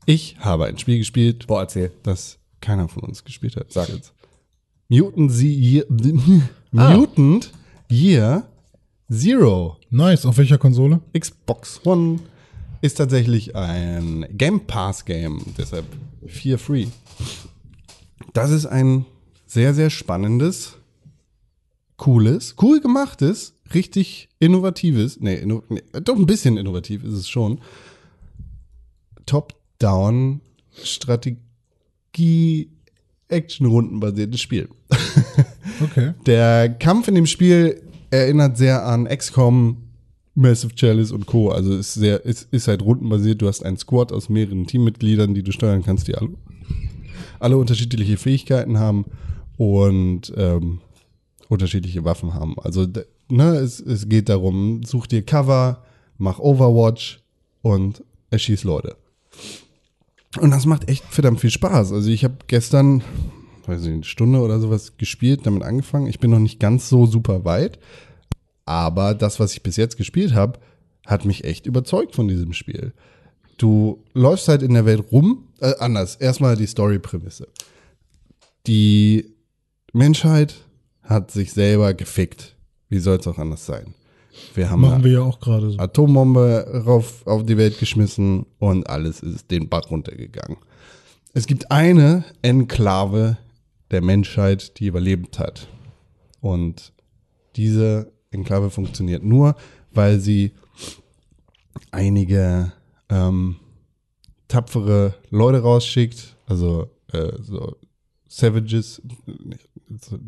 Ich 0.06 0.36
habe 0.40 0.66
ein 0.66 0.78
Spiel 0.78 0.98
gespielt, 0.98 1.46
Boah, 1.46 1.60
erzähl. 1.60 1.92
das 2.02 2.38
keiner 2.60 2.88
von 2.88 3.02
uns 3.04 3.24
gespielt 3.24 3.56
hat. 3.56 3.72
Sag. 3.72 3.88
jetzt. 3.88 4.12
Mutant, 4.88 5.32
Year, 5.32 5.84
Ah. 6.76 6.94
Mutant 6.96 7.52
Year 7.90 8.44
Zero. 9.10 9.76
Nice. 9.90 10.24
Auf 10.24 10.38
welcher 10.38 10.58
Konsole? 10.58 11.00
Xbox 11.18 11.80
One 11.84 12.20
ist 12.80 12.94
tatsächlich 12.94 13.54
ein 13.56 14.26
Game 14.30 14.60
Pass 14.66 15.04
Game, 15.04 15.40
deshalb 15.58 15.86
4 16.26 16.58
free. 16.58 16.86
Das 18.32 18.50
ist 18.50 18.66
ein 18.66 19.06
sehr, 19.46 19.74
sehr 19.74 19.90
spannendes, 19.90 20.76
cooles, 21.96 22.54
cool 22.62 22.80
gemachtes, 22.80 23.54
richtig 23.74 24.28
innovatives, 24.38 25.20
nee, 25.20 25.36
inno, 25.36 25.62
nee 25.68 25.82
doch 26.02 26.16
ein 26.16 26.26
bisschen 26.26 26.56
innovativ 26.56 27.04
ist 27.04 27.14
es 27.14 27.28
schon. 27.28 27.60
Top-Down 29.26 30.40
Strategie 30.82 32.70
Action-Rundenbasiertes 33.28 34.40
Spiel. 34.40 34.68
Okay. 35.82 36.14
Der 36.26 36.68
Kampf 36.68 37.08
in 37.08 37.14
dem 37.14 37.26
Spiel 37.26 37.82
erinnert 38.10 38.56
sehr 38.56 38.84
an 38.84 39.06
XCOM, 39.06 39.89
Massive 40.40 40.74
Chalice 40.74 41.12
und 41.12 41.26
Co. 41.26 41.50
Also 41.50 41.76
ist 41.76 41.94
sehr, 41.94 42.24
ist, 42.24 42.48
ist 42.50 42.66
halt 42.66 42.82
rundenbasiert. 42.82 43.42
Du 43.42 43.46
hast 43.46 43.64
einen 43.64 43.76
Squad 43.76 44.10
aus 44.12 44.28
mehreren 44.28 44.66
Teammitgliedern, 44.66 45.34
die 45.34 45.42
du 45.42 45.52
steuern 45.52 45.84
kannst, 45.84 46.08
die 46.08 46.14
alle, 46.14 46.30
alle 47.38 47.56
unterschiedliche 47.58 48.16
Fähigkeiten 48.16 48.78
haben 48.78 49.04
und 49.56 50.32
ähm, 50.36 50.80
unterschiedliche 51.48 52.04
Waffen 52.04 52.34
haben. 52.34 52.56
Also 52.58 52.86
ne, 53.28 53.56
es, 53.56 53.80
es 53.80 54.08
geht 54.08 54.28
darum, 54.28 54.82
such 54.84 55.06
dir 55.06 55.22
Cover, 55.22 55.84
mach 56.16 56.38
Overwatch 56.38 57.20
und 57.62 58.02
erschieß 58.30 58.64
Leute. 58.64 58.96
Und 60.40 60.52
das 60.52 60.64
macht 60.64 60.88
echt 60.88 61.04
verdammt 61.04 61.40
viel 61.40 61.50
Spaß. 61.50 61.92
Also 61.92 62.08
ich 62.08 62.24
habe 62.24 62.36
gestern, 62.46 63.02
weiß 63.66 63.82
nicht, 63.82 63.92
eine 63.92 64.04
Stunde 64.04 64.40
oder 64.40 64.60
sowas 64.60 64.96
gespielt, 64.96 65.40
damit 65.44 65.64
angefangen. 65.64 66.06
Ich 66.06 66.20
bin 66.20 66.30
noch 66.30 66.38
nicht 66.38 66.60
ganz 66.60 66.88
so 66.88 67.04
super 67.06 67.44
weit, 67.44 67.78
aber 68.64 69.14
das, 69.14 69.40
was 69.40 69.52
ich 69.52 69.62
bis 69.62 69.76
jetzt 69.76 69.96
gespielt 69.96 70.34
habe, 70.34 70.58
hat 71.06 71.24
mich 71.24 71.44
echt 71.44 71.66
überzeugt 71.66 72.14
von 72.14 72.28
diesem 72.28 72.52
Spiel. 72.52 72.92
Du 73.58 74.02
läufst 74.14 74.48
halt 74.48 74.62
in 74.62 74.74
der 74.74 74.86
Welt 74.86 75.04
rum, 75.12 75.48
äh, 75.60 75.74
anders. 75.78 76.16
Erstmal 76.16 76.56
die 76.56 76.66
Story-Prämisse. 76.66 77.48
Die 78.66 79.34
Menschheit 79.92 80.54
hat 81.02 81.30
sich 81.30 81.52
selber 81.52 81.94
gefickt. 81.94 82.56
Wie 82.88 82.98
soll 82.98 83.18
es 83.18 83.26
auch 83.26 83.38
anders 83.38 83.66
sein? 83.66 83.94
Wir 84.54 84.70
haben 84.70 84.80
Machen 84.80 85.04
wir 85.04 85.12
ja 85.12 85.22
auch 85.22 85.40
gerade 85.40 85.70
so. 85.70 85.78
Atombombe 85.78 86.84
rauf 86.86 87.26
auf 87.26 87.44
die 87.44 87.56
Welt 87.56 87.78
geschmissen 87.78 88.46
und 88.58 88.88
alles 88.88 89.20
ist 89.20 89.50
den 89.50 89.68
Bach 89.68 89.90
runtergegangen. 89.90 90.56
Es 91.32 91.46
gibt 91.46 91.70
eine 91.70 92.24
Enklave 92.42 93.36
der 93.90 94.02
Menschheit, 94.02 94.78
die 94.78 94.86
überlebt 94.86 95.38
hat. 95.38 95.68
Und 96.40 96.92
diese 97.56 98.12
Enklave 98.32 98.70
funktioniert 98.70 99.22
nur, 99.24 99.56
weil 99.92 100.20
sie 100.20 100.52
einige 101.90 102.72
ähm, 103.08 103.56
tapfere 104.48 105.14
Leute 105.30 105.60
rausschickt, 105.60 106.36
also 106.46 106.88
äh, 107.12 107.32
so 107.40 107.76
Savages, 108.28 109.02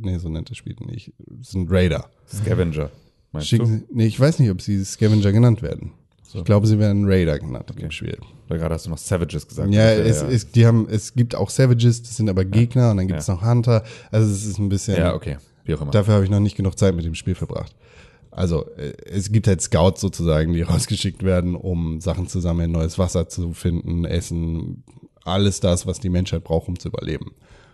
nee, 0.00 0.18
so 0.18 0.28
nennt 0.28 0.50
das 0.50 0.57
Spiel 0.57 0.74
nicht, 0.80 1.12
das 1.28 1.50
sind 1.53 1.70
Raider. 1.70 2.11
Scavenger. 2.28 2.90
Meinst 3.30 3.48
Schicken 3.48 3.64
du? 3.66 3.72
sie, 3.78 3.84
nee, 3.92 4.07
ich 4.07 4.18
weiß 4.18 4.40
nicht, 4.40 4.50
ob 4.50 4.61
sie 4.61 4.84
Scavenger 4.84 5.30
genannt 5.32 5.62
werden. 5.62 5.92
Ich 6.34 6.44
glaube, 6.44 6.66
sie 6.66 6.78
werden 6.78 7.05
Raider 7.07 7.38
genannt 7.38 7.70
im 7.76 7.90
Spiel. 7.90 8.16
Weil 8.48 8.59
gerade 8.59 8.74
hast 8.74 8.86
du 8.86 8.90
noch 8.90 8.96
Savages 8.98 9.46
gesagt. 9.46 9.70
Ja, 9.70 9.94
Das 9.94 9.98
wär 9.98 10.07
es, 10.07 10.44
Es, 10.44 10.50
die 10.50 10.66
haben, 10.66 10.88
es 10.88 11.12
gibt 11.14 11.34
auch 11.34 11.50
Savages, 11.50 12.03
das 12.03 12.16
sind 12.16 12.30
aber 12.30 12.44
Gegner 12.46 12.90
und 12.90 12.96
dann 12.96 13.07
gibt 13.07 13.20
es 13.20 13.26
Ja. 13.26 13.34
noch 13.34 13.44
Hunter. 13.44 13.84
Also 14.11 14.32
es 14.32 14.46
ist 14.46 14.59
ein 14.59 14.70
bisschen. 14.70 14.96
ja, 14.96 15.14
okay. 15.14 15.36
Wie 15.64 15.74
auch 15.74 15.82
immer. 15.82 15.90
Dafür 15.90 16.14
habe 16.14 16.24
ich 16.24 16.30
noch 16.30 16.40
nicht 16.40 16.57
genug 16.57 16.78
Zeit 16.78 16.94
mit 16.96 17.05
dem 17.05 17.14
Spiel 17.14 17.34
verbracht. 17.34 17.76
Also 18.33 18.66
äh, 18.76 18.95
es 19.05 19.30
gibt 19.30 19.47
halt 19.47 19.61
Scouts 19.61 20.01
sozusagen, 20.01 20.53
die 20.53 20.62
rausgeschickt 20.62 21.22
werden, 21.22 21.55
um 21.55 22.01
Sachen 22.01 22.26
zu 22.26 22.41
sammeln, 22.41 22.72
neues 22.72 22.99
Wasser 22.99 23.28
zu 23.28 23.53
finden, 23.53 24.05
Essen, 24.05 24.83
alles 25.24 25.61
das, 25.61 25.87
was 25.87 26.01
die 26.01 26.11
Menschheit 26.11 26.43
braucht, 26.43 26.68
um 26.68 26.78
zu 26.78 26.89
überleben. 26.89 27.33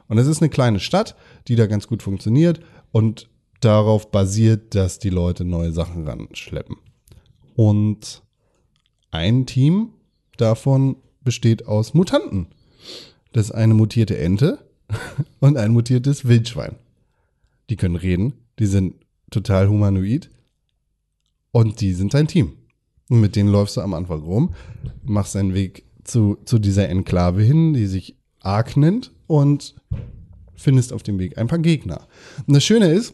Und 0.09 0.19
es 0.19 0.27
ist 0.27 0.43
eine 0.43 0.51
kleine 0.51 0.81
Stadt, 0.81 1.17
die 1.47 1.57
da 1.57 1.67
ganz 1.67 1.87
gut 1.87 2.03
funktioniert 2.03 2.61
und 2.93 3.29
darauf 3.61 4.11
basiert, 4.11 4.75
dass 4.75 4.99
die 4.99 5.11
Leute 5.11 5.45
neue 5.45 5.73
Sachen 5.73 6.07
ranschleppen. 6.07 6.77
Und 7.55 8.23
ein 9.11 9.47
Team 9.47 9.91
davon 10.37 10.97
besteht 11.23 11.67
aus 11.67 11.95
Mutanten. 11.95 12.47
Das 13.33 13.47
ist 13.47 13.53
eine 13.53 13.75
mutierte 13.75 14.17
Ente 14.19 14.59
und 15.41 15.57
ein 15.57 15.73
mutiertes 15.73 16.27
Wildschwein. 16.27 16.77
Die 17.71 17.77
können 17.77 17.97
reden, 17.97 18.35
die 18.59 18.67
sind 18.67 18.95
total 19.31 19.69
humanoid 19.69 20.31
und 21.59 21.81
die 21.81 21.93
sind 21.93 22.15
dein 22.15 22.29
Team. 22.29 22.53
Und 23.11 23.21
mit 23.21 23.35
denen 23.35 23.49
läufst 23.49 23.77
du 23.77 23.81
am 23.81 23.93
Anfang 23.93 24.23
rum, 24.23 24.55
machst 25.03 25.35
deinen 25.35 25.55
Weg 25.55 25.83
zu, 26.05 26.39
zu 26.45 26.61
dieser 26.61 26.89
Enklave 26.89 27.43
hin, 27.43 27.75
die 27.75 27.87
sich 27.87 28.17
Ark 28.39 28.77
nennt 28.77 29.11
und 29.27 29.75
findest 30.55 30.93
auf 30.93 31.03
dem 31.03 31.19
Weg 31.19 31.37
ein 31.37 31.49
paar 31.49 31.59
Gegner. 31.59 32.07
Und 32.47 32.55
das 32.55 32.63
Schöne 32.63 32.93
ist, 32.93 33.13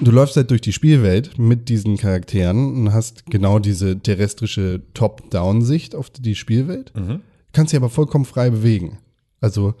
du 0.00 0.10
läufst 0.10 0.34
halt 0.34 0.50
durch 0.50 0.60
die 0.60 0.72
Spielwelt 0.72 1.38
mit 1.38 1.68
diesen 1.68 1.98
Charakteren 1.98 2.74
und 2.74 2.92
hast 2.92 3.26
genau 3.26 3.60
diese 3.60 3.96
terrestrische 3.96 4.82
Top-Down-Sicht 4.94 5.94
auf 5.94 6.10
die 6.10 6.34
Spielwelt. 6.34 6.92
Kannst 7.52 7.72
dich 7.72 7.76
aber 7.76 7.90
vollkommen 7.90 8.24
frei 8.24 8.50
bewegen. 8.50 8.98
Also 9.40 9.74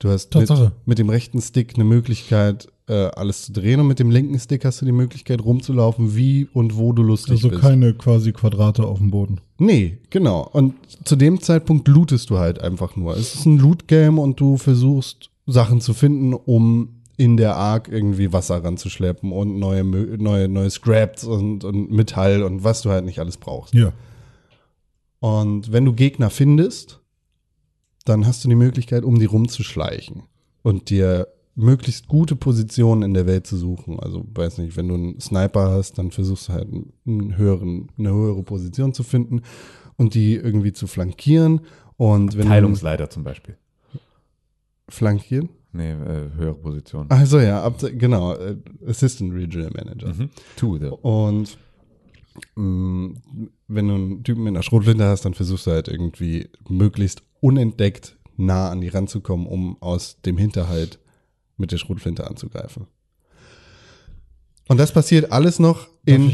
du 0.00 0.08
hast 0.08 0.34
mit, 0.34 0.50
mit 0.86 0.98
dem 0.98 1.08
rechten 1.08 1.40
Stick 1.40 1.74
eine 1.76 1.84
Möglichkeit, 1.84 2.68
äh, 2.88 2.92
alles 3.14 3.46
zu 3.46 3.52
drehen 3.52 3.78
und 3.80 3.86
mit 3.86 4.00
dem 4.00 4.10
linken 4.10 4.38
Stick 4.38 4.64
hast 4.64 4.80
du 4.80 4.84
die 4.86 4.92
Möglichkeit 4.92 5.44
rumzulaufen, 5.44 6.16
wie 6.16 6.48
und 6.52 6.76
wo 6.76 6.92
du 6.92 7.02
lustig 7.02 7.32
Also 7.32 7.50
bist. 7.50 7.60
keine 7.60 7.94
quasi 7.94 8.32
Quadrate 8.32 8.84
auf 8.84 8.98
dem 8.98 9.10
Boden. 9.12 9.40
Nee, 9.58 9.98
genau. 10.10 10.48
Und 10.52 10.74
zu 11.04 11.14
dem 11.14 11.40
Zeitpunkt 11.40 11.86
lootest 11.86 12.30
du 12.30 12.38
halt 12.38 12.60
einfach 12.60 12.96
nur. 12.96 13.16
Es 13.16 13.36
ist 13.36 13.46
ein 13.46 13.58
Loot-Game 13.58 14.18
und 14.18 14.40
du 14.40 14.56
versuchst 14.56 15.30
Sachen 15.46 15.80
zu 15.80 15.94
finden, 15.94 16.34
um 16.34 16.96
in 17.16 17.36
der 17.36 17.56
Ark 17.56 17.88
irgendwie 17.92 18.32
Wasser 18.32 18.64
ranzuschleppen 18.64 19.30
und 19.30 19.58
neue, 19.58 19.84
neue, 19.84 20.48
neue 20.48 20.70
Scraps 20.70 21.24
und, 21.24 21.64
und 21.64 21.90
Metall 21.92 22.42
und 22.42 22.64
was 22.64 22.80
du 22.82 22.90
halt 22.90 23.04
nicht 23.04 23.18
alles 23.20 23.36
brauchst. 23.36 23.74
Ja. 23.74 23.92
Und 25.20 25.70
wenn 25.70 25.84
du 25.84 25.92
Gegner 25.92 26.30
findest, 26.30 26.99
dann 28.04 28.26
hast 28.26 28.44
du 28.44 28.48
die 28.48 28.54
Möglichkeit, 28.54 29.04
um 29.04 29.18
die 29.18 29.26
rumzuschleichen 29.26 30.22
und 30.62 30.90
dir 30.90 31.28
möglichst 31.54 32.08
gute 32.08 32.36
Positionen 32.36 33.02
in 33.02 33.14
der 33.14 33.26
Welt 33.26 33.46
zu 33.46 33.56
suchen. 33.56 34.00
Also, 34.00 34.24
weiß 34.34 34.58
nicht, 34.58 34.76
wenn 34.76 34.88
du 34.88 34.94
einen 34.94 35.20
Sniper 35.20 35.70
hast, 35.70 35.98
dann 35.98 36.10
versuchst 36.10 36.48
du 36.48 36.52
halt 36.52 36.68
einen 37.06 37.36
höheren, 37.36 37.90
eine 37.98 38.10
höhere 38.10 38.42
Position 38.42 38.94
zu 38.94 39.02
finden 39.02 39.42
und 39.96 40.14
die 40.14 40.34
irgendwie 40.34 40.72
zu 40.72 40.86
flankieren. 40.86 41.60
Und 41.96 42.38
wenn 42.38 42.48
Teilungsleiter 42.48 43.10
zum 43.10 43.24
Beispiel. 43.24 43.56
flankieren. 44.88 45.50
Nee, 45.72 45.92
äh, 45.92 46.30
höhere 46.34 46.54
Position. 46.54 47.06
Also 47.10 47.38
ja, 47.38 47.62
ab, 47.62 47.78
genau, 47.80 48.34
äh, 48.34 48.56
Assistant 48.86 49.34
Regional 49.34 49.70
Manager. 49.70 50.14
Mhm. 50.14 50.30
To 50.56 50.78
the. 50.78 50.86
Und 50.86 51.58
mh, 52.56 53.14
wenn 53.68 53.88
du 53.88 53.94
einen 53.94 54.24
Typen 54.24 54.42
mit 54.44 54.54
einer 54.54 54.62
Schrotflinte 54.62 55.04
hast, 55.04 55.24
dann 55.24 55.34
versuchst 55.34 55.66
du 55.66 55.70
halt 55.72 55.88
irgendwie 55.88 56.48
möglichst 56.68 57.22
unentdeckt 57.40 58.16
nah 58.36 58.70
an 58.70 58.80
die 58.80 58.88
ranzukommen, 58.88 59.46
um 59.46 59.76
aus 59.80 60.20
dem 60.22 60.38
Hinterhalt 60.38 60.98
mit 61.56 61.72
der 61.72 61.78
Schrotflinte 61.78 62.26
anzugreifen. 62.26 62.86
Und 64.68 64.78
das 64.78 64.92
passiert 64.92 65.32
alles 65.32 65.58
noch 65.58 65.88
in 66.06 66.32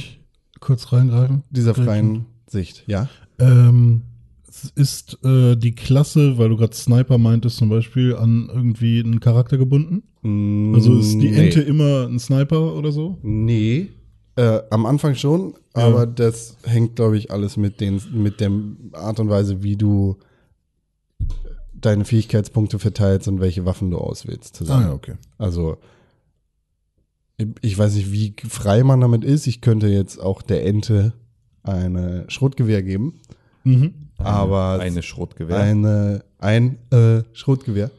kurz 0.61 0.93
reingreifen? 0.93 1.43
dieser 1.51 1.75
freien 1.75 2.27
Sicht, 2.47 2.85
ja? 2.87 3.09
Ähm, 3.39 4.03
es 4.49 4.71
ist 4.75 5.19
äh, 5.25 5.57
die 5.57 5.75
Klasse, 5.75 6.39
weil 6.39 6.49
du 6.49 6.57
gerade 6.57 6.75
Sniper 6.75 7.19
meintest 7.19 7.57
zum 7.57 7.69
Beispiel, 7.69 8.15
an 8.15 8.49
irgendwie 8.53 9.01
einen 9.01 9.21
Charakter 9.21 9.59
gebunden? 9.59 10.03
Also 10.75 10.99
ist 10.99 11.13
die 11.13 11.31
Nee. 11.31 11.47
Ente 11.47 11.61
immer 11.61 12.07
ein 12.07 12.19
Sniper 12.19 12.75
oder 12.75 12.93
so? 12.93 13.19
Nee. 13.23 13.89
Äh, 14.37 14.61
am 14.71 14.85
Anfang 14.87 15.15
schon, 15.15 15.55
aber 15.73 16.07
das 16.07 16.57
hängt, 16.65 16.97
glaube 16.97 17.17
ich, 17.17 17.31
alles 17.31 17.57
mit, 17.57 17.81
den, 17.81 18.01
mit 18.13 18.41
der 18.41 18.51
Art 18.93 19.19
und 19.19 19.31
Weise, 19.31 19.63
wie 19.63 19.77
du 19.77 20.17
deine 21.75 22.05
Fähigkeitspunkte 22.05 22.79
verteilst 22.79 23.29
und 23.29 23.41
welche 23.41 23.65
Waffen 23.65 23.91
du 23.91 23.99
auswählst 23.99 24.57
zusammen. 24.57 24.91
okay. 24.91 25.15
Also, 25.39 25.77
ich- 27.61 27.77
weiß 27.79 27.95
nicht, 27.95 28.13
wie 28.13 28.35
frei 28.49 28.83
man 28.83 29.01
damit 29.01 29.25
ist. 29.25 29.47
Ich 29.47 29.61
könnte 29.61 29.89
jetzt 29.89 30.19
auch 30.19 30.41
der 30.43 30.65
Ente 30.65 31.13
eine 31.63 32.25
Schrotgewehr 32.29 32.83
geben, 32.83 33.21
Mhm. 33.65 33.93
aber 34.19 34.79
Eine 34.81 35.03
Schrotgewehr. 35.03 35.59
eine, 35.59 36.25
ein 36.39 36.79
äh, 36.91 37.23
Schrotgewehr. 37.35 37.91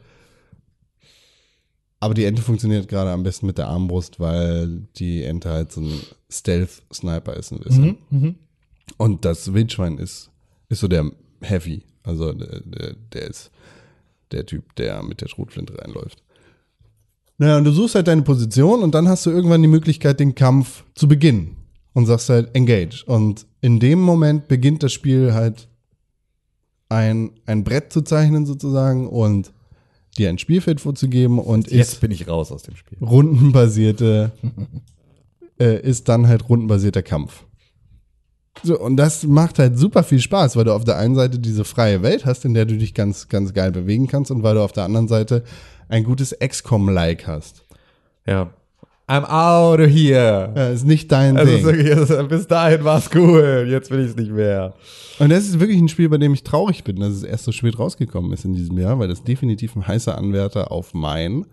Aber 2.00 2.14
die 2.14 2.24
Ente 2.24 2.42
funktioniert 2.42 2.88
gerade 2.88 3.10
am 3.10 3.22
besten 3.24 3.46
mit 3.46 3.58
der 3.58 3.68
Armbrust, 3.68 4.20
weil 4.20 4.86
die 4.96 5.22
Ente 5.24 5.50
halt 5.50 5.72
so 5.72 5.80
ein 5.80 6.00
Stealth-Sniper 6.30 7.34
ist 7.34 7.52
ein 7.52 7.58
bisschen. 7.60 7.98
Mhm. 8.10 8.18
Mhm. 8.20 8.34
Und 8.96 9.24
das 9.24 9.52
Wildschwein 9.52 9.98
ist, 9.98 10.30
ist 10.68 10.80
so 10.80 10.88
der 10.88 11.10
Heavy. 11.40 11.82
Also 12.08 12.32
der, 12.32 12.94
der, 13.12 13.26
ist 13.28 13.50
der 14.32 14.46
Typ, 14.46 14.74
der 14.76 15.02
mit 15.02 15.20
der 15.20 15.28
Schrotflinte 15.28 15.78
reinläuft. 15.78 16.22
Naja, 17.36 17.58
und 17.58 17.64
du 17.64 17.70
suchst 17.70 17.94
halt 17.94 18.08
deine 18.08 18.22
Position 18.22 18.82
und 18.82 18.94
dann 18.94 19.08
hast 19.08 19.26
du 19.26 19.30
irgendwann 19.30 19.62
die 19.62 19.68
Möglichkeit, 19.68 20.18
den 20.18 20.34
Kampf 20.34 20.84
zu 20.94 21.06
beginnen. 21.06 21.56
Und 21.92 22.06
sagst 22.06 22.28
halt, 22.28 22.54
engage. 22.54 23.04
Und 23.06 23.46
in 23.60 23.80
dem 23.80 24.00
Moment 24.00 24.46
beginnt 24.46 24.82
das 24.82 24.92
Spiel 24.92 25.34
halt 25.34 25.68
ein, 26.88 27.32
ein 27.44 27.64
Brett 27.64 27.92
zu 27.92 28.02
zeichnen 28.02 28.46
sozusagen 28.46 29.08
und 29.08 29.52
dir 30.16 30.28
ein 30.28 30.38
Spielfeld 30.38 30.80
vorzugeben 30.80 31.38
und 31.38 31.70
Jetzt 31.70 31.94
ist 31.94 32.00
bin 32.00 32.10
ich 32.10 32.28
raus 32.28 32.52
aus 32.52 32.62
dem 32.62 32.76
Spiel. 32.76 32.98
rundenbasierte, 33.00 34.32
äh, 35.60 35.80
ist 35.80 36.08
dann 36.08 36.28
halt 36.28 36.48
rundenbasierter 36.48 37.02
Kampf. 37.02 37.44
So, 38.62 38.78
und 38.78 38.96
das 38.96 39.22
macht 39.24 39.58
halt 39.58 39.78
super 39.78 40.02
viel 40.02 40.20
Spaß, 40.20 40.56
weil 40.56 40.64
du 40.64 40.72
auf 40.74 40.84
der 40.84 40.96
einen 40.96 41.14
Seite 41.14 41.38
diese 41.38 41.64
freie 41.64 42.02
Welt 42.02 42.26
hast, 42.26 42.44
in 42.44 42.54
der 42.54 42.64
du 42.64 42.76
dich 42.76 42.92
ganz, 42.94 43.28
ganz 43.28 43.54
geil 43.54 43.70
bewegen 43.70 44.08
kannst 44.08 44.30
und 44.30 44.42
weil 44.42 44.54
du 44.56 44.62
auf 44.62 44.72
der 44.72 44.84
anderen 44.84 45.06
Seite 45.08 45.44
ein 45.88 46.02
gutes 46.04 46.36
XCOM-like 46.38 47.26
hast. 47.26 47.64
Ja. 48.26 48.50
I'm 49.08 49.24
out 49.24 49.80
of 49.80 49.86
here. 49.86 50.52
Ja, 50.54 50.68
ist 50.68 50.84
nicht 50.84 51.10
dein 51.10 51.38
Also 51.38 51.50
Ding. 51.50 51.64
wirklich, 51.64 51.96
also, 51.96 52.26
bis 52.28 52.46
dahin 52.46 52.84
war's 52.84 53.08
cool. 53.14 53.66
Jetzt 53.70 53.90
will 53.90 54.00
ich 54.00 54.10
es 54.10 54.16
nicht 54.16 54.30
mehr. 54.32 54.74
Und 55.18 55.30
das 55.30 55.44
ist 55.46 55.60
wirklich 55.60 55.78
ein 55.78 55.88
Spiel, 55.88 56.10
bei 56.10 56.18
dem 56.18 56.34
ich 56.34 56.42
traurig 56.42 56.84
bin, 56.84 56.96
dass 57.00 57.14
es 57.14 57.22
erst 57.22 57.44
so 57.44 57.52
spät 57.52 57.78
rausgekommen 57.78 58.30
ist 58.34 58.44
in 58.44 58.52
diesem 58.52 58.76
Jahr, 58.78 58.98
weil 58.98 59.08
das 59.08 59.24
definitiv 59.24 59.76
ein 59.76 59.86
heißer 59.86 60.18
Anwärter 60.18 60.70
auf 60.70 60.92
mein 60.92 61.46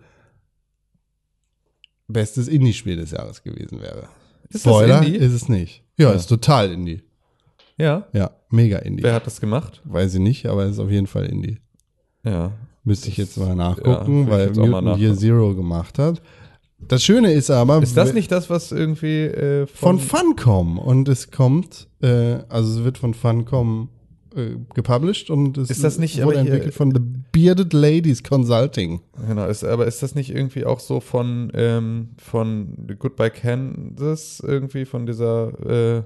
bestes 2.08 2.46
Indie-Spiel 2.48 2.96
des 2.96 3.12
Jahres 3.12 3.42
gewesen 3.42 3.80
wäre. 3.80 4.08
Ist 4.50 4.60
Spoiler 4.62 4.98
das 4.98 5.06
Indie? 5.06 5.18
ist 5.18 5.32
es 5.32 5.48
nicht. 5.48 5.82
Ja, 5.98 6.10
Ja. 6.10 6.14
ist 6.14 6.26
total 6.26 6.70
Indie. 6.72 7.02
Ja. 7.78 8.06
Ja, 8.12 8.30
mega 8.50 8.78
Indie. 8.78 9.02
Wer 9.02 9.14
hat 9.14 9.26
das 9.26 9.40
gemacht? 9.40 9.82
Weiß 9.84 10.14
ich 10.14 10.20
nicht, 10.20 10.46
aber 10.46 10.64
es 10.64 10.72
ist 10.72 10.78
auf 10.78 10.90
jeden 10.90 11.06
Fall 11.06 11.26
Indie. 11.26 11.58
Ja. 12.24 12.52
Müsste 12.84 13.08
ich 13.08 13.16
jetzt 13.16 13.36
mal 13.36 13.54
nachgucken, 13.54 14.24
Ja, 14.24 14.30
weil 14.30 14.50
Mutant 14.52 14.98
Year. 15.00 15.14
Zero 15.16 15.54
gemacht 15.54 15.98
hat. 15.98 16.22
Das 16.78 17.02
Schöne 17.02 17.32
ist 17.32 17.50
aber, 17.50 17.82
Ist 17.82 17.96
das 17.96 18.12
nicht 18.12 18.30
das, 18.30 18.50
was 18.50 18.70
irgendwie 18.70 19.22
äh, 19.22 19.66
von 19.66 19.98
von, 19.98 20.20
Funcom 20.36 20.78
und 20.78 21.08
es 21.08 21.30
kommt, 21.30 21.88
äh, 22.02 22.38
also 22.48 22.78
es 22.78 22.84
wird 22.84 22.98
von 22.98 23.14
Funcom 23.14 23.88
äh, 24.36 24.56
gepublished 24.74 25.30
und 25.30 25.56
es 25.58 25.70
Ist 25.70 25.82
das 25.82 25.98
nicht 25.98 26.16
wurde 26.18 26.24
aber 26.38 26.42
hier- 26.42 26.50
entwickelt 26.52 26.74
von 26.74 26.90
The 26.92 27.00
Bearded 27.32 27.72
Ladies 27.72 28.22
Consulting. 28.22 29.00
Genau, 29.26 29.46
ist, 29.46 29.64
aber 29.64 29.86
ist 29.86 30.02
das 30.02 30.14
nicht 30.14 30.30
irgendwie 30.34 30.64
auch 30.64 30.80
so 30.80 31.00
von, 31.00 31.50
ähm, 31.54 32.10
von 32.18 32.76
Goodbye 32.98 33.30
Kansas, 33.30 34.40
irgendwie 34.46 34.84
von 34.84 35.06
dieser 35.06 35.98
äh, 35.98 36.02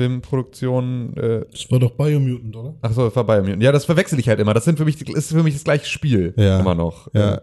Filmproduktion? 0.00 1.16
Äh, 1.16 1.44
Das 1.50 1.70
war 1.70 1.78
doch 1.78 1.92
Biomutant, 1.92 2.56
oder? 2.56 2.74
ach 2.82 2.92
so, 2.92 3.14
war 3.14 3.24
bei 3.24 3.42
mir. 3.42 3.56
Ja, 3.62 3.72
das 3.72 3.84
verwechsel 3.84 4.18
ich 4.18 4.28
halt 4.28 4.40
immer. 4.40 4.54
Das 4.54 4.64
sind 4.64 4.78
für 4.78 4.84
mich, 4.84 5.00
ist 5.08 5.30
für 5.32 5.42
mich 5.42 5.54
das 5.54 5.64
gleiche 5.64 5.86
Spiel. 5.86 6.32
Ja. 6.36 6.60
Immer 6.60 6.74
noch. 6.74 7.12
Ja. 7.14 7.34
Äh, 7.36 7.40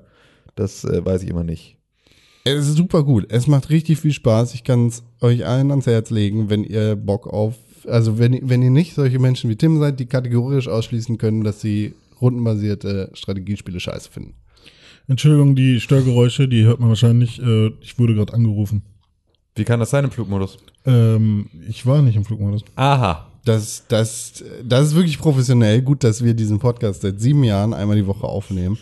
Das 0.55 0.83
äh, 0.83 1.05
weiß 1.05 1.23
ich 1.23 1.29
immer 1.29 1.43
nicht. 1.43 1.77
Es 2.43 2.67
ist 2.67 2.77
super 2.77 3.03
gut. 3.03 3.25
Es 3.29 3.45
macht 3.45 3.69
richtig 3.69 3.99
viel 3.99 4.13
Spaß. 4.13 4.53
Ich 4.53 4.63
kann 4.63 4.87
es 4.87 5.03
euch 5.21 5.45
allen 5.45 5.69
ans 5.69 5.85
Herz 5.85 6.09
legen, 6.09 6.49
wenn 6.49 6.63
ihr 6.63 6.95
Bock 6.95 7.27
auf, 7.27 7.55
also 7.87 8.19
wenn, 8.19 8.49
wenn 8.49 8.61
ihr 8.61 8.69
nicht 8.69 8.93
solche 8.93 9.19
Menschen 9.19 9.49
wie 9.49 9.55
Tim 9.55 9.79
seid, 9.79 9.99
die 9.99 10.05
kategorisch 10.05 10.67
ausschließen 10.67 11.17
können, 11.17 11.43
dass 11.43 11.61
sie 11.61 11.93
rundenbasierte 12.21 13.11
Strategiespiele 13.13 13.79
scheiße 13.79 14.11
finden. 14.11 14.33
Entschuldigung, 15.07 15.55
die 15.55 15.79
Störgeräusche, 15.79 16.47
die 16.47 16.65
hört 16.65 16.79
man 16.79 16.89
wahrscheinlich. 16.89 17.41
Äh, 17.41 17.71
ich 17.81 17.97
wurde 17.97 18.13
gerade 18.13 18.33
angerufen. 18.33 18.81
Wie 19.55 19.63
kann 19.63 19.79
das 19.79 19.89
sein 19.89 20.03
im 20.03 20.11
Flugmodus? 20.11 20.57
Ähm, 20.85 21.47
ich 21.67 21.85
war 21.85 22.01
nicht 22.01 22.15
im 22.15 22.25
Flugmodus. 22.25 22.63
Aha. 22.75 23.27
Das, 23.45 23.85
das, 23.87 24.43
das 24.63 24.87
ist 24.87 24.95
wirklich 24.95 25.19
professionell. 25.19 25.81
Gut, 25.81 26.03
dass 26.03 26.23
wir 26.23 26.33
diesen 26.33 26.59
Podcast 26.59 27.01
seit 27.01 27.21
sieben 27.21 27.43
Jahren 27.43 27.73
einmal 27.73 27.95
die 27.95 28.05
Woche 28.05 28.27
aufnehmen. 28.27 28.77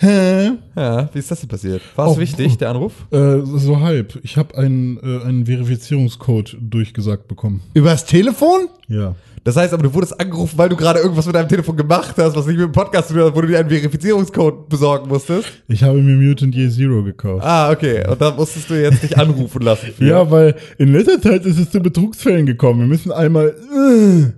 Hä? 0.00 0.52
Ja, 0.76 1.08
wie 1.12 1.18
ist 1.18 1.28
das 1.30 1.40
denn 1.40 1.48
passiert? 1.48 1.82
War 1.96 2.08
es 2.10 2.16
Oh. 2.16 2.20
wichtig, 2.20 2.56
der 2.58 2.70
Anruf? 2.70 2.92
Äh, 3.10 3.40
so 3.44 3.80
halb. 3.80 4.18
Ich 4.22 4.36
habe 4.36 4.56
einen, 4.56 4.96
äh, 4.98 5.24
einen 5.26 5.46
Verifizierungscode 5.46 6.56
durchgesagt 6.60 7.26
bekommen. 7.26 7.62
Übers 7.74 8.04
Telefon? 8.04 8.68
Ja. 8.86 9.16
Das 9.42 9.56
heißt 9.56 9.72
aber, 9.72 9.82
du 9.82 9.94
wurdest 9.94 10.20
angerufen, 10.20 10.56
weil 10.58 10.68
du 10.68 10.76
gerade 10.76 11.00
irgendwas 11.00 11.26
mit 11.26 11.34
deinem 11.34 11.48
Telefon 11.48 11.76
gemacht 11.76 12.14
hast, 12.16 12.36
was 12.36 12.46
nicht 12.46 12.58
mit 12.58 12.66
dem 12.66 12.72
Podcast 12.72 13.08
zu 13.08 13.14
tun 13.14 13.24
hat, 13.24 13.34
wo 13.34 13.40
du 13.40 13.48
dir 13.48 13.58
einen 13.58 13.68
Verifizierungscode 13.70 14.68
besorgen 14.68 15.08
musstest. 15.08 15.48
Ich 15.68 15.82
habe 15.82 16.00
mir 16.00 16.16
Mutant 16.16 16.54
Year 16.54 16.70
Zero 16.70 17.02
gekauft. 17.02 17.44
Ah, 17.44 17.70
okay. 17.72 18.06
Und 18.06 18.20
da 18.20 18.30
musstest 18.32 18.70
du 18.70 18.80
jetzt 18.80 19.02
dich 19.02 19.16
anrufen 19.18 19.62
lassen. 19.62 19.86
Für. 19.96 20.04
Ja, 20.04 20.30
weil 20.30 20.54
in 20.76 20.92
letzter 20.92 21.20
Zeit 21.20 21.44
ist 21.46 21.58
es 21.58 21.70
zu 21.70 21.80
Betrugsfällen 21.80 22.46
gekommen. 22.46 22.80
Wir 22.80 22.86
müssen 22.86 23.10
einmal. 23.10 23.48
Äh, 23.48 24.32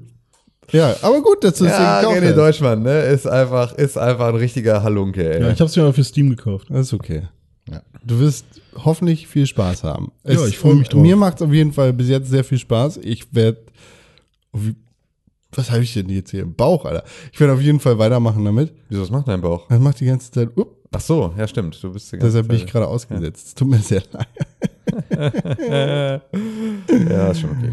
Ja, 0.72 0.94
aber 1.02 1.20
gut, 1.22 1.42
dass 1.44 1.54
du 1.58 1.64
es 1.64 1.70
Ja, 1.72 2.00
gekauft 2.00 2.18
René. 2.20 2.32
Deutschmann, 2.32 2.82
ne, 2.82 3.00
ist 3.02 3.26
einfach, 3.26 3.72
ist 3.74 3.98
einfach 3.98 4.28
ein 4.28 4.36
richtiger 4.36 4.82
Halunke, 4.82 5.22
ey. 5.34 5.40
ja, 5.42 5.50
ich 5.50 5.60
habe 5.60 5.68
es 5.68 5.76
mir 5.76 5.82
aber 5.82 5.92
für 5.92 6.04
Steam 6.04 6.30
gekauft. 6.30 6.68
Das 6.70 6.86
ist 6.86 6.92
okay. 6.94 7.28
Ja. 7.68 7.82
Du 8.04 8.18
wirst 8.18 8.44
hoffentlich 8.84 9.26
viel 9.28 9.46
Spaß 9.46 9.84
haben. 9.84 10.12
Ja, 10.24 10.44
ich 10.46 10.58
freu 10.58 10.74
mich 10.74 10.88
drauf. 10.88 11.00
Mir 11.02 11.16
macht 11.16 11.36
es 11.36 11.42
auf 11.42 11.52
jeden 11.52 11.72
Fall 11.72 11.92
bis 11.92 12.08
jetzt 12.08 12.28
sehr 12.30 12.44
viel 12.44 12.58
Spaß. 12.58 12.98
Ich 13.02 13.34
werde. 13.34 13.58
Was 15.52 15.70
habe 15.70 15.82
ich 15.82 15.92
denn 15.94 16.08
jetzt 16.08 16.30
hier 16.30 16.42
im 16.42 16.54
Bauch, 16.54 16.84
Alter? 16.84 17.04
Ich 17.32 17.40
werde 17.40 17.52
auf 17.52 17.60
jeden 17.60 17.80
Fall 17.80 17.98
weitermachen 17.98 18.44
damit. 18.44 18.72
Wieso, 18.88 19.02
was 19.02 19.10
macht 19.10 19.26
dein 19.28 19.40
Bauch? 19.40 19.66
Das 19.68 19.80
macht 19.80 19.98
die 20.00 20.06
ganze 20.06 20.30
Zeit. 20.30 20.48
Upp, 20.56 20.76
Ach 20.92 21.00
so, 21.00 21.32
ja, 21.36 21.46
stimmt. 21.46 21.80
Du 21.82 21.92
bist 21.92 22.10
die 22.12 22.16
ganze 22.16 22.26
deshalb 22.28 22.48
bin 22.48 22.56
ich 22.56 22.62
Zeit- 22.64 22.72
gerade 22.72 22.86
ausgesetzt. 22.88 23.46
Es 23.48 23.54
tut 23.54 23.68
mir 23.68 23.78
sehr 23.78 24.02
leid. 24.12 24.28
Ja, 27.08 27.30
ist 27.30 27.40
schon 27.40 27.50
okay. 27.50 27.70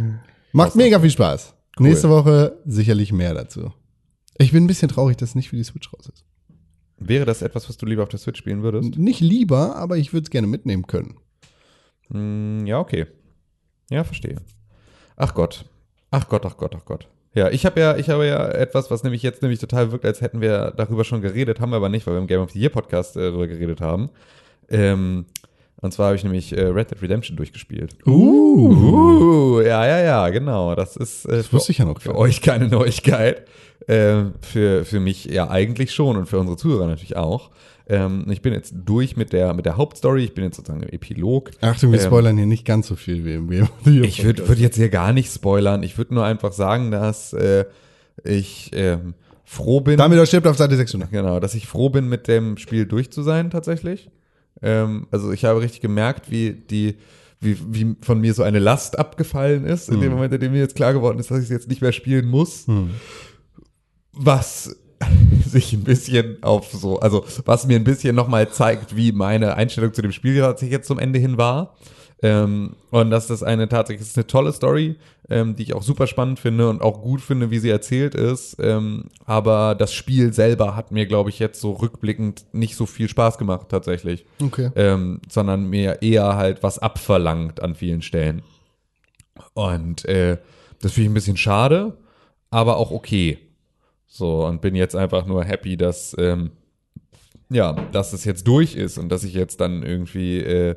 Macht 0.52 0.76
mega 0.76 1.00
viel 1.00 1.10
Spaß. 1.10 1.54
Cool. 1.80 1.88
Nächste 1.88 2.10
Woche 2.10 2.58
sicherlich 2.66 3.12
mehr 3.12 3.34
dazu. 3.34 3.72
Ich 4.38 4.52
bin 4.52 4.64
ein 4.64 4.68
bisschen 4.68 4.90
traurig, 4.90 5.18
dass 5.18 5.30
es 5.30 5.36
nicht 5.36 5.50
für 5.50 5.56
die 5.56 5.64
Switch 5.64 5.92
raus 5.94 6.10
ist. 6.14 6.26
Wäre 7.00 7.26
das 7.26 7.42
etwas, 7.42 7.70
was 7.70 7.78
du 7.78 7.86
lieber 7.86 8.04
auf 8.04 8.10
der 8.10 8.20
Switch 8.20 8.40
spielen 8.40 8.64
würdest? 8.64 8.98
Nicht 8.98 9.20
lieber, 9.20 9.76
aber 9.76 9.98
ich 9.98 10.14
würde 10.14 10.26
es 10.26 10.32
gerne 10.32 10.48
mitnehmen 10.48 10.88
können. 10.88 11.18
Hm, 12.10 12.66
ja, 12.66 12.80
okay. 12.80 13.06
Ja, 13.90 14.04
verstehe. 14.04 14.38
Ach 15.16 15.34
Gott. 15.34 15.66
Ach 16.10 16.28
Gott, 16.28 16.46
ach 16.46 16.58
Gott, 16.58 16.76
ach 16.76 16.86
Gott. 16.86 17.08
Ja, 17.34 17.50
ich 17.50 17.66
habe 17.66 17.80
ja, 17.80 17.98
ich 17.98 18.10
habe 18.10 18.26
ja 18.26 18.48
etwas, 18.48 18.90
was 18.90 19.04
nämlich 19.04 19.22
jetzt 19.22 19.42
nämlich 19.44 19.60
total 19.60 19.92
wirkt, 19.92 20.06
als 20.06 20.22
hätten 20.22 20.42
wir 20.42 20.74
darüber 20.76 21.04
schon 21.04 21.22
geredet, 21.22 21.60
haben 21.60 21.72
wir 21.72 21.76
aber 21.76 21.90
nicht, 21.90 22.08
weil 22.08 22.16
wir 22.16 22.22
im 22.22 22.28
Game 22.28 22.42
of 22.42 22.52
the 22.52 22.60
Year 22.60 22.72
Podcast 22.72 23.16
äh, 23.16 23.22
darüber 23.22 23.48
geredet 23.48 23.80
haben. 23.80 24.10
Ähm, 24.70 25.26
und 25.80 25.94
zwar 25.94 26.08
habe 26.08 26.16
ich 26.16 26.24
nämlich 26.24 26.58
äh, 26.58 26.62
Red 26.62 26.92
Dead 26.92 27.02
Redemption 27.02 27.38
durchgespielt. 27.38 27.96
Uh, 28.08 29.62
ja, 29.62 29.86
ja, 29.86 30.00
ja, 30.00 30.30
genau. 30.30 30.74
Das 30.74 30.96
ist 30.96 31.26
äh, 31.26 31.38
Das 31.38 31.54
wusste 31.54 31.72
ich 31.72 31.78
ja 31.78 31.86
noch 31.86 32.02
für 32.02 32.16
euch 32.16 32.42
keine 32.42 32.68
Neuigkeit. 32.70 33.46
Ähm, 33.88 34.34
für, 34.42 34.84
für 34.86 35.00
mich 35.00 35.26
ja 35.26 35.50
eigentlich 35.50 35.94
schon 35.94 36.18
und 36.18 36.26
für 36.26 36.40
unsere 36.40 36.58
Zuhörer 36.58 36.88
natürlich 36.88 37.16
auch. 37.16 37.52
Ähm, 37.88 38.26
ich 38.30 38.42
bin 38.42 38.54
jetzt 38.54 38.74
durch 38.86 39.16
mit 39.16 39.32
der, 39.32 39.54
mit 39.54 39.66
der 39.66 39.78
Hauptstory. 39.78 40.24
Ich 40.24 40.34
bin 40.34 40.44
jetzt 40.44 40.58
sozusagen 40.58 40.84
im 40.84 40.90
Epilog. 40.90 41.52
Achtung, 41.62 41.92
wir 41.92 42.00
Ähm, 42.00 42.06
spoilern 42.06 42.38
hier 42.38 42.48
nicht 42.48 42.66
ganz 42.66 42.88
so 42.88 42.96
viel 42.96 43.24
wie 43.24 43.36
im 43.36 43.50
Game 43.50 43.70
ich 44.04 44.26
würde 44.26 44.48
würd 44.48 44.60
jetzt 44.60 44.76
hier 44.76 44.90
gar 44.90 45.14
nicht 45.14 45.32
spoilern. 45.32 45.84
Ich 45.84 45.98
würde 45.98 46.16
nur 46.16 46.26
einfach 46.26 46.52
sagen, 46.52 46.92
dass 46.92 47.32
äh, 47.34 47.66
ich 48.24 48.72
ähm, 48.74 49.14
froh 49.46 49.80
bin. 49.80 49.98
Damit 49.98 50.28
stirbt 50.28 50.48
auf 50.48 50.58
Seite 50.58 50.76
600. 50.76 51.12
Genau, 51.12 51.40
dass 51.40 51.54
ich 51.54 51.68
froh 51.68 51.90
bin, 51.90 52.10
mit 52.10 52.28
dem 52.28 52.58
Spiel 52.58 52.86
durch 52.88 53.12
zu 53.12 53.22
sein, 53.22 53.52
tatsächlich. 53.52 54.10
Ähm, 54.62 55.08
also 55.12 55.32
ich 55.32 55.46
habe 55.46 55.62
richtig 55.62 55.82
gemerkt, 55.82 56.32
wie 56.32 56.52
die, 56.52 56.98
wie, 57.40 57.58
wie 57.70 57.96
von 58.02 58.20
mir 58.20 58.34
so 58.34 58.44
eine 58.44 58.60
Last 58.60 58.98
abgefallen 58.98 59.66
ist, 59.66 59.90
in 59.90 60.02
dem 60.02 60.12
Moment, 60.12 60.34
in 60.34 60.40
dem 60.40 60.52
mir 60.52 60.60
jetzt 60.60 60.76
klar 60.76 60.94
geworden 60.94 61.20
ist, 61.20 61.30
dass 61.30 61.38
ich 61.38 61.46
es 61.46 61.50
jetzt 61.50 61.70
nicht 61.70 61.82
mehr 61.82 61.92
spielen 61.92 62.28
muss. 62.28 62.66
Was 64.12 64.76
sich 65.46 65.74
ein 65.74 65.84
bisschen 65.84 66.42
auf 66.42 66.72
so, 66.72 67.00
also 67.00 67.26
was 67.46 67.68
mir 67.68 67.76
ein 67.76 67.84
bisschen 67.84 68.16
nochmal 68.16 68.50
zeigt, 68.50 68.96
wie 68.96 69.12
meine 69.12 69.56
Einstellung 69.56 69.94
zu 69.94 70.02
dem 70.02 70.12
Spiel 70.12 70.40
tatsächlich 70.40 70.74
jetzt 70.74 70.88
zum 70.88 71.00
Ende 71.00 71.20
hin 71.20 71.38
war. 71.38 71.76
Ähm, 72.24 72.76
und 72.90 73.12
dass 73.12 73.28
das 73.28 73.44
eine 73.44 73.70
tatsächlich 73.70 74.08
ist 74.08 74.18
eine 74.18 74.26
tolle 74.26 74.52
Story, 74.52 74.96
ähm, 75.30 75.56
die 75.56 75.64
ich 75.64 75.74
auch 75.76 75.84
super 75.84 76.08
spannend 76.08 76.40
finde 76.40 76.68
und 76.68 76.82
auch 76.82 77.02
gut 77.04 77.22
finde, 77.22 77.52
wie 77.52 77.60
sie 77.60 77.70
erzählt 77.70 78.16
ist. 78.16 78.58
Ähm, 78.60 79.06
aber 79.26 79.76
das 79.76 79.94
Spiel 79.94 80.34
selber 80.34 80.76
hat 80.76 80.92
mir, 80.92 81.06
glaube 81.06 81.30
ich, 81.30 81.38
jetzt 81.38 81.62
so 81.62 81.74
rückblickend 81.74 82.46
nicht 82.54 82.76
so 82.76 82.88
viel 82.88 83.08
Spaß 83.08 83.38
gemacht 83.38 83.68
tatsächlich, 83.70 84.26
Okay. 84.42 84.72
ähm, 84.76 85.22
sondern 85.30 85.70
mir 85.70 86.02
eher 86.02 86.36
halt 86.38 86.64
was 86.64 86.80
abverlangt 86.80 87.62
an 87.62 87.76
vielen 87.76 88.02
Stellen. 88.02 88.42
Und 89.54 90.06
äh, 90.06 90.38
das 90.82 90.94
finde 90.94 91.06
ich 91.06 91.12
ein 91.12 91.16
bisschen 91.16 91.38
schade, 91.38 91.98
aber 92.50 92.78
auch 92.78 92.90
okay. 92.92 93.38
So, 94.08 94.46
und 94.46 94.62
bin 94.62 94.74
jetzt 94.74 94.96
einfach 94.96 95.28
nur 95.28 95.44
happy, 95.44 95.78
dass, 95.78 96.16
ähm, 96.18 96.50
ja, 97.50 97.74
dass 97.92 98.14
es 98.14 98.26
jetzt 98.26 98.48
durch 98.48 98.76
ist 98.76 98.98
und 98.98 99.10
dass 99.10 99.24
ich 99.24 99.34
jetzt 99.34 99.62
dann 99.62 99.84
irgendwie 99.84 100.40
äh, 100.40 100.76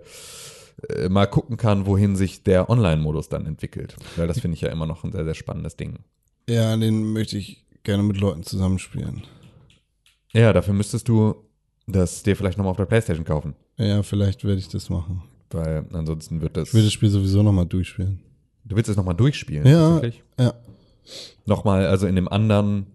äh, 0.88 1.08
mal 1.08 1.26
gucken 1.26 1.56
kann, 1.56 1.86
wohin 1.86 2.16
sich 2.16 2.42
der 2.42 2.70
Online-Modus 2.70 3.28
dann 3.28 3.46
entwickelt. 3.46 3.96
Weil 4.16 4.26
das 4.26 4.40
finde 4.40 4.54
ich 4.54 4.60
ja 4.62 4.70
immer 4.70 4.86
noch 4.86 5.04
ein 5.04 5.12
sehr, 5.12 5.24
sehr 5.24 5.34
spannendes 5.34 5.76
Ding. 5.76 5.98
Ja, 6.48 6.76
den 6.76 7.12
möchte 7.12 7.36
ich 7.38 7.64
gerne 7.82 8.02
mit 8.02 8.18
Leuten 8.18 8.42
zusammenspielen. 8.42 9.24
Ja, 10.32 10.52
dafür 10.52 10.74
müsstest 10.74 11.08
du 11.08 11.34
das 11.86 12.22
dir 12.22 12.36
vielleicht 12.36 12.58
nochmal 12.58 12.70
auf 12.70 12.76
der 12.76 12.86
Playstation 12.86 13.24
kaufen. 13.24 13.54
Ja, 13.76 14.02
vielleicht 14.02 14.44
werde 14.44 14.58
ich 14.58 14.68
das 14.68 14.90
machen. 14.90 15.22
Weil 15.50 15.84
ansonsten 15.92 16.40
wird 16.40 16.56
das. 16.56 16.68
Ich 16.68 16.74
will 16.74 16.84
das 16.84 16.92
Spiel 16.92 17.08
sowieso 17.10 17.42
nochmal 17.42 17.66
durchspielen. 17.66 18.20
du 18.64 18.76
willst 18.76 18.88
es 18.88 18.96
nochmal 18.96 19.16
durchspielen? 19.16 19.66
Ja. 19.66 19.94
tatsächlich? 19.94 20.22
Ja. 20.38 20.54
Nochmal, 21.46 21.86
also 21.86 22.06
in 22.06 22.14
dem 22.14 22.28
anderen, 22.28 22.86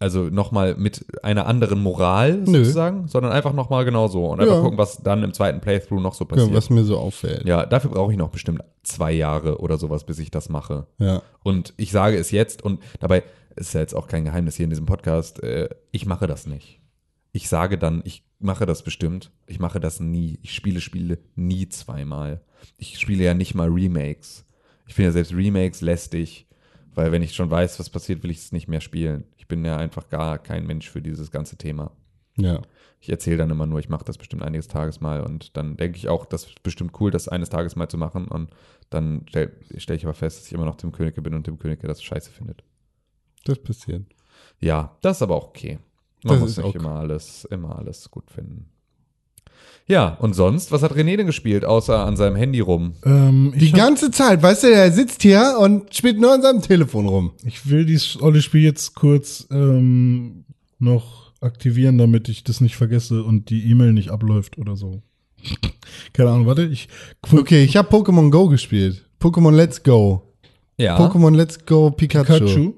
also 0.00 0.24
nochmal 0.24 0.74
mit 0.76 1.04
einer 1.22 1.46
anderen 1.46 1.80
Moral 1.82 2.38
Nö. 2.38 2.58
sozusagen, 2.64 3.06
sondern 3.06 3.30
einfach 3.32 3.52
nochmal 3.52 3.84
genau 3.84 4.08
so 4.08 4.26
und 4.26 4.40
einfach 4.40 4.56
Ja. 4.56 4.60
gucken, 4.62 4.78
was 4.78 5.02
dann 5.02 5.22
im 5.22 5.32
zweiten 5.32 5.60
Playthrough 5.60 6.00
noch 6.00 6.14
so 6.14 6.24
ja 6.24 6.30
passiert. 6.30 6.54
was 6.54 6.70
mir 6.70 6.82
so 6.84 6.96
auffällt. 6.98 7.46
Ja, 7.46 7.66
dafür 7.66 7.90
brauche 7.90 8.10
ich 8.10 8.18
noch 8.18 8.30
bestimmt 8.30 8.62
zwei 8.82 9.12
Jahre 9.12 9.60
oder 9.60 9.76
sowas, 9.78 10.04
bis 10.04 10.18
ich 10.18 10.30
das 10.32 10.48
mache. 10.48 10.86
Ja. 10.98 11.22
Und 11.44 11.74
ich 11.76 11.92
sage 11.92 12.16
es 12.16 12.30
jetzt 12.32 12.62
und 12.62 12.80
dabei 12.98 13.22
ist 13.56 13.74
ja 13.74 13.80
jetzt 13.80 13.94
auch 13.94 14.08
kein 14.08 14.24
Geheimnis 14.24 14.56
hier 14.56 14.64
in 14.64 14.70
diesem 14.70 14.86
Podcast, 14.86 15.42
äh, 15.42 15.68
ich 15.90 16.06
mache 16.06 16.26
das 16.26 16.46
nicht. 16.46 16.80
Ich 17.32 17.48
sage 17.48 17.78
dann, 17.78 18.00
ich 18.04 18.24
mache 18.40 18.64
das 18.66 18.82
bestimmt. 18.82 19.30
Ich 19.46 19.60
mache 19.60 19.78
das 19.80 20.00
nie. 20.00 20.38
Ich 20.42 20.52
spiele 20.54 20.80
Spiele 20.80 21.18
nie 21.36 21.68
zweimal. 21.68 22.40
Ich 22.78 22.98
spiele 22.98 23.22
ja 23.22 23.34
nicht 23.34 23.54
mal 23.54 23.68
Remakes. 23.68 24.46
Ich 24.86 24.94
finde 24.94 25.08
ja 25.08 25.12
selbst 25.12 25.34
Remakes 25.34 25.80
lästig, 25.82 26.46
weil 26.94 27.12
wenn 27.12 27.22
ich 27.22 27.34
schon 27.34 27.50
weiß, 27.50 27.78
was 27.78 27.90
passiert, 27.90 28.22
will 28.22 28.30
ich 28.30 28.38
es 28.38 28.52
nicht 28.52 28.66
mehr 28.66 28.80
spielen. 28.80 29.24
Ich 29.50 29.56
bin 29.56 29.64
ja 29.64 29.76
einfach 29.78 30.08
gar 30.08 30.38
kein 30.38 30.64
Mensch 30.64 30.88
für 30.88 31.02
dieses 31.02 31.32
ganze 31.32 31.56
Thema. 31.56 31.90
Ja. 32.36 32.62
Ich 33.00 33.10
erzähle 33.10 33.38
dann 33.38 33.50
immer 33.50 33.66
nur, 33.66 33.80
ich 33.80 33.88
mache 33.88 34.04
das 34.04 34.16
bestimmt 34.16 34.44
einiges 34.44 34.68
Tages 34.68 35.00
mal 35.00 35.24
und 35.24 35.56
dann 35.56 35.76
denke 35.76 35.98
ich 35.98 36.08
auch, 36.08 36.24
das 36.24 36.44
ist 36.44 36.62
bestimmt 36.62 36.92
cool, 37.00 37.10
das 37.10 37.26
eines 37.26 37.48
Tages 37.48 37.74
mal 37.74 37.88
zu 37.88 37.98
machen 37.98 38.28
und 38.28 38.50
dann 38.90 39.24
stelle 39.28 39.50
stell 39.76 39.96
ich 39.96 40.04
aber 40.04 40.14
fest, 40.14 40.38
dass 40.38 40.46
ich 40.46 40.52
immer 40.52 40.66
noch 40.66 40.76
Tim 40.76 40.92
Königke 40.92 41.20
bin 41.20 41.34
und 41.34 41.42
Tim 41.42 41.58
Königke 41.58 41.88
das 41.88 42.00
scheiße 42.00 42.30
findet. 42.30 42.62
Das 43.44 43.58
passiert. 43.60 44.04
Ja, 44.60 44.96
das 45.02 45.16
ist 45.16 45.22
aber 45.22 45.34
auch 45.34 45.48
okay. 45.48 45.80
Man 46.22 46.34
Das 46.34 46.40
muss 46.42 46.56
nicht 46.56 46.66
auch- 46.66 46.74
immer 46.76 46.94
alles, 46.94 47.44
immer 47.46 47.76
alles 47.76 48.08
gut 48.08 48.30
finden. 48.30 48.70
Ja, 49.86 50.16
und 50.20 50.34
sonst, 50.34 50.70
was 50.70 50.82
hat 50.82 50.92
René 50.92 51.16
denn 51.16 51.26
gespielt, 51.26 51.64
außer 51.64 52.06
an 52.06 52.16
seinem 52.16 52.36
Handy 52.36 52.60
rum? 52.60 52.94
Ähm, 53.04 53.52
Die 53.56 53.66
ich, 53.66 53.72
hab, 53.72 53.80
ganze 53.80 54.12
Zeit, 54.12 54.40
weißt 54.40 54.62
du, 54.62 54.68
der 54.68 54.92
sitzt 54.92 55.22
hier 55.22 55.56
und 55.58 55.94
spielt 55.94 56.20
nur 56.20 56.32
an 56.32 56.42
seinem 56.42 56.62
Telefon 56.62 57.08
rum. 57.08 57.32
ich 57.44 57.68
will 57.68 57.84
dieses 57.84 58.22
olle 58.22 58.40
Spiel 58.40 58.62
jetzt 58.62 58.94
kurz 58.94 59.48
ähm, 59.50 60.44
noch 60.78 61.32
aktivieren, 61.40 61.98
damit 61.98 62.28
ich 62.28 62.44
das 62.44 62.60
nicht 62.60 62.76
vergesse 62.76 63.24
und 63.24 63.50
die 63.50 63.68
E-Mail 63.68 63.92
nicht 63.92 64.10
abläuft 64.10 64.58
oder 64.58 64.76
so. 64.76 65.02
Keine 66.12 66.30
Ahnung, 66.30 66.46
warte, 66.46 66.64
ich. 66.64 66.88
Okay, 67.32 67.64
ich 67.64 67.76
habe 67.76 67.88
Pokémon 67.88 68.30
Go 68.30 68.48
gespielt. 68.48 69.04
Pokémon 69.20 69.52
Let's 69.52 69.82
Go. 69.82 70.22
Ja. 70.76 70.98
Pokémon 70.98 71.34
Let's 71.34 71.66
Go 71.66 71.90
Pikachu. 71.90 72.32
Pikachu. 72.32 72.74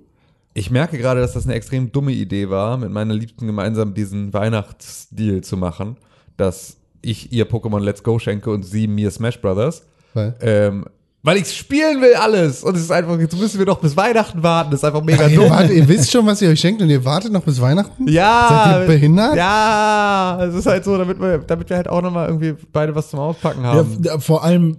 Ich 0.54 0.70
merke 0.70 0.98
gerade, 0.98 1.20
dass 1.20 1.32
das 1.32 1.44
eine 1.44 1.54
extrem 1.54 1.92
dumme 1.92 2.12
Idee 2.12 2.50
war, 2.50 2.76
mit 2.76 2.90
meiner 2.90 3.14
Liebsten 3.14 3.46
gemeinsam 3.46 3.94
diesen 3.94 4.32
Weihnachtsdeal 4.32 5.40
zu 5.42 5.56
machen, 5.56 5.96
dass 6.36 6.76
ich 7.02 7.32
ihr 7.32 7.48
Pokémon 7.48 7.80
Let's 7.80 8.02
Go 8.02 8.18
schenke 8.18 8.50
und 8.50 8.62
sie 8.64 8.86
mir 8.86 9.10
Smash 9.10 9.40
Brothers. 9.40 9.82
Weil- 10.14 10.34
Ähm, 10.40 10.84
weil 11.24 11.36
ich 11.36 11.56
spielen 11.56 12.00
will 12.00 12.14
alles. 12.14 12.64
Und 12.64 12.74
es 12.76 12.82
ist 12.82 12.90
einfach, 12.90 13.16
jetzt 13.20 13.38
müssen 13.38 13.56
wir 13.60 13.66
noch 13.66 13.78
bis 13.78 13.96
Weihnachten 13.96 14.42
warten. 14.42 14.72
Das 14.72 14.80
ist 14.80 14.84
einfach 14.84 15.04
mega 15.04 15.28
Ihr, 15.28 15.36
dumm. 15.38 15.50
wartet, 15.50 15.70
ihr 15.70 15.86
wisst 15.88 16.10
schon, 16.12 16.26
was 16.26 16.42
ihr 16.42 16.48
euch 16.50 16.58
schenkt 16.60 16.82
und 16.82 16.90
ihr 16.90 17.04
wartet 17.04 17.32
noch 17.32 17.42
bis 17.44 17.60
Weihnachten? 17.60 18.08
Ja. 18.08 18.66
Seid 18.74 18.80
ihr 18.82 18.86
behindert? 18.88 19.36
Ja, 19.36 20.40
es 20.44 20.54
ist 20.56 20.66
halt 20.66 20.84
so, 20.84 20.98
damit 20.98 21.20
wir, 21.20 21.38
damit 21.38 21.70
wir 21.70 21.76
halt 21.76 21.88
auch 21.88 22.02
nochmal 22.02 22.26
irgendwie 22.28 22.54
beide 22.72 22.94
was 22.96 23.08
zum 23.10 23.20
Auspacken 23.20 23.62
haben. 23.64 24.00
ja, 24.04 24.18
vor 24.18 24.42
allem 24.42 24.78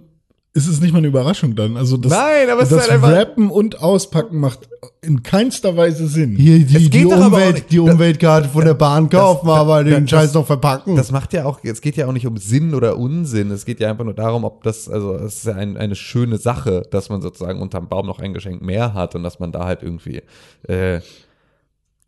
ist 0.56 0.68
es 0.68 0.80
nicht 0.80 0.92
mal 0.92 0.98
eine 0.98 1.08
Überraschung 1.08 1.56
dann. 1.56 1.76
Also 1.76 1.96
das, 1.96 2.12
Nein, 2.12 2.48
aber 2.48 2.62
es 2.62 2.68
das 2.68 2.84
ist 2.84 2.90
halt 2.90 3.02
einfach- 3.02 3.10
Rappen 3.12 3.50
und 3.50 3.80
Auspacken 3.82 4.38
macht 4.38 4.60
in 5.02 5.22
keinster 5.24 5.76
Weise 5.76 6.06
Sinn. 6.06 6.36
Hier, 6.36 6.60
die, 6.60 6.76
Es 6.76 6.82
die, 6.84 6.90
geht 6.90 7.12
auch 7.12 7.26
Umwelt, 7.26 7.64
die 7.72 7.80
Umweltkarte 7.80 8.48
von 8.48 8.64
der 8.64 8.74
Bahn 8.74 9.10
kaufen, 9.10 9.48
das- 9.48 9.56
aber 9.58 9.82
den 9.82 10.02
das- 10.04 10.10
Scheiß 10.10 10.34
noch 10.34 10.46
verpacken. 10.46 10.94
Das 10.94 11.10
macht 11.10 11.32
ja 11.32 11.44
auch, 11.44 11.58
es 11.64 11.80
geht 11.80 11.96
ja 11.96 12.06
auch 12.06 12.12
nicht 12.12 12.26
um 12.28 12.36
Sinn 12.36 12.72
oder 12.74 12.96
Unsinn. 12.98 13.50
Es 13.50 13.64
geht 13.64 13.80
ja 13.80 13.90
einfach 13.90 14.04
nur 14.04 14.14
darum, 14.14 14.44
ob 14.44 14.62
das, 14.62 14.88
also 14.88 15.14
es 15.16 15.38
ist 15.38 15.46
ja 15.46 15.54
ein, 15.56 15.76
eine 15.76 15.96
schöne 15.96 16.38
Sache, 16.38 16.82
dass 16.88 17.08
man 17.08 17.20
sozusagen 17.20 17.60
unterm 17.60 17.88
Baum 17.88 18.06
noch 18.06 18.20
ein 18.20 18.32
Geschenk 18.32 18.62
mehr 18.62 18.94
hat 18.94 19.16
und 19.16 19.24
dass 19.24 19.40
man 19.40 19.50
da 19.50 19.64
halt 19.66 19.82
irgendwie 19.82 20.22
äh, 20.68 21.00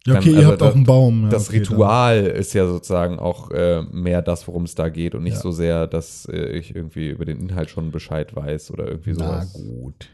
Ja, 0.06 0.14
okay, 0.16 0.24
dann- 0.24 0.32
ihr 0.32 0.38
also 0.38 0.50
habt 0.52 0.60
da- 0.62 0.68
auch 0.70 0.74
einen 0.74 0.84
Baum. 0.84 1.22
Ja, 1.24 1.28
das 1.30 1.48
okay, 1.48 1.58
Ritual 1.58 2.26
ist 2.26 2.54
ja 2.54 2.66
sozusagen 2.66 3.18
auch 3.18 3.50
äh, 3.50 3.82
mehr 3.92 4.22
das, 4.22 4.46
worum 4.48 4.64
es 4.64 4.74
da 4.74 4.88
geht 4.88 5.14
und 5.14 5.22
nicht 5.24 5.34
Ja. 5.34 5.40
so 5.40 5.50
sehr, 5.52 5.86
dass 5.86 6.26
äh, 6.32 6.50
ich 6.56 6.74
irgendwie 6.74 7.08
über 7.08 7.24
den 7.24 7.40
Inhalt 7.40 7.70
schon 7.70 7.90
Bescheid 7.90 8.34
weiß 8.34 8.70
oder 8.70 8.86
irgendwie 8.88 9.12
Na 9.16 9.42
sowas. 9.42 9.52
gut. 9.52 10.08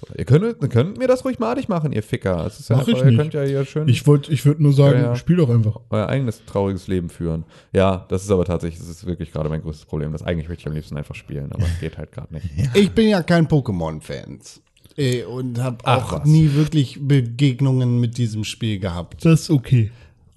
So, 0.00 0.06
ihr 0.16 0.24
könnt, 0.26 0.44
ihr 0.62 0.68
könnt 0.68 0.96
mir 0.96 1.08
das 1.08 1.24
ruhig 1.24 1.40
madig 1.40 1.68
machen, 1.68 1.90
ihr 1.92 2.04
Ficker. 2.04 2.46
Es 2.46 2.60
ist 2.60 2.70
ja 2.70 2.76
Mach 2.76 2.86
ich 2.86 2.94
einfach, 2.94 3.04
ihr 3.06 3.10
nicht. 3.10 3.18
könnt 3.20 3.34
ja 3.34 3.42
hier 3.42 3.64
schön 3.64 3.88
Ich 3.88 4.06
wollte, 4.06 4.30
ich 4.32 4.46
würde 4.46 4.62
nur 4.62 4.72
sagen, 4.72 5.00
Ja, 5.00 5.04
ja. 5.06 5.16
spiel 5.16 5.34
doch 5.36 5.50
einfach. 5.50 5.80
euer 5.90 6.08
eigenes 6.08 6.44
trauriges 6.46 6.86
Leben 6.86 7.08
führen. 7.10 7.42
Ja, 7.72 8.06
das 8.08 8.22
ist 8.22 8.30
aber 8.30 8.44
tatsächlich, 8.44 8.78
das 8.78 8.88
ist 8.88 9.06
wirklich 9.06 9.32
gerade 9.32 9.48
mein 9.48 9.60
größtes 9.60 9.86
Problem. 9.86 10.12
Das 10.12 10.22
eigentlich 10.22 10.48
möchte 10.48 10.60
ich 10.62 10.66
am 10.68 10.74
liebsten 10.74 10.96
einfach 10.96 11.16
spielen, 11.16 11.50
aber 11.50 11.64
es 11.64 11.80
geht 11.80 11.98
halt 11.98 12.12
gerade 12.12 12.32
nicht. 12.32 12.46
Ich 12.74 12.92
bin 12.92 13.08
ja 13.08 13.22
kein 13.24 13.48
Pokémon-Fans. 13.48 14.62
Äh, 14.98 15.22
Und 15.24 15.58
habe 15.60 15.86
auch 15.86 16.12
was. 16.12 16.24
nie 16.26 16.52
wirklich 16.54 16.98
Begegnungen 17.00 18.00
mit 18.00 18.18
diesem 18.18 18.42
Spiel 18.44 18.78
gehabt. 18.80 19.24
Das 19.24 19.42
ist 19.42 19.50
okay. 19.50 19.92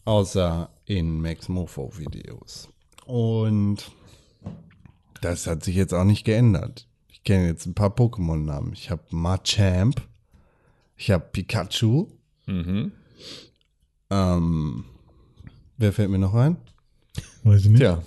Außer 0.06 0.70
in 0.86 1.20
Max 1.22 1.50
Mofo-Videos. 1.50 2.70
Und 3.06 3.92
das 5.22 5.48
hat 5.48 5.64
sich 5.64 5.76
jetzt 5.76 5.94
auch 5.94 6.04
nicht 6.04 6.24
geändert. 6.24 6.88
Ich 7.10 7.24
kenne 7.24 7.48
jetzt 7.48 7.66
ein 7.66 7.74
paar 7.74 7.90
Pokémon-Namen. 7.96 8.74
Ich 8.74 8.90
habe 8.92 9.02
Machamp. 9.10 10.02
Ich 10.96 11.10
habe 11.12 11.26
Pikachu. 11.32 12.08
Mhm. 12.46 12.92
Ähm, 14.12 14.86
wer 15.78 15.92
fällt 15.94 16.10
mir 16.12 16.20
noch 16.20 16.34
ein? 16.36 16.58
Weiß 17.44 17.62
ich 17.64 17.70
nicht. 17.70 17.80
Tja, 17.80 18.02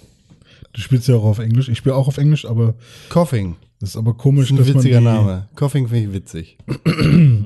Du 0.73 0.81
spielst 0.81 1.07
ja 1.09 1.15
auch 1.17 1.25
auf 1.25 1.39
Englisch. 1.39 1.69
Ich 1.69 1.79
spiele 1.79 1.95
auch 1.95 2.09
auf 2.09 2.19
Englisch, 2.19 2.45
aber 2.45 2.75
Coughing. 3.09 3.57
Das 3.81 3.91
ist 3.91 3.97
aber 3.97 4.15
komisch, 4.15 4.49
Das 4.51 4.61
ist 4.61 4.69
ein 4.69 4.75
witziger 4.77 5.01
Name. 5.01 5.49
Coughing 5.57 5.89
finde 5.89 6.09
ich 6.09 6.13
witzig. 6.15 6.57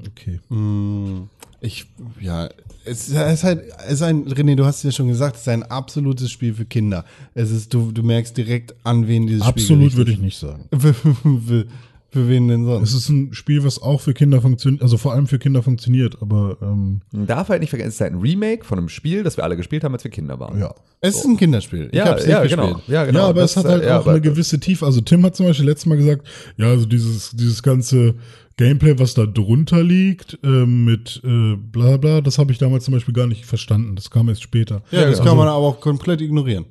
Okay. 0.08 0.40
Mm, 0.48 1.28
Ich, 1.60 1.86
ja, 2.20 2.48
es 2.84 3.08
ist 3.08 3.44
halt, 3.44 3.62
es 3.86 3.94
ist 3.94 4.02
ein, 4.02 4.26
René, 4.28 4.54
du 4.54 4.64
hast 4.64 4.78
es 4.78 4.82
ja 4.84 4.92
schon 4.92 5.08
gesagt, 5.08 5.36
es 5.36 5.42
ist 5.42 5.48
ein 5.48 5.62
absolutes 5.64 6.30
Spiel 6.30 6.54
für 6.54 6.64
Kinder. 6.64 7.04
Es 7.34 7.50
ist, 7.50 7.72
du, 7.74 7.90
du 7.92 8.02
merkst 8.02 8.36
direkt 8.36 8.74
an, 8.84 9.06
wen 9.08 9.26
dieses 9.26 9.42
Absolut 9.42 9.86
Spiel 9.92 9.98
würde 9.98 10.12
ich 10.12 10.18
nicht 10.20 10.38
sagen. 10.38 10.68
ich. 12.10 12.18
Für, 12.18 12.28
wen 12.28 12.48
denn 12.48 12.64
sonst? 12.64 12.90
Es 12.90 12.94
ist 12.94 13.08
ein 13.08 13.34
Spiel, 13.34 13.64
was 13.64 13.80
auch 13.80 14.00
für 14.00 14.14
Kinder 14.14 14.40
funktioniert, 14.40 14.82
also 14.82 14.96
vor 14.96 15.12
allem 15.12 15.26
für 15.26 15.38
Kinder 15.38 15.62
funktioniert, 15.62 16.20
aber 16.20 16.56
ähm, 16.62 17.02
man 17.12 17.26
darf 17.26 17.48
halt 17.48 17.60
nicht 17.60 17.70
vergessen, 17.70 17.88
es 17.88 17.94
ist 17.96 18.00
halt 18.00 18.12
ein 18.12 18.20
Remake 18.20 18.64
von 18.64 18.78
einem 18.78 18.88
Spiel, 18.88 19.22
das 19.22 19.36
wir 19.36 19.44
alle 19.44 19.56
gespielt 19.56 19.84
haben, 19.84 19.92
als 19.92 20.04
wir 20.04 20.10
Kinder 20.10 20.38
waren. 20.40 20.58
ja. 20.58 20.74
Es 21.00 21.16
ist 21.16 21.26
ein 21.26 21.36
Kinderspiel. 21.36 21.90
ja, 21.92 22.06
hab's 22.06 22.26
ja, 22.26 22.44
genau. 22.44 22.74
gespielt. 22.74 22.88
ja, 22.88 23.04
genau. 23.04 23.20
ja, 23.20 23.26
aber 23.28 23.40
Das, 23.42 23.52
es 23.52 23.56
hat 23.58 23.66
äh, 23.66 23.68
halt 23.68 23.84
ja, 23.84 24.00
auch 24.00 24.06
eine 24.06 24.20
gewisse 24.20 24.58
Tiefe. 24.58 24.84
Also 24.84 25.00
Tim 25.00 25.24
hat 25.24 25.36
zum 25.36 25.46
Beispiel 25.46 25.66
letztes 25.66 25.86
Mal 25.86 25.96
gesagt, 25.96 26.26
ja, 26.56 26.66
also 26.66 26.86
dieses, 26.86 27.30
dieses 27.30 27.62
ganze 27.62 28.16
Gameplay, 28.56 28.98
was 28.98 29.14
da 29.14 29.24
drunter 29.24 29.84
liegt, 29.84 30.38
ähm, 30.42 30.84
mit 30.84 31.22
äh, 31.24 31.56
bla 31.56 31.96
bla, 31.96 32.20
das 32.20 32.38
habe 32.38 32.50
ich 32.50 32.58
damals 32.58 32.84
zum 32.84 32.94
Beispiel 32.94 33.14
gar 33.14 33.28
nicht 33.28 33.46
verstanden. 33.46 33.94
Das 33.94 34.10
kam 34.10 34.28
erst 34.28 34.42
später. 34.42 34.82
Ja, 34.90 35.02
das 35.02 35.20
also, 35.20 35.24
kann 35.24 35.36
man 35.36 35.46
aber 35.46 35.64
auch 35.64 35.80
komplett 35.80 36.20
ignorieren. 36.20 36.64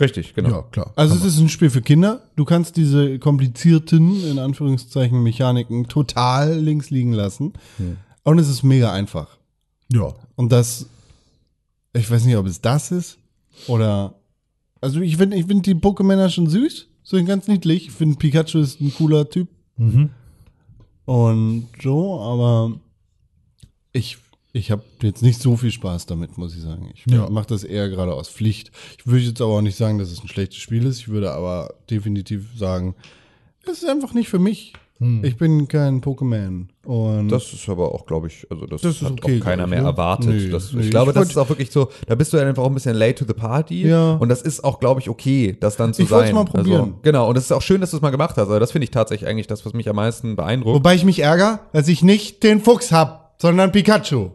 Richtig, 0.00 0.34
genau. 0.34 0.50
Ja, 0.50 0.62
klar. 0.62 0.92
Also 0.96 1.14
es 1.14 1.24
ist 1.24 1.38
ein 1.38 1.48
Spiel 1.48 1.70
für 1.70 1.80
Kinder. 1.82 2.22
Du 2.36 2.44
kannst 2.44 2.76
diese 2.76 3.18
komplizierten, 3.18 4.22
in 4.30 4.38
Anführungszeichen, 4.38 5.22
Mechaniken 5.22 5.88
total 5.88 6.58
links 6.58 6.90
liegen 6.90 7.12
lassen. 7.12 7.54
Und 8.24 8.38
es 8.38 8.48
ist 8.48 8.62
mega 8.62 8.92
einfach. 8.92 9.38
Ja. 9.90 10.12
Und 10.34 10.52
das, 10.52 10.86
ich 11.94 12.10
weiß 12.10 12.24
nicht, 12.24 12.36
ob 12.36 12.46
es 12.46 12.60
das 12.60 12.90
ist 12.90 13.18
oder, 13.68 14.14
also 14.80 15.00
ich 15.00 15.16
finde 15.16 15.36
ich 15.36 15.46
find 15.46 15.64
die 15.64 15.74
Pokémon 15.74 16.28
schon 16.28 16.48
süß, 16.48 16.88
so 17.02 17.24
ganz 17.24 17.48
niedlich. 17.48 17.86
Ich 17.86 17.92
finde 17.92 18.18
Pikachu 18.18 18.58
ist 18.58 18.80
ein 18.80 18.92
cooler 18.94 19.28
Typ 19.30 19.48
Mhm. 19.78 20.10
und 21.04 21.68
so, 21.82 22.20
aber 22.20 22.72
ich, 23.92 24.18
ich 24.56 24.70
habe 24.70 24.82
jetzt 25.02 25.22
nicht 25.22 25.40
so 25.40 25.56
viel 25.56 25.70
Spaß 25.70 26.06
damit, 26.06 26.38
muss 26.38 26.54
ich 26.54 26.62
sagen. 26.62 26.90
Ich 26.94 27.04
Ja. 27.12 27.28
mache 27.30 27.46
das 27.48 27.62
eher 27.64 27.88
gerade 27.88 28.14
aus 28.14 28.28
Pflicht. 28.28 28.70
Ich 28.98 29.06
würde 29.06 29.24
jetzt 29.24 29.40
aber 29.40 29.52
auch 29.52 29.60
nicht 29.62 29.76
sagen, 29.76 29.98
dass 29.98 30.10
es 30.10 30.22
ein 30.22 30.28
schlechtes 30.28 30.58
Spiel 30.58 30.86
ist. 30.86 30.98
Ich 31.00 31.08
würde 31.08 31.32
aber 31.32 31.74
definitiv 31.90 32.46
sagen, 32.56 32.94
es 33.64 33.82
ist 33.82 33.88
einfach 33.88 34.14
nicht 34.14 34.28
für 34.28 34.38
mich. 34.38 34.72
Hm. 34.98 35.22
Ich 35.24 35.36
bin 35.36 35.68
kein 35.68 36.00
Pokémon. 36.00 36.68
Und 36.84 37.28
Das 37.28 37.52
ist 37.52 37.68
aber 37.68 37.92
auch, 37.94 38.06
glaube 38.06 38.28
ich, 38.28 38.46
also 38.50 38.64
das, 38.64 38.80
Das 38.80 38.94
ist 38.96 39.02
hat 39.02 39.12
okay, 39.12 39.38
auch 39.40 39.44
keiner 39.44 39.64
ich, 39.64 39.70
mehr 39.70 39.82
ne? 39.82 39.88
erwartet. 39.88 40.28
Nee, 40.30 40.48
das, 40.48 40.72
nee, 40.72 40.84
ich 40.84 40.90
glaube, 40.90 41.10
ich 41.10 41.14
das 41.18 41.28
ist 41.28 41.36
auch 41.36 41.50
wirklich 41.50 41.70
so, 41.70 41.90
da 42.06 42.14
bist 42.14 42.32
du 42.32 42.38
dann 42.38 42.46
einfach 42.48 42.62
auch 42.62 42.68
ein 42.68 42.74
bisschen 42.74 42.96
late 42.96 43.16
to 43.16 43.26
the 43.28 43.34
party. 43.38 43.86
Ja. 43.86 44.12
Und 44.14 44.30
das 44.30 44.40
ist 44.40 44.64
auch, 44.64 44.80
glaube 44.80 45.00
ich, 45.02 45.10
okay, 45.10 45.54
das 45.60 45.76
dann 45.76 45.92
zu 45.92 46.00
Ich 46.00 46.08
sein. 46.08 46.34
mal 46.34 46.46
probieren. 46.46 46.80
Also, 46.80 46.98
genau, 47.02 47.28
und 47.28 47.34
das 47.34 47.44
ist 47.44 47.52
auch 47.52 47.60
schön, 47.60 47.82
dass 47.82 47.90
du 47.90 47.96
es 47.96 48.02
mal 48.02 48.08
gemacht 48.08 48.36
hast. 48.38 48.48
Also 48.48 48.58
das 48.58 48.72
finde 48.72 48.84
ich 48.84 48.90
tatsächlich 48.90 49.28
eigentlich 49.28 49.46
das, 49.48 49.66
was 49.66 49.74
mich 49.74 49.86
am 49.90 49.96
meisten 49.96 50.34
beeindruckt. 50.34 50.76
Wobei 50.76 50.94
ich 50.94 51.04
mich 51.04 51.18
ärgere, 51.18 51.60
dass 51.74 51.88
ich 51.88 52.02
nicht 52.02 52.42
den 52.42 52.60
Fuchs 52.62 52.90
hab, 52.90 53.34
sondern 53.38 53.72
Pikachu. 53.72 54.30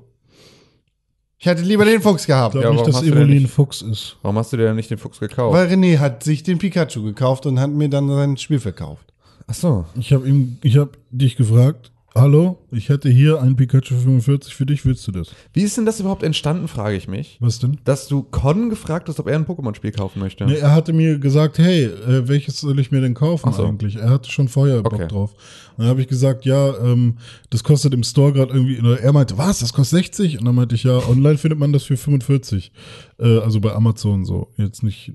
Ich 1.43 1.47
hätte 1.47 1.63
lieber 1.63 1.85
den 1.85 2.01
Fuchs 2.03 2.22
Ich 2.22 2.27
gehabt. 2.27 2.51
glaube 2.51 2.68
Ja, 2.68 2.72
nicht, 2.72 2.85
dass 2.88 3.01
Evolin 3.01 3.41
nicht- 3.41 3.49
Fuchs 3.49 3.81
ist. 3.81 4.15
Warum 4.22 4.38
hast 4.38 4.53
du 4.53 4.57
dir 4.57 4.65
denn 4.65 4.76
nicht 4.76 4.91
den 4.91 4.99
Fuchs 4.99 5.19
gekauft? 5.19 5.55
Weil 5.57 5.68
René 5.69 5.97
hat 5.97 6.23
sich 6.23 6.43
den 6.43 6.59
Pikachu 6.59 7.01
gekauft 7.01 7.47
und 7.47 7.59
hat 7.59 7.72
mir 7.72 7.89
dann 7.89 8.07
sein 8.09 8.38
Spiel 8.38 8.59
verkauft. 8.59 9.11
Ach 9.47 9.53
so. 9.55 9.85
Ich 9.95 10.13
habe 10.13 10.27
ihm, 10.30 10.57
ich 10.61 10.77
habe 10.77 10.91
dich 11.09 11.35
gefragt, 11.38 11.90
hallo, 12.13 12.59
ich 12.71 12.89
hätte 12.89 13.09
hier 13.09 13.41
einen 13.41 13.55
Pikachu 13.55 13.95
45 13.95 14.53
für 14.53 14.65
dich, 14.65 14.85
willst 14.85 15.07
du 15.07 15.11
das? 15.11 15.29
Wie 15.53 15.61
ist 15.61 15.77
denn 15.77 15.85
das 15.85 15.99
überhaupt 15.99 16.23
entstanden, 16.23 16.67
frage 16.67 16.95
ich 16.97 17.07
mich. 17.07 17.38
Was 17.39 17.59
denn? 17.59 17.79
Dass 17.85 18.07
du 18.07 18.23
Con 18.23 18.69
gefragt 18.69 19.07
hast, 19.07 19.19
ob 19.19 19.27
er 19.27 19.35
ein 19.35 19.45
Pokémon-Spiel 19.45 19.91
kaufen 19.91 20.19
möchte. 20.19 20.45
Nee, 20.45 20.55
er 20.57 20.73
hatte 20.73 20.93
mir 20.93 21.19
gesagt, 21.19 21.57
hey, 21.57 21.85
äh, 21.85 22.27
welches 22.27 22.59
soll 22.59 22.79
ich 22.79 22.91
mir 22.91 23.01
denn 23.01 23.13
kaufen 23.13 23.53
so. 23.53 23.65
eigentlich? 23.65 23.95
Er 23.95 24.09
hatte 24.09 24.29
schon 24.29 24.47
vorher 24.47 24.81
Bock 24.81 24.93
Okay. 24.93 25.07
drauf. 25.07 25.31
Und 25.77 25.79
dann 25.83 25.88
habe 25.88 26.01
ich 26.01 26.07
gesagt, 26.07 26.45
ja, 26.45 26.77
ähm, 26.79 27.17
das 27.49 27.63
kostet 27.63 27.93
im 27.93 28.03
Store 28.03 28.33
gerade 28.33 28.53
irgendwie, 28.53 28.79
oder 28.79 28.99
er 28.99 29.13
meinte, 29.13 29.38
was, 29.38 29.59
das 29.59 29.71
kostet 29.73 29.99
60? 29.99 30.39
Und 30.39 30.45
dann 30.45 30.55
meinte 30.55 30.75
ich, 30.75 30.83
ja, 30.83 30.97
online 31.07 31.38
findet 31.38 31.59
man 31.59 31.71
das 31.71 31.83
für 31.83 31.97
45. 31.97 32.71
Äh, 33.19 33.39
also 33.39 33.61
bei 33.61 33.73
Amazon 33.73 34.25
so. 34.25 34.49
Jetzt 34.57 34.83
nicht 34.83 35.09
äh, 35.09 35.13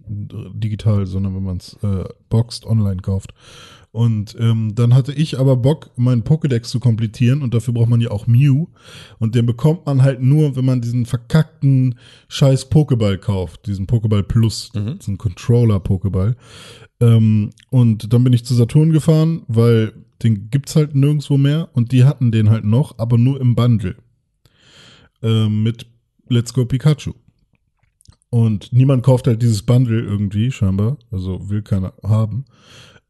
digital, 0.54 1.06
sondern 1.06 1.34
wenn 1.36 1.42
man 1.44 1.58
es 1.58 1.76
äh, 1.82 2.04
boxed 2.30 2.64
online 2.64 3.02
kauft. 3.02 3.34
Und 3.96 4.36
ähm, 4.38 4.74
dann 4.74 4.92
hatte 4.92 5.14
ich 5.14 5.38
aber 5.38 5.56
Bock, 5.56 5.88
meinen 5.96 6.22
Pokédex 6.22 6.64
zu 6.64 6.80
komplettieren 6.80 7.40
und 7.40 7.54
dafür 7.54 7.72
braucht 7.72 7.88
man 7.88 8.02
ja 8.02 8.10
auch 8.10 8.26
Mew. 8.26 8.66
Und 9.18 9.34
den 9.34 9.46
bekommt 9.46 9.86
man 9.86 10.02
halt 10.02 10.20
nur, 10.20 10.54
wenn 10.54 10.66
man 10.66 10.82
diesen 10.82 11.06
verkackten 11.06 11.94
scheiß 12.28 12.70
Pokéball 12.70 13.16
kauft, 13.16 13.66
diesen 13.66 13.86
Pokéball 13.86 14.22
Plus, 14.22 14.70
diesen 14.74 15.16
Controller-Pokéball. 15.16 16.36
Ähm, 17.00 17.52
und 17.70 18.12
dann 18.12 18.22
bin 18.22 18.34
ich 18.34 18.44
zu 18.44 18.52
Saturn 18.54 18.92
gefahren, 18.92 19.44
weil 19.48 19.94
den 20.22 20.50
gibt's 20.50 20.76
halt 20.76 20.94
nirgendwo 20.94 21.38
mehr 21.38 21.70
und 21.72 21.90
die 21.90 22.04
hatten 22.04 22.30
den 22.30 22.50
halt 22.50 22.66
noch, 22.66 22.98
aber 22.98 23.16
nur 23.16 23.40
im 23.40 23.54
Bundle. 23.54 23.96
Ähm, 25.22 25.62
mit 25.62 25.86
Let's 26.28 26.52
Go 26.52 26.66
Pikachu. 26.66 27.14
Und 28.28 28.74
niemand 28.74 29.04
kauft 29.04 29.26
halt 29.26 29.40
dieses 29.40 29.62
Bundle 29.62 30.02
irgendwie, 30.02 30.52
scheinbar. 30.52 30.98
Also 31.10 31.48
will 31.48 31.62
keiner 31.62 31.94
haben. 32.02 32.44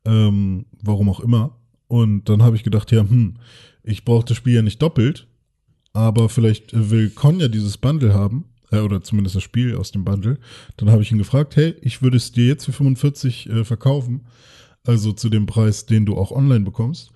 Ähm, 0.06 0.66
warum 0.82 1.08
auch 1.08 1.20
immer. 1.20 1.58
Und 1.88 2.28
dann 2.28 2.42
habe 2.42 2.56
ich 2.56 2.64
gedacht, 2.64 2.90
ja, 2.92 3.00
hm, 3.00 3.34
ich 3.82 4.04
brauche 4.04 4.24
das 4.24 4.36
Spiel 4.36 4.54
ja 4.54 4.62
nicht 4.62 4.80
doppelt, 4.82 5.26
aber 5.92 6.28
vielleicht 6.28 6.72
äh, 6.72 6.90
will 6.90 7.10
Con 7.10 7.40
ja 7.40 7.48
dieses 7.48 7.76
Bundle 7.76 8.14
haben, 8.14 8.46
äh, 8.70 8.78
oder 8.78 9.02
zumindest 9.02 9.36
das 9.36 9.42
Spiel 9.42 9.76
aus 9.76 9.92
dem 9.92 10.04
Bundle. 10.04 10.38
Dann 10.76 10.90
habe 10.90 11.02
ich 11.02 11.12
ihn 11.12 11.18
gefragt, 11.18 11.56
hey, 11.56 11.74
ich 11.80 12.02
würde 12.02 12.16
es 12.16 12.32
dir 12.32 12.46
jetzt 12.46 12.64
für 12.64 12.72
45 12.72 13.48
äh, 13.48 13.64
verkaufen, 13.64 14.26
also 14.84 15.12
zu 15.12 15.28
dem 15.28 15.46
Preis, 15.46 15.86
den 15.86 16.06
du 16.06 16.16
auch 16.16 16.30
online 16.30 16.64
bekommst. 16.64 17.12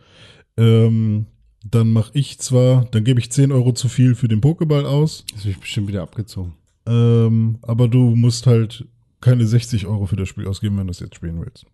Ähm, 0.56 1.26
dann 1.64 1.92
mache 1.92 2.10
ich 2.14 2.38
zwar, 2.38 2.86
dann 2.86 3.04
gebe 3.04 3.20
ich 3.20 3.30
10 3.30 3.52
Euro 3.52 3.72
zu 3.72 3.88
viel 3.88 4.14
für 4.14 4.28
den 4.28 4.40
Pokéball 4.40 4.84
aus, 4.84 5.24
Das 5.32 5.40
habe 5.40 5.50
ich 5.50 5.58
bestimmt 5.58 5.88
wieder 5.88 6.02
abgezogen. 6.02 6.54
Ähm, 6.86 7.58
aber 7.62 7.88
du 7.88 8.16
musst 8.16 8.46
halt 8.46 8.86
keine 9.20 9.46
60 9.46 9.86
Euro 9.86 10.06
für 10.06 10.16
das 10.16 10.28
Spiel 10.28 10.46
ausgeben, 10.46 10.78
wenn 10.78 10.86
du 10.86 10.92
es 10.92 11.00
jetzt 11.00 11.16
spielen 11.16 11.40
willst. 11.40 11.66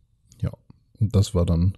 Ja. 0.98 1.06
Und 1.06 1.14
das 1.16 1.34
war 1.34 1.46
dann 1.46 1.74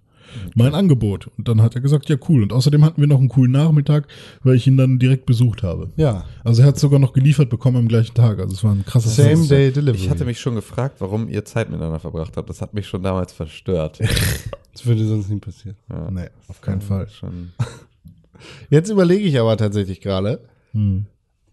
mein 0.53 0.75
Angebot. 0.75 1.27
Und 1.39 1.47
dann 1.47 1.61
hat 1.63 1.73
er 1.73 1.81
gesagt, 1.81 2.07
ja 2.07 2.15
cool. 2.29 2.43
Und 2.43 2.53
außerdem 2.53 2.85
hatten 2.85 3.01
wir 3.01 3.07
noch 3.07 3.17
einen 3.17 3.29
coolen 3.29 3.51
Nachmittag, 3.51 4.07
weil 4.43 4.55
ich 4.55 4.67
ihn 4.67 4.77
dann 4.77 4.99
direkt 4.99 5.25
besucht 5.25 5.63
habe. 5.63 5.89
Ja. 5.95 6.25
Also 6.43 6.61
er 6.61 6.67
hat 6.67 6.77
sogar 6.77 6.99
noch 6.99 7.13
geliefert 7.13 7.49
bekommen 7.49 7.77
am 7.77 7.87
gleichen 7.87 8.13
Tag. 8.13 8.37
Also 8.39 8.53
es 8.53 8.63
war 8.63 8.71
ein 8.73 8.85
krasses 8.85 9.15
Same 9.15 9.47
Day 9.47 9.71
Delivery. 9.71 10.03
Ich 10.03 10.09
hatte 10.09 10.25
mich 10.25 10.39
schon 10.39 10.53
gefragt, 10.53 10.97
warum 10.99 11.27
ihr 11.29 11.45
Zeit 11.45 11.69
miteinander 11.71 11.99
verbracht 11.99 12.37
habt. 12.37 12.47
Das 12.47 12.61
hat 12.61 12.75
mich 12.75 12.85
schon 12.87 13.01
damals 13.03 13.33
verstört. 13.33 13.99
Das 14.71 14.85
würde 14.85 15.03
sonst 15.05 15.29
nie 15.29 15.39
passieren. 15.39 15.75
Ja. 15.89 16.09
Nee, 16.09 16.27
auf 16.47 16.61
keinen 16.61 16.79
Fall. 16.79 17.09
Schon. 17.09 17.49
Jetzt 18.69 18.89
überlege 18.89 19.23
ich 19.25 19.37
aber 19.39 19.57
tatsächlich 19.57 19.99
gerade, 19.99 20.39
Hm. 20.71 21.05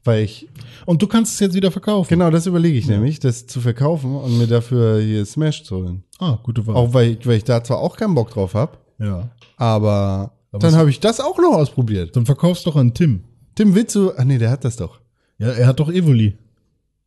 weil 0.05 0.23
ich, 0.25 0.47
Und 0.85 1.03
du 1.03 1.07
kannst 1.09 1.33
es 1.35 1.41
jetzt 1.41 1.55
wieder 1.55 1.73
verkaufen. 1.73 2.09
genau 2.09 2.31
das 2.31 2.47
überlege 2.47 2.79
ich 2.79 2.87
nämlich, 2.87 3.19
das 3.19 3.47
zu 3.47 3.61
verkaufen 3.61 4.15
und 4.15 4.39
mir 4.39 4.47
dafür 4.47 5.01
hier 5.01 5.25
Smash 5.25 5.65
zu 5.65 5.77
holen. 5.77 6.05
Ah, 6.19 6.39
gute 6.43 6.67
Wahl. 6.67 6.77
Auch 6.77 6.95
weil 6.95 7.11
ich, 7.13 7.27
weil 7.27 7.37
ich 7.37 7.45
da 7.45 7.63
zwar 7.63 7.79
auch 7.79 7.97
keinen 7.97 8.15
Bock 8.15 8.31
drauf 8.31 8.55
habe, 8.55 8.79
ja. 8.99 9.29
aber, 9.57 10.33
Aber 10.53 10.59
dann 10.61 10.71
es- 10.71 10.77
habe 10.77 10.91
ich 10.91 11.01
das 11.01 11.21
auch 11.21 11.39
noch 11.39 11.55
ausprobiert. 11.55 12.17
Dann 12.17 12.25
verkaufst 12.27 12.67
doch 12.67 12.77
an 12.77 12.95
Tim. 12.95 13.25
Tim, 13.55 13.75
willst 13.75 13.95
du, 13.95 14.13
ach 14.17 14.25
nee, 14.25 14.39
der 14.39 14.51
hat 14.51 14.65
das 14.65 14.77
doch. 14.77 15.01
Ja, 15.39 15.49
er 15.49 15.67
hat 15.67 15.81
doch 15.81 15.91
Evoli. 15.91 16.37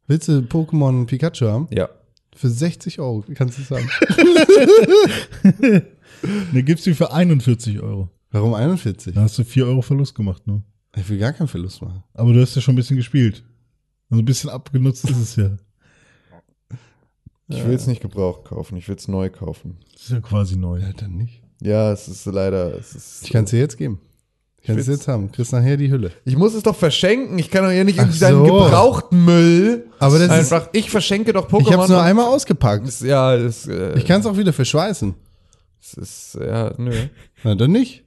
Willst 0.08 0.28
du 0.28 0.40
Pokémon 0.42 1.06
Pikachu 1.06 1.46
haben? 1.48 1.68
Ja. 1.72 1.90
Für 2.36 2.50
60 2.50 3.00
Euro, 3.00 3.24
kannst 3.36 3.58
du 3.58 3.64
sagen. 3.64 3.90
Ne, 6.52 6.64
gibst 6.64 6.86
du 6.86 6.94
für 6.94 7.14
41 7.14 7.80
Euro. 7.82 8.10
Warum 8.32 8.54
41? 8.54 9.14
Da 9.16 9.22
hast 9.22 9.38
du 9.38 9.44
4 9.46 9.66
Euro 9.68 9.82
Verlust 9.82 10.16
gemacht, 10.16 10.46
ne? 10.48 10.62
Ich 10.98 11.08
will 11.08 11.18
gar 11.18 11.32
keinen 11.32 11.48
Verlust 11.48 11.82
machen. 11.82 12.04
Aber 12.14 12.34
du 12.34 12.42
hast 12.42 12.56
ja 12.56 12.62
schon 12.62 12.74
ein 12.74 12.76
bisschen 12.76 12.98
gespielt. 12.98 13.44
Also 14.10 14.22
ein 14.22 14.26
bisschen 14.26 14.50
abgenutzt 14.50 15.10
ist 15.10 15.18
es 15.18 15.36
ja. 15.38 15.52
Ich 17.50 17.66
will 17.66 17.74
es 17.74 17.88
nicht 17.88 18.02
gebraucht 18.02 18.46
kaufen, 18.46 18.78
ich 18.78 18.88
will 18.88 18.96
es 18.96 19.08
neu 19.08 19.30
kaufen. 19.30 19.78
Das 19.94 20.04
ist 20.04 20.12
ja 20.12 20.20
quasi 20.20 20.56
neu. 20.56 20.80
Ja, 20.80 20.92
dann 20.96 21.16
nicht. 21.18 21.42
Ja, 21.62 21.92
es 21.92 22.08
ist 22.08 22.26
leider. 22.28 22.74
Es 22.78 22.94
ist, 22.96 23.24
Ich 23.24 23.32
kann 23.32 23.44
es 23.46 23.50
dir 23.50 23.60
jetzt 23.60 23.78
geben. 23.78 24.00
Ich 24.62 24.68
kann 24.68 24.78
es 24.78 24.88
jetzt 24.88 25.08
haben. 25.08 25.32
Kriegst 25.32 25.52
nachher 25.54 25.78
die 25.78 25.90
Hülle. 25.90 26.12
ich 26.26 26.36
muss 26.38 26.54
es 26.54 26.64
doch 26.64 26.76
verschenken. 26.76 27.40
Ich 27.40 27.50
kann 27.50 27.64
doch 27.64 27.72
hier 27.72 27.84
nicht 27.86 27.98
Ach 28.00 28.04
irgendwie 28.04 28.20
deinen 28.20 28.38
so. 28.40 28.44
gebrauchten 28.44 29.26
Müll. 29.26 29.88
Aber 30.00 30.20
das 30.20 30.28
ist- 30.28 30.54
einfach. 30.54 30.70
ich 30.74 30.90
verschenke 30.92 31.34
doch 31.34 31.48
Pokémon. 31.50 31.62
Ich 31.62 31.72
habe 31.74 31.84
es 31.84 31.90
nur 31.90 32.02
einmal 32.02 32.26
ausgepackt. 32.26 32.86
Das- 32.88 33.00
Ja, 33.02 33.36
das, 33.38 33.66
äh, 33.68 33.98
Ich 33.98 34.06
kann 34.06 34.20
es 34.22 34.26
auch 34.28 34.38
wieder 34.38 34.54
verschweißen. 34.54 35.16
das 35.80 35.94
ist 35.94 36.38
ja 36.42 36.74
nö. 36.78 36.94
Na, 37.44 37.56
dann 37.56 37.72
nicht. 37.72 38.04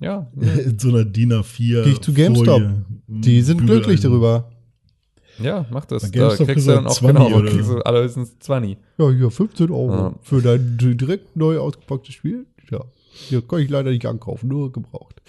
Ja, 0.00 0.30
In 0.36 0.78
so 0.78 0.88
einer 0.88 1.04
DIN 1.04 1.32
A4. 1.34 1.84
Geh 1.84 1.90
ich 1.90 2.00
zu 2.00 2.12
GameStop. 2.14 2.46
Folie. 2.62 2.84
Die 3.06 3.42
sind 3.42 3.58
Bügeleisen. 3.58 3.82
glücklich 3.82 4.00
darüber. 4.00 4.50
Ja, 5.38 5.66
mach 5.70 5.84
das. 5.86 6.10
Da 6.10 6.34
kriegst 6.36 6.66
du 6.66 6.72
dann 6.72 6.86
auch 6.86 6.94
gesagt, 6.98 7.14
genau, 7.14 7.28
20 7.28 7.36
oder? 7.36 7.50
kriegst 7.50 7.70
du 7.70 7.78
allerhöchstens 7.86 8.38
20. 8.40 8.76
Ja, 8.98 9.10
hier 9.10 9.30
15 9.30 9.70
Euro 9.70 9.92
Ja. 9.92 10.14
für 10.22 10.42
dein 10.42 10.76
direkt 10.78 11.36
neu 11.36 11.58
ausgepacktes 11.58 12.14
Spiel. 12.14 12.46
Ja, 12.70 12.80
hier 13.28 13.42
kann 13.42 13.60
ich 13.60 13.68
leider 13.70 13.90
nicht 13.90 14.06
ankaufen, 14.06 14.48
nur 14.48 14.72
gebraucht. 14.72 15.20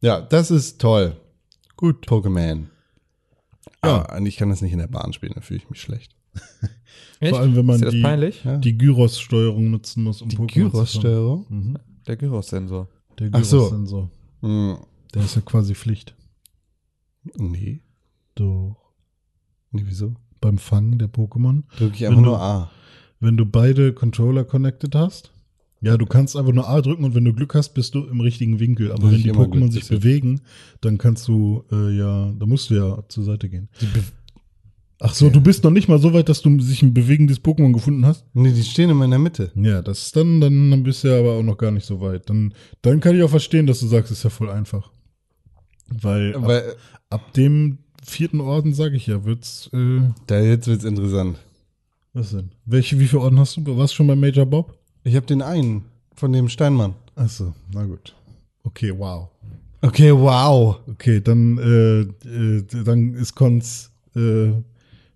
Ja, 0.00 0.20
das 0.20 0.50
ist 0.50 0.80
toll. 0.80 1.16
Gut. 1.76 2.06
Pokémon. 2.06 2.64
Ja, 3.84 4.16
und 4.16 4.24
ich 4.26 4.36
kann 4.36 4.48
das 4.48 4.62
nicht 4.62 4.72
in 4.72 4.78
der 4.78 4.86
Bahn 4.86 5.12
spielen, 5.12 5.32
da 5.34 5.40
fühle 5.40 5.58
ich 5.58 5.68
mich 5.70 5.80
schlecht. 5.80 6.14
Vor 7.22 7.38
allem, 7.38 7.54
wenn 7.56 7.66
man 7.66 7.80
die, 7.80 8.60
die 8.60 8.78
Gyros-Steuerung 8.78 9.70
nutzen 9.70 10.02
muss, 10.04 10.20
um 10.22 10.28
Die 10.28 10.36
Pokémon. 10.36 10.70
Gyros-Steuerung? 10.70 11.46
Mhm. 11.48 11.78
Der 12.06 12.16
Gyros-Sensor. 12.16 12.88
Der 13.18 13.28
Ach 13.32 13.44
so. 13.44 13.58
Gyros-Sensor. 13.58 14.10
Hm, 14.40 14.78
Der 15.14 15.22
ist 15.24 15.36
ja 15.36 15.42
quasi 15.42 15.74
Pflicht. 15.74 16.14
nee. 17.36 17.80
Doch. 18.34 18.76
Nee, 19.74 19.82
wieso? 19.86 20.14
Beim 20.40 20.58
Fangen 20.58 20.98
der 20.98 21.08
Pokémon. 21.08 21.62
Drücke 21.76 21.94
ich 21.94 22.00
Wenn 22.02 22.08
einfach 22.08 22.22
du- 22.22 22.28
nur 22.30 22.40
A. 22.40 22.70
Wenn 23.20 23.36
du 23.36 23.46
beide 23.46 23.92
Controller 23.92 24.44
connected 24.44 24.94
hast, 24.94 25.32
ja, 25.80 25.96
du 25.98 26.06
kannst 26.06 26.36
einfach 26.36 26.52
nur 26.52 26.68
A 26.68 26.80
drücken 26.80 27.04
und 27.04 27.14
wenn 27.14 27.24
du 27.24 27.32
Glück 27.34 27.54
hast, 27.54 27.74
bist 27.74 27.94
du 27.94 28.04
im 28.04 28.20
richtigen 28.20 28.58
Winkel. 28.60 28.90
Aber 28.92 29.10
wenn 29.10 29.22
die 29.22 29.32
Pokémon 29.32 29.70
sich 29.70 29.86
bewegen, 29.88 30.40
dann 30.80 30.96
kannst 30.98 31.28
du 31.28 31.64
äh, 31.70 31.90
ja, 31.96 32.32
da 32.38 32.46
musst 32.46 32.70
du 32.70 32.74
ja 32.74 33.02
zur 33.08 33.24
Seite 33.24 33.48
gehen. 33.50 33.68
Ach 35.00 35.12
so, 35.12 35.28
du 35.28 35.40
bist 35.40 35.64
noch 35.64 35.70
nicht 35.70 35.88
mal 35.88 35.98
so 35.98 36.12
weit, 36.14 36.28
dass 36.28 36.40
du 36.40 36.58
sich 36.60 36.82
ein 36.82 36.94
bewegendes 36.94 37.42
Pokémon 37.42 37.72
gefunden 37.72 38.06
hast? 38.06 38.24
Nee, 38.32 38.52
die 38.52 38.62
stehen 38.62 38.88
immer 38.90 39.04
in 39.04 39.10
der 39.10 39.18
Mitte. 39.18 39.50
Ja, 39.56 39.82
das 39.82 40.04
ist 40.06 40.16
dann, 40.16 40.40
dann, 40.40 40.70
dann 40.70 40.82
bist 40.84 41.04
du 41.04 41.08
ja 41.08 41.18
aber 41.18 41.32
auch 41.32 41.42
noch 41.42 41.58
gar 41.58 41.70
nicht 41.70 41.84
so 41.84 42.00
weit. 42.00 42.30
Dann, 42.30 42.54
dann 42.80 43.00
kann 43.00 43.14
ich 43.16 43.22
auch 43.22 43.28
verstehen, 43.30 43.66
dass 43.66 43.80
du 43.80 43.86
sagst, 43.86 44.10
ist 44.12 44.22
ja 44.24 44.30
voll 44.30 44.50
einfach. 44.50 44.90
Weil 45.88 46.34
ab, 46.34 46.46
Weil, 46.46 46.76
ab 47.10 47.32
dem 47.34 47.78
vierten 48.04 48.40
Orden, 48.40 48.74
sage 48.74 48.96
ich 48.96 49.06
ja, 49.06 49.24
wird's, 49.24 49.70
äh, 49.72 50.00
da 50.26 50.40
jetzt 50.40 50.66
wird's 50.66 50.84
interessant. 50.84 51.38
was 52.12 52.30
denn? 52.30 52.50
Welche, 52.64 52.98
wie 52.98 53.06
viele 53.06 53.22
Orden 53.22 53.38
hast 53.38 53.56
du? 53.56 53.76
Warst 53.76 53.94
du 53.94 53.96
schon 53.96 54.06
bei 54.06 54.16
Major 54.16 54.46
Bob? 54.46 54.76
Ich 55.02 55.16
habe 55.16 55.26
den 55.26 55.42
einen 55.42 55.84
von 56.14 56.32
dem 56.32 56.48
Steinmann. 56.48 56.94
Ach 57.16 57.28
so, 57.28 57.54
na 57.72 57.84
gut. 57.84 58.14
Okay, 58.64 58.92
wow. 58.96 59.28
Okay, 59.82 60.12
wow. 60.12 60.80
Okay, 60.88 61.20
dann, 61.20 61.58
äh, 61.58 62.28
äh, 62.28 62.64
dann 62.84 63.14
ist 63.14 63.34
Cons 63.34 63.90
äh, 64.16 64.52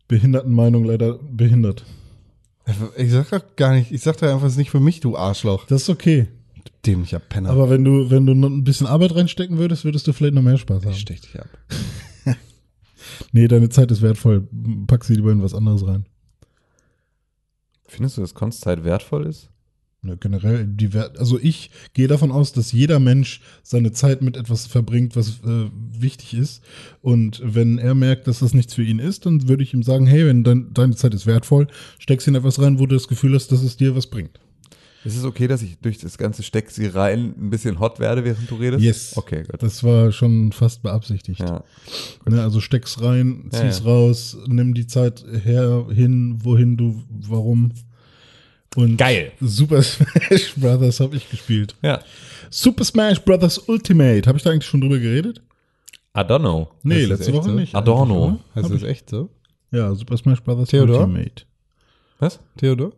Behindertenmeinung 0.09 0.85
leider 0.85 1.15
behindert. 1.15 1.85
Ich 2.99 3.11
sag 3.11 3.31
doch 3.31 3.57
gar 3.57 3.73
nicht, 3.75 3.93
ich 3.93 4.03
sag 4.03 4.19
doch 4.19 4.29
einfach, 4.29 4.47
es 4.47 4.53
ist 4.53 4.59
nicht 4.59 4.71
für 4.71 4.81
mich, 4.81 5.01
du 5.01 5.17
Arschloch. 5.17 5.65
Das 5.67 5.83
ist 5.83 5.89
okay. 5.89 6.29
Dämlicher 6.85 7.19
Penner. 7.19 7.51
Aber 7.51 7.71
wenn 7.71 7.83
du, 7.83 8.11
wenn 8.11 8.27
du 8.27 8.35
noch 8.35 8.51
ein 8.51 8.63
bisschen 8.63 8.87
Arbeit 8.87 9.15
reinstecken 9.15 9.59
würdest, 9.59 9.85
würdest 9.85 10.07
du 10.07 10.13
vielleicht 10.13 10.35
noch 10.35 10.43
mehr 10.43 10.59
Spaß 10.59 10.85
haben. 10.85 10.93
ich 10.93 11.01
stech 11.01 11.21
dich 11.23 11.41
ab. 11.41 11.49
Nee, 13.33 13.49
deine 13.49 13.69
Zeit 13.69 13.91
ist 13.91 14.03
wertvoll. 14.03 14.49
Pack 14.87 15.05
sie 15.05 15.15
lieber 15.15 15.33
in 15.33 15.43
was 15.43 15.55
anderes 15.55 15.87
rein. 15.87 16.07
Findest 17.87 18.17
du, 18.17 18.21
dass 18.21 18.35
Konstzeit 18.35 18.85
wertvoll 18.85 19.27
ist? 19.27 19.51
Ne, 20.01 20.17
generell, 20.17 20.65
die 20.65 20.93
Wert, 20.95 21.19
also 21.19 21.41
ich 21.41 21.73
gehe 21.93 22.07
davon 22.07 22.31
aus, 22.31 22.53
dass 22.53 22.71
jeder 22.71 23.01
Mensch 23.01 23.41
seine 23.65 23.91
Zeit 23.91 24.23
mit 24.23 24.37
etwas 24.37 24.67
verbringt, 24.67 25.17
was 25.17 25.41
äh, 25.41 25.71
wichtig 25.73 26.35
ist. 26.35 26.63
Und 27.03 27.43
wenn 27.45 27.79
er 27.79 27.97
merkt, 27.97 28.29
dass 28.29 28.39
das 28.39 28.55
nichts 28.55 28.75
für 28.75 28.85
ihn 28.85 29.01
ist, 29.01 29.27
dann 29.27 29.49
würde 29.49 29.65
ich 29.65 29.75
ihm 29.75 29.83
sagen, 29.83 30.07
hey, 30.07 30.25
wenn 30.27 30.45
dein, 30.45 30.73
deine 30.73 30.95
Zeit 30.95 31.15
ist 31.15 31.27
wertvoll, 31.27 31.67
steck 31.99 32.21
sie 32.21 32.31
in 32.31 32.37
etwas 32.37 32.63
rein, 32.63 32.79
wo 32.79 32.87
du 32.87 32.95
das 32.95 33.09
Gefühl 33.09 33.35
hast, 33.35 33.51
dass 33.51 33.63
es 33.65 33.77
dir 33.77 33.97
was 33.97 34.07
bringt. 34.07 34.39
Ist 35.09 35.17
es 35.17 35.25
okay, 35.25 35.47
dass 35.49 35.63
ich 35.63 35.79
durch 35.79 35.99
das 35.99 36.19
ganze 36.19 36.43
Steck 36.43 36.71
sie 36.71 36.87
rein 36.87 37.35
ein 37.39 37.51
bisschen 37.51 37.81
hot 37.81 37.99
werde, 37.99 38.25
während 38.25 38.51
du 38.51 38.57
redest? 38.57 38.83
Yes. 38.83 39.17
Okay, 39.17 39.43
gut. 39.45 39.63
Das 39.63 39.83
war 39.83 40.13
schon 40.13 40.53
fast 40.53 40.83
beabsichtigt. 40.83 41.41
Ja. 41.41 41.65
Ne, 42.27 42.43
also 42.43 42.61
steck's 42.61 43.01
rein, 43.03 43.49
Ja, 43.53 43.61
zieh's 43.61 43.79
ja. 43.81 43.85
raus, 43.87 44.37
nimm 44.47 44.75
die 44.75 44.87
Zeit 44.87 45.25
her, 45.45 45.87
hin, 45.91 46.39
wohin 46.43 46.77
du, 46.77 47.03
warum. 47.27 47.73
Und 48.77 48.97
Geil. 48.99 49.33
Super 49.41 49.83
Smash 49.83 50.55
Brothers 50.57 51.01
habe 51.01 51.17
ich 51.17 51.29
gespielt. 51.31 51.75
Ja. 51.83 52.01
Super 52.51 52.85
Smash 52.85 53.21
Brothers 53.21 53.59
Ultimate. 53.59 54.29
Habe 54.29 54.37
ich 54.39 54.45
da 54.45 54.51
eigentlich 54.51 54.67
schon 54.67 54.81
drüber 54.81 54.99
geredet? 54.99 55.41
I 56.17 56.21
don't 56.21 56.41
know. 56.41 56.69
Nee, 56.83 57.01
das 57.07 57.21
letzte 57.21 57.27
echt 57.33 57.39
Woche 57.39 57.49
so? 57.51 57.55
nicht. 57.55 57.75
Adorno. 57.75 58.41
Heißt 58.55 58.71
das 58.71 58.83
ich- 58.83 58.89
echt 58.89 59.11
so? 59.11 59.31
Ja, 59.71 59.95
Super 59.95 60.17
Smash 60.17 60.43
Brothers 60.43 60.69
Theodor? 60.69 61.01
Ultimate. 61.01 61.43
Was? 62.19 62.39
Theodor? 62.57 62.93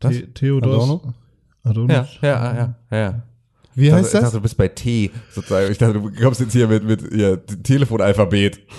Was? 0.00 0.14
The 0.16 0.22
Theodor. 0.34 0.72
Adorno? 0.74 1.14
Ja, 1.66 2.06
ja, 2.22 2.28
ja, 2.54 2.76
ja. 2.90 2.96
ja. 2.96 3.22
Wie 3.74 3.88
Ich 3.88 3.92
heißt 3.92 4.06
dachte, 4.06 4.06
Ich 4.06 4.12
das? 4.12 4.22
dachte, 4.22 4.36
du 4.36 4.42
bist 4.42 4.56
bei 4.56 4.68
T 4.68 5.10
sozusagen. 5.30 5.70
Ich 5.70 5.78
dachte, 5.78 5.94
du 5.94 6.10
kommst 6.12 6.40
jetzt 6.40 6.52
hier 6.52 6.66
mit, 6.68 6.84
mit 6.84 7.12
ja, 7.14 7.36
Telefonalphabet. 7.36 8.60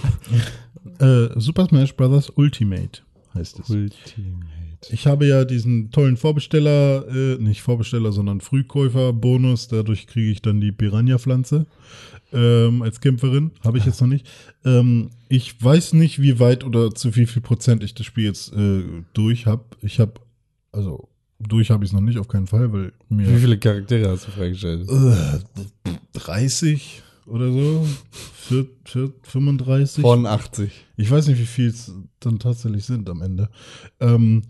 Äh, 0.99 1.27
Super 1.39 1.67
Smash 1.67 1.95
Brothers 1.95 2.31
Ultimate 2.35 3.01
heißt 3.35 3.59
es. 3.59 3.69
Ultimate. 3.69 4.47
Ich 4.89 5.05
habe 5.05 5.27
ja 5.27 5.43
diesen 5.45 5.91
tollen 5.91 6.17
Vorbesteller, 6.17 7.05
äh, 7.07 7.37
nicht 7.41 7.61
Vorbesteller, 7.61 8.11
sondern 8.11 8.41
Frühkäufer-Bonus. 8.41 9.67
Dadurch 9.67 10.07
kriege 10.07 10.31
ich 10.31 10.41
dann 10.41 10.59
die 10.61 10.71
Piranha-Pflanze 10.71 11.67
ähm, 12.33 12.81
als 12.81 12.99
Kämpferin. 13.01 13.51
Habe 13.63 13.77
ich 13.77 13.85
jetzt 13.85 14.01
noch 14.01 14.07
nicht. 14.07 14.27
Ähm, 14.65 15.09
ich 15.29 15.61
weiß 15.63 15.93
nicht, 15.93 16.21
wie 16.21 16.39
weit 16.39 16.63
oder 16.63 16.93
zu 16.95 17.15
wie 17.15 17.25
viel 17.25 17.41
Prozent 17.41 17.83
ich 17.83 17.93
das 17.93 18.05
Spiel 18.05 18.25
jetzt 18.25 18.53
äh, 18.53 18.83
durch 19.13 19.45
habe. 19.45 19.65
Ich 19.81 19.99
habe, 19.99 20.13
also 20.71 21.09
durch 21.39 21.69
habe 21.69 21.83
ich 21.83 21.89
es 21.91 21.93
noch 21.93 22.01
nicht, 22.01 22.17
auf 22.17 22.27
keinen 22.27 22.47
Fall, 22.47 22.71
weil 22.73 22.93
mir 23.09 23.29
Wie 23.29 23.39
viele 23.39 23.57
Charaktere 23.57 24.09
hast 24.09 24.27
du 24.27 24.31
freigeschaltet? 24.31 24.89
äh, 24.89 25.91
30 26.13 27.03
oder 27.25 27.51
so, 27.51 27.85
vier, 28.33 28.65
vier, 28.85 29.13
35. 29.23 30.01
Von 30.01 30.25
80. 30.25 30.71
Ich 30.95 31.11
weiß 31.11 31.27
nicht, 31.27 31.39
wie 31.39 31.45
viel 31.45 31.67
es 31.67 31.93
dann 32.19 32.39
tatsächlich 32.39 32.85
sind 32.85 33.09
am 33.09 33.21
Ende. 33.21 33.49
Ähm, 33.99 34.43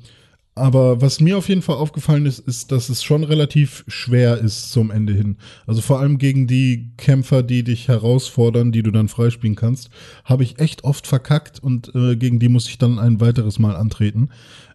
aber 0.54 1.02
was 1.02 1.20
mir 1.20 1.38
auf 1.38 1.50
jeden 1.50 1.62
Fall 1.62 1.76
aufgefallen 1.76 2.26
ist, 2.26 2.40
ist, 2.40 2.72
dass 2.72 2.90
es 2.90 3.04
schon 3.04 3.24
relativ 3.24 3.84
schwer 3.88 4.40
ist 4.40 4.72
zum 4.72 4.90
Ende 4.90 5.14
hin. 5.14 5.38
Also 5.68 5.82
vor 5.82 6.00
allem 6.00 6.18
gegen 6.18 6.48
die 6.48 6.92
Kämpfer, 6.98 7.44
die 7.44 7.64
dich 7.64 7.88
herausfordern, 7.88 8.72
die 8.72 8.82
du 8.82 8.90
dann 8.92 9.08
freispielen 9.08 9.56
kannst, 9.56 9.90
habe 10.26 10.44
ich 10.44 10.60
echt 10.60 10.84
oft 10.84 11.06
verkackt 11.06 11.62
und 11.62 11.94
äh, 11.94 12.16
gegen 12.16 12.40
die 12.40 12.50
muss 12.50 12.68
ich 12.68 12.80
dann 12.80 12.98
ein 12.98 13.22
weiteres 13.22 13.60
Mal 13.60 13.76
antreten. 13.76 14.30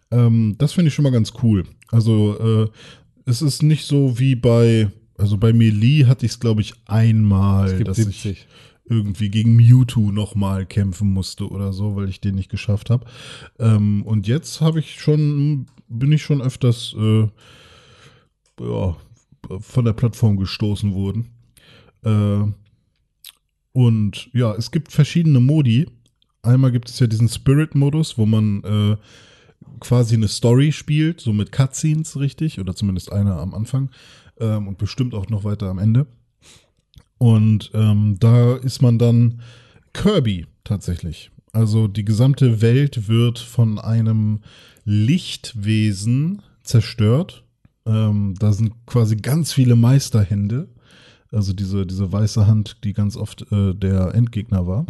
Ähm, 0.09 0.55
das 0.57 0.73
finde 0.73 0.87
ich 0.89 0.93
schon 0.93 1.03
mal 1.03 1.11
ganz 1.11 1.33
cool. 1.43 1.65
Also 1.93 2.65
äh, 2.65 2.69
es 3.25 3.41
ist 3.41 3.61
nicht 3.61 3.85
so 3.85 4.19
wie 4.19 4.35
bei 4.35 4.89
Also 5.17 5.37
bei 5.37 5.53
Melee 5.53 6.05
hatte 6.05 6.25
ich 6.25 6.33
es, 6.33 6.39
glaube 6.39 6.61
ich, 6.61 6.73
einmal, 6.85 7.83
dass 7.83 7.97
70. 7.97 8.25
ich 8.25 8.47
irgendwie 8.85 9.29
gegen 9.29 9.55
Mewtwo 9.55 10.11
nochmal 10.11 10.65
kämpfen 10.65 11.13
musste 11.13 11.47
oder 11.47 11.71
so, 11.71 11.95
weil 11.95 12.09
ich 12.09 12.19
den 12.19 12.35
nicht 12.35 12.49
geschafft 12.49 12.89
habe. 12.89 13.05
Ähm, 13.59 14.01
und 14.03 14.27
jetzt 14.27 14.59
habe 14.59 14.79
ich 14.79 14.99
schon, 14.99 15.67
bin 15.87 16.11
ich 16.11 16.23
schon 16.23 16.41
öfters 16.41 16.95
äh, 16.97 17.27
ja, 18.59 18.97
von 19.59 19.85
der 19.85 19.93
Plattform 19.93 20.37
gestoßen 20.37 20.93
worden. 20.93 21.29
Äh, 22.03 22.43
und 23.71 24.29
ja, 24.33 24.53
es 24.55 24.71
gibt 24.71 24.91
verschiedene 24.91 25.39
Modi. 25.39 25.87
Einmal 26.41 26.71
gibt 26.71 26.89
es 26.89 26.99
ja 26.99 27.07
diesen 27.07 27.29
Spirit-Modus, 27.29 28.17
wo 28.17 28.25
man 28.25 28.63
äh, 28.63 28.97
quasi 29.83 30.15
eine 30.15 30.29
Story 30.29 30.71
spielt, 30.71 31.19
so 31.19 31.33
mit 31.33 31.51
Cutscenes, 31.51 32.17
richtig, 32.17 32.59
oder 32.59 32.75
zumindest 32.75 33.11
eine 33.11 33.35
am 33.35 33.53
Anfang 33.53 33.89
ähm, 34.39 34.67
und 34.67 34.77
bestimmt 34.77 35.13
auch 35.13 35.29
noch 35.29 35.43
weiter 35.43 35.69
am 35.69 35.77
Ende. 35.77 36.07
Und 37.17 37.69
ähm, 37.73 38.17
da 38.19 38.55
ist 38.55 38.81
man 38.81 38.97
dann 38.97 39.41
Kirby 39.93 40.47
tatsächlich. 40.63 41.31
Also 41.51 41.87
die 41.87 42.05
gesamte 42.05 42.61
Welt 42.61 43.07
wird 43.07 43.39
von 43.39 43.77
einem 43.77 44.39
Lichtwesen 44.85 46.41
zerstört. 46.63 47.43
Ähm, 47.85 48.35
da 48.39 48.53
sind 48.53 48.73
quasi 48.85 49.17
ganz 49.17 49.53
viele 49.53 49.75
Meisterhände. 49.75 50.69
Also 51.31 51.53
diese, 51.53 51.85
diese 51.85 52.11
weiße 52.11 52.47
Hand, 52.47 52.77
die 52.83 52.93
ganz 52.93 53.17
oft 53.17 53.51
äh, 53.51 53.73
der 53.73 54.15
Endgegner 54.15 54.65
war. 54.65 54.85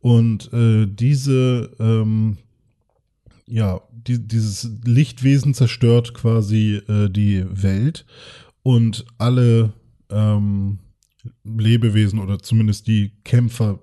Und 0.00 0.52
äh, 0.52 0.86
diese, 0.86 1.70
ähm, 1.78 2.38
ja, 3.46 3.80
die, 3.92 4.26
dieses 4.26 4.70
Lichtwesen 4.84 5.54
zerstört 5.54 6.14
quasi 6.14 6.80
äh, 6.88 7.08
die 7.10 7.44
Welt 7.50 8.06
und 8.62 9.04
alle 9.18 9.72
ähm, 10.10 10.78
Lebewesen 11.44 12.18
oder 12.18 12.38
zumindest 12.38 12.86
die 12.86 13.12
Kämpfer, 13.24 13.80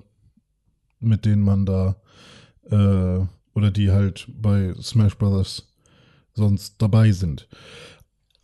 mit 0.99 1.25
denen 1.25 1.43
man 1.43 1.65
da 1.65 1.95
äh, 2.69 3.25
oder 3.53 3.71
die 3.71 3.91
halt 3.91 4.27
bei 4.41 4.73
Smash 4.81 5.17
Brothers 5.17 5.67
sonst 6.33 6.75
dabei 6.81 7.11
sind. 7.11 7.47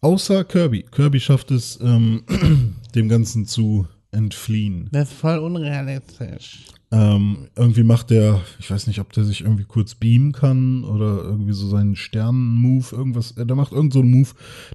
Außer 0.01 0.43
Kirby. 0.43 0.83
Kirby 0.83 1.19
schafft 1.19 1.51
es, 1.51 1.79
ähm, 1.81 2.23
dem 2.95 3.09
Ganzen 3.09 3.45
zu 3.45 3.87
entfliehen. 4.17 4.89
Das 4.91 5.09
ist 5.11 5.17
voll 5.19 5.37
unrealistisch. 5.37 6.65
Ähm, 6.91 7.49
irgendwie 7.55 7.83
macht 7.83 8.09
der, 8.09 8.41
ich 8.59 8.71
weiß 8.71 8.87
nicht, 8.87 8.99
ob 8.99 9.11
der 9.13 9.23
sich 9.25 9.41
irgendwie 9.41 9.65
kurz 9.65 9.95
beamen 9.95 10.31
kann 10.31 10.83
oder 10.85 11.23
irgendwie 11.23 11.53
so 11.53 11.67
seinen 11.67 11.95
Sternen-Move, 11.95 12.95
irgendwas. 12.95 13.31
äh, 13.37 13.45
Der 13.45 13.55
macht 13.55 13.73
irgend 13.73 13.93
so 13.93 13.99
einen 13.99 14.11
Move, 14.11 14.29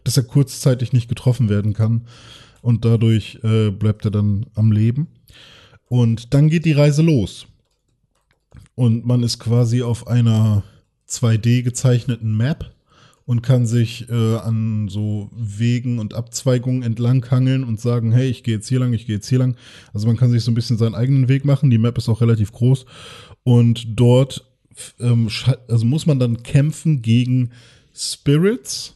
dass 0.04 0.16
er 0.16 0.22
kurzzeitig 0.24 0.92
nicht 0.92 1.08
getroffen 1.08 1.48
werden 1.48 1.72
kann. 1.72 2.02
Und 2.60 2.84
dadurch 2.84 3.38
äh, 3.42 3.70
bleibt 3.70 4.04
er 4.04 4.10
dann 4.10 4.46
am 4.54 4.72
Leben. 4.72 5.08
Und 5.88 6.32
dann 6.34 6.48
geht 6.48 6.64
die 6.64 6.72
Reise 6.72 7.02
los. 7.02 7.46
Und 8.74 9.04
man 9.04 9.22
ist 9.22 9.38
quasi 9.38 9.82
auf 9.82 10.06
einer 10.06 10.62
2D 11.08 11.62
gezeichneten 11.62 12.36
Map 12.36 12.72
und 13.24 13.42
kann 13.42 13.66
sich 13.66 14.08
äh, 14.08 14.36
an 14.36 14.88
so 14.88 15.30
Wegen 15.34 15.98
und 15.98 16.14
Abzweigungen 16.14 16.82
entlang 16.82 17.24
hangeln 17.30 17.64
und 17.64 17.80
sagen, 17.80 18.12
hey, 18.12 18.28
ich 18.28 18.42
gehe 18.42 18.54
jetzt 18.54 18.68
hier 18.68 18.80
lang, 18.80 18.92
ich 18.92 19.06
gehe 19.06 19.16
jetzt 19.16 19.28
hier 19.28 19.38
lang. 19.38 19.56
Also 19.92 20.06
man 20.06 20.16
kann 20.16 20.30
sich 20.30 20.42
so 20.42 20.50
ein 20.50 20.54
bisschen 20.54 20.78
seinen 20.78 20.94
eigenen 20.94 21.28
Weg 21.28 21.44
machen. 21.44 21.70
Die 21.70 21.78
Map 21.78 21.98
ist 21.98 22.08
auch 22.08 22.20
relativ 22.20 22.52
groß 22.52 22.84
und 23.44 23.86
dort 23.98 24.44
ähm, 25.00 25.28
also 25.68 25.84
muss 25.84 26.06
man 26.06 26.18
dann 26.18 26.42
kämpfen 26.42 27.02
gegen 27.02 27.50
Spirits. 27.94 28.94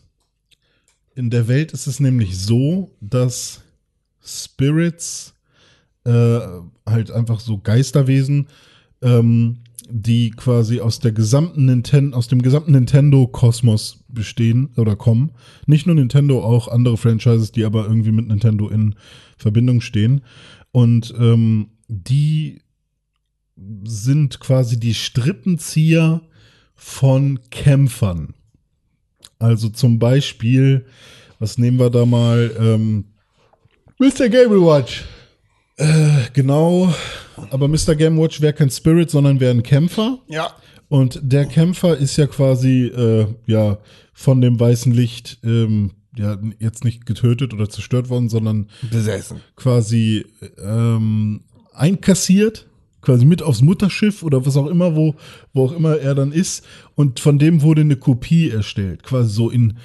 In 1.14 1.30
der 1.30 1.48
Welt 1.48 1.72
ist 1.72 1.86
es 1.86 2.00
nämlich 2.00 2.38
so, 2.38 2.94
dass 3.00 3.62
Spirits 4.24 5.34
äh, 6.04 6.40
halt 6.86 7.10
einfach 7.10 7.40
so 7.40 7.58
Geisterwesen, 7.58 8.48
ähm, 9.02 9.58
die 9.88 10.30
quasi 10.30 10.80
aus 10.80 10.98
der 10.98 11.12
gesamten 11.12 11.66
Nintendo, 11.66 12.16
aus 12.16 12.28
dem 12.28 12.42
gesamten 12.42 12.72
Nintendo-Kosmos 12.72 14.04
bestehen 14.08 14.70
oder 14.76 14.96
kommen. 14.96 15.32
Nicht 15.66 15.86
nur 15.86 15.94
Nintendo, 15.94 16.42
auch 16.42 16.68
andere 16.68 16.96
Franchises, 16.96 17.52
die 17.52 17.64
aber 17.64 17.84
irgendwie 17.84 18.12
mit 18.12 18.26
Nintendo 18.28 18.68
in 18.68 18.96
Verbindung 19.36 19.80
stehen. 19.80 20.22
Und 20.72 21.14
ähm, 21.18 21.70
die 21.88 22.62
sind 23.84 24.40
quasi 24.40 24.78
die 24.78 24.94
Strippenzieher 24.94 26.22
von 26.74 27.40
Kämpfern. 27.50 28.34
Also 29.38 29.68
zum 29.68 29.98
Beispiel, 29.98 30.86
was 31.38 31.58
nehmen 31.58 31.78
wir 31.78 31.90
da 31.90 32.06
mal? 32.06 32.50
Ähm, 32.58 33.04
Mr. 33.98 34.28
Game 34.28 34.50
Watch. 34.50 35.04
Äh, 35.76 36.30
genau, 36.32 36.92
aber 37.50 37.68
Mr. 37.68 37.94
Game 37.94 38.18
Watch 38.18 38.40
wäre 38.40 38.52
kein 38.52 38.70
Spirit, 38.70 39.10
sondern 39.10 39.40
wäre 39.40 39.52
ein 39.52 39.62
Kämpfer. 39.62 40.18
Ja. 40.28 40.54
Und 40.88 41.20
der 41.22 41.46
Kämpfer 41.46 41.96
ist 41.96 42.16
ja 42.16 42.26
quasi 42.26 42.86
äh, 42.86 43.26
ja 43.46 43.78
von 44.12 44.40
dem 44.40 44.58
weißen 44.58 44.92
Licht 44.92 45.38
ähm, 45.42 45.92
ja 46.16 46.38
jetzt 46.58 46.84
nicht 46.84 47.06
getötet 47.06 47.52
oder 47.52 47.68
zerstört 47.68 48.08
worden, 48.08 48.28
sondern 48.28 48.68
Besessen. 48.90 49.40
quasi 49.56 50.24
ähm, 50.62 51.42
einkassiert, 51.74 52.66
quasi 53.02 53.26
mit 53.26 53.42
aufs 53.42 53.62
Mutterschiff 53.62 54.22
oder 54.22 54.46
was 54.46 54.56
auch 54.56 54.66
immer, 54.66 54.96
wo, 54.96 55.16
wo 55.52 55.66
auch 55.66 55.72
immer 55.72 55.98
er 55.98 56.14
dann 56.14 56.32
ist. 56.32 56.64
Und 56.94 57.20
von 57.20 57.38
dem 57.38 57.62
wurde 57.62 57.82
eine 57.82 57.96
Kopie 57.96 58.50
erstellt, 58.50 59.02
quasi 59.02 59.32
so 59.32 59.50
in 59.50 59.76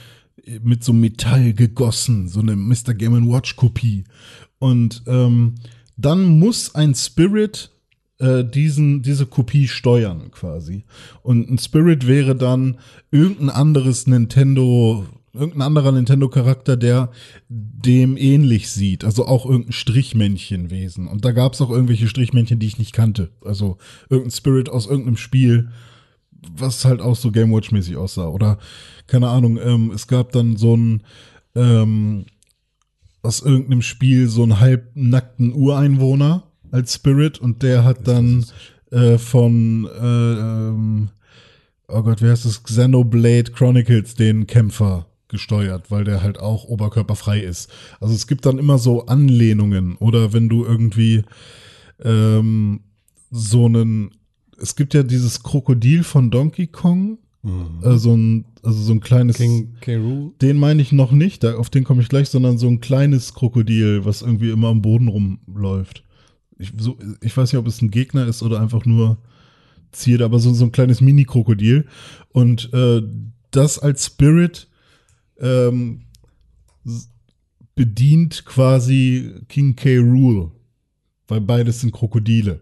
mit 0.63 0.83
so 0.83 0.91
Metall 0.91 1.53
gegossen, 1.53 2.27
so 2.27 2.39
eine 2.39 2.55
Mr. 2.55 2.93
Game 2.93 3.31
Watch 3.31 3.55
Kopie. 3.55 4.05
Und 4.59 5.03
ähm, 5.07 5.55
dann 6.05 6.39
muss 6.39 6.75
ein 6.75 6.95
Spirit 6.95 7.71
äh, 8.21 8.43
diesen, 8.43 9.01
diese 9.01 9.25
Kopie 9.25 9.67
steuern 9.67 10.31
quasi. 10.31 10.85
Und 11.23 11.49
ein 11.49 11.57
Spirit 11.57 12.07
wäre 12.07 12.35
dann 12.35 12.77
irgendein 13.09 13.49
anderes 13.49 14.07
Nintendo, 14.07 15.05
irgendein 15.33 15.63
anderer 15.63 15.91
Nintendo-Charakter, 15.91 16.77
der 16.77 17.09
dem 17.49 18.17
ähnlich 18.17 18.69
sieht. 18.69 19.03
Also 19.03 19.25
auch 19.25 19.45
irgendein 19.45 19.73
Strichmännchenwesen. 19.73 21.07
Und 21.07 21.25
da 21.25 21.31
gab 21.31 21.53
es 21.53 21.61
auch 21.61 21.71
irgendwelche 21.71 22.07
Strichmännchen, 22.07 22.59
die 22.59 22.67
ich 22.67 22.79
nicht 22.79 22.93
kannte. 22.93 23.31
Also 23.43 23.77
irgendein 24.09 24.31
Spirit 24.31 24.69
aus 24.69 24.85
irgendeinem 24.85 25.17
Spiel, 25.17 25.69
was 26.31 26.85
halt 26.85 27.01
auch 27.01 27.15
so 27.15 27.31
Game 27.31 27.51
Watch-mäßig 27.51 27.97
aussah. 27.97 28.27
Oder, 28.27 28.59
keine 29.07 29.29
Ahnung, 29.29 29.57
ähm, 29.57 29.91
es 29.93 30.07
gab 30.07 30.31
dann 30.31 30.57
so 30.57 30.75
ein 30.75 31.03
ähm, 31.55 32.25
aus 33.21 33.41
irgendeinem 33.41 33.81
Spiel 33.81 34.27
so 34.27 34.43
einen 34.43 34.59
halbnackten 34.59 35.53
Ureinwohner 35.53 36.43
als 36.71 36.95
Spirit 36.95 37.39
und 37.39 37.63
der 37.63 37.83
hat 37.83 38.07
dann 38.07 38.45
äh, 38.91 39.17
von 39.17 39.85
äh, 39.85 39.99
ähm, 39.99 41.09
oh 41.87 42.01
Gott, 42.03 42.21
wie 42.21 42.29
heißt 42.29 42.45
das? 42.45 42.63
Xenoblade 42.63 43.51
Chronicles 43.51 44.15
den 44.15 44.47
Kämpfer 44.47 45.07
gesteuert, 45.27 45.91
weil 45.91 46.03
der 46.03 46.23
halt 46.23 46.39
auch 46.39 46.65
oberkörperfrei 46.65 47.39
ist. 47.39 47.69
Also 47.99 48.13
es 48.13 48.27
gibt 48.27 48.45
dann 48.45 48.57
immer 48.57 48.77
so 48.77 49.05
Anlehnungen 49.05 49.95
oder 49.97 50.33
wenn 50.33 50.49
du 50.49 50.65
irgendwie 50.65 51.23
ähm, 52.03 52.81
so 53.29 53.65
einen 53.65 54.11
es 54.61 54.75
gibt 54.75 54.93
ja 54.93 55.03
dieses 55.03 55.41
Krokodil 55.41 56.03
von 56.03 56.29
Donkey 56.29 56.67
Kong, 56.67 57.17
äh, 57.43 57.97
so 57.97 58.15
ein 58.15 58.45
also 58.63 58.79
so 58.79 58.93
ein 58.93 58.99
kleines 58.99 59.37
King 59.37 59.75
K. 59.81 59.97
Rool. 59.97 60.33
den 60.41 60.57
meine 60.57 60.81
ich 60.81 60.91
noch 60.91 61.11
nicht, 61.11 61.43
da, 61.43 61.55
auf 61.55 61.69
den 61.69 61.83
komme 61.83 62.01
ich 62.01 62.09
gleich, 62.09 62.29
sondern 62.29 62.57
so 62.57 62.67
ein 62.67 62.79
kleines 62.79 63.33
Krokodil, 63.33 64.05
was 64.05 64.21
irgendwie 64.21 64.51
immer 64.51 64.67
am 64.67 64.81
Boden 64.81 65.07
rumläuft. 65.07 66.03
Ich, 66.59 66.71
so, 66.77 66.97
ich 67.21 67.35
weiß 67.35 67.51
nicht, 67.51 67.59
ob 67.59 67.65
es 67.65 67.81
ein 67.81 67.89
Gegner 67.89 68.27
ist 68.27 68.43
oder 68.43 68.61
einfach 68.61 68.85
nur 68.85 69.17
Zierde, 69.91 70.25
aber 70.25 70.37
so, 70.37 70.53
so 70.53 70.65
ein 70.65 70.71
kleines 70.71 71.01
Mini-Krokodil. 71.01 71.87
Und 72.29 72.71
äh, 72.71 73.01
das 73.49 73.79
als 73.79 74.05
Spirit 74.05 74.67
ähm, 75.39 76.03
bedient 77.73 78.45
quasi 78.45 79.33
King 79.49 79.75
K. 79.75 79.97
Rule, 79.97 80.51
weil 81.27 81.41
beides 81.41 81.81
sind 81.81 81.93
Krokodile. 81.93 82.61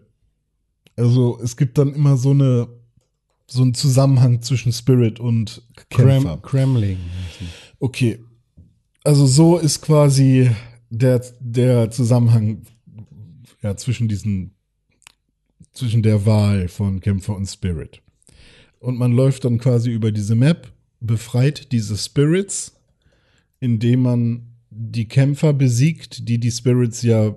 Also 0.96 1.38
es 1.42 1.56
gibt 1.56 1.76
dann 1.76 1.94
immer 1.94 2.16
so 2.16 2.30
eine 2.30 2.68
so 3.50 3.62
einen 3.62 3.74
Zusammenhang 3.74 4.42
zwischen 4.42 4.72
Spirit 4.72 5.20
und 5.20 5.62
Kämpfer. 5.90 6.38
Kremling. 6.38 6.98
Okay. 7.78 8.20
Also 9.02 9.26
so 9.26 9.58
ist 9.58 9.80
quasi 9.80 10.50
der, 10.90 11.24
der 11.40 11.90
Zusammenhang 11.90 12.62
ja, 13.62 13.76
zwischen 13.76 14.08
diesen, 14.08 14.52
zwischen 15.72 16.02
der 16.02 16.26
Wahl 16.26 16.68
von 16.68 17.00
Kämpfer 17.00 17.36
und 17.36 17.46
Spirit. 17.46 18.02
Und 18.78 18.98
man 18.98 19.12
läuft 19.12 19.44
dann 19.44 19.58
quasi 19.58 19.90
über 19.90 20.12
diese 20.12 20.34
Map, 20.34 20.72
befreit 21.00 21.72
diese 21.72 21.96
Spirits, 21.96 22.76
indem 23.58 24.02
man 24.02 24.46
die 24.70 25.08
Kämpfer 25.08 25.52
besiegt, 25.52 26.28
die 26.28 26.38
die 26.38 26.50
Spirits 26.50 27.02
ja 27.02 27.34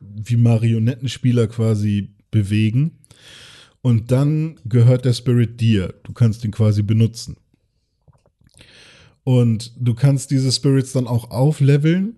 wie 0.00 0.36
Marionettenspieler 0.36 1.48
quasi 1.48 2.14
bewegen. 2.30 2.98
Und 3.82 4.12
dann 4.12 4.60
gehört 4.64 5.04
der 5.04 5.12
Spirit 5.12 5.60
dir. 5.60 5.94
Du 6.04 6.12
kannst 6.12 6.44
ihn 6.44 6.52
quasi 6.52 6.82
benutzen. 6.82 7.36
Und 9.24 9.72
du 9.78 9.94
kannst 9.94 10.30
diese 10.30 10.50
Spirits 10.50 10.92
dann 10.92 11.06
auch 11.06 11.30
aufleveln. 11.30 12.16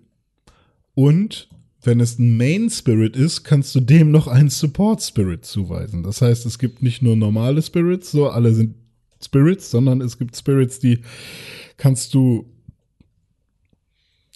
Und 0.93 1.49
wenn 1.81 1.99
es 1.99 2.17
ein 2.19 2.37
Main 2.37 2.69
Spirit 2.69 3.15
ist, 3.15 3.43
kannst 3.43 3.75
du 3.75 3.79
dem 3.79 4.11
noch 4.11 4.27
einen 4.27 4.49
Support 4.49 5.03
Spirit 5.03 5.45
zuweisen. 5.45 6.03
Das 6.03 6.21
heißt, 6.21 6.45
es 6.45 6.57
gibt 6.57 6.81
nicht 6.81 7.01
nur 7.01 7.15
normale 7.15 7.61
Spirits, 7.61 8.11
so 8.11 8.29
alle 8.29 8.53
sind 8.53 8.75
Spirits, 9.23 9.71
sondern 9.71 10.01
es 10.01 10.17
gibt 10.17 10.35
Spirits, 10.35 10.79
die 10.79 11.01
kannst 11.77 12.13
du. 12.13 12.45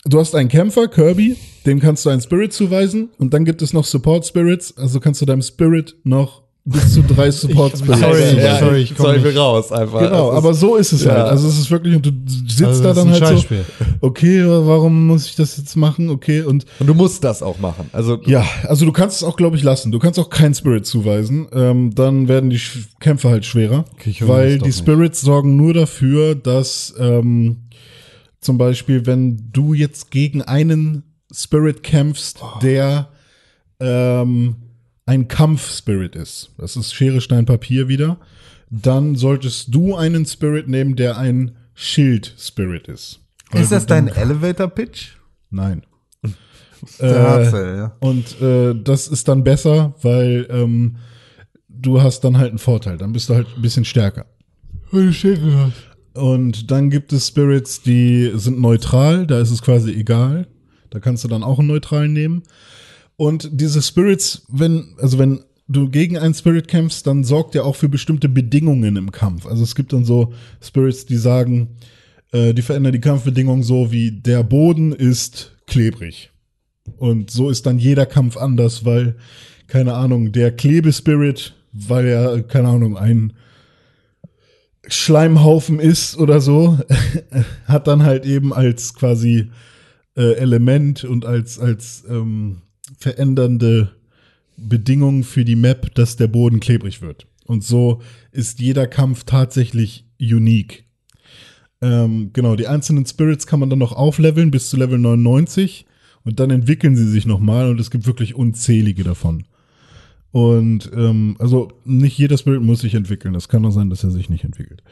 Du 0.06 0.18
hast 0.18 0.34
einen 0.34 0.50
Kämpfer, 0.50 0.88
Kirby, 0.88 1.36
dem 1.66 1.80
kannst 1.80 2.06
du 2.06 2.10
einen 2.10 2.22
Spirit 2.22 2.54
zuweisen 2.54 3.10
und 3.18 3.34
dann 3.34 3.44
gibt 3.44 3.62
es 3.62 3.74
noch 3.74 3.84
Support 3.84 4.26
Spirits, 4.26 4.78
also 4.78 5.00
kannst 5.02 5.22
du 5.22 5.26
deinem 5.26 5.42
Spirit 5.42 5.98
noch 6.04 6.44
bis 6.66 6.94
zu 6.94 7.02
drei 7.02 7.32
Support 7.32 7.78
Spirits 7.78 8.00
sorry, 8.02 8.38
ja, 8.38 8.60
sorry, 8.60 8.82
ich 8.82 8.96
komm 8.96 9.06
Zeug 9.08 9.24
nicht. 9.24 9.38
raus 9.38 9.72
einfach. 9.72 10.02
Genau, 10.02 10.32
aber 10.34 10.54
so 10.54 10.76
ist 10.76 10.92
es 10.92 11.04
ja. 11.04 11.14
halt. 11.14 11.28
Also 11.30 11.48
es 11.48 11.58
ist 11.58 11.72
wirklich, 11.72 11.96
und 11.96 12.06
du 12.06 12.12
sitzt 12.48 12.62
Also 12.64 12.84
da 12.84 12.94
dann 12.94 13.10
halt 13.10 13.20
so, 13.24 13.26
Scheißspiel. 13.26 13.66
okay, 14.02 14.44
warum 14.46 15.08
muss 15.08 15.26
ich 15.26 15.36
das 15.36 15.58
jetzt 15.58 15.76
machen? 15.76 16.10
Okay, 16.10 16.42
und 16.42 16.66
Und 16.80 16.88
du 16.88 16.94
musst 16.94 17.24
das 17.24 17.42
auch 17.42 17.58
machen. 17.60 17.90
Also 17.92 18.20
ja, 18.26 18.46
also 18.68 18.86
du 18.86 18.92
kannst 18.92 19.18
es 19.18 19.24
auch, 19.24 19.36
glaube 19.36 19.56
ich, 19.58 19.64
lassen. 19.64 19.92
Du 19.92 19.98
kannst 20.00 20.20
auch 20.20 20.30
kein 20.30 20.54
Spirit 20.54 20.86
zuweisen. 20.86 21.48
Ähm, 21.54 21.96
dann 21.96 22.28
werden 22.28 22.50
die 22.52 22.62
Kämpfe 23.00 23.30
halt 23.30 23.46
schwerer, 23.46 23.86
Okay, 23.94 24.16
weil 24.22 24.60
die 24.60 24.66
nicht. 24.66 24.78
Spirits 24.78 25.22
sorgen 25.22 25.56
nur 25.56 25.74
dafür, 25.74 26.36
dass 26.36 26.94
ähm, 27.00 27.70
zum 28.42 28.58
Beispiel, 28.60 29.06
wenn 29.08 29.50
du 29.52 29.74
jetzt 29.74 30.12
gegen 30.12 30.44
einen 30.44 31.04
Spirit 31.34 31.82
kämpfst, 31.84 32.40
der 32.62 33.10
ähm, 33.80 34.56
ein 35.10 35.28
Kampf-Spirit 35.28 36.16
ist, 36.16 36.52
das 36.60 36.76
ist 36.76 36.94
Schere, 36.94 37.20
Stein, 37.20 37.46
Papier 37.46 37.88
wieder, 37.88 38.20
dann 38.70 39.16
solltest 39.16 39.74
du 39.74 39.96
einen 39.96 40.24
Spirit 40.28 40.68
nehmen, 40.68 40.96
der 40.96 41.18
ein 41.18 41.58
Schild-Spirit 41.74 42.88
ist. 42.88 43.20
Weil 43.50 43.64
Ist 43.64 43.72
das 43.72 43.88
dein 43.88 44.08
Elevator-Pitch? 44.08 45.14
Nein. 45.50 45.84
Äh, 47.00 47.12
ja. 47.12 47.98
und 48.00 48.40
äh, 48.42 48.74
das 48.74 49.10
ist 49.10 49.28
dann 49.28 49.44
besser, 49.44 49.96
weil 50.02 50.48
ähm, 50.50 50.96
du 51.68 52.02
hast 52.02 52.22
dann 52.22 52.38
halt 52.38 52.52
einen 52.52 52.60
Vorteil. 52.60 52.98
Dann 52.98 53.12
bist 53.12 53.30
du 53.30 53.36
halt 53.36 53.48
ein 53.54 53.62
bisschen 53.62 53.84
stärker. 53.84 54.28
Und 56.14 56.72
dann 56.72 56.90
gibt 56.90 57.12
es 57.12 57.28
Spirits, 57.28 57.82
die 57.82 58.32
sind 58.36 58.62
neutral. 58.62 59.28
Da 59.28 59.40
ist 59.40 59.52
es 59.52 59.62
quasi 59.62 59.92
egal. 59.92 60.48
Da 60.90 61.00
kannst 61.00 61.26
du 61.26 61.28
dann 61.28 61.44
auch 61.44 61.60
einen 61.60 61.68
neutralen 61.68 62.14
nehmen. 62.14 62.44
Und 63.20 63.50
diese 63.52 63.82
Spirits, 63.82 64.44
wenn, 64.48 64.96
also 64.98 65.20
wenn 65.20 65.42
du 65.68 65.90
gegen 65.90 66.18
einen 66.18 66.34
Spirit 66.34 66.70
kämpfst, 66.70 67.06
dann 67.06 67.26
sorgt 67.26 67.54
er 67.54 67.66
auch 67.66 67.76
für 67.76 67.90
bestimmte 67.90 68.30
Bedingungen 68.30 68.96
im 68.96 69.12
Kampf. 69.12 69.46
Also 69.46 69.62
es 69.62 69.76
gibt 69.76 69.92
dann 69.92 70.06
so 70.06 70.32
Spirits, 70.62 71.06
die 71.06 71.18
sagen, 71.18 71.76
äh, 72.32 72.54
die 72.54 72.62
verändern 72.62 72.94
die 72.94 73.02
Kampfbedingungen 73.02 73.62
so 73.62 73.92
wie 73.92 74.10
der 74.10 74.44
Boden 74.44 74.94
ist 74.94 75.58
klebrig. 75.68 76.32
Und 76.96 77.30
so 77.30 77.50
ist 77.50 77.66
dann 77.66 77.78
jeder 77.78 78.06
Kampf 78.06 78.38
anders, 78.38 78.86
weil, 78.86 79.18
keine 79.68 79.96
Ahnung, 79.96 80.32
der 80.32 80.54
Klebespirit, 80.54 81.56
weil 81.74 82.08
er, 82.08 82.42
keine 82.44 82.70
Ahnung, 82.70 82.96
ein 82.96 83.34
Schleimhaufen 84.88 85.82
ist 85.82 86.18
oder 86.18 86.40
so, 86.40 86.80
hat 87.66 87.88
dann 87.88 88.04
halt 88.04 88.26
eben 88.26 88.54
als 88.54 88.94
quasi 88.94 89.52
äh, 90.16 90.36
Element 90.36 91.04
und 91.04 91.26
als, 91.26 91.60
als 91.60 92.06
ähm, 92.10 92.62
verändernde 93.00 93.92
Bedingung 94.58 95.24
für 95.24 95.46
die 95.46 95.56
Map, 95.56 95.96
dass 95.96 96.18
der 96.18 96.28
Boden 96.28 96.60
klebrig 96.60 97.02
wird. 97.02 97.28
Und 97.46 97.64
so 97.64 98.02
ist 98.32 98.60
jeder 98.60 98.86
Kampf 98.86 99.24
tatsächlich 99.24 100.06
unique. 100.22 100.84
Ähm, 101.82 102.32
genau, 102.34 102.56
die 102.56 102.68
einzelnen 102.68 103.06
Spirits 103.06 103.48
kann 103.48 103.62
man 103.62 103.70
dann 103.70 103.80
noch 103.80 103.94
aufleveln 103.94 104.52
bis 104.52 104.70
zu 104.70 104.78
Level 104.78 105.00
99 105.00 105.86
und 106.26 106.40
dann 106.40 106.52
entwickeln 106.52 106.96
sie 106.96 107.08
sich 107.08 107.26
nochmal 107.26 107.70
und 107.70 107.80
es 107.80 107.90
gibt 107.90 108.06
wirklich 108.06 108.36
unzählige 108.36 109.04
davon. 109.04 109.46
Und 110.32 110.92
ähm, 110.96 111.36
also 111.40 111.70
nicht 111.86 112.18
jeder 112.18 112.38
Spirit 112.38 112.62
muss 112.62 112.82
sich 112.82 112.94
entwickeln. 112.94 113.34
Das 113.34 113.50
kann 113.50 113.66
auch 113.66 113.72
sein, 113.72 113.90
dass 113.90 114.04
er 114.04 114.12
sich 114.12 114.30
nicht 114.30 114.44
entwickelt. 114.44 114.84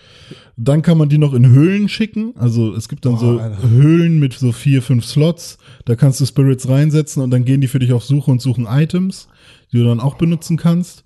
Dann 0.55 0.81
kann 0.81 0.97
man 0.97 1.09
die 1.09 1.19
noch 1.19 1.35
in 1.35 1.47
Höhlen 1.47 1.89
schicken. 1.89 2.33
Also 2.37 2.73
es 2.73 2.89
gibt 2.89 3.05
dann 3.05 3.17
so 3.17 3.37
Alter. 3.37 3.69
Höhlen 3.69 4.19
mit 4.19 4.33
so 4.33 4.51
vier, 4.51 4.81
fünf 4.81 5.05
Slots. 5.05 5.59
Da 5.85 5.95
kannst 5.95 6.19
du 6.19 6.25
Spirits 6.25 6.67
reinsetzen 6.67 7.21
und 7.21 7.29
dann 7.29 7.45
gehen 7.45 7.61
die 7.61 7.67
für 7.67 7.79
dich 7.79 7.93
auf 7.93 8.03
Suche 8.03 8.31
und 8.31 8.41
suchen 8.41 8.65
Items, 8.65 9.27
die 9.71 9.77
du 9.77 9.83
dann 9.83 9.99
auch 9.99 10.15
benutzen 10.15 10.57
kannst. 10.57 11.03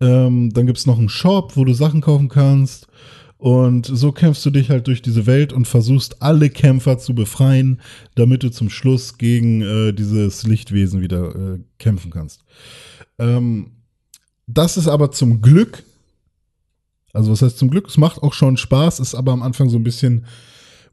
Ähm, 0.00 0.52
dann 0.54 0.66
gibt's 0.66 0.86
noch 0.86 0.98
einen 0.98 1.10
Shop, 1.10 1.56
wo 1.56 1.64
du 1.64 1.74
Sachen 1.74 2.00
kaufen 2.00 2.28
kannst. 2.28 2.88
Und 3.38 3.84
so 3.84 4.12
kämpfst 4.12 4.46
du 4.46 4.50
dich 4.50 4.70
halt 4.70 4.86
durch 4.86 5.02
diese 5.02 5.26
Welt 5.26 5.52
und 5.52 5.68
versuchst 5.68 6.22
alle 6.22 6.48
Kämpfer 6.48 6.96
zu 6.96 7.14
befreien, 7.14 7.80
damit 8.14 8.42
du 8.42 8.50
zum 8.50 8.70
Schluss 8.70 9.18
gegen 9.18 9.60
äh, 9.60 9.92
dieses 9.92 10.44
Lichtwesen 10.44 11.02
wieder 11.02 11.34
äh, 11.36 11.58
kämpfen 11.78 12.10
kannst. 12.10 12.44
Ähm, 13.18 13.72
das 14.46 14.76
ist 14.76 14.88
aber 14.88 15.10
zum 15.10 15.40
Glück, 15.40 15.82
also 17.12 17.32
was 17.32 17.42
heißt 17.42 17.58
zum 17.58 17.70
Glück, 17.70 17.88
es 17.88 17.96
macht 17.96 18.22
auch 18.22 18.32
schon 18.34 18.56
Spaß, 18.56 19.00
ist 19.00 19.14
aber 19.14 19.32
am 19.32 19.42
Anfang 19.42 19.68
so 19.70 19.76
ein 19.78 19.82
bisschen 19.84 20.26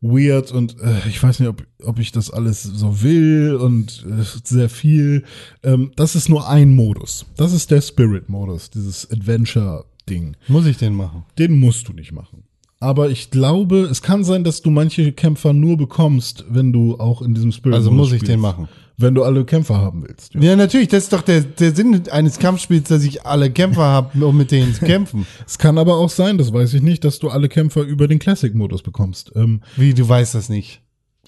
weird 0.02 0.52
und 0.52 0.80
äh, 0.82 1.08
ich 1.08 1.22
weiß 1.22 1.40
nicht, 1.40 1.50
ob, 1.50 1.66
ob 1.84 2.00
ich 2.00 2.12
das 2.12 2.30
alles 2.30 2.64
so 2.64 3.02
will 3.02 3.56
und 3.56 4.06
äh, 4.10 4.24
sehr 4.44 4.70
viel. 4.70 5.24
Ähm, 5.64 5.92
das 5.96 6.16
ist 6.16 6.30
nur 6.30 6.48
ein 6.50 6.74
Modus. 6.76 7.26
Das 7.38 7.54
ist 7.54 7.72
der 7.72 7.82
Spirit-Modus, 7.82 8.70
dieses 8.70 9.10
Adventure-Ding. 9.12 10.36
Muss 10.48 10.66
ich 10.66 10.78
den 10.78 10.94
machen? 10.96 11.24
Den 11.38 11.60
musst 11.60 11.88
du 11.88 11.94
nicht 11.94 12.12
machen. 12.12 12.44
Aber 12.80 13.10
ich 13.10 13.32
glaube, 13.32 13.84
es 13.90 14.02
kann 14.02 14.26
sein, 14.26 14.44
dass 14.44 14.62
du 14.62 14.70
manche 14.70 15.14
Kämpfer 15.14 15.54
nur 15.54 15.78
bekommst, 15.78 16.44
wenn 16.50 16.74
du 16.74 17.00
auch 17.00 17.22
in 17.22 17.34
diesem 17.34 17.54
Spirit 17.54 17.76
Also 17.76 17.92
muss 17.92 18.08
ich 18.12 18.16
spielst. 18.18 18.34
den 18.34 18.42
machen. 18.42 18.68
Wenn 18.98 19.16
du 19.16 19.24
alle 19.24 19.44
Kämpfer 19.44 19.78
haben 19.78 20.04
willst. 20.08 20.36
Ja. 20.36 20.42
Ja, 20.42 20.56
natürlich, 20.56 20.88
das 20.88 21.04
ist 21.06 21.14
doch 21.14 21.22
der, 21.24 21.42
der 21.42 21.76
Sinn 21.76 22.04
eines 22.12 22.38
Kampfspiels, 22.38 22.90
dass 22.90 23.04
ich 23.04 23.26
alle 23.26 23.50
Kämpfer 23.52 23.82
habe, 23.84 24.24
um 24.26 24.38
mit 24.38 24.52
denen 24.52 24.74
zu 24.74 24.86
kämpfen. 24.86 25.26
Es 25.48 25.58
kann 25.58 25.78
aber 25.80 25.98
auch 25.98 26.10
sein, 26.12 26.38
das 26.38 26.54
weiß 26.54 26.76
ich 26.76 26.82
nicht, 26.84 27.04
dass 27.04 27.18
du 27.20 27.30
alle 27.30 27.50
Kämpfer 27.50 27.82
über 27.82 28.08
den 28.08 28.20
Classic-Modus 28.20 28.84
bekommst. 28.84 29.32
Ähm, 29.36 29.62
Wie, 29.78 29.94
du 29.94 30.08
weißt 30.08 30.36
das 30.36 30.50
nicht? 30.50 30.82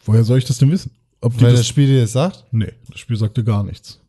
woher 0.05 0.23
soll 0.23 0.37
ich 0.37 0.45
das 0.45 0.59
denn 0.59 0.69
wissen? 0.71 0.91
Ob 1.21 1.33
Weil 1.41 1.49
das 1.51 1.61
das, 1.61 1.67
Spiel 1.67 1.87
dir 1.87 2.01
das 2.01 2.11
sagt? 2.11 2.45
nee, 2.51 2.71
das 2.91 2.99
Spiel 2.99 3.17
sagt 3.17 3.35
dir 3.37 3.43
gar 3.43 3.63
nichts. 3.63 3.99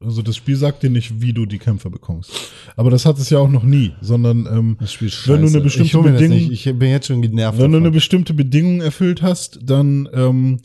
Also 0.00 0.20
das 0.22 0.36
Spiel 0.36 0.54
sagt 0.54 0.82
dir 0.82 0.90
nicht, 0.90 1.22
wie 1.22 1.32
du 1.32 1.46
die 1.46 1.58
Kämpfer 1.58 1.88
bekommst. 1.90 2.30
Aber 2.76 2.90
das 2.90 3.06
hat 3.06 3.18
es 3.18 3.30
ja 3.30 3.38
auch 3.38 3.48
noch 3.48 3.62
nie, 3.64 3.94
sondern 4.02 4.46
ähm, 4.46 4.76
Das 4.78 4.92
Spiel 4.92 5.08
ist 5.08 5.26
wenn 5.26 5.40
du 5.40 5.48
eine 5.48 5.60
bestimmte 5.62 5.98
Bedingung. 6.02 6.52
Ich 6.52 6.64
bin 6.64 6.90
jetzt 6.90 7.06
schon 7.06 7.22
genervt. 7.22 7.58
wenn 7.58 7.72
du 7.72 7.78
eine 7.78 7.86
davon. 7.86 7.94
bestimmte 7.94 8.34
Bedingung 8.34 8.80
erfüllt 8.82 9.22
hast, 9.22 9.58
dann 9.62 10.08
ähm, 10.12 10.58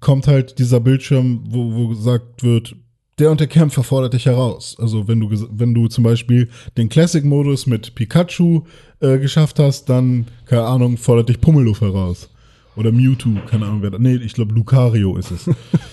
kommt 0.00 0.26
halt 0.26 0.58
dieser 0.58 0.80
Bildschirm, 0.80 1.44
wo, 1.48 1.74
wo 1.74 1.88
gesagt 1.88 2.42
wird, 2.42 2.76
der 3.18 3.30
und 3.30 3.40
der 3.40 3.46
Kämpfer 3.46 3.82
fordert 3.82 4.12
dich 4.12 4.26
heraus. 4.26 4.76
Also 4.78 5.08
wenn 5.08 5.20
du 5.20 5.30
wenn 5.50 5.72
du 5.72 5.88
zum 5.88 6.04
Beispiel 6.04 6.50
den 6.76 6.88
Classic-Modus 6.90 7.66
mit 7.66 7.94
Pikachu 7.94 8.62
äh, 9.00 9.18
geschafft 9.18 9.58
hast, 9.58 9.86
dann 9.88 10.26
keine 10.44 10.64
Ahnung 10.64 10.96
fordert 10.98 11.28
dich 11.30 11.40
Pummeluff 11.40 11.80
heraus 11.80 12.28
oder 12.76 12.92
Mewtwo, 12.92 13.30
keine 13.48 13.64
Ahnung 13.66 13.80
wer. 13.82 13.90
da- 13.90 13.98
Nee, 13.98 14.16
ich 14.16 14.34
glaube 14.34 14.54
Lucario 14.54 15.16
ist 15.16 15.30
es. 15.30 15.48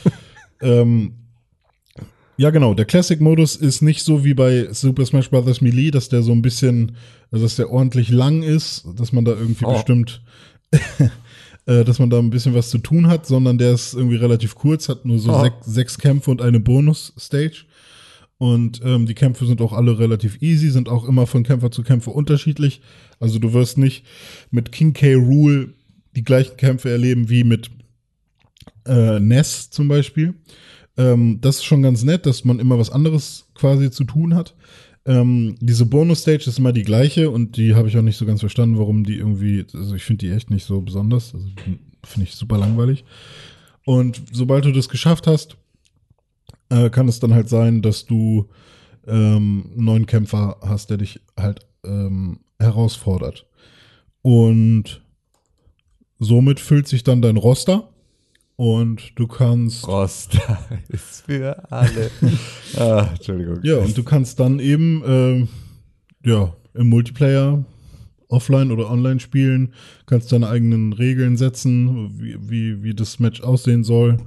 ähm, 0.61 1.14
ja, 2.36 2.49
genau. 2.49 2.74
Der 2.74 2.86
Classic-Modus 2.86 3.56
ist 3.56 3.82
nicht 3.82 4.03
so 4.03 4.26
wie 4.26 4.34
bei 4.34 4.68
Super 4.74 5.06
Smash 5.06 5.30
Bros. 5.30 5.61
Melee, 5.61 5.91
dass 5.91 6.10
der 6.10 6.24
so 6.24 6.32
ein 6.34 6.41
bisschen, 6.41 6.98
also 7.32 7.45
dass 7.45 7.56
der 7.56 7.70
ordentlich 7.72 8.10
lang 8.10 8.41
ist, 8.44 8.86
dass 8.98 9.14
man 9.14 9.24
da 9.24 9.32
irgendwie 9.32 9.65
Oh. 9.65 9.74
bestimmt, 9.74 10.22
äh, 11.65 11.84
dass 11.84 11.99
man 11.99 12.10
da 12.10 12.19
ein 12.19 12.30
bisschen 12.30 12.53
was 12.53 12.69
zu 12.69 12.77
tun 12.77 13.07
hat, 13.07 13.26
sondern 13.26 13.57
der 13.57 13.73
ist 13.73 13.94
irgendwie 13.94 14.18
relativ 14.18 14.56
kurz, 14.56 14.90
hat 14.90 15.06
nur 15.06 15.19
so 15.19 15.31
Oh. 15.31 15.44
sech, 15.44 15.53
sechs 15.61 15.98
Kämpfe 15.98 16.31
und 16.31 16.41
eine 16.41 16.60
Bonus-Stage. 16.60 17.65
Und 18.38 18.81
ähm, 18.84 19.06
die 19.06 19.14
Kämpfe 19.14 19.45
sind 19.45 19.61
auch 19.61 19.72
alle 19.73 19.98
relativ 19.99 20.41
easy, 20.41 20.69
sind 20.69 20.90
auch 20.90 21.07
immer 21.07 21.27
von 21.27 21.44
Kämpfer 21.44 21.72
zu 21.72 21.84
Kämpfer 21.84 22.14
unterschiedlich. 22.14 22.81
Also 23.19 23.40
du 23.40 23.53
wirst 23.53 23.77
nicht 23.77 24.03
mit 24.52 24.72
King 24.72 24.91
K. 24.94 25.14
Rule 25.15 25.73
die 26.15 26.23
gleichen 26.23 26.57
Kämpfe 26.57 26.90
erleben 26.90 27.30
wie 27.30 27.44
mit 27.44 27.72
äh, 28.85 29.19
Ness 29.19 29.69
zum 29.69 29.88
Beispiel. 29.88 30.34
Ähm, 30.98 31.40
das 31.41 31.57
ist 31.57 31.64
schon 31.65 31.81
ganz 31.81 32.03
nett, 32.03 32.26
dass 32.26 32.44
man 32.44 32.60
immer 32.60 32.77
was 32.77 32.90
anderes 32.90 33.48
quasi 33.56 33.90
zu 33.91 34.03
tun 34.03 34.35
hat. 34.35 34.56
Ähm, 35.05 35.55
diese 35.59 35.85
Bonus-Stage 35.85 36.49
ist 36.49 36.59
immer 36.59 36.71
die 36.71 36.84
gleiche 36.84 37.30
und 37.30 37.57
die 37.57 37.75
habe 37.75 37.89
ich 37.89 37.97
auch 37.97 38.01
nicht 38.01 38.17
so 38.17 38.25
ganz 38.25 38.39
verstanden, 38.39 38.77
warum 38.77 39.03
die 39.03 39.17
irgendwie, 39.17 39.65
also 39.73 39.95
ich 39.95 40.03
finde 40.03 40.25
die 40.25 40.31
echt 40.31 40.49
nicht 40.49 40.65
so 40.65 40.81
besonders. 40.81 41.34
Also 41.34 41.47
finde 42.05 42.27
ich 42.27 42.35
super 42.35 42.57
langweilig. 42.57 43.03
Und 43.85 44.21
sobald 44.31 44.65
du 44.65 44.71
das 44.71 44.88
geschafft 44.88 45.27
hast, 45.27 45.57
äh, 46.69 46.89
kann 46.89 47.07
es 47.07 47.19
dann 47.19 47.34
halt 47.34 47.49
sein, 47.49 47.81
dass 47.81 48.05
du 48.05 48.49
ähm, 49.05 49.71
einen 49.73 49.85
neuen 49.85 50.05
Kämpfer 50.05 50.57
hast, 50.61 50.89
der 50.89 50.97
dich 50.97 51.19
halt 51.38 51.65
ähm, 51.84 52.39
herausfordert. 52.59 53.45
Und 54.21 55.01
somit 56.19 56.61
füllt 56.61 56.88
sich 56.88 57.03
dann 57.03 57.21
dein 57.21 57.35
Roster 57.35 57.93
und 58.55 59.11
du 59.15 59.27
kannst 59.27 59.88
Roster 59.88 60.59
ist 60.89 61.25
für 61.25 61.71
alle. 61.71 62.11
ah, 62.77 63.07
Entschuldigung. 63.11 63.59
Ja, 63.63 63.77
und 63.77 63.97
du 63.97 64.03
kannst 64.03 64.39
dann 64.39 64.59
eben 64.59 65.03
ähm, 65.05 65.47
ja, 66.23 66.53
im 66.73 66.89
Multiplayer 66.89 67.65
offline 68.27 68.71
oder 68.71 68.89
online 68.89 69.19
spielen, 69.19 69.73
kannst 70.05 70.31
deine 70.31 70.49
eigenen 70.49 70.93
Regeln 70.93 71.38
setzen, 71.38 72.19
wie, 72.19 72.38
wie, 72.49 72.84
wie 72.84 72.93
das 72.93 73.19
Match 73.19 73.41
aussehen 73.41 73.84
soll. 73.84 74.17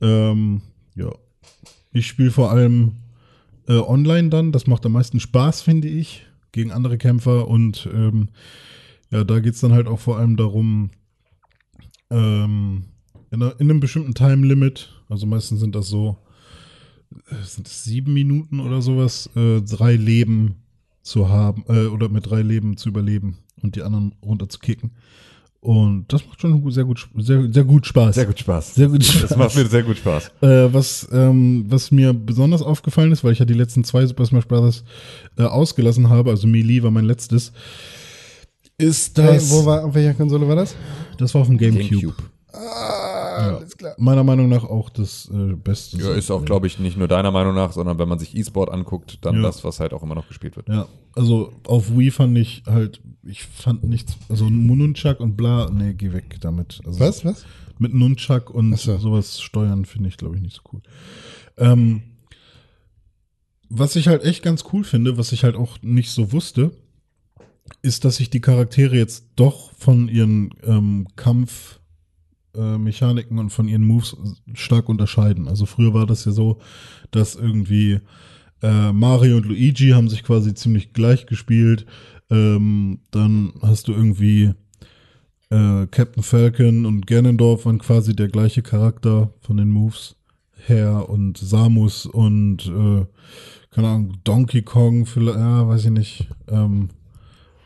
Ähm, 0.00 0.62
ja. 0.94 1.12
Ich 1.92 2.06
spiele 2.08 2.30
vor 2.30 2.50
allem 2.50 2.96
äh, 3.68 3.78
online 3.78 4.28
dann. 4.28 4.52
Das 4.52 4.66
macht 4.66 4.84
am 4.84 4.92
meisten 4.92 5.20
Spaß, 5.20 5.62
finde 5.62 5.88
ich, 5.88 6.26
gegen 6.52 6.72
andere 6.72 6.98
Kämpfer. 6.98 7.48
Und 7.48 7.88
ähm, 7.92 8.28
ja, 9.10 9.24
da 9.24 9.40
geht 9.40 9.54
es 9.54 9.60
dann 9.60 9.72
halt 9.72 9.86
auch 9.86 10.00
vor 10.00 10.18
allem 10.18 10.36
darum, 10.36 10.90
ähm, 12.10 12.84
in, 13.30 13.42
einer, 13.42 13.52
in 13.60 13.70
einem 13.70 13.80
bestimmten 13.80 14.14
Time 14.14 14.46
Limit, 14.46 14.88
also 15.08 15.26
meistens 15.26 15.60
sind 15.60 15.74
das 15.74 15.88
so, 15.88 16.16
äh, 17.30 17.44
sind 17.44 17.66
es 17.66 17.84
sieben 17.84 18.12
Minuten 18.14 18.60
oder 18.60 18.82
sowas, 18.82 19.30
äh, 19.36 19.60
drei 19.62 19.94
Leben 19.96 20.56
zu 21.02 21.28
haben, 21.28 21.64
äh, 21.68 21.86
oder 21.86 22.08
mit 22.08 22.28
drei 22.28 22.42
Leben 22.42 22.76
zu 22.76 22.88
überleben 22.88 23.38
und 23.62 23.76
die 23.76 23.82
anderen 23.82 24.14
runter 24.22 24.48
zu 24.48 24.58
kicken. 24.58 24.92
Und 25.60 26.12
das 26.12 26.24
macht 26.26 26.40
schon 26.40 26.70
sehr 26.70 26.84
gut, 26.84 27.08
sehr, 27.16 27.52
sehr 27.52 27.64
gut 27.64 27.86
Spaß. 27.86 28.14
Sehr 28.14 28.26
gut 28.26 28.38
Spaß. 28.38 28.74
Sehr 28.76 28.88
gut 28.88 29.02
Spaß. 29.04 29.22
Das 29.22 29.36
macht 29.36 29.56
mir 29.56 29.66
sehr 29.66 29.82
gut 29.82 29.96
Spaß. 29.96 30.30
Äh, 30.40 30.72
was, 30.72 31.08
ähm, 31.10 31.64
was 31.68 31.90
mir 31.90 32.12
besonders 32.12 32.62
aufgefallen 32.62 33.10
ist, 33.10 33.24
weil 33.24 33.32
ich 33.32 33.40
ja 33.40 33.44
die 33.44 33.54
letzten 33.54 33.82
zwei 33.82 34.06
Super 34.06 34.26
Smash 34.26 34.46
Bros. 34.46 34.84
Äh, 35.36 35.42
ausgelassen 35.42 36.08
habe, 36.08 36.30
also 36.30 36.46
Melee 36.46 36.84
war 36.84 36.92
mein 36.92 37.04
letztes, 37.06 37.52
ist 38.78 39.18
Hey, 39.18 39.26
das. 39.34 39.50
wo 39.50 39.64
war, 39.66 39.84
auf 39.86 39.94
welcher 39.94 40.14
Konsole 40.14 40.46
war 40.46 40.54
das? 40.56 40.76
das 41.18 41.34
war 41.34 41.40
auf 41.40 41.48
dem 41.48 41.58
Gamecube. 41.58 41.88
Gamecube. 41.88 42.22
Ah, 42.56 43.56
alles 43.56 43.76
klar. 43.76 43.94
Meiner 43.98 44.24
Meinung 44.24 44.48
nach 44.48 44.64
auch 44.64 44.88
das 44.90 45.30
äh, 45.32 45.54
Beste. 45.54 45.98
Ja, 45.98 46.14
ist 46.14 46.30
auch, 46.30 46.44
glaube 46.44 46.66
ich, 46.66 46.78
nicht 46.78 46.96
nur 46.96 47.08
deiner 47.08 47.30
Meinung 47.30 47.54
nach, 47.54 47.72
sondern 47.72 47.98
wenn 47.98 48.08
man 48.08 48.18
sich 48.18 48.36
E-Sport 48.36 48.70
anguckt, 48.70 49.18
dann 49.22 49.36
Ja. 49.36 49.42
das, 49.42 49.62
was 49.64 49.80
halt 49.80 49.92
auch 49.92 50.02
immer 50.02 50.14
noch 50.14 50.28
gespielt 50.28 50.56
wird. 50.56 50.68
Ja, 50.68 50.86
also 51.14 51.52
auf 51.66 51.96
Wii 51.96 52.10
fand 52.10 52.36
ich 52.38 52.62
halt, 52.66 53.00
ich 53.22 53.44
fand 53.44 53.84
nichts, 53.84 54.16
also 54.28 54.48
Nunchuck 54.48 55.20
und 55.20 55.36
bla, 55.36 55.70
nee, 55.70 55.92
geh 55.94 56.12
weg 56.12 56.38
damit. 56.40 56.80
Also 56.86 57.00
Was, 57.00 57.24
was? 57.24 57.44
Mit 57.78 57.92
Nunchuck 57.92 58.50
und 58.50 58.74
so. 58.78 58.96
sowas 58.96 59.40
steuern 59.40 59.84
finde 59.84 60.08
ich, 60.08 60.16
glaube 60.16 60.36
ich, 60.36 60.42
nicht 60.42 60.56
so 60.56 60.62
cool. 60.72 60.80
Ähm, 61.58 62.02
was 63.68 63.96
ich 63.96 64.08
halt 64.08 64.24
echt 64.24 64.42
ganz 64.42 64.64
cool 64.72 64.84
finde, 64.84 65.18
was 65.18 65.32
ich 65.32 65.44
halt 65.44 65.56
auch 65.56 65.78
nicht 65.82 66.10
so 66.10 66.32
wusste, 66.32 66.70
ist, 67.82 68.04
dass 68.04 68.16
sich 68.16 68.30
die 68.30 68.40
Charaktere 68.40 68.96
jetzt 68.96 69.26
doch 69.34 69.72
von 69.72 70.08
ihren 70.08 70.54
ähm, 70.62 71.08
Kampfmechaniken 71.16 71.85
äh, 72.56 72.78
Mechaniken 72.78 73.38
und 73.38 73.50
von 73.50 73.68
ihren 73.68 73.84
Moves 73.84 74.16
stark 74.54 74.88
unterscheiden. 74.88 75.48
Also 75.48 75.66
früher 75.66 75.94
war 75.94 76.06
das 76.06 76.24
ja 76.24 76.32
so, 76.32 76.58
dass 77.10 77.34
irgendwie 77.34 78.00
äh, 78.62 78.92
Mario 78.92 79.36
und 79.36 79.46
Luigi 79.46 79.90
haben 79.90 80.08
sich 80.08 80.22
quasi 80.22 80.54
ziemlich 80.54 80.92
gleich 80.92 81.26
gespielt. 81.26 81.86
Ähm, 82.30 83.00
dann 83.10 83.52
hast 83.62 83.88
du 83.88 83.92
irgendwie 83.92 84.52
äh, 85.50 85.86
Captain 85.86 86.22
Falcon 86.22 86.86
und 86.86 87.06
Ganondorf 87.06 87.66
waren 87.66 87.78
quasi 87.78 88.16
der 88.16 88.28
gleiche 88.28 88.62
Charakter 88.62 89.32
von 89.40 89.56
den 89.56 89.70
Moves 89.70 90.16
her 90.66 91.08
und 91.08 91.38
Samus 91.38 92.06
und 92.06 92.66
äh, 92.66 93.06
keine 93.70 93.88
Ahnung, 93.88 94.14
Donkey 94.24 94.62
Kong, 94.62 95.04
vielleicht, 95.06 95.38
ja, 95.38 95.68
weiß 95.68 95.84
ich 95.84 95.90
nicht. 95.90 96.28
Ähm, 96.48 96.88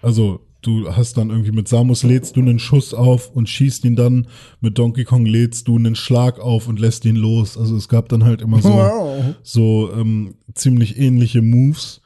also 0.02 0.40
du 0.62 0.90
hast 0.94 1.16
dann 1.16 1.30
irgendwie 1.30 1.52
mit 1.52 1.68
Samus 1.68 2.02
lädst 2.02 2.36
du 2.36 2.40
einen 2.40 2.58
Schuss 2.58 2.94
auf 2.94 3.30
und 3.30 3.48
schießt 3.48 3.84
ihn 3.84 3.96
dann, 3.96 4.26
mit 4.60 4.78
Donkey 4.78 5.04
Kong 5.04 5.26
lädst 5.26 5.68
du 5.68 5.76
einen 5.76 5.94
Schlag 5.94 6.38
auf 6.38 6.68
und 6.68 6.78
lässt 6.78 7.04
ihn 7.04 7.16
los. 7.16 7.56
Also 7.56 7.76
es 7.76 7.88
gab 7.88 8.08
dann 8.08 8.24
halt 8.24 8.42
immer 8.42 8.60
so 8.60 8.70
Wow. 8.70 9.34
so 9.42 9.90
ähm, 9.96 10.34
ziemlich 10.54 10.98
ähnliche 10.98 11.42
Moves. 11.42 12.00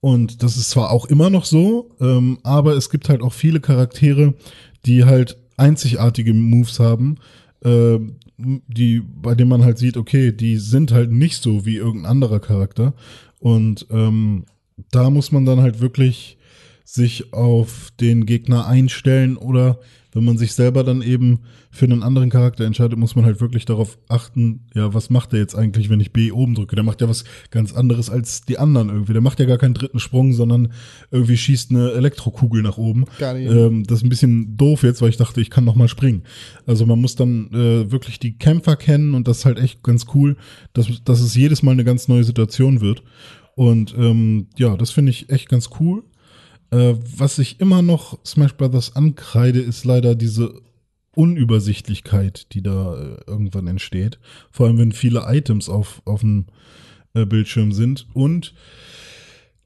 Und 0.00 0.42
das 0.42 0.56
ist 0.56 0.70
zwar 0.70 0.90
auch 0.90 1.06
immer 1.06 1.30
noch 1.30 1.44
so, 1.44 1.90
ähm, 2.00 2.38
aber 2.42 2.76
es 2.76 2.90
gibt 2.90 3.08
halt 3.08 3.22
auch 3.22 3.32
viele 3.32 3.60
Charaktere, 3.60 4.34
die 4.84 5.04
halt 5.04 5.36
einzigartige 5.56 6.32
Moves 6.34 6.78
haben, 6.78 7.16
äh, 7.64 7.98
die, 8.38 9.00
bei 9.00 9.34
denen 9.34 9.48
man 9.48 9.64
halt 9.64 9.78
sieht, 9.78 9.96
okay, 9.96 10.30
die 10.30 10.56
sind 10.58 10.92
halt 10.92 11.10
nicht 11.10 11.42
so 11.42 11.64
wie 11.64 11.76
irgendein 11.76 12.10
anderer 12.10 12.38
Charakter. 12.40 12.92
Und 13.40 13.86
ähm, 13.90 14.44
da 14.90 15.08
muss 15.10 15.32
man 15.32 15.46
dann 15.46 15.60
halt 15.60 15.80
wirklich 15.80 16.35
sich 16.86 17.32
auf 17.32 17.90
den 18.00 18.26
Gegner 18.26 18.66
einstellen 18.66 19.36
oder 19.36 19.80
wenn 20.12 20.24
man 20.24 20.38
sich 20.38 20.54
selber 20.54 20.82
dann 20.82 21.02
eben 21.02 21.40
für 21.70 21.84
einen 21.84 22.02
anderen 22.02 22.30
Charakter 22.30 22.64
entscheidet, 22.64 22.96
muss 22.96 23.16
man 23.16 23.26
halt 23.26 23.40
wirklich 23.40 23.66
darauf 23.66 23.98
achten, 24.08 24.60
ja, 24.72 24.94
was 24.94 25.10
macht 25.10 25.32
der 25.32 25.40
jetzt 25.40 25.54
eigentlich, 25.54 25.90
wenn 25.90 26.00
ich 26.00 26.12
B 26.12 26.30
oben 26.30 26.54
drücke? 26.54 26.74
Der 26.74 26.84
macht 26.84 27.02
ja 27.02 27.08
was 27.08 27.24
ganz 27.50 27.74
anderes 27.74 28.08
als 28.08 28.42
die 28.42 28.56
anderen 28.58 28.88
irgendwie. 28.88 29.12
Der 29.12 29.20
macht 29.20 29.40
ja 29.40 29.46
gar 29.46 29.58
keinen 29.58 29.74
dritten 29.74 29.98
Sprung, 29.98 30.32
sondern 30.32 30.72
irgendwie 31.10 31.36
schießt 31.36 31.70
eine 31.70 31.90
Elektrokugel 31.90 32.62
nach 32.62 32.78
oben. 32.78 33.04
Geil. 33.18 33.46
Ähm, 33.46 33.84
das 33.84 33.98
ist 33.98 34.04
ein 34.04 34.08
bisschen 34.08 34.56
doof 34.56 34.84
jetzt, 34.84 35.02
weil 35.02 35.10
ich 35.10 35.18
dachte, 35.18 35.40
ich 35.40 35.50
kann 35.50 35.64
noch 35.64 35.74
mal 35.74 35.88
springen. 35.88 36.22
Also 36.66 36.86
man 36.86 37.00
muss 37.00 37.16
dann 37.16 37.50
äh, 37.52 37.90
wirklich 37.90 38.18
die 38.20 38.38
Kämpfer 38.38 38.76
kennen 38.76 39.12
und 39.12 39.28
das 39.28 39.38
ist 39.38 39.44
halt 39.44 39.58
echt 39.58 39.82
ganz 39.82 40.06
cool, 40.14 40.36
dass, 40.72 40.86
dass 41.04 41.20
es 41.20 41.34
jedes 41.34 41.62
Mal 41.62 41.72
eine 41.72 41.84
ganz 41.84 42.08
neue 42.08 42.24
Situation 42.24 42.80
wird. 42.80 43.02
Und 43.56 43.94
ähm, 43.98 44.46
ja, 44.56 44.76
das 44.76 44.92
finde 44.92 45.10
ich 45.10 45.28
echt 45.30 45.48
ganz 45.48 45.68
cool. 45.80 46.04
Äh, 46.70 46.94
was 47.16 47.38
ich 47.38 47.60
immer 47.60 47.82
noch 47.82 48.18
Smash 48.24 48.54
Brothers 48.54 48.96
ankreide, 48.96 49.60
ist 49.60 49.84
leider 49.84 50.14
diese 50.14 50.60
Unübersichtlichkeit, 51.14 52.52
die 52.52 52.62
da 52.62 52.94
äh, 52.94 53.16
irgendwann 53.26 53.66
entsteht. 53.66 54.18
Vor 54.50 54.66
allem, 54.66 54.78
wenn 54.78 54.92
viele 54.92 55.24
Items 55.26 55.68
auf, 55.68 56.02
auf 56.04 56.20
dem 56.20 56.46
äh, 57.14 57.24
Bildschirm 57.24 57.72
sind. 57.72 58.06
Und 58.12 58.54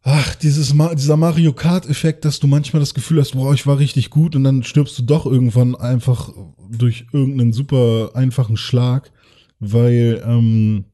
ach, 0.03 0.35
dieses 0.37 0.73
Ma 0.73 0.95
dieser 0.95 1.17
Mario 1.17 1.53
Kart-Effekt, 1.53 2.25
dass 2.25 2.39
du 2.39 2.47
manchmal 2.47 2.81
das 2.81 2.95
Gefühl 2.95 3.21
hast, 3.21 3.33
boah, 3.33 3.53
ich 3.53 3.67
war 3.67 3.79
richtig 3.79 4.11
gut 4.11 4.37
und 4.37 4.45
dann 4.45 4.63
stirbst 4.63 4.99
du 4.99 5.03
doch 5.03 5.27
irgendwann 5.27 5.75
einfach 5.75 6.31
durch 6.71 7.07
irgendeinen 7.13 7.53
super 7.53 8.13
einfachen 8.15 8.57
Schlag, 8.57 9.11
weil 9.59 10.23
ähm, 10.25 10.85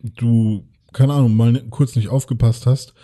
du, 0.00 0.68
keine 0.92 1.14
Ahnung, 1.14 1.34
mal 1.34 1.62
kurz 1.70 1.96
nicht 1.96 2.08
aufgepasst 2.08 2.66
hast. 2.66 2.94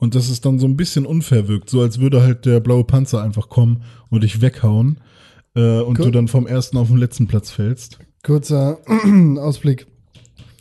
Und 0.00 0.14
dass 0.14 0.28
es 0.30 0.40
dann 0.40 0.58
so 0.58 0.66
ein 0.66 0.76
bisschen 0.76 1.06
unfair 1.06 1.46
wirkt, 1.46 1.70
so 1.70 1.80
als 1.82 2.00
würde 2.00 2.22
halt 2.22 2.46
der 2.46 2.58
blaue 2.60 2.84
Panzer 2.84 3.22
einfach 3.22 3.48
kommen 3.50 3.82
und 4.08 4.24
dich 4.24 4.40
weghauen 4.40 4.98
äh, 5.54 5.80
und 5.80 5.98
Cool. 5.98 6.06
du 6.06 6.10
dann 6.10 6.26
vom 6.26 6.46
ersten 6.46 6.76
auf 6.78 6.88
den 6.88 6.96
letzten 6.96 7.26
Platz 7.28 7.50
fällst. 7.50 7.98
Kurzer 8.24 8.78
Ausblick 9.38 9.86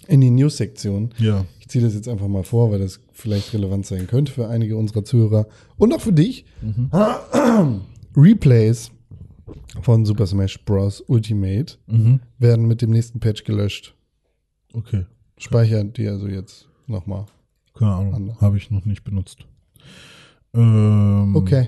in 0.07 0.21
die 0.21 0.29
News-Sektion. 0.29 1.13
Ja. 1.17 1.45
Ich 1.59 1.69
ziehe 1.69 1.83
das 1.83 1.93
jetzt 1.93 2.07
einfach 2.09 2.27
mal 2.27 2.43
vor, 2.43 2.69
weil 2.71 2.79
das 2.79 2.99
vielleicht 3.13 3.53
relevant 3.53 3.85
sein 3.85 4.07
könnte 4.07 4.31
für 4.31 4.47
einige 4.49 4.75
unserer 4.75 5.03
Zuhörer 5.05 5.47
und 5.77 5.93
auch 5.93 6.01
für 6.01 6.13
dich. 6.13 6.45
Replays 8.15 8.91
von 9.81 10.05
Super 10.05 10.27
Smash 10.27 10.63
Bros. 10.65 11.01
Ultimate 11.07 11.77
Mhm. 11.87 12.19
werden 12.39 12.67
mit 12.67 12.81
dem 12.81 12.91
nächsten 12.91 13.19
Patch 13.19 13.43
gelöscht. 13.45 13.95
Okay. 14.73 15.05
Speichert 15.37 15.97
die 15.97 16.07
also 16.07 16.27
jetzt 16.27 16.67
nochmal. 16.87 17.25
Keine 17.77 17.93
Ahnung. 17.93 18.37
Habe 18.41 18.57
ich 18.57 18.71
noch 18.71 18.85
nicht 18.85 19.03
benutzt. 19.03 19.45
Ähm, 20.53 21.35
Okay. 21.35 21.67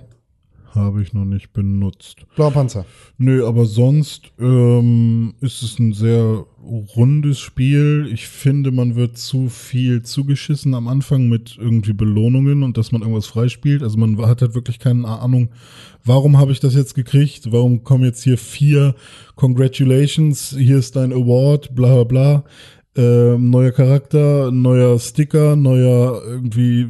Habe 0.73 1.01
ich 1.01 1.11
noch 1.11 1.25
nicht 1.25 1.51
benutzt. 1.51 2.25
Blauer 2.35 2.51
Panzer. 2.51 2.85
Nö, 3.17 3.45
aber 3.45 3.65
sonst 3.65 4.31
ähm, 4.39 5.33
ist 5.41 5.63
es 5.63 5.77
ein 5.79 5.91
sehr 5.91 6.45
rundes 6.95 7.41
Spiel. 7.41 8.09
Ich 8.13 8.27
finde, 8.29 8.71
man 8.71 8.95
wird 8.95 9.17
zu 9.17 9.49
viel 9.49 10.01
zugeschissen 10.03 10.73
am 10.73 10.87
Anfang 10.87 11.27
mit 11.27 11.57
irgendwie 11.59 11.91
Belohnungen 11.91 12.63
und 12.63 12.77
dass 12.77 12.93
man 12.93 13.01
irgendwas 13.01 13.27
freispielt. 13.27 13.83
Also 13.83 13.97
man 13.97 14.17
hat 14.25 14.41
halt 14.41 14.55
wirklich 14.55 14.79
keine 14.79 15.05
Ahnung, 15.09 15.49
warum 16.05 16.37
habe 16.37 16.53
ich 16.53 16.61
das 16.61 16.73
jetzt 16.73 16.95
gekriegt? 16.95 17.51
Warum 17.51 17.83
kommen 17.83 18.05
jetzt 18.05 18.23
hier 18.23 18.37
vier 18.37 18.95
Congratulations, 19.35 20.55
hier 20.57 20.77
ist 20.77 20.95
dein 20.95 21.11
Award, 21.11 21.75
bla 21.75 21.95
bla 21.95 22.03
bla. 22.05 22.43
Ähm, 22.95 23.49
neuer 23.49 23.72
Charakter, 23.72 24.51
neuer 24.51 24.99
Sticker, 24.99 25.55
neuer 25.55 26.22
irgendwie, 26.26 26.88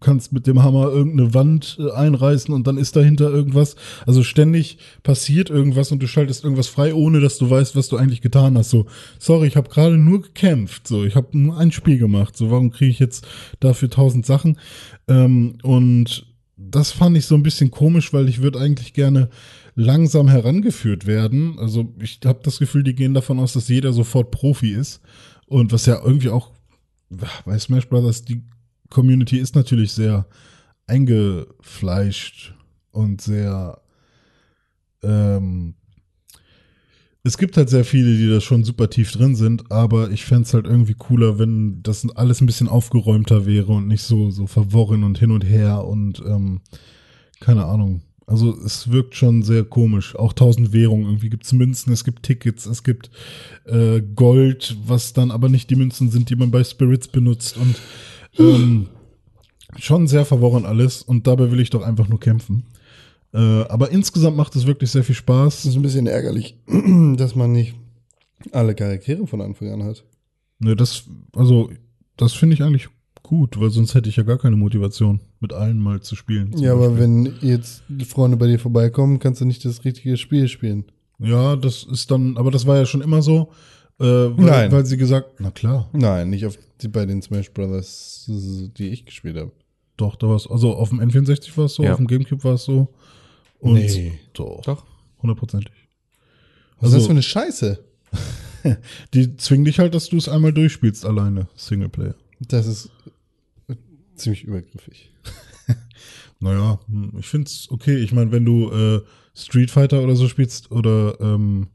kannst 0.00 0.32
mit 0.32 0.48
dem 0.48 0.62
Hammer 0.62 0.88
irgendeine 0.88 1.32
Wand 1.32 1.78
äh, 1.78 1.92
einreißen 1.92 2.52
und 2.52 2.66
dann 2.66 2.76
ist 2.76 2.96
dahinter 2.96 3.30
irgendwas. 3.30 3.76
Also 4.04 4.24
ständig 4.24 4.78
passiert 5.04 5.50
irgendwas 5.50 5.92
und 5.92 6.02
du 6.02 6.08
schaltest 6.08 6.42
irgendwas 6.42 6.66
frei, 6.66 6.92
ohne 6.92 7.20
dass 7.20 7.38
du 7.38 7.48
weißt, 7.48 7.76
was 7.76 7.88
du 7.88 7.96
eigentlich 7.96 8.20
getan 8.20 8.58
hast. 8.58 8.70
So, 8.70 8.86
sorry, 9.18 9.46
ich 9.46 9.56
habe 9.56 9.68
gerade 9.68 9.96
nur 9.96 10.22
gekämpft. 10.22 10.88
So, 10.88 11.04
ich 11.04 11.14
habe 11.14 11.38
nur 11.38 11.56
ein 11.56 11.70
Spiel 11.70 11.98
gemacht. 11.98 12.36
So, 12.36 12.50
warum 12.50 12.70
kriege 12.70 12.90
ich 12.90 12.98
jetzt 12.98 13.26
dafür 13.60 13.90
tausend 13.90 14.26
Sachen? 14.26 14.58
Ähm, 15.08 15.58
und 15.62 16.26
das 16.56 16.90
fand 16.90 17.16
ich 17.16 17.26
so 17.26 17.34
ein 17.34 17.42
bisschen 17.42 17.70
komisch, 17.70 18.12
weil 18.12 18.28
ich 18.28 18.42
würde 18.42 18.60
eigentlich 18.60 18.92
gerne 18.92 19.28
langsam 19.74 20.28
herangeführt 20.28 21.06
werden. 21.06 21.58
Also 21.58 21.92
ich 22.00 22.20
habe 22.24 22.40
das 22.42 22.58
Gefühl, 22.58 22.84
die 22.84 22.94
gehen 22.94 23.14
davon 23.14 23.38
aus, 23.40 23.54
dass 23.54 23.68
jeder 23.68 23.92
sofort 23.92 24.30
Profi 24.30 24.72
ist. 24.72 25.00
Und 25.46 25.72
was 25.72 25.86
ja 25.86 26.02
irgendwie 26.02 26.30
auch 26.30 26.52
bei 27.44 27.58
Smash 27.58 27.88
Brothers, 27.88 28.24
die 28.24 28.42
Community 28.90 29.38
ist 29.38 29.54
natürlich 29.54 29.92
sehr 29.92 30.26
eingefleischt 30.86 32.54
und 32.90 33.20
sehr 33.20 33.80
ähm, 35.02 35.74
es 37.26 37.38
gibt 37.38 37.56
halt 37.56 37.70
sehr 37.70 37.86
viele, 37.86 38.16
die 38.18 38.28
da 38.28 38.40
schon 38.40 38.64
super 38.64 38.90
tief 38.90 39.12
drin 39.12 39.34
sind, 39.34 39.72
aber 39.72 40.10
ich 40.10 40.26
fänd's 40.26 40.52
halt 40.52 40.66
irgendwie 40.66 40.92
cooler, 40.92 41.38
wenn 41.38 41.82
das 41.82 42.06
alles 42.14 42.42
ein 42.42 42.46
bisschen 42.46 42.68
aufgeräumter 42.68 43.46
wäre 43.46 43.72
und 43.72 43.88
nicht 43.88 44.02
so, 44.02 44.30
so 44.30 44.46
verworren 44.46 45.04
und 45.04 45.18
hin 45.18 45.30
und 45.30 45.42
her 45.42 45.84
und 45.84 46.22
ähm, 46.26 46.60
keine 47.40 47.64
Ahnung. 47.64 48.02
Also 48.26 48.56
es 48.64 48.90
wirkt 48.90 49.14
schon 49.14 49.42
sehr 49.42 49.64
komisch. 49.64 50.16
Auch 50.16 50.32
tausend 50.32 50.72
Währungen. 50.72 51.06
Irgendwie 51.06 51.28
gibt 51.28 51.44
es 51.44 51.52
Münzen, 51.52 51.92
es 51.92 52.04
gibt 52.04 52.22
Tickets, 52.22 52.66
es 52.66 52.82
gibt 52.82 53.10
äh, 53.66 54.00
Gold, 54.00 54.76
was 54.86 55.12
dann 55.12 55.30
aber 55.30 55.48
nicht 55.48 55.68
die 55.70 55.76
Münzen 55.76 56.10
sind, 56.10 56.30
die 56.30 56.36
man 56.36 56.50
bei 56.50 56.64
Spirits 56.64 57.08
benutzt. 57.08 57.56
Und 57.58 57.76
ähm, 58.38 58.86
schon 59.78 60.06
sehr 60.08 60.24
verworren 60.24 60.64
alles. 60.64 61.02
Und 61.02 61.26
dabei 61.26 61.50
will 61.50 61.60
ich 61.60 61.70
doch 61.70 61.82
einfach 61.82 62.08
nur 62.08 62.20
kämpfen. 62.20 62.64
Äh, 63.34 63.38
aber 63.38 63.90
insgesamt 63.90 64.36
macht 64.36 64.56
es 64.56 64.66
wirklich 64.66 64.90
sehr 64.90 65.04
viel 65.04 65.14
Das 65.14 65.18
Spaß. 65.18 65.64
ist 65.66 65.76
ein 65.76 65.82
bisschen 65.82 66.06
ärgerlich, 66.06 66.56
dass 67.16 67.34
man 67.34 67.52
nicht 67.52 67.74
alle 68.52 68.74
Charaktere 68.74 69.26
von 69.26 69.40
Anfang 69.40 69.70
an 69.72 69.84
hat. 69.84 70.04
Ne, 70.60 70.76
das, 70.76 71.04
also, 71.34 71.70
das 72.16 72.32
finde 72.32 72.54
ich 72.54 72.62
eigentlich 72.62 72.88
gut, 73.24 73.58
weil 73.58 73.70
sonst 73.70 73.94
hätte 73.94 74.08
ich 74.08 74.14
ja 74.16 74.22
gar 74.22 74.38
keine 74.38 74.54
Motivation, 74.56 75.18
mit 75.40 75.52
allen 75.52 75.80
mal 75.80 76.00
zu 76.00 76.14
spielen. 76.14 76.56
Ja, 76.56 76.72
aber 76.74 76.90
Beispiel. 76.90 77.02
wenn 77.02 77.34
jetzt 77.40 77.82
die 77.88 78.04
Freunde 78.04 78.36
bei 78.36 78.46
dir 78.46 78.58
vorbeikommen, 78.60 79.18
kannst 79.18 79.40
du 79.40 79.44
nicht 79.46 79.64
das 79.64 79.84
richtige 79.84 80.16
Spiel 80.16 80.46
spielen. 80.46 80.84
Ja, 81.18 81.56
das 81.56 81.82
ist 81.84 82.10
dann, 82.12 82.36
aber 82.36 82.50
das 82.52 82.66
war 82.66 82.76
ja 82.76 82.86
schon 82.86 83.00
immer 83.00 83.22
so, 83.22 83.50
äh, 83.98 84.04
weil, 84.04 84.34
Nein. 84.36 84.72
weil 84.72 84.86
sie 84.86 84.96
gesagt, 84.96 85.40
na 85.40 85.50
klar, 85.50 85.88
Nein, 85.92 86.30
nicht 86.30 86.44
auf 86.46 86.56
die, 86.80 86.88
bei 86.88 87.06
den 87.06 87.22
Smash 87.22 87.50
Brothers, 87.52 88.24
die 88.28 88.88
ich 88.90 89.04
gespielt 89.06 89.36
habe. 89.36 89.52
doch, 89.96 90.16
da 90.16 90.28
war 90.28 90.36
es, 90.36 90.46
also 90.48 90.74
auf 90.74 90.90
dem 90.90 91.00
N64 91.00 91.56
war 91.56 91.64
es 91.66 91.74
so, 91.74 91.82
Ja. 91.82 91.92
auf 91.92 91.96
dem 91.98 92.06
Gamecube 92.06 92.44
war 92.44 92.54
es 92.54 92.64
so. 92.64 92.88
Und 93.58 93.74
Nee. 93.74 94.18
doch, 94.34 94.60
Doch. 94.62 94.84
hundertprozentig. 95.22 95.72
Was 96.80 96.90
ist 96.90 96.94
Also- 96.94 96.96
das 96.98 97.06
für 97.06 97.10
eine 97.12 97.22
Scheiße? 97.22 97.84
Die 99.14 99.36
zwingen 99.36 99.64
dich 99.64 99.78
halt, 99.78 99.94
dass 99.94 100.08
du 100.08 100.16
es 100.16 100.28
einmal 100.28 100.52
durchspielst 100.52 101.04
alleine, 101.06 101.48
Singleplayer. 101.54 102.14
Das 102.40 102.66
ist 102.66 102.90
ziemlich 104.16 104.44
übergriffig. 104.44 105.12
Naja, 106.40 106.78
hm, 106.88 107.12
ich 107.18 107.26
find's 107.26 107.70
okay. 107.70 107.96
Ich 107.96 108.12
meine, 108.12 108.30
wenn 108.30 108.44
du 108.44 108.70
äh, 108.70 109.00
Street 109.34 109.70
Fighter 109.70 110.02
oder 110.02 110.14
so 110.14 110.28
spielst 110.28 110.70
oder 110.72 111.18
ähm, 111.20 111.68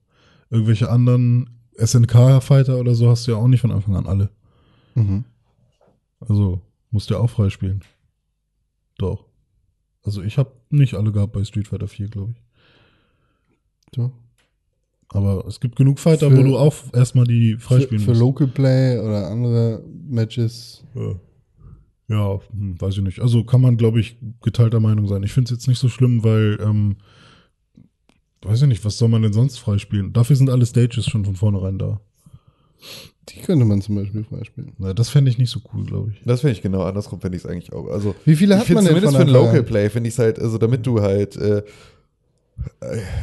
irgendwelche 0.52 0.92
anderen 0.92 1.50
SNK-Fighter 1.76 2.78
oder 2.78 2.94
so, 2.94 3.10
hast 3.10 3.26
du 3.26 3.32
ja 3.32 3.38
auch 3.38 3.48
nicht 3.48 3.62
von 3.62 3.72
Anfang 3.72 3.96
an 3.96 4.06
alle. 4.06 4.30
Mhm. 4.94 5.24
Also 6.20 6.62
musst 6.92 7.10
du 7.10 7.16
ja 7.16 7.20
auch 7.20 7.30
freispielen. 7.32 7.84
Doch. 9.00 9.26
Also 10.04 10.22
ich 10.22 10.38
habe 10.38 10.52
nicht 10.70 10.94
alle 10.94 11.12
gehabt 11.12 11.34
bei 11.34 11.44
Street 11.46 11.68
Fighter 11.70 11.88
4, 11.88 12.10
glaube 12.10 12.34
ich. 12.34 12.44
So. 13.96 14.12
Aber 15.08 15.48
es 15.48 15.60
gibt 15.60 15.78
genug 15.78 15.98
Fighter, 16.00 16.30
Für- 16.30 16.38
wo 16.38 16.44
du 16.44 16.58
auch 16.58 16.76
erstmal 16.94 17.26
die 17.26 17.54
Für, 17.56 17.60
freispielen 17.62 18.04
für 18.04 18.12
musst. 18.12 18.22
Local 18.22 18.48
Play 18.48 19.00
oder 19.00 19.28
andere 19.30 19.84
Matches. 20.08 20.84
Ja, 20.94 21.16
ja 22.10 22.40
hm, 22.52 22.80
weiß 22.82 22.98
ich 22.98 23.04
nicht. 23.04 23.20
Also 23.22 23.44
kann 23.44 23.62
man, 23.62 23.78
glaube 23.78 24.00
ich, 24.00 24.18
geteilter 24.42 24.80
Meinung 24.80 25.08
sein. 25.08 25.24
Ich 25.24 25.32
finde 25.32 25.46
es 25.46 25.52
jetzt 25.52 25.68
nicht 25.68 25.80
so 25.80 25.90
schlimm, 25.90 26.24
weil, 26.24 26.60
ähm, 26.62 26.98
weiß 28.42 28.64
ich 28.64 28.68
nicht, 28.68 28.84
was 28.84 28.98
soll 28.98 29.10
man 29.10 29.22
denn 29.22 29.34
sonst 29.34 29.58
freispielen? 29.60 30.12
Dafür 30.14 30.36
sind 30.36 30.50
alle 30.50 30.66
Stages 30.66 31.06
schon 31.06 31.26
von 31.26 31.36
vornherein 31.36 31.78
da. 31.78 32.02
Die 33.30 33.42
könnte 33.42 33.66
man 33.66 33.82
zum 33.82 33.96
Beispiel 33.96 34.24
freispielen. 34.24 34.74
Na, 34.80 34.94
das 34.94 35.10
fände 35.10 35.30
ich 35.30 35.38
nicht 35.38 35.52
so 35.52 35.60
cool, 35.74 35.86
glaube 35.86 36.12
ich. 36.12 36.22
Das 36.26 36.42
finde 36.42 36.54
ich 36.54 36.62
genau 36.62 36.82
andersrum, 36.84 37.22
finde 37.22 37.38
ich 37.38 37.44
es 37.44 37.50
eigentlich 37.50 37.74
auch. 37.74 37.88
Also, 37.90 38.16
Wie 38.26 38.36
viele 38.36 38.58
hat 38.58 38.68
man 38.70 38.84
denn 38.84 38.96
zumindest 38.96 39.16
von 39.16 39.22
für 39.22 39.28
ein 39.28 39.34
Local? 39.34 39.64
Play, 39.64 39.90
finde 39.90 40.08
ich 40.08 40.16
es 40.16 40.20
halt, 40.20 40.40
also 40.40 40.58
damit 40.58 40.86
du 40.86 41.02
halt, 41.02 41.36
äh, 41.36 41.64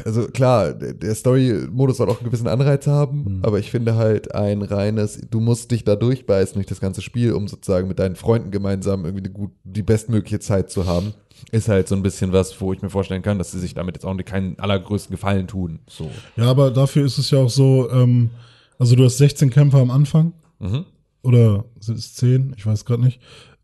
also 0.05 0.27
klar, 0.29 0.73
der 0.75 1.15
Story-Modus 1.15 1.97
soll 1.99 2.09
auch 2.11 2.19
einen 2.21 2.27
gewissen 2.27 2.49
Anreiz 2.49 2.87
haben, 2.87 3.25
Mhm. 3.39 3.39
aber 3.43 3.59
ich 3.59 3.71
finde 3.71 3.95
halt 3.97 4.35
ein 4.35 4.63
reines, 4.63 5.21
du 5.31 5.41
musst 5.41 5.71
dich 5.71 5.85
da 5.85 5.97
durchbeißen 5.97 6.55
durch 6.55 6.67
das 6.67 6.81
ganze 6.81 7.03
Spiel, 7.03 7.33
um 7.33 7.49
sozusagen 7.49 7.89
mit 7.89 7.99
deinen 7.99 8.17
Freunden 8.17 8.51
gemeinsam 8.51 9.05
irgendwie 9.05 9.25
eine 9.25 9.33
gut, 9.33 9.53
die 9.65 9.83
bestmögliche 9.83 10.41
Zeit 10.41 10.71
zu 10.71 10.87
haben, 10.87 11.15
ist 11.53 11.69
halt 11.69 11.89
so 11.89 11.95
ein 11.95 12.03
bisschen 12.03 12.33
was, 12.33 12.61
wo 12.61 12.73
ich 12.73 12.83
mir 12.83 12.91
vorstellen 12.91 13.23
kann, 13.23 13.39
dass 13.39 13.53
sie 13.53 13.59
sich 13.61 13.75
damit 13.75 13.95
jetzt 13.97 14.05
auch 14.05 14.15
nicht 14.15 14.29
keinen 14.29 14.59
allergrößten 14.59 15.15
Gefallen 15.15 15.47
tun. 15.47 15.81
So. 15.89 16.11
Ja, 16.37 16.45
aber 16.51 16.71
dafür 16.71 17.05
ist 17.05 17.19
es 17.19 17.31
ja 17.31 17.39
auch 17.39 17.51
so, 17.51 17.91
ähm, 17.91 18.31
also 18.79 18.97
du 18.97 19.05
hast 19.05 19.19
16 19.19 19.51
Kämpfer 19.51 19.79
am 19.79 19.91
Anfang 19.91 20.33
Mhm. 20.59 20.85
oder 21.23 21.65
sind 21.81 21.99
es 21.99 22.15
10? 22.15 22.55
Ich 22.57 22.67
weiß 22.67 22.85
gerade 22.85 23.03
nicht. 23.03 23.21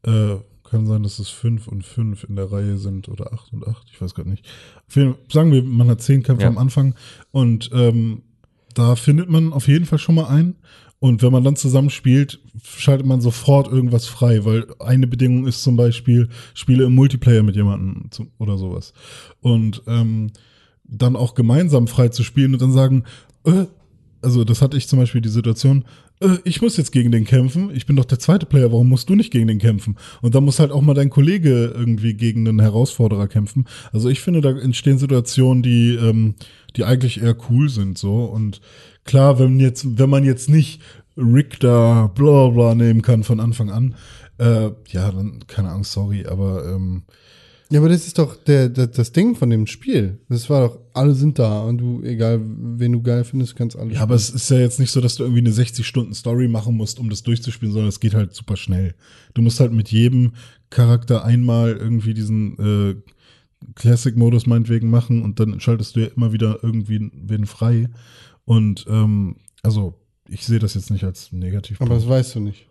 Äh, 0.07 0.36
kann 0.73 0.86
sein, 0.86 1.05
dass 1.05 1.20
es 1.20 1.28
5 1.28 1.69
und 1.69 1.85
5 1.85 2.24
in 2.24 2.35
der 2.35 2.51
Reihe 2.51 2.77
sind 2.78 3.09
oder 3.09 3.32
8 3.32 3.53
und 3.53 3.66
8, 3.69 3.86
ich 3.93 4.01
weiß 4.01 4.15
gerade 4.15 4.28
nicht. 4.31 4.44
Jeden, 4.89 5.15
sagen 5.31 5.53
wir, 5.53 5.62
man 5.62 5.89
hat 5.89 6.03
10 6.03 6.24
Kämpfer 6.24 6.43
Ja. 6.43 6.49
am 6.49 6.59
Anfang 6.59 6.94
und 7.31 7.70
ähm, 7.73 8.23
da 8.74 8.97
findet 8.97 9.28
man 9.31 9.53
auf 9.53 9.69
jeden 9.69 9.85
Fall 9.85 9.99
schon 9.99 10.16
mal 10.16 10.27
ein. 10.27 10.57
Und 10.99 11.20
wenn 11.23 11.32
man 11.32 11.43
dann 11.43 11.57
zusammen 11.57 11.90
spielt, 11.90 12.39
schaltet 12.62 13.07
man 13.07 13.20
sofort 13.20 13.66
irgendwas 13.70 14.07
frei, 14.07 14.44
weil 14.44 14.66
eine 14.78 15.09
Bedingung 15.09 15.47
ist 15.49 15.62
zum 15.65 15.77
Beispiel, 15.77 16.28
spiele 16.55 16.85
im 16.85 16.94
Multiplayer 16.94 17.43
mit 17.43 17.57
jemandem 17.57 18.09
oder 18.39 18.57
sowas. 18.57 18.93
Und 19.40 19.82
ähm, 19.89 20.31
dann 20.85 21.16
auch 21.16 21.35
gemeinsam 21.35 21.89
frei 21.89 22.09
zu 22.09 22.23
spielen 22.23 22.53
und 22.55 22.62
dann 22.62 22.73
sagen, 22.73 23.03
äh, 23.44 23.65
also 24.23 24.44
das 24.44 24.62
hatte 24.62 24.77
ich 24.77 24.89
zum 24.89 24.99
Beispiel 24.99 25.20
die 25.20 25.28
Situation, 25.28 25.85
äh, 26.20 26.39
ich 26.44 26.62
muss 26.62 26.77
jetzt 26.77 26.93
gegen 26.93 27.11
den 27.11 27.24
kämpfen, 27.24 27.70
ich 27.74 27.86
bin 27.86 27.97
doch 27.97 28.05
der 28.05 28.19
zweite 28.19 28.47
Player, 28.47 28.73
warum 28.73 28.89
musst 28.89 29.09
du 29.09 29.15
nicht 29.15 29.32
gegen 29.32 29.49
den 29.49 29.59
kämpfen? 29.59 29.97
Und 30.20 30.35
dann 30.35 30.44
muss 30.44 30.59
halt 30.59 30.73
auch 30.73 30.81
mal 30.81 30.94
dein 30.94 31.11
Kollege 31.11 31.73
irgendwie 31.77 32.15
gegen 32.15 32.47
einen 32.47 32.61
Herausforderer 32.61 33.28
kämpfen. 33.28 33.66
Also 33.93 34.09
ich 34.09 34.20
finde, 34.20 34.40
da 34.40 34.51
entstehen 34.51 34.99
Situationen, 34.99 35.62
die, 35.62 35.94
ähm, 35.94 36.35
die 36.77 36.85
eigentlich 36.85 37.23
eher 37.23 37.36
cool 37.51 37.69
sind, 37.69 37.99
so. 37.99 38.24
Und 38.24 38.61
klar, 39.05 39.39
wenn 39.39 39.61
jetzt, 39.61 39.99
wenn 39.99 40.11
man 40.11 40.24
jetzt 40.24 40.49
nicht 40.49 40.81
Rick 41.16 41.61
da 41.61 42.07
bla 42.15 42.49
bla 42.49 42.74
nehmen 42.74 43.03
kann 43.03 43.24
von 43.24 43.40
Anfang 43.40 43.70
an, 43.70 43.94
äh, 44.39 44.70
ja, 44.89 45.11
dann, 45.11 45.44
keine 45.47 45.70
Ahnung, 45.70 45.85
sorry, 45.85 46.27
aber 46.27 46.65
ähm, 46.66 47.03
Ja, 47.73 47.78
aber 47.81 47.89
das 47.89 48.07
ist 48.07 48.19
doch 48.19 48.36
der, 48.36 48.69
der, 48.69 48.86
das 48.86 49.12
Ding 49.12 49.35
von 49.35 49.49
dem 49.49 49.66
Spiel. 49.66 50.19
Das 50.28 50.51
war 50.51 50.69
doch, 50.69 50.78
alle 50.93 51.15
sind 51.15 51.39
da 51.39 51.62
und 51.62 51.78
du, 51.78 52.03
egal 52.03 52.39
wen 52.44 52.93
du 52.93 53.01
geil 53.01 53.24
findest, 53.24 53.57
kannst 53.57 53.78
alle 53.78 53.94
Ja, 53.94 54.03
aber 54.03 54.15
es 54.15 54.28
ist 54.28 54.51
ja 54.51 54.59
jetzt 54.59 54.78
nicht 54.78 54.90
so, 54.90 55.01
dass 55.01 55.15
du 55.15 55.23
irgendwie 55.23 55.40
eine 55.40 55.53
60-Stunden-Story 55.53 56.49
machen 56.49 56.77
musst, 56.77 56.99
um 56.99 57.09
das 57.09 57.23
durchzuspielen, 57.23 57.73
sondern 57.73 57.89
es 57.89 57.99
geht 57.99 58.12
halt 58.12 58.35
super 58.35 58.59
schnell. 58.59 58.94
Du 59.32 59.40
musst 59.40 59.59
halt 59.59 59.73
mit 59.73 59.89
jedem 59.89 60.32
Charakter 60.69 61.24
einmal 61.24 61.73
irgendwie 61.73 62.12
diesen 62.12 62.59
äh, 62.59 62.94
Classic-Modus 63.74 64.47
meinetwegen 64.47 64.90
machen 64.90 65.23
und 65.23 65.40
dann 65.40 65.59
schaltest 65.59 65.97
du 65.97 66.01
ja 66.01 66.09
immer 66.15 66.35
wieder 66.35 66.59
irgendwie 66.62 67.11
wen 67.15 67.47
frei. 67.47 67.89
Und 68.44 68.85
ähm, 68.86 69.36
also, 69.62 69.99
ich 70.28 70.44
sehe 70.44 70.59
das 70.59 70.74
jetzt 70.74 70.90
nicht 70.90 71.05
als 71.05 71.32
negativ. 71.32 71.81
Aber 71.81 71.94
das 71.94 72.07
weißt 72.07 72.35
du 72.35 72.40
nicht. 72.40 72.66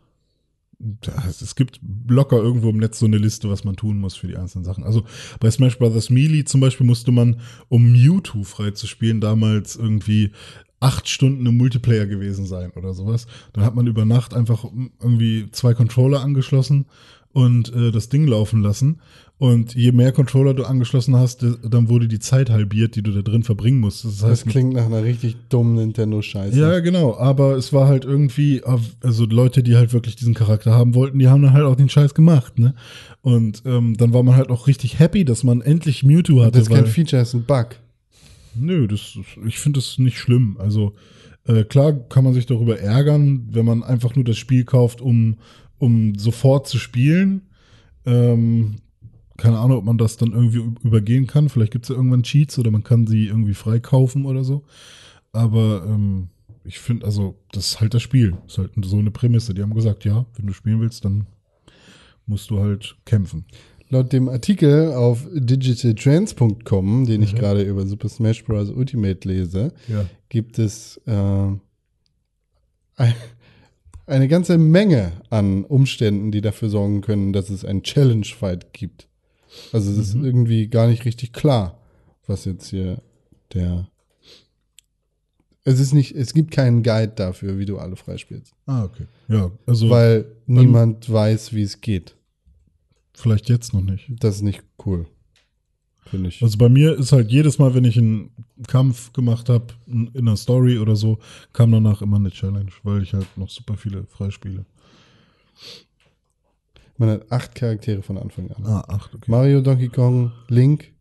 Es 1.28 1.56
gibt 1.56 1.80
locker 2.08 2.38
irgendwo 2.38 2.70
im 2.70 2.78
Netz 2.78 3.00
so 3.00 3.06
eine 3.06 3.18
Liste, 3.18 3.50
was 3.50 3.64
man 3.64 3.76
tun 3.76 4.00
muss 4.00 4.16
für 4.16 4.28
die 4.28 4.38
einzelnen 4.38 4.66
Sachen. 4.66 4.84
Also 4.84 5.04
bei 5.40 5.50
Smash 5.52 5.78
Bros. 5.78 6.10
Melee 6.10 6.44
zum 6.44 6.62
Beispiel 6.62 6.86
musste 6.86 7.12
man, 7.12 7.40
um 7.70 7.92
Mewtwo 7.92 8.44
freizuspielen, 8.44 9.22
damals 9.22 9.76
irgendwie 9.76 10.32
acht 10.80 11.08
Stunden 11.08 11.46
im 11.46 11.58
Multiplayer 11.58 12.08
gewesen 12.08 12.46
sein 12.46 12.72
oder 12.72 12.94
sowas. 12.94 13.28
Dann 13.54 13.64
hat 13.64 13.76
man 13.76 13.88
über 13.88 14.04
Nacht 14.04 14.34
einfach 14.34 14.66
irgendwie 15.00 15.50
zwei 15.52 15.74
Controller 15.74 16.22
angeschlossen 16.22 16.86
und 17.34 17.74
äh, 17.74 17.92
das 17.92 18.10
Ding 18.10 18.28
laufen 18.28 18.62
lassen. 18.62 19.00
Und 19.42 19.74
je 19.74 19.92
mehr 19.92 20.12
Controller 20.12 20.54
du 20.54 20.66
angeschlossen 20.66 21.16
hast, 21.16 21.44
dann 21.68 21.90
wurde 21.90 22.08
die 22.08 22.20
Zeit 22.20 22.52
halbiert, 22.52 22.96
die 22.96 23.02
du 23.02 23.10
da 23.12 23.24
drin 23.24 23.42
verbringen 23.42 23.80
musst. 23.80 24.06
Das 24.06 24.18
Das 24.20 24.30
heißt, 24.30 24.46
klingt 24.46 24.74
nach 24.74 24.86
einer 24.86 25.04
richtig 25.04 25.36
dummen 25.50 25.74
Nintendo-Scheiße. 25.78 26.60
ja, 26.60 26.78
genau, 26.80 27.18
aber 27.18 27.56
es 27.56 27.74
war 27.74 27.88
halt 27.88 28.06
irgendwie, 28.06 28.62
also 29.02 29.26
Leute, 29.26 29.64
die 29.64 29.76
halt 29.78 29.94
wirklich 29.94 30.16
diesen 30.16 30.36
Charakter 30.36 30.74
haben 30.74 30.94
wollten, 30.94 31.18
die 31.18 31.28
haben 31.28 31.42
dann 31.42 31.54
halt 31.54 31.66
auch 31.66 31.76
den 31.76 31.90
Scheiß 31.90 32.14
gemacht, 32.14 32.60
ne? 32.60 32.76
Und 33.24 33.64
ähm, 33.66 33.98
dann 33.98 34.14
war 34.14 34.22
man 34.22 34.36
halt 34.36 34.52
auch 34.52 34.68
richtig 34.68 35.00
happy, 35.00 35.26
dass 35.26 35.44
man 35.44 35.62
endlich 35.62 36.04
Mewtwo 36.04 36.42
hatte. 36.44 36.60
das 36.60 36.68
ist 36.68 36.74
kein 36.76 36.86
Feature, 36.86 37.20
das 37.24 37.30
ist 37.30 37.34
ein 37.34 37.46
Bug. 37.46 37.70
Nö, 38.54 38.88
das, 38.88 39.18
ich 39.48 39.58
finde 39.58 39.80
das 39.80 39.98
nicht 39.98 40.20
schlimm. 40.20 40.58
Also 40.60 40.94
äh, 41.48 41.64
klar 41.64 41.94
kann 41.94 42.24
man 42.24 42.34
sich 42.36 42.46
darüber 42.46 42.78
ärgern, 42.80 43.48
wenn 43.50 43.66
man 43.66 43.82
einfach 43.82 44.14
nur 44.16 44.24
das 44.24 44.38
Spiel 44.38 44.66
kauft, 44.66 45.02
um, 45.02 45.38
um 45.80 46.14
sofort 46.14 46.68
zu 46.68 46.78
spielen. 46.78 47.42
Ähm, 48.06 48.76
keine 49.38 49.60
Ahnung, 49.60 49.78
ob 49.80 49.86
man 49.86 49.98
das 49.98 50.18
dann 50.18 50.32
irgendwie 50.34 50.64
übergehen 50.84 51.28
kann. 51.28 51.50
Vielleicht 51.50 51.72
gibt 51.72 51.86
es 51.86 51.90
ja 51.90 51.96
irgendwann 51.96 52.24
Cheats 52.24 52.60
oder 52.60 52.70
man 52.72 52.84
kann 52.84 53.08
sie 53.08 53.28
irgendwie 53.28 53.54
freikaufen 53.54 54.26
oder 54.26 54.44
so. 54.44 54.64
Aber 55.32 55.84
ähm, 55.88 56.30
ich 56.64 56.80
finde, 56.80 57.06
also, 57.06 57.36
das 57.52 57.68
ist 57.72 57.82
halt 57.82 57.94
das 57.94 58.02
Spiel. 58.04 58.32
Das 58.44 58.54
ist 58.54 58.58
halt 58.60 58.72
so 58.86 58.98
eine 58.98 59.12
Prämisse. 59.12 59.54
Die 59.54 59.62
haben 59.62 59.74
gesagt, 59.74 60.06
ja, 60.06 60.26
wenn 60.36 60.46
du 60.48 60.54
spielen 60.54 60.80
willst, 60.80 61.06
dann 61.06 61.26
musst 62.28 62.50
du 62.52 62.60
halt 62.60 62.98
kämpfen. 63.06 63.46
Laut 63.90 64.14
dem 64.14 64.30
Artikel 64.30 64.94
auf 64.94 65.26
digitaltrends.com, 65.34 67.06
den 67.06 67.22
ich 67.24 67.34
Mhm. 67.34 67.38
gerade 67.38 67.64
über 67.64 67.86
Super 67.86 68.10
Smash 68.10 68.44
Bros. 68.46 68.70
Ultimate 68.70 69.28
lese, 69.28 69.74
Ja. 69.88 70.06
gibt 70.30 70.60
es 70.60 70.98
äh, 71.06 71.12
ein- 72.96 73.14
eine 74.06 74.28
ganze 74.28 74.58
Menge 74.58 75.14
an 75.30 75.64
Umständen, 75.66 76.32
die 76.32 76.42
dafür 76.42 76.70
sorgen 76.70 77.02
können, 77.02 77.34
dass 77.34 77.50
es 77.50 77.64
einen 77.66 77.84
Challenge-Fight 77.84 78.74
gibt. 78.74 79.08
Also 79.74 79.92
es 79.92 79.98
ist 79.98 80.16
Mhm. 80.16 80.26
irgendwie 80.26 80.68
gar 80.68 80.88
nicht 80.88 81.06
richtig 81.06 81.34
klar, 81.34 81.78
was 82.28 82.46
jetzt 82.46 82.70
hier 82.70 83.02
der. 83.54 83.88
Es 85.64 85.80
ist 85.80 85.94
nicht, 85.94 86.16
es 86.16 86.34
gibt 86.34 86.52
keinen 86.52 86.82
Guide 86.84 87.14
dafür, 87.16 87.60
wie 87.60 87.66
du 87.66 87.78
alle 87.78 87.96
freispielst. 87.96 88.54
Ah, 88.66 88.84
okay. 88.86 89.06
Ja, 89.28 89.52
also 89.68 89.90
Weil 89.90 90.26
niemand 90.48 91.12
weiß, 91.12 91.54
wie 91.54 91.62
es 91.62 91.82
geht. 91.82 92.16
vielleicht 93.14 93.50
jetzt 93.50 93.74
noch 93.74 93.82
nicht. 93.84 94.10
Das 94.20 94.38
ist 94.38 94.42
nicht 94.42 94.64
cool. 94.86 95.06
finde 96.08 96.30
ich. 96.30 96.42
Also 96.42 96.58
bei 96.58 96.68
mir 96.68 96.98
ist 96.98 97.12
halt 97.12 97.32
jedes 97.32 97.60
Mal, 97.60 97.74
wenn 97.76 97.86
ich 97.86 97.98
einen 97.98 98.32
Kampf 98.68 99.14
gemacht 99.14 99.48
habe, 99.50 99.68
in 99.86 100.10
einer 100.18 100.36
Story 100.36 100.78
oder 100.80 100.96
so, 100.96 101.20
kam 101.54 101.72
danach 101.72 102.02
immer 102.02 102.18
eine 102.18 102.32
Challenge, 102.32 102.72
weil 102.84 103.04
ich 103.04 103.14
halt 103.14 103.28
noch 103.38 103.50
super 103.50 103.78
viele 103.78 104.06
freispiele. 104.08 104.66
Man 107.02 107.10
hat 107.10 107.32
acht 107.32 107.56
Charaktere 107.56 108.04
von 108.04 108.20
Anfang 108.20 108.52
an. 108.52 108.64
Ah, 108.64 108.84
ach, 108.88 109.10
okay. 109.12 109.26
Mario, 109.26 109.62
Donkey 109.62 109.90
Kong, 109.90 110.34
Link, 110.50 110.94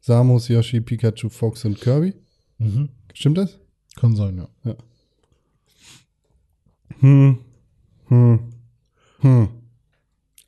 Samus, 0.00 0.48
Yoshi, 0.48 0.80
Pikachu, 0.80 1.28
Fox 1.28 1.64
und 1.64 1.80
Kirby. 1.80 2.14
Mhm. 2.58 2.88
Stimmt 3.14 3.38
das? 3.38 3.60
Kann 3.94 4.16
sein, 4.16 4.44
ja. 4.64 4.74
Hm. 6.98 7.38
Hm. 8.08 8.40
Hm. 9.20 9.48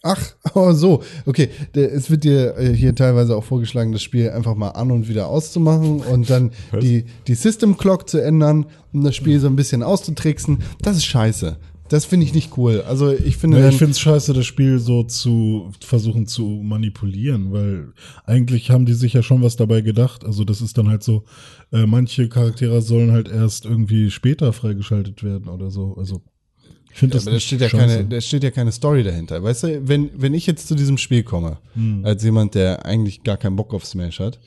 Ach, 0.02 0.34
oh 0.54 0.72
so. 0.72 1.04
Okay, 1.26 1.48
es 1.74 2.10
wird 2.10 2.24
dir 2.24 2.56
äh, 2.58 2.74
hier 2.74 2.92
teilweise 2.96 3.36
auch 3.36 3.44
vorgeschlagen, 3.44 3.92
das 3.92 4.02
Spiel 4.02 4.30
einfach 4.30 4.56
mal 4.56 4.70
an 4.70 4.90
und 4.90 5.08
wieder 5.08 5.28
auszumachen 5.28 6.00
und 6.10 6.28
dann 6.28 6.50
die, 6.80 7.04
die 7.28 7.34
System 7.34 7.76
Clock 7.76 8.08
zu 8.08 8.18
ändern, 8.18 8.66
um 8.92 9.04
das 9.04 9.14
Spiel 9.14 9.38
so 9.38 9.46
ein 9.46 9.54
bisschen 9.54 9.84
auszutricksen. 9.84 10.58
Das 10.80 10.96
ist 10.96 11.04
scheiße. 11.04 11.56
Das 11.92 12.06
finde 12.06 12.24
ich 12.24 12.32
nicht 12.32 12.56
cool. 12.56 12.80
Also 12.80 13.12
ich 13.12 13.36
finde, 13.36 13.60
Ja, 13.60 13.68
ich 13.68 13.76
finde 13.76 13.90
es 13.90 14.00
scheiße, 14.00 14.32
das 14.32 14.46
Spiel 14.46 14.78
so 14.78 15.02
zu 15.02 15.70
versuchen 15.80 16.26
zu 16.26 16.42
manipulieren, 16.62 17.52
weil 17.52 17.92
eigentlich 18.24 18.70
haben 18.70 18.86
die 18.86 18.94
sich 18.94 19.12
ja 19.12 19.22
schon 19.22 19.42
was 19.42 19.56
dabei 19.56 19.82
gedacht. 19.82 20.24
Also 20.24 20.44
das 20.44 20.62
ist 20.62 20.78
dann 20.78 20.88
halt 20.88 21.02
so, 21.02 21.24
äh, 21.70 21.84
manche 21.84 22.30
Charaktere 22.30 22.80
sollen 22.80 23.12
halt 23.12 23.28
erst 23.28 23.66
irgendwie 23.66 24.10
später 24.10 24.54
freigeschaltet 24.54 25.22
werden 25.22 25.48
oder 25.48 25.70
so. 25.70 25.94
Also 25.98 26.22
ich 26.90 26.98
finde 26.98 27.16
das 27.16 27.24
aber 27.24 27.32
da 27.32 27.34
nicht 27.34 27.46
steht 27.46 27.60
ja 27.60 27.68
scheiße. 27.68 27.96
keine, 27.96 28.08
da 28.08 28.20
steht 28.22 28.44
ja 28.44 28.50
keine 28.50 28.72
Story 28.72 29.02
dahinter. 29.02 29.42
Weißt 29.42 29.64
du, 29.64 29.86
wenn, 29.86 30.08
wenn 30.16 30.32
ich 30.32 30.46
jetzt 30.46 30.68
zu 30.68 30.74
diesem 30.74 30.96
Spiel 30.96 31.22
komme, 31.24 31.58
als 32.04 32.24
jemand, 32.24 32.54
der 32.54 32.86
eigentlich 32.86 33.22
gar 33.22 33.36
keinen 33.36 33.56
Bock 33.56 33.74
auf 33.74 33.84
Smash 33.84 34.18
hat 34.18 34.40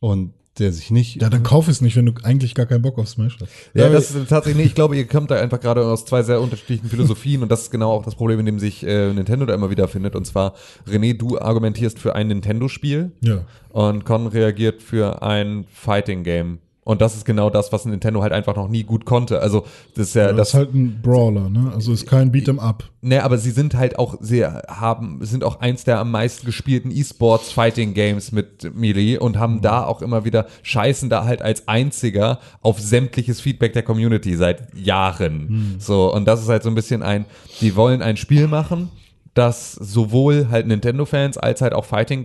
und 0.00 0.34
der 0.58 0.72
sich 0.72 0.90
nicht. 0.90 1.20
Ja, 1.22 1.30
dann 1.30 1.42
kauf 1.42 1.66
es 1.68 1.80
nicht, 1.80 1.96
wenn 1.96 2.06
du 2.06 2.12
eigentlich 2.24 2.54
gar 2.54 2.66
keinen 2.66 2.82
Bock 2.82 2.98
auf 2.98 3.08
Smash 3.08 3.38
hast. 3.40 3.50
Ja, 3.74 3.88
das 3.88 4.10
ist 4.14 4.28
tatsächlich, 4.28 4.66
ich 4.66 4.74
glaube, 4.74 4.96
ihr 4.96 5.06
kommt 5.06 5.30
da 5.30 5.36
einfach 5.40 5.60
gerade 5.60 5.84
aus 5.86 6.04
zwei 6.04 6.22
sehr 6.22 6.40
unterschiedlichen 6.40 6.88
Philosophien 6.88 7.42
und 7.42 7.48
das 7.50 7.62
ist 7.62 7.70
genau 7.70 7.90
auch 7.92 8.04
das 8.04 8.14
Problem, 8.16 8.38
in 8.40 8.46
dem 8.46 8.58
sich 8.58 8.84
äh, 8.86 9.12
Nintendo 9.12 9.46
da 9.46 9.54
immer 9.54 9.70
wieder 9.70 9.88
findet. 9.88 10.14
Und 10.14 10.26
zwar, 10.26 10.54
René, 10.86 11.14
du 11.16 11.38
argumentierst 11.40 11.98
für 11.98 12.14
ein 12.14 12.28
Nintendo-Spiel 12.28 13.12
Ja. 13.20 13.46
und 13.70 14.04
Con 14.04 14.26
reagiert 14.26 14.82
für 14.82 15.22
ein 15.22 15.64
Fighting-Game. 15.72 16.58
Und 16.84 17.00
das 17.00 17.14
ist 17.14 17.24
genau 17.24 17.48
das, 17.48 17.72
was 17.72 17.84
Nintendo 17.84 18.22
halt 18.22 18.32
einfach 18.32 18.56
noch 18.56 18.68
nie 18.68 18.82
gut 18.82 19.04
konnte. 19.04 19.40
Also, 19.40 19.64
das 19.94 20.08
ist 20.08 20.14
ja, 20.14 20.32
das 20.32 20.48
ist 20.48 20.54
halt 20.54 20.74
ein 20.74 21.00
Brawler, 21.00 21.48
ne? 21.48 21.70
Also 21.72 21.92
ist 21.92 22.08
kein 22.08 22.32
Beat'em 22.32 22.58
Up. 22.58 22.84
Ne, 23.02 23.22
aber 23.22 23.38
sie 23.38 23.50
sind 23.52 23.74
halt 23.74 23.98
auch, 23.98 24.16
sie 24.20 24.44
haben, 24.44 25.18
sind 25.24 25.44
auch 25.44 25.60
eins 25.60 25.84
der 25.84 25.98
am 26.00 26.10
meisten 26.10 26.46
gespielten 26.46 26.90
E-Sports 26.90 27.52
Fighting 27.52 27.94
Games 27.94 28.32
mit 28.32 28.74
Melee 28.76 29.16
und 29.16 29.38
haben 29.38 29.60
da 29.60 29.84
auch 29.84 30.02
immer 30.02 30.24
wieder, 30.24 30.46
scheißen 30.62 31.08
da 31.08 31.24
halt 31.24 31.42
als 31.42 31.66
einziger 31.68 32.40
auf 32.62 32.80
sämtliches 32.80 33.40
Feedback 33.40 33.72
der 33.72 33.82
Community 33.82 34.36
seit 34.36 34.74
Jahren. 34.76 35.76
So, 35.78 36.12
und 36.12 36.26
das 36.26 36.42
ist 36.42 36.48
halt 36.48 36.62
so 36.62 36.68
ein 36.68 36.74
bisschen 36.74 37.02
ein, 37.02 37.26
die 37.60 37.76
wollen 37.76 38.02
ein 38.02 38.16
Spiel 38.16 38.48
machen, 38.48 38.90
das 39.34 39.72
sowohl 39.72 40.48
halt 40.50 40.66
Nintendo-Fans 40.66 41.38
als 41.38 41.60
halt 41.60 41.72
auch 41.74 41.84
Fighting 41.84 42.22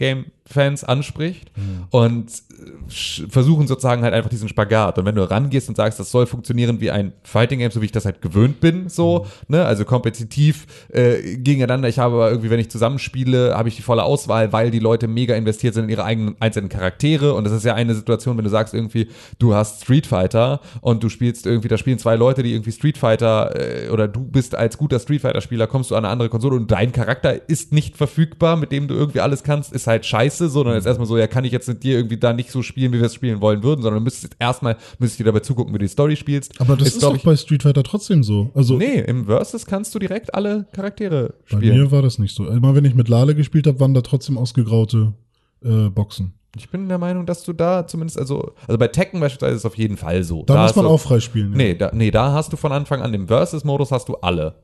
Game-Fans 0.48 0.84
anspricht 0.84 1.52
und 1.92 2.30
äh, 2.30 3.28
versuchen 3.30 3.68
sozusagen 3.68 4.02
halt 4.04 4.14
einfach 4.14 4.30
diesen 4.30 4.50
Spagat. 4.50 4.98
Und 4.98 5.06
wenn 5.06 5.16
du 5.16 5.30
rangehst 5.30 5.70
und 5.70 5.76
sagst, 5.76 6.00
das 6.00 6.12
soll 6.12 6.26
funktionieren 6.26 6.80
wie 6.82 6.92
ein 6.92 7.14
Fighting 7.24 7.60
Game, 7.60 7.72
so 7.72 7.82
wie 7.82 7.86
ich 7.86 7.92
das 7.92 8.06
halt 8.06 8.22
gewöhnt 8.22 8.60
bin, 8.60 8.90
so, 8.90 9.26
ne, 9.48 9.66
also 9.66 9.86
kompetitiv 9.86 10.66
äh, 10.90 11.38
gegeneinander. 11.38 11.90
Ich 11.90 12.00
habe 12.00 12.16
aber 12.16 12.30
irgendwie, 12.30 12.50
wenn 12.50 12.60
ich 12.60 12.70
zusammenspiele, 12.70 13.56
habe 13.56 13.70
ich 13.70 13.76
die 13.76 13.82
volle 13.82 14.04
Auswahl, 14.04 14.54
weil 14.54 14.72
die 14.72 14.80
Leute 14.80 15.08
mega 15.08 15.36
investiert 15.36 15.74
sind 15.74 15.86
in 15.86 15.90
ihre 15.90 16.04
eigenen 16.04 16.36
einzelnen 16.40 16.70
Charaktere. 16.70 17.34
Und 17.34 17.44
das 17.44 17.54
ist 17.54 17.66
ja 17.66 17.74
eine 17.76 17.94
Situation, 17.94 18.38
wenn 18.38 18.44
du 18.44 18.50
sagst 18.50 18.74
irgendwie, 18.74 19.08
du 19.40 19.54
hast 19.54 19.84
Street 19.84 20.08
Fighter 20.08 20.62
und 20.82 21.04
du 21.04 21.10
spielst 21.10 21.46
irgendwie, 21.46 21.68
da 21.68 21.78
spielen 21.78 22.00
zwei 22.00 22.16
Leute, 22.16 22.44
die 22.44 22.54
irgendwie 22.54 22.72
Street 22.72 22.98
Fighter 22.98 23.54
äh, 23.56 23.90
oder 23.90 24.08
du 24.08 24.22
bist 24.22 24.56
als 24.56 24.78
guter 24.78 25.00
Street 25.00 25.22
Fighter 25.22 25.42
Spieler, 25.42 25.68
kommst 25.68 25.92
du 25.92 25.96
an 25.96 26.06
eine 26.06 26.12
andere 26.12 26.30
Konsole 26.30 26.56
und 26.56 26.72
dein 26.72 26.92
Charakter 26.92 27.50
ist 27.50 27.74
nicht 27.74 27.98
verfügbar, 27.98 28.56
mit 28.56 28.72
dem 28.72 28.88
du 28.88 28.96
irgendwie 28.96 29.20
alles 29.20 29.44
kannst, 29.44 29.74
ist 29.74 29.88
halt 29.88 30.06
scheiße, 30.06 30.37
sondern 30.38 30.78
ist 30.78 30.86
erstmal 30.86 31.08
so, 31.08 31.18
ja, 31.18 31.28
kann 31.28 31.44
ich 31.46 31.52
jetzt 31.52 31.68
mit 31.68 31.84
dir 31.84 31.96
irgendwie 31.98 32.18
da 32.18 32.34
nicht 32.34 32.52
so 32.52 32.62
spielen, 32.62 32.94
wie 32.94 33.00
wir 33.00 33.06
es 33.06 33.14
spielen 33.16 33.42
wollen 33.42 33.64
würden, 33.64 33.82
sondern 33.82 34.02
du 34.02 34.04
müsstest 34.04 34.24
jetzt 34.24 34.36
erstmal, 34.40 34.78
müsstest 35.00 35.20
dir 35.20 35.26
dabei 35.26 35.40
zugucken, 35.40 35.74
wie 35.74 35.80
du 35.80 35.86
die 35.86 35.90
Story 35.92 36.16
spielst. 36.16 36.60
Aber 36.62 36.76
das 36.76 36.90
ist, 36.90 37.00
glaub 37.00 37.16
doch 37.16 37.24
bei 37.24 37.36
Street 37.36 37.64
Fighter 37.64 37.84
trotzdem 37.84 38.24
so. 38.24 38.52
Also 38.54 38.78
Nee, 38.78 39.00
im 39.00 39.26
Versus 39.26 39.66
kannst 39.66 39.94
du 39.96 40.00
direkt 40.00 40.34
alle 40.34 40.68
Charaktere 40.74 41.34
bei 41.50 41.58
spielen. 41.58 41.78
mir 41.78 41.92
war 41.92 42.02
das 42.02 42.20
nicht 42.20 42.36
so. 42.36 42.46
Immer 42.48 42.76
wenn 42.76 42.86
ich 42.86 42.96
mit 42.96 43.10
Lale 43.10 43.36
gespielt 43.36 43.68
habe, 43.68 43.80
waren 43.80 43.94
da 43.94 44.02
trotzdem 44.02 44.38
ausgegraute 44.38 45.14
äh, 45.64 45.90
Boxen. 45.90 46.34
Ich 46.56 46.70
bin 46.70 46.88
der 46.88 46.98
Meinung, 46.98 47.26
dass 47.26 47.44
du 47.44 47.54
da 47.54 47.86
zumindest, 47.86 48.18
also, 48.18 48.54
also 48.68 48.78
bei 48.78 48.88
Tekken 48.88 49.20
beispielsweise 49.20 49.54
ist 49.54 49.60
es 49.62 49.66
auf 49.66 49.78
jeden 49.78 49.98
Fall 49.98 50.24
so. 50.24 50.44
Da, 50.44 50.54
muss 50.54 50.64
hast 50.64 50.76
man 50.76 50.86
du, 50.86 50.92
auch 50.92 51.00
freispielen. 51.00 51.52
Ja. 51.52 51.58
Nee, 51.58 51.76
da, 51.76 51.92
nee, 51.94 52.12
da 52.12 52.32
hast 52.34 52.52
du 52.54 52.58
von 52.58 52.72
Anfang 52.72 53.02
an 53.02 53.14
im 53.14 53.28
Versus-Modus 53.28 53.92
hast 53.92 54.10
du 54.10 54.16
alle. 54.16 54.56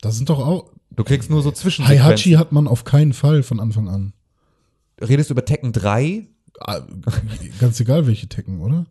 Das 0.00 0.16
sind 0.16 0.28
doch 0.30 0.38
auch. 0.38 0.70
Du 0.96 1.04
kriegst 1.04 1.30
nur 1.30 1.42
so 1.42 1.50
zwischen. 1.52 1.86
Heihachi 1.86 2.32
hat 2.32 2.52
man 2.52 2.66
auf 2.66 2.84
keinen 2.84 3.12
Fall 3.12 3.42
von 3.42 3.60
Anfang 3.60 3.88
an. 3.88 4.12
Redest 5.00 5.30
du 5.30 5.34
über 5.34 5.44
Tekken 5.44 5.72
3? 5.72 6.26
Ah, 6.60 6.80
Ganz 7.60 7.80
egal, 7.80 8.06
welche 8.06 8.28
Tekken, 8.28 8.60
oder? 8.60 8.86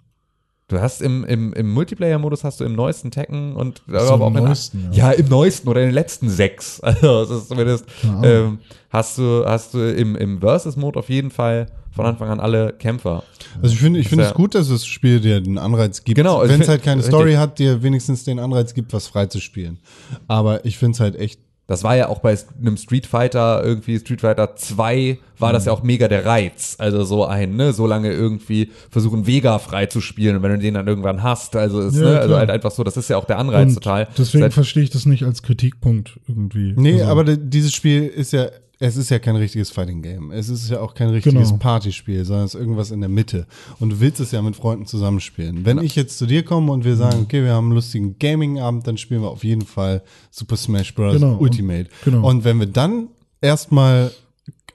Du 0.70 0.80
hast 0.80 1.02
im, 1.02 1.24
im, 1.24 1.52
im 1.54 1.72
Multiplayer-Modus 1.74 2.44
hast 2.44 2.60
du 2.60 2.64
im 2.64 2.76
neuesten 2.76 3.10
Tekken 3.10 3.56
und 3.56 3.82
So, 3.88 3.98
aber 3.98 4.28
im 4.28 4.38
in- 4.38 4.44
neuesten, 4.44 4.90
ja. 4.92 5.12
ja. 5.12 5.18
im 5.18 5.28
neuesten 5.28 5.68
oder 5.68 5.82
in 5.82 5.88
den 5.88 5.96
letzten 5.96 6.30
sechs. 6.30 6.80
Also 6.84 7.26
das 7.26 7.42
ist 7.42 7.48
zumindest 7.50 7.86
ähm, 8.24 8.60
hast 8.92 9.18
du 9.18 9.44
hast 9.46 9.74
du 9.74 9.80
im, 9.80 10.16
im 10.16 10.40
Versus-Mode 10.40 11.00
auf 11.00 11.10
jeden 11.10 11.32
Fall 11.32 11.66
von 11.92 12.06
Anfang 12.06 12.30
an 12.30 12.40
alle 12.40 12.74
Kämpfer. 12.74 13.24
Also 13.64 13.74
ich 13.74 13.80
finde 13.80 14.00
ich 14.00 14.10
finde 14.10 14.26
Ja. 14.26 14.30
es 14.30 14.36
gut, 14.36 14.54
dass 14.54 14.70
das 14.70 14.86
Spiel 14.86 15.20
dir 15.20 15.42
den 15.42 15.58
Anreiz 15.58 16.04
gibt. 16.04 16.16
Genau, 16.18 16.48
Wenn 16.48 16.62
es 16.62 16.68
halt 16.68 16.84
keine 16.84 16.98
richtig. 16.98 17.16
Story 17.16 17.34
hat, 17.34 17.58
dir 17.58 17.82
wenigstens 17.82 18.24
den 18.24 18.38
Anreiz 18.38 18.76
gibt, 18.76 18.94
was 18.94 19.08
freizuspielen. 19.08 19.80
Aber 20.28 20.66
ich 20.66 20.78
finde 20.78 20.94
es 20.94 21.00
halt 21.00 21.16
echt. 21.16 21.40
Das 21.70 21.84
war 21.84 21.96
ja 21.96 22.10
auch 22.10 22.20
bei 22.20 22.36
einem 22.60 22.78
Street 22.78 23.06
Fighter, 23.06 23.64
irgendwie 23.64 23.98
Street 24.00 24.22
Fighter 24.22 24.56
2, 24.56 25.20
war 25.38 25.54
das 25.54 25.66
ja 25.66 25.72
auch 25.72 25.84
mega 25.84 26.08
der 26.08 26.26
Reiz. 26.26 26.76
Also 26.80 27.04
so 27.04 27.26
ein, 27.26 27.56
ne, 27.56 27.74
so 27.74 27.86
lange 27.86 28.12
irgendwie 28.12 28.72
versuchen, 28.90 29.28
Vega 29.28 29.60
frei 29.60 29.86
zu 29.86 30.02
spielen 30.02 30.36
und 30.38 30.42
wenn 30.44 30.52
du 30.54 30.58
den 30.58 30.74
dann 30.74 30.88
irgendwann 30.88 31.22
hast, 31.22 31.56
also 31.56 31.80
ist, 31.82 31.96
Ja, 31.96 32.02
ne, 32.02 32.20
also 32.20 32.36
halt 32.38 32.50
einfach 32.50 32.72
so, 32.72 32.84
das 32.84 32.98
ist 32.98 33.10
ja 33.10 33.18
auch 33.18 33.26
der 33.26 33.38
Anreiz 33.38 33.70
Und 33.70 33.76
total. 33.76 34.08
Deswegen 34.18 34.44
Seit- 34.46 34.54
verstehe 34.54 34.82
ich 34.84 34.90
das 34.90 35.06
nicht 35.06 35.24
als 35.24 35.44
Kritikpunkt 35.44 36.20
irgendwie. 36.28 36.74
Nee, 36.76 36.94
Also, 37.04 37.06
aber 37.06 37.24
dieses 37.24 37.72
Spiel 37.74 38.08
ist 38.08 38.34
ja, 38.34 38.48
es 38.82 38.96
ist 38.96 39.10
ja 39.10 39.20
kein 39.20 39.36
richtiges 39.36 39.70
Fighting 39.72 40.02
Game. 40.02 40.32
Es 40.32 40.48
ist 40.50 40.70
ja 40.70 40.80
auch 40.80 40.94
kein 40.94 41.10
richtiges 41.10 41.50
Genau. 41.50 41.58
Partyspiel, 41.60 42.24
sondern 42.24 42.46
es 42.46 42.54
ist 42.56 42.60
irgendwas 42.62 42.92
in 42.92 43.02
der 43.02 43.10
Mitte. 43.10 43.46
Und 43.80 43.90
du 43.90 44.00
willst 44.00 44.20
es 44.22 44.32
ja 44.32 44.42
mit 44.42 44.56
Freunden 44.56 44.86
zusammenspielen. 44.86 45.66
Wenn 45.66 45.80
ich 45.80 45.96
jetzt 45.96 46.18
zu 46.18 46.26
dir 46.26 46.44
komme 46.44 46.72
und 46.72 46.86
wir 46.86 46.96
sagen, 46.96 47.22
okay, 47.24 47.44
wir 47.44 47.54
haben 47.54 47.66
einen 47.66 47.76
lustigen 47.76 48.18
Gaming-Abend, 48.20 48.88
dann 48.88 48.98
spielen 48.98 49.22
wir 49.22 49.30
auf 49.30 49.44
jeden 49.44 49.64
Fall 49.66 50.02
Super 50.32 50.56
Smash 50.56 50.96
Bros. 50.96 51.14
Genau. 51.16 51.34
Und- 51.34 51.42
Ultimate. 51.42 51.90
genau. 52.06 52.26
Und 52.28 52.44
wenn 52.46 52.58
wir 52.60 52.68
dann 52.68 53.10
erstmal 53.42 54.12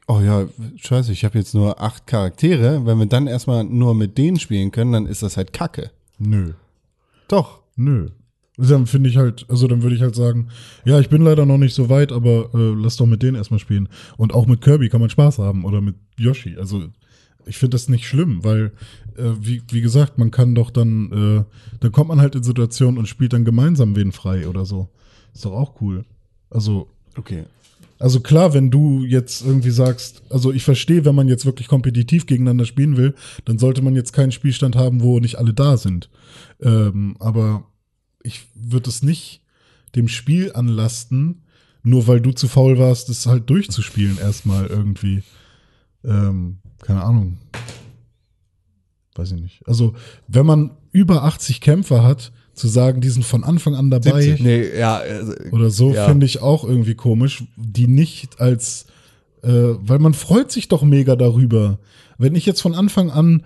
Oh 0.06 0.20
ja, 0.20 0.44
scheiße, 0.76 1.12
ich 1.12 1.24
habe 1.24 1.38
jetzt 1.38 1.54
nur 1.54 1.80
acht 1.80 2.06
Charaktere. 2.06 2.84
Wenn 2.84 2.98
wir 2.98 3.06
dann 3.06 3.26
erstmal 3.26 3.64
nur 3.64 3.94
mit 3.94 4.18
denen 4.18 4.38
spielen 4.38 4.70
können, 4.70 4.92
dann 4.92 5.06
ist 5.06 5.22
das 5.22 5.38
halt 5.38 5.54
Kacke. 5.54 5.90
Nö. 6.18 6.52
Doch. 7.26 7.60
Nö. 7.76 8.10
Dann 8.56 8.86
finde 8.86 9.10
ich 9.10 9.16
halt, 9.16 9.46
also 9.48 9.66
dann 9.66 9.82
würde 9.82 9.96
ich 9.96 10.02
halt 10.02 10.14
sagen, 10.14 10.48
ja, 10.84 11.00
ich 11.00 11.08
bin 11.08 11.22
leider 11.22 11.44
noch 11.44 11.58
nicht 11.58 11.74
so 11.74 11.88
weit, 11.88 12.12
aber 12.12 12.50
äh, 12.54 12.74
lass 12.80 12.96
doch 12.96 13.06
mit 13.06 13.22
denen 13.22 13.36
erstmal 13.36 13.58
spielen. 13.58 13.88
Und 14.16 14.32
auch 14.32 14.46
mit 14.46 14.60
Kirby 14.60 14.88
kann 14.88 15.00
man 15.00 15.10
Spaß 15.10 15.38
haben 15.38 15.64
oder 15.64 15.80
mit 15.80 15.96
Yoshi. 16.16 16.56
Also 16.56 16.84
ich 17.46 17.58
finde 17.58 17.74
das 17.74 17.88
nicht 17.88 18.06
schlimm, 18.06 18.44
weil, 18.44 18.72
äh, 19.16 19.32
wie, 19.40 19.60
wie 19.70 19.80
gesagt, 19.80 20.18
man 20.18 20.30
kann 20.30 20.54
doch 20.54 20.70
dann, 20.70 21.10
äh, 21.40 21.44
dann 21.80 21.92
kommt 21.92 22.08
man 22.08 22.20
halt 22.20 22.36
in 22.36 22.44
Situationen 22.44 22.98
und 22.98 23.06
spielt 23.06 23.32
dann 23.32 23.44
gemeinsam 23.44 23.96
wen 23.96 24.12
frei 24.12 24.46
oder 24.48 24.64
so. 24.64 24.88
Ist 25.34 25.44
doch 25.44 25.52
auch 25.52 25.80
cool. 25.80 26.04
Also, 26.48 26.88
Okay. 27.16 27.44
also 27.98 28.20
klar, 28.20 28.54
wenn 28.54 28.70
du 28.70 29.04
jetzt 29.04 29.44
irgendwie 29.44 29.70
sagst, 29.70 30.22
also 30.30 30.52
ich 30.52 30.62
verstehe, 30.62 31.04
wenn 31.04 31.14
man 31.16 31.26
jetzt 31.26 31.44
wirklich 31.44 31.66
kompetitiv 31.66 32.26
gegeneinander 32.26 32.66
spielen 32.66 32.96
will, 32.96 33.14
dann 33.46 33.58
sollte 33.58 33.82
man 33.82 33.96
jetzt 33.96 34.12
keinen 34.12 34.30
Spielstand 34.32 34.76
haben, 34.76 35.02
wo 35.02 35.18
nicht 35.18 35.38
alle 35.38 35.54
da 35.54 35.76
sind. 35.76 36.08
Ähm, 36.60 37.16
aber 37.18 37.64
ich 38.24 38.46
würde 38.56 38.90
es 38.90 39.02
nicht 39.04 39.40
dem 39.94 40.08
Spiel 40.08 40.50
anlasten, 40.54 41.42
nur 41.84 42.08
weil 42.08 42.20
du 42.20 42.32
zu 42.32 42.48
faul 42.48 42.78
warst, 42.78 43.08
es 43.10 43.26
halt 43.26 43.48
durchzuspielen 43.48 44.18
erstmal 44.18 44.66
irgendwie. 44.66 45.22
Ähm, 46.04 46.56
keine 46.82 47.04
Ahnung. 47.04 47.38
Weiß 49.14 49.30
ich 49.32 49.40
nicht. 49.40 49.62
Also, 49.68 49.94
wenn 50.26 50.46
man 50.46 50.72
über 50.90 51.22
80 51.22 51.60
Kämpfer 51.60 52.02
hat, 52.02 52.32
zu 52.54 52.68
sagen, 52.68 53.00
die 53.00 53.08
sind 53.10 53.24
von 53.24 53.42
Anfang 53.44 53.74
an 53.74 53.90
dabei 53.90 54.22
70. 54.22 54.40
Nee, 54.44 54.78
ja, 54.78 54.96
also, 54.98 55.32
oder 55.50 55.70
so, 55.70 55.92
Ja. 55.92 56.06
finde 56.08 56.26
ich 56.26 56.40
auch 56.40 56.64
irgendwie 56.64 56.94
komisch, 56.94 57.44
die 57.56 57.88
nicht 57.88 58.40
als, 58.40 58.86
äh, 59.42 59.48
weil 59.50 59.98
man 59.98 60.14
freut 60.14 60.50
sich 60.52 60.68
doch 60.68 60.82
mega 60.82 61.16
darüber. 61.16 61.78
Wenn 62.16 62.34
ich 62.36 62.46
jetzt 62.46 62.60
von 62.62 62.74
Anfang 62.74 63.10
an 63.10 63.44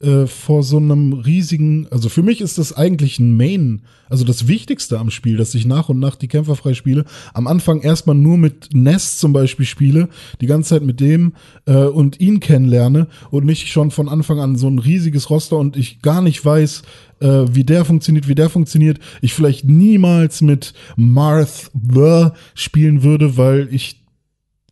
äh, 0.00 0.26
vor 0.26 0.62
so 0.62 0.78
einem 0.78 1.12
riesigen, 1.12 1.86
also 1.90 2.08
für 2.08 2.22
mich 2.22 2.40
ist 2.40 2.58
das 2.58 2.72
eigentlich 2.72 3.18
ein 3.18 3.36
Main, 3.36 3.82
also 4.08 4.24
das 4.24 4.48
Wichtigste 4.48 4.98
am 4.98 5.10
Spiel, 5.10 5.36
dass 5.36 5.54
ich 5.54 5.66
nach 5.66 5.88
und 5.88 5.98
nach 5.98 6.16
die 6.16 6.28
Kämpfer 6.28 6.56
frei 6.56 6.74
spiele. 6.74 7.04
Am 7.34 7.46
Anfang 7.46 7.80
erstmal 7.80 8.16
nur 8.16 8.38
mit 8.38 8.74
Ness 8.74 9.18
zum 9.18 9.32
Beispiel 9.32 9.66
spiele, 9.66 10.08
die 10.40 10.46
ganze 10.46 10.70
Zeit 10.70 10.82
mit 10.82 11.00
dem 11.00 11.34
äh, 11.66 11.84
und 11.84 12.18
ihn 12.18 12.40
kennenlerne 12.40 13.08
und 13.30 13.44
nicht 13.44 13.68
schon 13.68 13.90
von 13.90 14.08
Anfang 14.08 14.40
an 14.40 14.56
so 14.56 14.68
ein 14.68 14.78
riesiges 14.78 15.28
Roster 15.28 15.58
und 15.58 15.76
ich 15.76 16.00
gar 16.00 16.22
nicht 16.22 16.44
weiß, 16.44 16.82
äh, 17.20 17.44
wie 17.52 17.64
der 17.64 17.84
funktioniert, 17.84 18.26
wie 18.26 18.34
der 18.34 18.48
funktioniert. 18.48 18.98
Ich 19.20 19.34
vielleicht 19.34 19.66
niemals 19.66 20.40
mit 20.40 20.72
Marth 20.96 21.70
spielen 22.54 23.02
würde, 23.02 23.36
weil 23.36 23.68
ich 23.70 23.99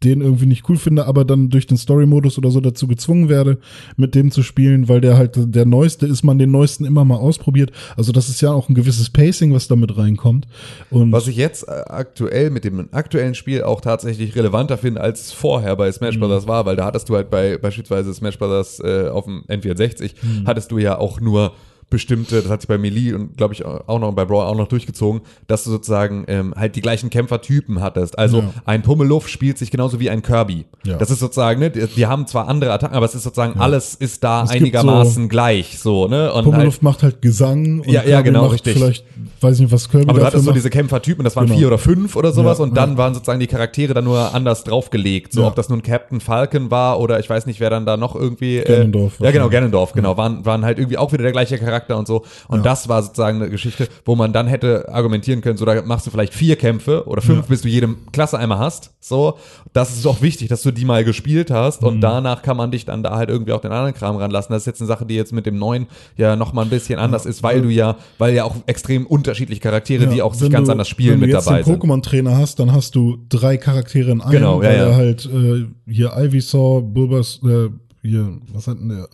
den 0.05 0.21
irgendwie 0.21 0.47
nicht 0.47 0.69
cool 0.69 0.77
finde, 0.77 1.07
aber 1.07 1.25
dann 1.25 1.49
durch 1.51 1.67
den 1.67 1.77
Story-Modus 1.77 2.39
oder 2.39 2.51
so 2.51 2.61
dazu 2.61 2.87
gezwungen 2.87 3.29
werde, 3.29 3.59
mit 3.97 4.15
dem 4.15 4.31
zu 4.31 4.43
spielen, 4.43 4.89
weil 4.89 5.01
der 5.01 5.17
halt 5.17 5.33
der 5.37 5.65
neueste 5.65 6.07
ist, 6.07 6.23
man 6.23 6.39
den 6.39 6.51
neuesten 6.51 6.85
immer 6.85 7.05
mal 7.05 7.17
ausprobiert. 7.17 7.73
Also 7.97 8.13
das 8.13 8.29
ist 8.29 8.41
ja 8.41 8.53
auch 8.53 8.69
ein 8.69 8.75
gewisses 8.75 9.11
Pacing, 9.11 9.53
was 9.53 9.69
damit 9.69 9.97
reinkommt. 9.97 10.47
Und 10.91 11.11
Was 11.13 11.27
ich 11.27 11.37
jetzt 11.37 11.67
äh, 11.69 11.73
aktuell 11.89 12.51
mit 12.51 12.65
dem 12.65 12.89
aktuellen 12.93 13.35
Spiel 13.35 13.63
auch 13.63 13.81
tatsächlich 13.81 14.35
relevanter 14.37 14.79
finde, 14.79 15.01
als 15.01 15.21
es 15.27 15.33
vorher 15.33 15.75
bei 15.77 15.91
Smash 15.91 16.17
Mhm. 16.17 16.21
Bros. 16.21 16.47
war, 16.47 16.65
weil 16.67 16.77
da 16.77 16.85
hattest 16.85 17.09
du 17.09 17.17
halt 17.17 17.31
bei 17.31 17.59
beispielsweise 17.59 18.13
Smash 18.15 18.39
Bros. 18.39 18.81
Äh, 18.81 19.09
auf 19.09 19.25
dem 19.25 19.43
N64, 19.49 20.13
Mhm. 20.23 20.47
hattest 20.47 20.71
du 20.71 20.79
ja 20.79 20.99
auch 20.99 21.21
nur 21.21 21.53
bestimmte, 21.91 22.43
das 22.43 22.51
hat 22.51 22.61
sich 22.61 22.69
bei 22.69 22.77
Melee 22.77 23.15
und 23.15 23.37
glaube 23.37 23.55
ich 23.55 23.65
auch 23.65 23.99
noch 23.99 24.13
bei 24.13 24.25
Brawl 24.27 24.45
auch 24.47 24.55
noch 24.57 24.69
durchgezogen, 24.69 25.23
dass 25.47 25.65
du 25.65 25.71
sozusagen 25.71 26.25
ähm, 26.29 26.53
halt 26.57 26.77
die 26.77 26.83
gleichen 26.83 27.09
Kämpfertypen 27.09 27.81
hattest. 27.81 28.19
Also 28.19 28.39
Ja. 28.41 28.51
ein 28.67 28.83
Pummeluff 28.83 29.27
spielt 29.29 29.57
sich 29.59 29.71
genauso 29.71 29.99
wie 29.99 30.11
ein 30.11 30.21
Kirby. 30.23 30.67
Ja. 30.85 30.97
Das 30.99 31.11
ist 31.11 31.19
sozusagen, 31.21 31.61
ne, 31.61 31.71
die, 31.71 31.87
die 31.87 32.07
haben 32.07 32.27
zwar 32.27 32.47
andere 32.49 32.73
Attacken, 32.73 32.95
aber 32.95 33.07
es 33.07 33.15
ist 33.15 33.23
sozusagen 33.23 33.59
alles 33.59 33.95
ist 33.95 34.23
da 34.23 34.45
Es 34.45 34.51
einigermaßen 34.51 35.29
gleich, 35.31 35.79
so, 35.79 36.09
ne? 36.09 36.29
Und 36.31 36.35
halt, 36.37 36.45
Pummeluft 36.45 36.83
macht 36.83 37.03
halt 37.03 37.23
Gesang. 37.23 37.81
Und 37.81 37.87
Ja, 37.89 38.03
ja, 38.03 38.17
Kirby 38.17 38.23
genau, 38.25 38.47
richtig. 38.49 38.75
Vielleicht, 38.77 39.05
weiß 39.41 39.55
ich 39.55 39.61
nicht, 39.63 39.73
was 39.73 39.89
Kirby 39.89 40.11
Aber 40.11 40.21
du 40.21 40.27
hattest 40.27 40.45
so 40.45 40.51
macht. 40.51 40.57
diese 40.57 40.69
Kämpfertypen, 40.71 41.25
das 41.25 41.37
waren 41.37 41.47
Genau. 41.47 41.59
vier 41.59 41.67
oder 41.69 41.79
fünf 41.79 42.17
oder 42.17 42.33
sowas 42.33 42.59
Ja, 42.59 42.65
und 42.65 42.77
dann 42.77 42.99
waren 42.99 43.15
sozusagen 43.15 43.41
die 43.41 43.47
Charaktere 43.47 43.95
dann 43.95 44.05
nur 44.05 44.35
anders 44.35 44.63
draufgelegt. 44.65 45.33
So, 45.33 45.41
Ja. 45.41 45.47
ob 45.49 45.55
das 45.57 45.71
nun 45.71 45.83
Captain 45.83 46.21
Falcon 46.21 46.71
war 46.71 47.01
oder 47.01 47.19
ich 47.19 47.31
weiß 47.31 47.47
nicht, 47.47 47.61
wer 47.61 47.71
dann 47.71 47.87
da 47.87 47.97
noch 47.97 48.15
irgendwie. 48.15 48.59
Äh, 48.59 48.91
ja, 49.21 49.31
genau. 49.31 49.49
Ganondorf, 49.49 49.93
genau. 49.95 50.17
Waren, 50.19 50.45
waren 50.45 50.65
halt 50.67 50.79
irgendwie 50.79 50.99
auch 50.99 51.13
wieder 51.13 51.23
der 51.23 51.33
gleiche 51.33 51.57
Charakter 51.57 51.78
und 51.87 52.07
so. 52.07 52.25
Und 52.49 52.65
das 52.67 52.89
war 52.89 53.03
sozusagen 53.03 53.41
eine 53.41 53.51
Geschichte, 53.51 53.89
wo 54.05 54.17
man 54.17 54.33
dann 54.33 54.47
hätte 54.47 54.89
argumentieren 54.93 55.41
können, 55.41 55.57
so, 55.57 55.65
da 55.65 55.81
machst 55.83 56.07
du 56.07 56.11
vielleicht 56.11 56.35
vier 56.35 56.57
Kämpfe 56.57 57.07
oder 57.07 57.23
fünf, 57.23 57.47
bis 57.47 57.63
du 57.63 57.69
jede 57.69 57.89
Klasse 58.13 58.39
einmal 58.39 58.59
hast. 58.59 58.91
So, 59.01 59.39
das 59.73 59.97
ist 59.97 60.07
auch 60.07 60.23
wichtig, 60.23 60.49
dass 60.49 60.63
du 60.63 60.71
die 60.71 60.85
mal 60.85 61.05
gespielt 61.05 61.51
hast 61.51 61.83
Mhm. 61.83 61.89
und 61.89 62.01
danach 62.01 62.43
kann 62.43 62.57
man 62.57 62.71
dich 62.71 62.85
dann 62.85 63.03
da 63.03 63.17
halt 63.17 63.29
irgendwie 63.31 63.53
auch 63.53 63.61
den 63.61 63.71
anderen 63.73 63.95
Kram 63.95 64.17
ranlassen. 64.17 64.53
Das 64.53 64.63
ist 64.63 64.67
jetzt 64.67 64.81
eine 64.81 64.89
Sache, 64.89 65.07
die 65.07 65.15
jetzt 65.15 65.33
mit 65.33 65.47
dem 65.47 65.59
neuen 65.59 65.87
ja 66.17 66.37
noch 66.37 66.53
mal 66.53 66.63
ein 66.63 66.71
bisschen 66.71 66.99
anders 66.99 67.27
ist, 67.27 67.43
weil 67.43 67.63
du 67.63 67.69
ja, 67.69 67.97
weil 68.19 68.35
ja 68.35 68.45
auch 68.45 68.57
extrem 68.67 69.07
unterschiedliche 69.07 69.61
Charaktere, 69.61 70.07
die 70.07 70.17
Ja, 70.19 70.25
auch 70.25 70.35
sich 70.35 70.45
wenn 70.45 70.53
ganz 70.53 70.67
du, 70.67 70.73
anders 70.73 70.89
spielen, 70.89 71.13
wenn 71.15 71.21
mit 71.21 71.31
du 71.31 71.37
jetzt 71.37 71.47
dabei 71.47 71.63
den 71.63 71.65
sind. 71.67 71.83
Pokémon-Trainer 71.83 72.37
hast, 72.37 72.59
dann 72.59 72.73
hast 72.73 72.95
du 72.95 73.19
drei 73.29 73.57
Charaktere 73.57 74.11
in 74.11 74.21
einem, 74.21 74.31
Genau, 74.33 74.63
ja, 74.63 74.73
ja. 74.73 74.95
halt 74.95 75.27
äh, 75.27 75.67
hier 75.87 76.13
Ivysaur, 76.17 76.83
Bulbas, 76.83 77.41
äh, 77.45 77.69
hier, 78.03 78.39
was 78.53 78.67
hat 78.67 78.79
denn 78.79 78.89
der? 78.89 79.09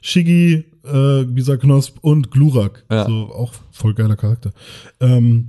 Shiggy, 0.00 0.64
äh, 0.84 1.24
dieser 1.26 1.58
Knosp 1.58 1.98
und 2.00 2.30
Glurak. 2.30 2.84
Ja. 2.90 3.06
So 3.06 3.30
auch 3.34 3.52
voll 3.70 3.94
geiler 3.94 4.16
Charakter. 4.16 4.52
Ähm, 5.00 5.48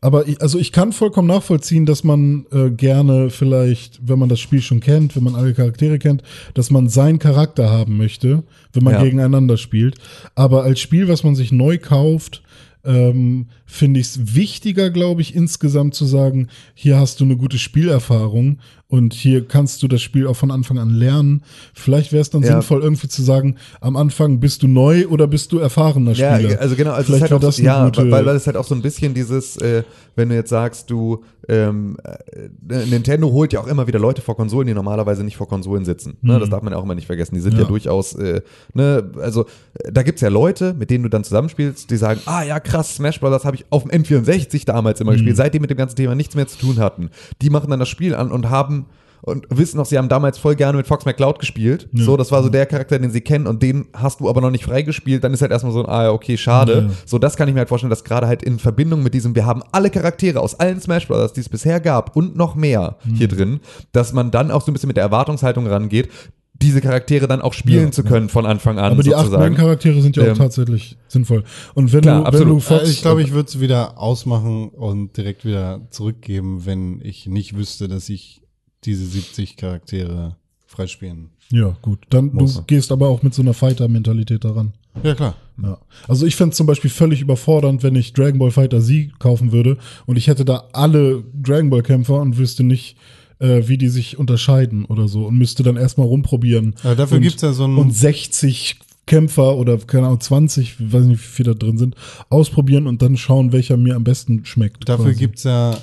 aber 0.00 0.26
ich, 0.26 0.42
also 0.42 0.58
ich 0.58 0.72
kann 0.72 0.92
vollkommen 0.92 1.28
nachvollziehen, 1.28 1.86
dass 1.86 2.02
man 2.02 2.44
äh, 2.50 2.70
gerne 2.70 3.30
vielleicht, 3.30 4.00
wenn 4.06 4.18
man 4.18 4.28
das 4.28 4.40
Spiel 4.40 4.60
schon 4.60 4.80
kennt, 4.80 5.14
wenn 5.14 5.22
man 5.22 5.36
alle 5.36 5.54
Charaktere 5.54 6.00
kennt, 6.00 6.24
dass 6.54 6.70
man 6.72 6.88
seinen 6.88 7.20
Charakter 7.20 7.70
haben 7.70 7.96
möchte, 7.96 8.42
wenn 8.72 8.82
man 8.82 8.94
Ja. 8.94 9.02
gegeneinander 9.04 9.56
spielt. 9.56 9.98
Aber 10.34 10.64
als 10.64 10.80
Spiel, 10.80 11.06
was 11.06 11.22
man 11.22 11.36
sich 11.36 11.52
neu 11.52 11.78
kauft, 11.78 12.42
ähm, 12.84 13.46
finde 13.64 14.00
ich 14.00 14.06
es 14.06 14.34
wichtiger, 14.34 14.90
glaube 14.90 15.20
ich, 15.22 15.36
insgesamt 15.36 15.94
zu 15.94 16.04
sagen, 16.04 16.48
hier 16.74 16.98
hast 16.98 17.20
du 17.20 17.24
eine 17.24 17.36
gute 17.36 17.58
Spielerfahrung 17.58 18.58
und 18.92 19.14
hier 19.14 19.48
kannst 19.48 19.82
du 19.82 19.88
das 19.88 20.02
Spiel 20.02 20.26
auch 20.26 20.36
von 20.36 20.50
Anfang 20.50 20.78
an 20.78 20.90
lernen. 20.90 21.42
Vielleicht 21.72 22.12
wäre 22.12 22.20
es 22.20 22.28
dann 22.28 22.42
Ja. 22.42 22.48
sinnvoll, 22.52 22.82
irgendwie 22.82 23.08
zu 23.08 23.22
sagen, 23.22 23.56
am 23.80 23.96
Anfang 23.96 24.38
bist 24.38 24.62
du 24.62 24.68
neu 24.68 25.06
oder 25.08 25.26
bist 25.26 25.50
du 25.52 25.58
erfahrener 25.58 26.12
Ja, 26.12 26.34
Spieler. 26.38 26.60
also 26.60 26.76
genau, 26.76 26.90
also 26.90 27.06
Vielleicht 27.06 27.24
es 27.24 27.30
halt 27.30 27.32
auch, 27.32 27.40
das 27.46 27.56
eine 27.58 27.66
ja, 27.66 27.84
gute- 27.86 28.10
weil, 28.10 28.26
weil 28.26 28.36
es 28.36 28.46
halt 28.46 28.58
auch 28.58 28.66
so 28.66 28.74
ein 28.74 28.82
bisschen 28.82 29.14
dieses, 29.14 29.56
äh, 29.56 29.82
wenn 30.14 30.28
du 30.28 30.34
jetzt 30.34 30.50
sagst, 30.50 30.90
du, 30.90 31.24
ähm, 31.48 31.96
äh, 32.04 32.86
Nintendo 32.86 33.30
holt 33.32 33.52
ja 33.54 33.60
auch 33.60 33.66
immer 33.66 33.86
wieder 33.86 33.98
Leute 33.98 34.20
vor 34.20 34.36
Konsolen, 34.36 34.66
die 34.68 34.74
normalerweise 34.74 35.24
nicht 35.24 35.36
vor 35.38 35.48
Konsolen 35.48 35.84
sitzen. 35.86 36.18
Ne? 36.20 36.38
Das 36.38 36.50
darf 36.50 36.62
man 36.62 36.72
ja 36.74 36.78
auch 36.78 36.84
immer 36.84 36.94
nicht 36.94 37.06
vergessen. 37.06 37.34
Die 37.34 37.40
sind 37.40 37.52
ja, 37.54 37.60
Mhm. 37.60 37.62
Ja. 37.64 37.68
durchaus, 37.68 38.14
äh, 38.14 38.42
ne, 38.74 39.10
also 39.20 39.46
äh, 39.82 39.90
da 39.90 40.02
gibt's 40.02 40.20
ja 40.20 40.28
Leute, 40.28 40.74
mit 40.74 40.90
denen 40.90 41.02
du 41.04 41.08
dann 41.10 41.24
zusammenspielst, 41.24 41.90
die 41.90 41.96
sagen, 41.96 42.20
ah 42.26 42.42
ja, 42.42 42.60
krass, 42.60 42.96
Smash 42.96 43.18
Bros. 43.20 43.44
habe 43.46 43.56
ich 43.56 43.64
auf 43.70 43.84
dem 43.84 43.90
N64 43.90 44.66
damals 44.66 45.00
immer 45.00 45.12
Mhm. 45.12 45.16
gespielt, 45.16 45.36
seitdem 45.38 45.62
mit 45.62 45.70
dem 45.70 45.78
ganzen 45.78 45.96
Thema 45.96 46.14
nichts 46.14 46.34
mehr 46.34 46.46
zu 46.46 46.58
tun 46.58 46.78
hatten. 46.78 47.08
Die 47.40 47.48
machen 47.50 47.70
dann 47.70 47.80
das 47.80 47.88
Spiel 47.88 48.14
an 48.14 48.30
und 48.30 48.50
haben 48.50 48.81
und 49.24 49.46
wissen 49.50 49.76
noch, 49.76 49.86
sie 49.86 49.96
haben 49.98 50.08
damals 50.08 50.36
voll 50.36 50.56
gerne 50.56 50.76
mit 50.76 50.86
Fox 50.88 51.04
McCloud 51.06 51.38
gespielt. 51.38 51.88
So, 51.92 52.16
das 52.16 52.32
war 52.32 52.42
so 52.42 52.48
der 52.48 52.66
Charakter, 52.66 52.98
den 52.98 53.10
sie 53.12 53.20
kennen 53.20 53.46
und 53.46 53.62
den 53.62 53.86
hast 53.94 54.18
du 54.20 54.28
aber 54.28 54.40
noch 54.40 54.50
nicht 54.50 54.64
freigespielt. 54.64 55.22
Dann 55.22 55.32
ist 55.32 55.42
halt 55.42 55.52
erstmal 55.52 55.72
so 55.72 55.84
ein, 55.84 55.88
ah, 55.88 56.02
ja, 56.04 56.10
okay, 56.10 56.36
schade. 56.36 56.86
Ja. 56.88 56.94
So, 57.06 57.18
das 57.18 57.36
kann 57.36 57.46
ich 57.48 57.54
mir 57.54 57.60
halt 57.60 57.68
vorstellen, 57.68 57.90
dass 57.90 58.02
gerade 58.02 58.26
halt 58.26 58.42
in 58.42 58.58
Verbindung 58.58 59.02
mit 59.04 59.14
diesem, 59.14 59.34
wir 59.36 59.46
haben 59.46 59.62
alle 59.70 59.90
Charaktere 59.90 60.40
aus 60.40 60.56
allen 60.58 60.80
Smash 60.80 61.06
Bros., 61.06 61.32
die 61.32 61.40
es 61.40 61.48
bisher 61.48 61.78
gab 61.80 62.16
und 62.16 62.36
noch 62.36 62.56
mehr 62.56 62.96
Mhm. 63.04 63.14
hier 63.14 63.28
drin, 63.28 63.60
dass 63.92 64.12
man 64.12 64.30
dann 64.32 64.50
auch 64.50 64.60
so 64.62 64.70
ein 64.70 64.74
bisschen 64.74 64.88
mit 64.88 64.96
der 64.96 65.04
Erwartungshaltung 65.04 65.66
rangeht, 65.68 66.08
diese 66.54 66.80
Charaktere 66.80 67.26
dann 67.26 67.42
auch 67.42 67.52
spielen 67.54 67.86
Ja, 67.86 67.90
zu 67.92 68.04
können 68.04 68.28
von 68.28 68.44
Anfang 68.46 68.78
an. 68.78 68.92
Aber 68.92 69.02
die 69.02 69.14
acht 69.14 69.24
sozusagen. 69.24 69.54
Main-Charaktere 69.54 70.00
sind 70.02 70.16
ja 70.16 70.24
auch 70.24 70.28
Ähm, 70.28 70.34
tatsächlich 70.36 70.96
sinnvoll. 71.08 71.44
Und 71.74 71.92
wenn 71.92 72.02
klar, 72.02 72.18
du, 72.18 72.20
wenn 72.20 72.26
absolut. 72.26 72.56
du 72.56 72.60
Fox, 72.60 72.88
Äh, 72.88 72.90
ich 72.90 73.02
glaube, 73.02 73.22
ich 73.22 73.32
würde 73.32 73.48
es 73.48 73.60
wieder 73.60 73.98
ausmachen 73.98 74.68
und 74.68 75.16
direkt 75.16 75.44
wieder 75.44 75.80
zurückgeben, 75.90 76.66
wenn 76.66 77.00
ich 77.02 77.26
nicht 77.26 77.56
wüsste, 77.56 77.88
dass 77.88 78.08
ich 78.08 78.41
diese 78.84 79.06
70 79.06 79.56
Charaktere 79.56 80.36
freispielen. 80.66 81.30
ja 81.50 81.76
gut, 81.82 81.98
dann 82.10 82.32
Muss 82.32 82.54
du 82.54 82.62
gehst 82.62 82.92
aber 82.92 83.08
auch 83.08 83.22
mit 83.22 83.34
so 83.34 83.42
einer 83.42 83.54
Fighter-Mentalität 83.54 84.44
daran. 84.44 84.72
Ja, 85.02 85.14
klar. 85.14 85.34
Ja. 85.62 85.78
Also 86.08 86.26
ich 86.26 86.36
fände 86.36 86.54
zum 86.54 86.66
Beispiel 86.66 86.90
völlig 86.90 87.20
überfordernd, 87.20 87.82
wenn 87.82 87.94
ich 87.96 88.12
Dragon 88.12 88.38
Ball 88.38 88.50
Fighter 88.50 88.80
Z 88.80 89.18
kaufen 89.18 89.52
würde 89.52 89.78
und 90.06 90.16
ich 90.16 90.26
hätte 90.28 90.44
da 90.44 90.64
alle 90.72 91.22
Dragon 91.34 91.70
Ball 91.70 91.82
Kämpfer 91.82 92.20
und 92.20 92.36
wüsste 92.38 92.62
nicht, 92.62 92.96
äh, 93.38 93.62
wie 93.68 93.78
die 93.78 93.88
sich 93.88 94.18
unterscheiden 94.18 94.84
oder 94.86 95.08
so 95.08 95.26
und 95.26 95.36
müsste 95.36 95.62
dann 95.62 95.76
erstmal 95.76 96.06
rumprobieren. 96.06 96.74
Aber 96.82 96.94
dafür 96.96 97.18
und, 97.18 97.22
gibt's 97.22 97.42
ja 97.42 97.52
so 97.52 97.64
ein- 97.66 97.76
Und 97.76 97.94
60 97.94 98.78
Kämpfer 99.06 99.56
oder 99.56 99.78
keine 99.78 100.06
Ahnung, 100.06 100.20
20, 100.20 100.76
ich 100.80 100.92
weiß 100.92 101.04
nicht, 101.04 101.18
wie 101.20 101.26
viele 101.26 101.54
da 101.54 101.66
drin 101.66 101.76
sind, 101.78 101.96
ausprobieren 102.30 102.86
und 102.86 103.02
dann 103.02 103.16
schauen, 103.16 103.52
welcher 103.52 103.76
mir 103.76 103.96
am 103.96 104.04
besten 104.04 104.44
schmeckt. 104.44 104.88
Dafür 104.88 105.06
quasi. 105.06 105.18
gibt's 105.18 105.42
ja 105.44 105.76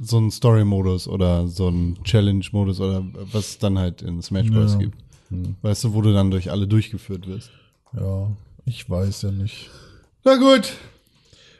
so 0.00 0.16
einen 0.16 0.30
Story-Modus 0.30 1.08
oder 1.08 1.46
so 1.48 1.68
einen 1.68 2.02
Challenge-Modus 2.04 2.80
oder 2.80 3.04
was 3.32 3.50
es 3.50 3.58
dann 3.58 3.78
halt 3.78 4.02
in 4.02 4.22
Smash 4.22 4.50
Bros. 4.50 4.72
Ja. 4.72 4.78
gibt. 4.78 4.98
Weißt 5.62 5.84
du, 5.84 5.94
wo 5.94 6.02
du 6.02 6.12
dann 6.12 6.30
durch 6.30 6.50
alle 6.50 6.66
durchgeführt 6.66 7.26
wirst. 7.26 7.50
Ja, 7.92 8.30
ich 8.66 8.88
weiß 8.88 9.22
ja 9.22 9.30
nicht. 9.30 9.70
Na 10.24 10.36
gut. 10.36 10.72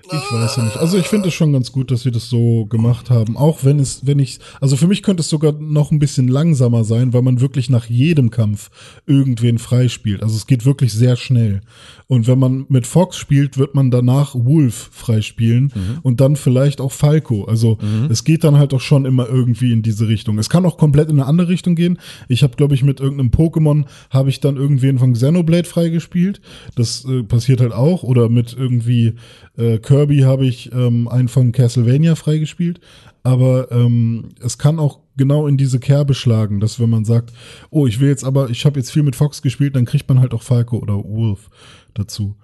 Ich 0.06 0.32
weiß 0.32 0.56
ja 0.56 0.64
nicht. 0.64 0.76
Also 0.76 0.98
ich 0.98 1.06
finde 1.06 1.28
es 1.28 1.34
schon 1.34 1.52
ganz 1.54 1.72
gut, 1.72 1.90
dass 1.90 2.02
sie 2.02 2.10
das 2.10 2.28
so 2.28 2.66
gemacht 2.66 3.08
haben. 3.08 3.38
Auch 3.38 3.64
wenn 3.64 3.78
es, 3.78 4.06
wenn 4.06 4.18
ich, 4.18 4.38
also 4.60 4.76
für 4.76 4.86
mich 4.86 5.02
könnte 5.02 5.22
es 5.22 5.30
sogar 5.30 5.52
noch 5.52 5.90
ein 5.90 5.98
bisschen 5.98 6.28
langsamer 6.28 6.84
sein, 6.84 7.14
weil 7.14 7.22
man 7.22 7.40
wirklich 7.40 7.70
nach 7.70 7.86
jedem 7.86 8.30
Kampf 8.30 8.70
irgendwen 9.06 9.58
freispielt. 9.58 10.22
Also 10.22 10.36
es 10.36 10.46
geht 10.46 10.66
wirklich 10.66 10.92
sehr 10.92 11.16
schnell. 11.16 11.62
Und 12.06 12.26
wenn 12.26 12.38
man 12.38 12.66
mit 12.68 12.86
Fox 12.86 13.16
spielt, 13.16 13.58
wird 13.58 13.74
man 13.74 13.90
danach 13.90 14.34
Wolf 14.34 14.90
freispielen 14.92 15.72
und 16.02 16.20
dann 16.20 16.36
vielleicht 16.36 16.80
auch 16.80 16.92
Falco. 16.92 17.44
Also 17.44 17.78
es 18.10 18.24
geht 18.24 18.44
dann 18.44 18.58
halt 18.58 18.74
auch 18.74 18.80
schon 18.80 19.04
immer 19.04 19.28
irgendwie 19.28 19.72
in 19.72 19.82
diese 19.82 20.06
Richtung. 20.08 20.38
Es 20.38 20.50
kann 20.50 20.66
auch 20.66 20.76
komplett 20.76 21.08
in 21.08 21.18
eine 21.18 21.26
andere 21.26 21.48
Richtung 21.48 21.74
gehen. 21.74 21.98
Ich 22.28 22.42
habe, 22.42 22.56
glaube 22.56 22.74
ich, 22.74 22.82
mit 22.82 23.00
irgendeinem 23.00 23.30
Pokémon 23.30 23.84
habe 24.10 24.28
ich 24.28 24.40
dann 24.40 24.56
irgendwen 24.56 24.98
von 24.98 25.14
Xenoblade 25.14 25.68
freigespielt. 25.68 26.40
Das 26.76 27.04
äh, 27.04 27.22
passiert 27.22 27.60
halt 27.60 27.72
auch. 27.72 28.02
Oder 28.02 28.28
mit 28.28 28.54
irgendwie 28.58 29.14
äh, 29.56 29.78
Kirby 29.78 30.20
habe 30.20 30.46
ich 30.46 30.72
ähm, 30.72 31.08
einen 31.08 31.28
von 31.28 31.52
Castlevania 31.52 32.14
freigespielt. 32.14 32.80
Aber 33.22 33.72
ähm, 33.72 34.30
es 34.40 34.58
kann 34.58 34.78
auch 34.78 35.00
genau 35.16 35.46
in 35.46 35.56
diese 35.56 35.80
Kerbe 35.80 36.14
schlagen, 36.14 36.60
dass 36.60 36.80
wenn 36.80 36.90
man 36.90 37.04
sagt, 37.04 37.32
oh, 37.70 37.86
ich 37.86 38.00
will 38.00 38.08
jetzt 38.08 38.24
aber, 38.24 38.50
ich 38.50 38.64
habe 38.64 38.78
jetzt 38.78 38.90
viel 38.90 39.02
mit 39.02 39.16
Fox 39.16 39.42
gespielt, 39.42 39.76
dann 39.76 39.84
kriegt 39.84 40.08
man 40.08 40.20
halt 40.20 40.34
auch 40.34 40.42
Falco 40.42 40.78
oder 40.78 40.94
Wolf 41.02 41.50
dazu. 41.94 42.36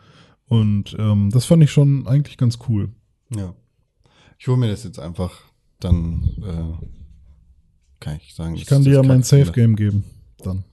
Und 0.46 0.96
ähm, 0.98 1.30
das 1.30 1.44
fand 1.44 1.62
ich 1.62 1.70
schon 1.70 2.06
eigentlich 2.06 2.36
ganz 2.36 2.58
cool. 2.68 2.90
Ja. 3.34 3.54
Ich 4.38 4.48
hole 4.48 4.58
mir 4.58 4.68
das 4.68 4.84
jetzt 4.84 4.98
einfach, 4.98 5.42
dann 5.78 6.28
äh, 6.42 6.86
kann 8.00 8.16
ich 8.16 8.34
sagen. 8.34 8.54
Ich 8.56 8.66
kann 8.66 8.82
dir 8.82 8.94
ja 8.94 9.02
mein 9.02 9.22
Safe 9.22 9.52
Game 9.52 9.76
geben. 9.76 10.04
Dann. 10.38 10.64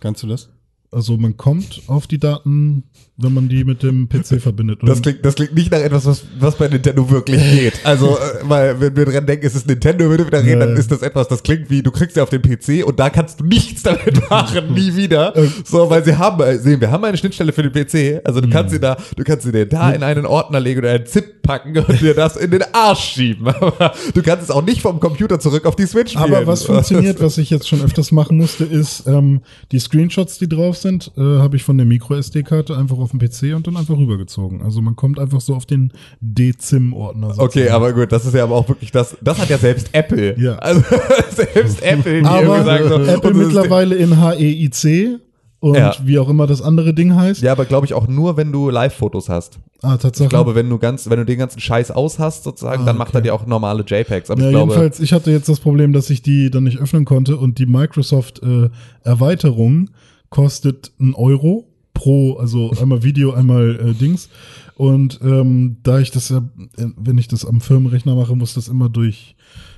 Kannst 0.00 0.22
du 0.22 0.26
das? 0.26 0.50
Also 0.90 1.16
man 1.16 1.36
kommt 1.36 1.82
auf 1.88 2.06
die 2.06 2.18
Daten, 2.18 2.84
wenn 3.18 3.32
man 3.32 3.48
die 3.48 3.64
mit 3.64 3.82
dem 3.82 4.08
PC 4.08 4.40
verbindet. 4.42 4.82
Und 4.82 4.88
Das 4.88 5.00
klingt, 5.00 5.24
das 5.24 5.36
klingt 5.36 5.54
nicht 5.54 5.70
nach 5.70 5.78
etwas, 5.78 6.04
was, 6.04 6.24
was 6.38 6.54
bei 6.56 6.68
Nintendo 6.68 7.08
wirklich 7.10 7.40
geht. 7.40 7.80
Also, 7.84 8.18
äh, 8.18 8.42
weil, 8.42 8.78
wenn 8.78 8.94
wir 8.94 9.06
dran 9.06 9.24
denken, 9.24 9.46
es 9.46 9.54
ist 9.54 9.66
Nintendo, 9.66 10.04
wenn 10.04 10.18
wir 10.18 10.26
wieder 10.26 10.42
reden, 10.44 10.60
dann 10.60 10.76
ist 10.76 10.92
das 10.92 11.00
etwas, 11.00 11.26
das 11.28 11.42
klingt 11.42 11.70
wie, 11.70 11.82
du 11.82 11.90
kriegst 11.90 12.16
ja 12.16 12.22
auf 12.22 12.28
den 12.28 12.42
PC 12.42 12.86
und 12.86 13.00
da 13.00 13.08
kannst 13.08 13.40
du 13.40 13.44
nichts 13.44 13.82
damit 13.82 14.28
machen, 14.28 14.74
nie 14.74 14.94
wieder. 14.94 15.32
So, 15.64 15.88
weil 15.88 16.04
sie 16.04 16.16
haben, 16.16 16.42
äh, 16.42 16.58
sehen, 16.58 16.80
wir 16.80 16.90
haben 16.90 17.04
eine 17.04 17.16
Schnittstelle 17.16 17.52
für 17.52 17.62
den 17.62 17.72
PC. 17.72 18.20
Also, 18.24 18.42
du 18.42 18.50
kannst 18.50 18.72
sie 18.72 18.80
da, 18.80 18.96
du 19.16 19.24
kannst 19.24 19.46
sie 19.46 19.52
dir 19.52 19.66
da 19.66 19.92
in 19.92 20.02
einen 20.02 20.26
Ordner 20.26 20.60
legen 20.60 20.80
oder 20.80 20.90
einen 20.90 21.06
ZIP 21.06 21.36
packen 21.46 21.78
und 21.78 22.00
dir 22.00 22.12
das 22.12 22.36
in 22.36 22.50
den 22.50 22.64
Arsch 22.72 23.14
schieben. 23.14 23.46
Aber 23.60 23.92
du 24.12 24.22
kannst 24.22 24.44
es 24.44 24.50
auch 24.50 24.64
nicht 24.64 24.82
vom 24.82 25.00
Computer 25.00 25.38
zurück 25.38 25.64
auf 25.64 25.76
die 25.76 25.86
Switch 25.86 26.12
spielen. 26.12 26.34
Aber 26.34 26.46
was 26.46 26.64
funktioniert, 26.66 27.22
was 27.22 27.38
ich 27.38 27.48
jetzt 27.50 27.68
schon 27.68 27.80
öfters 27.80 28.12
machen 28.12 28.36
musste, 28.36 28.64
ist 28.64 29.06
ähm, 29.06 29.40
die 29.72 29.78
Screenshots, 29.78 30.38
die 30.38 30.48
drauf 30.48 30.76
sind, 30.76 31.12
äh, 31.16 31.20
habe 31.20 31.56
ich 31.56 31.62
von 31.62 31.78
der 31.78 31.86
Micro-SD-Karte 31.86 32.76
einfach 32.76 32.98
auf 32.98 33.05
den 33.10 33.18
PC 33.20 33.54
und 33.54 33.66
dann 33.66 33.76
einfach 33.76 33.96
rübergezogen. 33.96 34.62
Also 34.62 34.80
man 34.82 34.96
kommt 34.96 35.18
einfach 35.18 35.40
so 35.40 35.54
auf 35.54 35.66
den 35.66 35.92
DZIM-Ordner. 36.20 37.34
Okay, 37.38 37.68
aber 37.70 37.92
gut, 37.92 38.12
das 38.12 38.24
ist 38.26 38.34
ja 38.34 38.42
aber 38.44 38.54
auch 38.56 38.68
wirklich 38.68 38.92
das, 38.92 39.16
das 39.20 39.38
hat 39.38 39.48
ja 39.48 39.58
selbst 39.58 39.88
Apple. 39.92 40.38
Ja. 40.38 40.56
Also, 40.56 40.82
selbst 41.30 41.82
Apple, 41.82 42.24
Aber 42.24 42.64
sagen 42.64 42.88
so, 42.88 42.96
Apple 42.96 43.34
mittlerweile 43.34 43.94
in 43.94 44.20
HEIC 44.20 45.20
und 45.60 45.74
Ja. 45.74 45.94
wie 46.04 46.18
auch 46.18 46.28
immer 46.28 46.46
das 46.46 46.62
andere 46.62 46.94
Ding 46.94 47.14
heißt. 47.14 47.42
Ja, 47.42 47.52
aber 47.52 47.64
glaube 47.64 47.86
ich 47.86 47.94
auch 47.94 48.06
nur, 48.08 48.36
wenn 48.36 48.52
du 48.52 48.70
Live-Fotos 48.70 49.28
hast. 49.28 49.58
Ah, 49.82 49.96
Tatsache. 49.96 50.24
Ich 50.24 50.30
glaube, 50.30 50.54
wenn 50.54 50.68
du 50.68 50.78
ganz, 50.78 51.08
wenn 51.10 51.18
du 51.18 51.24
den 51.24 51.38
ganzen 51.38 51.60
Scheiß 51.60 51.90
aus 51.90 52.18
hast, 52.18 52.44
sozusagen, 52.44 52.86
dann 52.86 52.96
macht 52.96 53.14
er 53.14 53.20
dir 53.20 53.34
auch 53.34 53.46
normale 53.46 53.84
JPEGs. 53.86 54.30
Aber 54.30 54.40
ja, 54.40 54.48
ich 54.48 54.52
glaube, 54.52 54.72
jedenfalls, 54.72 55.00
ich 55.00 55.12
hatte 55.12 55.30
jetzt 55.30 55.48
das 55.48 55.60
Problem, 55.60 55.92
dass 55.92 56.10
ich 56.10 56.22
die 56.22 56.50
dann 56.50 56.64
nicht 56.64 56.78
öffnen 56.78 57.04
konnte 57.04 57.36
und 57.36 57.58
die 57.58 57.66
Microsoft 57.66 58.42
äh, 58.42 58.70
Erweiterung 59.02 59.90
kostet 60.30 60.92
einen 60.98 61.14
Euro 61.14 61.68
pro, 61.96 62.34
also 62.34 62.70
einmal 62.80 63.02
Video, 63.02 63.32
einmal 63.32 63.80
äh, 63.80 63.94
Dings. 63.94 64.28
Und 64.76 65.18
ähm, 65.22 65.78
da 65.82 65.98
ich 65.98 66.10
das 66.10 66.28
ja, 66.28 66.42
wenn 66.76 67.18
ich 67.18 67.28
das 67.28 67.46
am 67.46 67.60
Firmenrechner 67.60 68.14
mache, 68.14 68.36
muss 68.36 68.54
das 68.54 68.68
immer 68.68 68.90
durch, 68.90 69.34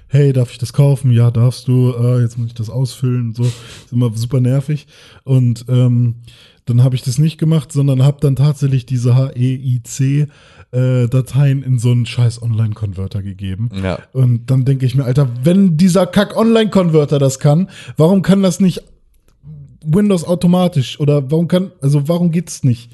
hey, 0.09 0.32
darf 0.32 0.51
ich 0.51 0.59
das 0.59 0.73
kaufen? 0.73 1.12
Ja, 1.12 1.31
darfst 1.31 1.69
du. 1.69 1.93
Äh, 1.93 2.23
jetzt 2.23 2.36
muss 2.36 2.49
ich 2.49 2.55
das 2.55 2.69
ausfüllen 2.69 3.28
und 3.28 3.36
so. 3.36 3.45
Ist 3.45 3.93
immer 3.93 4.11
super 4.15 4.40
nervig. 4.40 4.89
Und 5.23 5.66
ähm, 5.69 6.16
dann 6.65 6.82
habe 6.82 6.97
ich 6.97 7.03
das 7.03 7.19
nicht 7.19 7.39
gemacht, 7.39 7.70
sondern 7.73 8.03
habe 8.03 8.19
dann 8.20 8.36
tatsächlich 8.36 8.85
diese 8.85 9.15
HEIC 9.15 10.28
äh, 10.73 11.07
Dateien 11.09 11.62
in 11.62 11.78
so 11.78 11.93
einen 11.93 12.05
scheiß 12.05 12.43
Online-Converter 12.43 13.23
gegeben. 13.23 13.70
Ja. 13.82 14.01
Und 14.12 14.51
dann 14.51 14.65
denke 14.65 14.85
ich 14.85 14.95
mir, 14.95 15.05
Alter, 15.05 15.31
wenn 15.45 15.77
dieser 15.77 16.07
Kack-Online-Converter 16.07 17.19
das 17.19 17.39
kann, 17.39 17.70
warum 17.97 18.23
kann 18.23 18.43
das 18.43 18.61
nicht 18.61 18.82
Windows 19.84 20.24
automatisch? 20.24 20.98
Oder 21.00 21.30
warum 21.30 21.48
kann, 21.48 21.70
also 21.80 22.06
warum 22.09 22.30
geht's 22.30 22.64
nicht? 22.64 22.90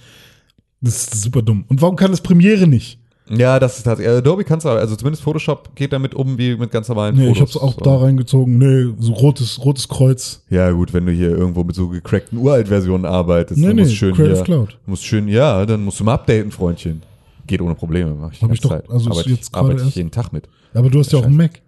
Das 0.81 0.97
ist 1.09 1.23
super 1.23 1.43
dumm. 1.43 1.65
Und 1.69 1.81
warum 1.83 1.97
kann 1.97 2.11
das 2.11 2.21
Premiere 2.21 2.67
nicht? 2.67 2.99
ja, 3.31 3.59
das 3.59 3.79
ist 3.79 3.85
tatsächlich. 3.85 4.15
Adobe 4.19 4.45
kannst 4.45 4.67
du, 4.67 4.69
also 4.69 4.97
zumindest 4.97 5.23
Photoshop 5.23 5.75
geht 5.75 5.95
damit 5.95 6.15
um 6.15 6.37
wie 6.37 6.57
mit 6.57 6.71
ganz 6.71 6.89
normalen 6.89 7.17
Nee, 7.17 7.31
ich 7.31 7.39
Fotos. 7.39 7.55
hab's 7.55 7.63
auch 7.65 7.73
so. 7.75 7.81
da 7.81 7.97
reingezogen. 7.97 8.59
Nee, 8.59 8.93
so 8.99 9.13
rotes, 9.15 9.65
rotes 9.65 9.89
Kreuz. 9.89 10.43
Ja, 10.51 10.71
gut, 10.73 10.93
wenn 10.93 11.07
du 11.07 11.13
hier 11.13 11.31
irgendwo 11.31 11.65
mit 11.65 11.75
so 11.75 11.89
gecrackten 11.89 12.37
Uralt-Versionen 12.39 13.07
arbeitest, 13.07 13.59
Nee, 13.59 13.69
dann 13.69 13.77
nee, 13.77 13.83
musst 13.83 13.93
du 13.93 13.97
schön 13.97 14.15
Creative 14.15 14.35
hier, 14.37 14.45
Cloud. 14.45 14.79
musst 14.85 15.05
schön, 15.07 15.27
ja, 15.29 15.65
dann 15.65 15.83
musst 15.85 16.01
du 16.01 16.05
mal 16.05 16.13
updaten, 16.15 16.51
Freundchen. 16.51 17.01
Geht 17.47 17.63
ohne 17.63 17.75
Probleme, 17.75 18.15
mach 18.15 18.31
ich 18.33 18.43
Hab 18.43 18.53
ich 18.53 18.61
doch- 18.61 18.71
also 18.73 18.97
ist 18.99 19.07
arbeite, 19.17 19.31
jetzt 19.31 19.49
ich, 19.49 19.55
arbeite 19.55 19.85
ich 19.89 19.95
jeden 19.95 20.11
Tag 20.11 20.31
mit. 20.35 20.47
Aber 20.75 20.91
du 20.91 20.99
hast 20.99 21.11
ja 21.13 21.19
auch 21.19 21.25
einen 21.25 21.37
Mac. 21.37 21.63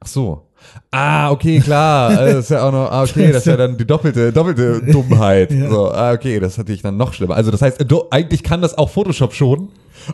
Ach 0.00 0.06
so. 0.06 0.44
Ah, 0.90 1.30
okay, 1.30 1.60
klar. 1.60 2.08
Also, 2.10 2.24
Das 2.36 2.44
ist 2.44 2.50
ja 2.50 2.66
auch 2.66 2.72
noch, 2.72 2.90
ah, 2.90 3.02
okay, 3.02 3.28
das 3.28 3.38
ist 3.38 3.46
ja 3.46 3.56
dann 3.56 3.76
die 3.76 3.86
doppelte, 3.86 4.32
doppelte 4.32 4.82
Dummheit. 4.92 5.52
Ja. 5.52 5.68
So, 5.70 5.90
ah, 5.90 6.12
okay, 6.12 6.40
das 6.40 6.58
hatte 6.58 6.72
ich 6.72 6.82
dann 6.82 6.96
noch 6.96 7.12
schlimmer. 7.12 7.36
Also 7.36 7.50
das 7.50 7.62
heißt, 7.62 7.84
eigentlich 8.10 8.42
kann 8.42 8.62
das 8.62 8.76
auch 8.76 8.90
Photoshop 8.90 9.34
schon, 9.34 9.68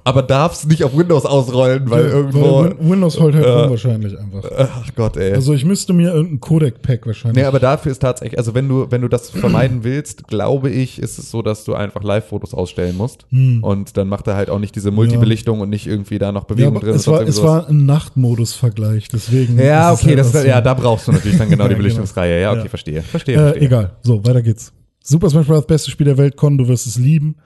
aber 0.05 0.23
darf 0.23 0.53
es 0.55 0.67
nicht 0.67 0.85
auf 0.85 0.97
Windows 0.97 1.25
ausrollen, 1.27 1.89
weil 1.91 2.07
irgendwo. 2.07 2.41
Weil 2.63 2.71
Win- 2.79 2.91
Windows 2.91 3.21
holt 3.21 3.35
halt 3.35 3.45
äh, 3.45 3.71
wahrscheinlich 3.71 4.19
einfach. 4.19 4.45
Ach 4.59 4.91
Gott, 4.97 5.17
ey. 5.17 5.33
Also 5.35 5.53
ich 5.55 5.65
müsste 5.65 5.93
mir 5.93 6.13
irgendein 6.13 6.41
Codec-Pack 6.41 7.07
wahrscheinlich. 7.07 7.43
Nee, 7.43 7.47
aber 7.49 7.59
dafür 7.61 7.93
ist 7.93 8.01
tatsächlich, 8.01 8.39
also 8.39 8.55
wenn 8.55 8.69
du, 8.69 8.87
wenn 8.91 9.01
du 9.03 9.09
das 9.09 9.31
vermeiden 9.31 9.85
willst, 9.85 10.27
glaube 10.29 10.71
ich, 10.71 10.99
ist 11.01 11.19
es 11.19 11.31
so, 11.31 11.43
dass 11.43 11.65
du 11.65 11.75
einfach 11.75 12.03
Live-Fotos 12.03 12.55
ausstellen 12.55 12.97
musst. 12.97 13.27
Und 13.31 13.97
dann 13.97 14.09
macht 14.09 14.27
er 14.27 14.37
halt 14.37 14.51
auch 14.51 14.59
nicht 14.59 14.75
diese 14.77 14.91
Multibelichtung 14.91 15.61
und 15.61 15.71
nicht 15.71 15.87
irgendwie 15.87 16.19
da 16.19 16.33
noch 16.33 16.49
Hm. 16.49 16.57
ja, 16.59 16.71
Bewegung 16.71 16.77
aber 16.77 16.87
drin. 16.87 16.95
es 16.97 17.07
war, 17.07 17.21
es 17.23 17.43
war 17.43 17.69
ein 17.69 17.87
Nachtmodus-Vergleich, 17.87 19.09
deswegen. 19.09 19.59
ja, 19.59 19.93
okay, 19.93 20.17
halt 20.17 20.19
das, 20.19 20.45
ja, 20.45 20.61
da 20.61 20.75
brauchst 20.75 21.09
du 21.09 21.13
natürlich 21.13 21.39
dann 21.39 21.51
genau 21.51 21.65
die 21.67 21.71
Ja, 21.75 21.77
Belichtungsreihe. 21.79 22.41
Ja, 22.41 22.53
okay, 22.53 22.63
Ja. 22.65 22.69
verstehe. 22.69 23.03
Verstehe, 23.03 23.35
Äh, 23.37 23.39
verstehe. 23.41 23.63
egal. 23.63 23.97
So, 24.03 24.25
weiter 24.25 24.43
geht's. 24.43 24.73
Super 25.03 25.29
Smash 25.31 25.47
Bros. 25.47 25.67
beste 25.67 25.91
Spiel 25.91 26.07
der 26.07 26.17
Welt, 26.19 26.37
Con, 26.37 26.57
du 26.57 26.67
wirst 26.69 26.87
es 26.87 26.97
lieben. 26.99 27.37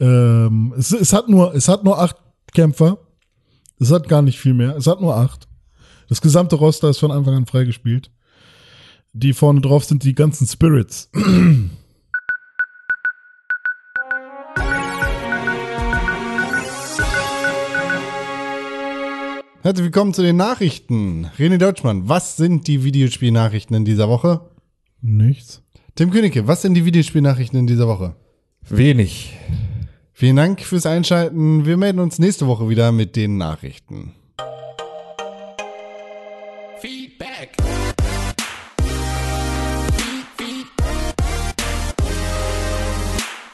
Ähm, 0.00 0.74
es, 0.76 0.92
es, 0.92 1.12
hat 1.12 1.28
nur, 1.28 1.54
es 1.54 1.68
hat 1.68 1.84
nur 1.84 1.98
acht 1.98 2.16
Kämpfer. 2.54 2.98
Es 3.78 3.90
hat 3.90 4.08
gar 4.08 4.22
nicht 4.22 4.38
viel 4.38 4.54
mehr. 4.54 4.76
Es 4.76 4.86
hat 4.86 5.00
nur 5.00 5.16
acht. 5.16 5.48
Das 6.08 6.20
gesamte 6.20 6.56
Roster 6.56 6.90
ist 6.90 6.98
von 6.98 7.10
Anfang 7.10 7.34
an 7.34 7.46
freigespielt. 7.46 8.10
Die 9.12 9.32
vorne 9.32 9.60
drauf 9.60 9.84
sind 9.84 10.04
die 10.04 10.14
ganzen 10.14 10.46
Spirits. 10.46 11.10
Herzlich 19.62 19.84
willkommen 19.84 20.12
zu 20.12 20.22
den 20.22 20.36
Nachrichten. 20.36 21.26
René 21.38 21.56
Deutschmann, 21.56 22.08
was 22.08 22.36
sind 22.36 22.66
die 22.66 22.82
Videospielnachrichten 22.82 23.76
in 23.76 23.84
dieser 23.84 24.08
Woche? 24.08 24.40
Nichts. 25.00 25.62
Tim 25.94 26.10
Königke, 26.10 26.48
was 26.48 26.62
sind 26.62 26.74
die 26.74 26.84
Videospielnachrichten 26.84 27.60
in 27.60 27.68
dieser 27.68 27.86
Woche? 27.86 28.16
Wenig. 28.68 29.38
Vielen 30.22 30.36
Dank 30.36 30.60
fürs 30.60 30.86
Einschalten. 30.86 31.66
Wir 31.66 31.76
melden 31.76 31.98
uns 31.98 32.20
nächste 32.20 32.46
Woche 32.46 32.68
wieder 32.68 32.92
mit 32.92 33.16
den 33.16 33.38
Nachrichten. 33.38 34.14
Feedback. 36.78 37.56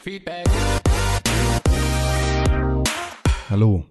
Feedback. 0.03 0.45
Hallo, 3.49 3.85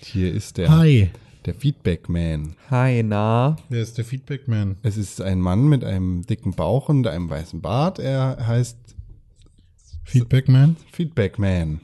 hier 0.00 0.32
ist 0.32 0.56
der, 0.56 0.70
Hi. 0.70 1.10
der 1.44 1.54
Feedback 1.54 2.08
Man. 2.08 2.56
Hi, 2.70 3.02
na. 3.02 3.56
Wer 3.68 3.82
ist 3.82 3.98
der 3.98 4.06
Feedback 4.06 4.48
Man? 4.48 4.78
Es 4.82 4.96
ist 4.96 5.20
ein 5.20 5.38
Mann 5.38 5.68
mit 5.68 5.84
einem 5.84 6.24
dicken 6.24 6.54
Bauch 6.54 6.88
und 6.88 7.06
einem 7.06 7.28
weißen 7.28 7.60
Bart. 7.60 7.98
Er 7.98 8.38
heißt 8.46 8.78
Feedback 10.04 10.48
Man? 10.48 10.78
Feedback 10.92 11.38
Man. 11.38 11.82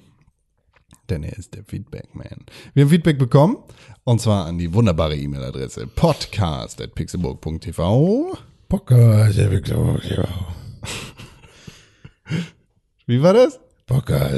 Denn 1.11 1.23
er 1.23 1.37
ist 1.39 1.55
der 1.55 1.65
Feedback 1.65 2.15
Man. 2.15 2.45
Wir 2.75 2.85
haben 2.85 2.91
Feedback 2.91 3.19
bekommen 3.19 3.57
und 4.05 4.21
zwar 4.21 4.45
an 4.47 4.59
die 4.59 4.75
wunderbare 4.75 5.17
E-Mail-Adresse 5.17 5.87
podcast.pixelburg.tv. 5.87 8.37
Victor. 9.51 9.99
Wie 13.07 13.23
war 13.23 13.33
das? 13.33 13.59
Bocker, 13.87 14.29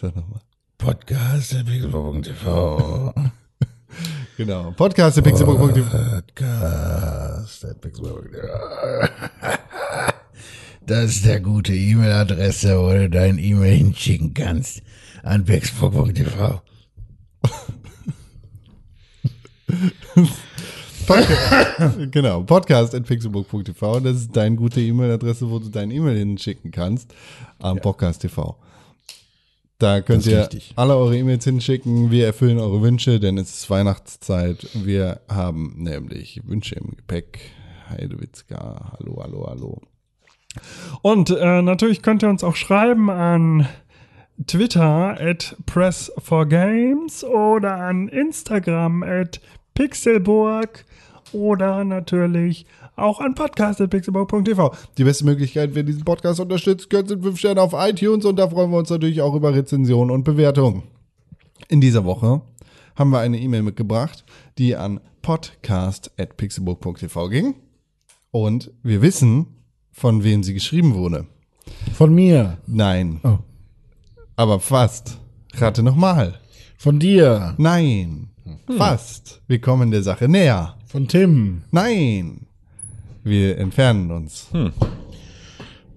Sag 0.00 0.16
nochmal. 0.16 0.40
Podcast, 0.78 1.52
der 1.52 1.64
Pixelburg.tv. 1.64 3.12
Genau. 4.38 4.70
Podcast.pixelburg.tv. 4.72 5.90
Podcast, 6.14 7.66
Pixelburg.tv. 7.80 8.48
Das 10.86 11.16
ist 11.16 11.26
der 11.26 11.40
gute 11.40 11.74
E-Mail-Adresse, 11.74 12.78
wo 12.78 12.90
du 12.90 13.10
dein 13.10 13.38
E-Mail 13.38 13.76
hinschicken 13.76 14.34
kannst. 14.34 14.82
An 15.24 15.44
pixelburg.tv. 15.44 16.62
Genau, 22.10 22.42
podcast.pixelburg.tv. 22.42 24.00
Das 24.00 24.16
ist 24.16 24.36
deine 24.36 24.56
gute 24.56 24.80
E-Mail-Adresse, 24.80 25.48
wo 25.48 25.58
du 25.60 25.68
dein 25.68 25.90
E-Mail 25.90 26.18
hinschicken 26.18 26.70
kannst 26.70 27.12
am 27.60 27.78
Podcast 27.78 28.22
TV. 28.22 28.56
Da 29.78 30.00
könnt 30.00 30.26
ihr 30.26 30.40
richtig. 30.40 30.72
alle 30.74 30.96
eure 30.96 31.16
E-Mails 31.16 31.44
hinschicken. 31.44 32.10
Wir 32.10 32.26
erfüllen 32.26 32.58
eure 32.58 32.82
Wünsche, 32.82 33.20
denn 33.20 33.38
es 33.38 33.50
ist 33.50 33.70
Weihnachtszeit. 33.70 34.68
Wir 34.74 35.20
haben 35.28 35.74
nämlich 35.76 36.42
Wünsche 36.46 36.76
im 36.76 36.96
Gepäck. 36.96 37.38
Heidewitzka, 37.88 38.98
hallo, 38.98 39.20
hallo, 39.22 39.46
hallo. 39.48 39.82
Und 41.02 41.30
äh, 41.30 41.62
natürlich 41.62 42.02
könnt 42.02 42.22
ihr 42.22 42.28
uns 42.28 42.44
auch 42.44 42.56
schreiben 42.56 43.10
an 43.10 43.68
Twitter 44.46 45.16
at 45.20 45.56
Press4Games 45.66 47.24
oder 47.24 47.76
an 47.76 48.08
Instagram 48.08 49.02
at 49.02 49.40
Pixelburg 49.74 50.84
oder 51.32 51.84
natürlich 51.84 52.66
auch 52.96 53.20
an 53.20 53.34
podcast.pixelburg.tv. 53.34 54.74
Die 54.98 55.04
beste 55.04 55.24
Möglichkeit, 55.24 55.74
wer 55.74 55.82
diesen 55.82 56.04
Podcast 56.04 56.38
unterstützt, 56.40 56.90
gehört 56.90 57.08
sind 57.08 57.22
5 57.22 57.38
Sterne 57.38 57.62
auf 57.62 57.72
iTunes 57.74 58.24
und 58.24 58.38
da 58.38 58.48
freuen 58.48 58.70
wir 58.70 58.78
uns 58.78 58.90
natürlich 58.90 59.20
auch 59.20 59.34
über 59.34 59.54
Rezensionen 59.54 60.10
und 60.10 60.24
Bewertungen. 60.24 60.84
In 61.68 61.80
dieser 61.80 62.04
Woche 62.04 62.42
haben 62.94 63.10
wir 63.10 63.18
eine 63.20 63.38
E-Mail 63.38 63.62
mitgebracht, 63.62 64.24
die 64.58 64.76
an 64.76 65.00
podcast.pixelburg.tv 65.22 67.28
ging. 67.28 67.54
Und 68.30 68.70
wir 68.82 69.02
wissen 69.02 69.55
von 69.96 70.22
wem 70.22 70.42
sie 70.42 70.52
geschrieben 70.52 70.94
wurde. 70.94 71.26
Von 71.94 72.14
mir. 72.14 72.58
Nein. 72.66 73.18
Oh. 73.24 73.38
Aber 74.36 74.60
fast. 74.60 75.18
Rate 75.54 75.82
nochmal. 75.82 76.38
Von 76.76 76.98
dir. 76.98 77.54
Nein. 77.56 78.28
Fast. 78.76 79.40
Wir 79.48 79.58
kommen 79.58 79.90
der 79.90 80.02
Sache 80.02 80.28
näher. 80.28 80.76
Von 80.86 81.08
Tim. 81.08 81.62
Nein. 81.70 82.46
Wir 83.24 83.56
entfernen 83.56 84.10
uns. 84.10 84.48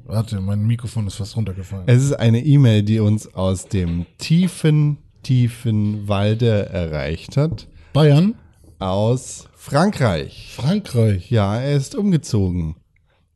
Warte, 0.06 0.40
mein 0.40 0.66
Mikrofon 0.66 1.06
ist 1.06 1.16
fast 1.16 1.36
runtergefallen. 1.36 1.84
Es 1.88 2.02
ist 2.02 2.14
eine 2.14 2.44
E-Mail, 2.44 2.84
die 2.84 3.02
uns 3.02 3.34
aus 3.36 3.68
dem 3.68 4.06
tiefen, 4.18 4.98
tiefen 5.24 6.08
Walde 6.08 6.70
erreicht 6.70 7.36
hat. 7.36 7.68
Bayern. 7.92 8.36
Aus 8.80 9.50
Frankreich. 9.56 10.54
Frankreich. 10.56 11.30
Ja, 11.30 11.60
er 11.60 11.76
ist 11.76 11.96
umgezogen. 11.96 12.78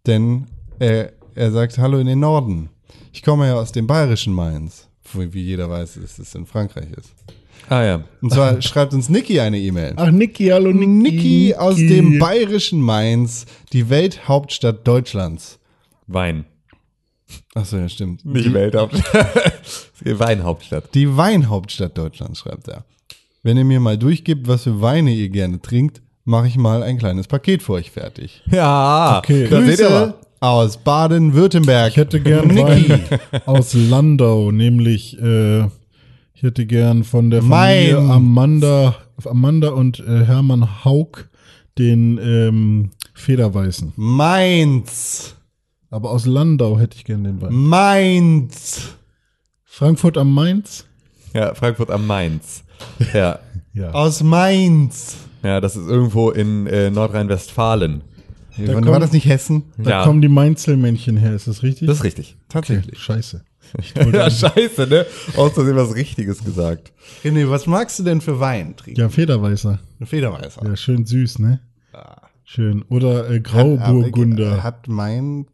Denn 0.07 0.47
er, 0.79 1.13
er 1.35 1.51
sagt 1.51 1.77
Hallo 1.77 1.99
in 1.99 2.07
den 2.07 2.19
Norden. 2.19 2.69
Ich 3.11 3.21
komme 3.23 3.47
ja 3.47 3.55
aus 3.55 3.71
dem 3.71 3.87
bayerischen 3.87 4.33
Mainz. 4.33 4.87
Wo, 5.11 5.19
wie 5.33 5.41
jeder 5.43 5.69
weiß, 5.69 5.99
dass 6.01 6.17
es 6.19 6.33
in 6.35 6.45
Frankreich 6.45 6.87
ist. 6.97 7.13
Ah 7.69 7.83
ja. 7.83 8.03
Und 8.21 8.31
zwar 8.33 8.61
schreibt 8.61 8.93
uns 8.93 9.09
Niki 9.09 9.39
eine 9.39 9.59
E-Mail. 9.59 9.93
Ach, 9.95 10.11
Niki, 10.11 10.47
hallo 10.47 10.71
Niki. 10.71 10.87
Niki 10.87 11.55
aus 11.55 11.75
dem 11.77 12.19
bayerischen 12.19 12.81
Mainz, 12.81 13.45
die 13.71 13.89
Welthauptstadt 13.89 14.87
Deutschlands. 14.87 15.59
Wein. 16.07 16.45
Achso, 17.55 17.77
ja, 17.77 17.87
stimmt. 17.89 18.25
Nicht 18.25 18.53
Welthauptstadt. 18.53 19.89
Weinhauptstadt. 20.03 20.93
Die 20.93 21.15
Weinhauptstadt 21.15 21.97
Deutschlands, 21.97 22.39
schreibt 22.39 22.67
er. 22.67 22.83
Wenn 23.43 23.57
ihr 23.57 23.63
mir 23.65 23.79
mal 23.79 23.97
durchgibt, 23.97 24.47
was 24.47 24.63
für 24.63 24.81
Weine 24.81 25.11
ihr 25.11 25.29
gerne 25.29 25.61
trinkt, 25.61 26.01
mache 26.25 26.47
ich 26.47 26.57
mal 26.57 26.83
ein 26.83 26.97
kleines 26.97 27.27
Paket 27.27 27.63
für 27.63 27.73
euch 27.73 27.91
fertig. 27.91 28.41
Ja, 28.51 29.17
Okay. 29.19 29.47
da 29.49 29.61
seht 29.61 29.79
ihr 29.79 29.85
Grüße 29.85 29.89
mal. 29.89 30.13
Aus 30.43 30.75
Baden-Württemberg. 30.77 31.91
Ich 31.91 31.97
hätte 31.97 32.19
gern. 32.19 32.55
Wein 32.55 33.01
aus 33.45 33.73
Landau, 33.73 34.51
nämlich 34.51 35.17
äh, 35.21 35.61
ich 36.33 36.43
hätte 36.43 36.65
gern 36.65 37.05
von 37.05 37.29
der 37.29 37.41
Familie 37.41 38.01
Mein. 38.01 38.11
Amanda, 38.11 38.95
Amanda 39.23 39.69
und 39.69 39.99
äh, 39.99 40.25
Hermann 40.25 40.83
Haug 40.83 41.29
den 41.77 42.19
ähm, 42.21 42.91
Federweißen. 43.13 43.93
Mainz. 43.95 45.35
Aber 45.89 46.11
aus 46.11 46.25
Landau 46.25 46.77
hätte 46.77 46.97
ich 46.97 47.05
gern 47.05 47.23
den 47.23 47.41
Wein. 47.41 47.53
Mainz. 47.53 48.95
Frankfurt 49.63 50.17
am 50.17 50.33
Mainz? 50.33 50.85
Ja, 51.33 51.55
Frankfurt 51.55 51.89
am 51.89 52.05
Mainz. 52.05 52.63
Ja. 53.13 53.39
Ja. 53.75 53.89
Aus 53.89 54.21
Mainz. 54.21 55.17
Ja, 55.41 55.59
das 55.59 55.75
ist 55.75 55.87
irgendwo 55.87 56.29
in 56.29 56.67
äh, 56.67 56.91
Nordrhein-Westfalen. 56.91 58.03
War 58.57 58.81
kommt- 58.81 59.01
das 59.03 59.11
nicht 59.11 59.25
Hessen? 59.27 59.63
Da 59.77 59.89
ja. 59.89 60.03
kommen 60.03 60.21
die 60.21 60.27
Mainzelmännchen 60.29 61.17
her, 61.17 61.33
ist 61.33 61.47
das 61.47 61.63
richtig? 61.63 61.87
Das 61.87 61.97
ist 61.97 62.03
richtig. 62.03 62.37
Tatsächlich. 62.49 62.99
Scheiße. 62.99 63.43
Ja, 64.13 64.29
scheiße, 64.29 64.85
ne? 64.85 65.05
Außerdem 65.35 65.75
was 65.75 65.95
Richtiges 65.95 66.43
gesagt. 66.43 66.91
René, 67.23 67.49
was 67.49 67.65
magst 67.65 67.97
du 67.97 68.03
denn 68.03 68.21
für 68.21 68.39
Wein 68.39 68.75
trinken? 68.75 68.99
Ja, 68.99 69.09
Federweißer. 69.09 69.79
Ein 69.99 70.05
Federweißer. 70.05 70.63
Ja, 70.63 70.75
schön 70.75 71.05
süß, 71.07 71.39
ne? 71.39 71.59
Schön. 72.43 72.83
Oder 72.89 73.31
äh, 73.31 73.35
Hat- 73.37 73.43
Grauburgunder. 73.45 74.61
Hat 74.61 74.87
Mainz. 74.87 75.47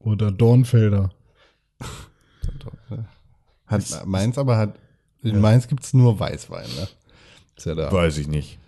oder 0.00 0.32
Dornfelder. 0.32 1.10
Hat 3.66 4.06
Mainz 4.06 4.38
aber 4.38 4.56
hat. 4.56 4.74
In 5.22 5.40
Mainz 5.40 5.68
gibt 5.68 5.84
es 5.84 5.92
nur 5.92 6.18
Weißwein, 6.18 6.66
ne? 6.76 6.88
Ist 7.56 7.66
ja 7.66 7.74
da. 7.74 7.92
Weiß 7.92 8.16
ich 8.18 8.26
nicht. 8.26 8.58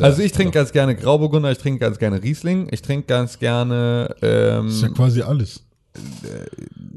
Also 0.00 0.20
ja- 0.20 0.26
ich 0.26 0.32
trinke 0.32 0.52
ganz 0.52 0.72
gerne 0.72 0.94
Grauburgunder, 0.96 1.50
ich 1.52 1.58
trinke 1.58 1.80
ganz 1.80 1.98
gerne 1.98 2.22
Riesling, 2.22 2.68
ich 2.70 2.82
trinke 2.82 3.06
ganz 3.06 3.38
gerne 3.38 4.14
ähm, 4.22 4.68
ist 4.68 4.82
ja 4.82 4.88
quasi 4.88 5.22
alles. 5.22 5.62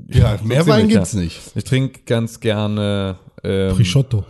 Ja, 0.07 0.37
mehr 0.43 0.63
so 0.63 0.69
Wein 0.71 0.87
gibt's 0.87 1.13
ja. 1.13 1.19
nicht. 1.21 1.39
Ich 1.55 1.63
trinke 1.63 2.01
ganz 2.05 2.39
gerne 2.39 3.17
ähm, 3.43 3.75
Prisciotto. 3.75 4.25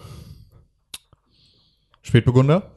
Spätburgunder 2.01 2.71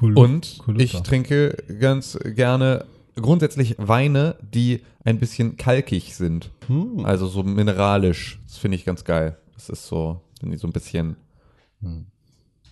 Cool. 0.00 0.16
und 0.16 0.58
Coluta. 0.64 0.84
ich 0.84 0.92
trinke 1.02 1.56
ganz 1.80 2.18
gerne 2.24 2.84
grundsätzlich 3.16 3.74
Weine, 3.78 4.36
die 4.42 4.82
ein 5.04 5.18
bisschen 5.18 5.56
kalkig 5.56 6.14
sind. 6.14 6.50
Hm. 6.68 7.04
Also 7.04 7.26
so 7.26 7.42
mineralisch. 7.42 8.38
Das 8.46 8.58
finde 8.58 8.76
ich 8.76 8.84
ganz 8.84 9.04
geil. 9.04 9.36
Das 9.54 9.68
ist 9.68 9.86
so, 9.86 10.20
wenn 10.40 10.50
die 10.50 10.56
so 10.58 10.68
ein 10.68 10.72
bisschen, 10.72 11.16
Hm. 11.80 12.06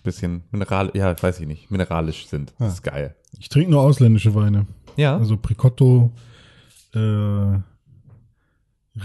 Bisschen 0.07 0.43
mineral, 0.51 0.89
ja, 0.93 1.13
weiß 1.21 1.41
ich 1.41 1.47
nicht, 1.47 1.69
mineralisch 1.69 2.27
sind. 2.27 2.53
Das 2.57 2.75
ist 2.75 2.81
geil. 2.83 3.13
Ich 3.39 3.49
trinke 3.49 3.71
nur 3.71 3.81
ausländische 3.81 4.33
Weine. 4.33 4.65
Ja. 4.95 5.17
Also 5.17 5.37
Pricotto, 5.37 6.11
äh, 6.93 7.59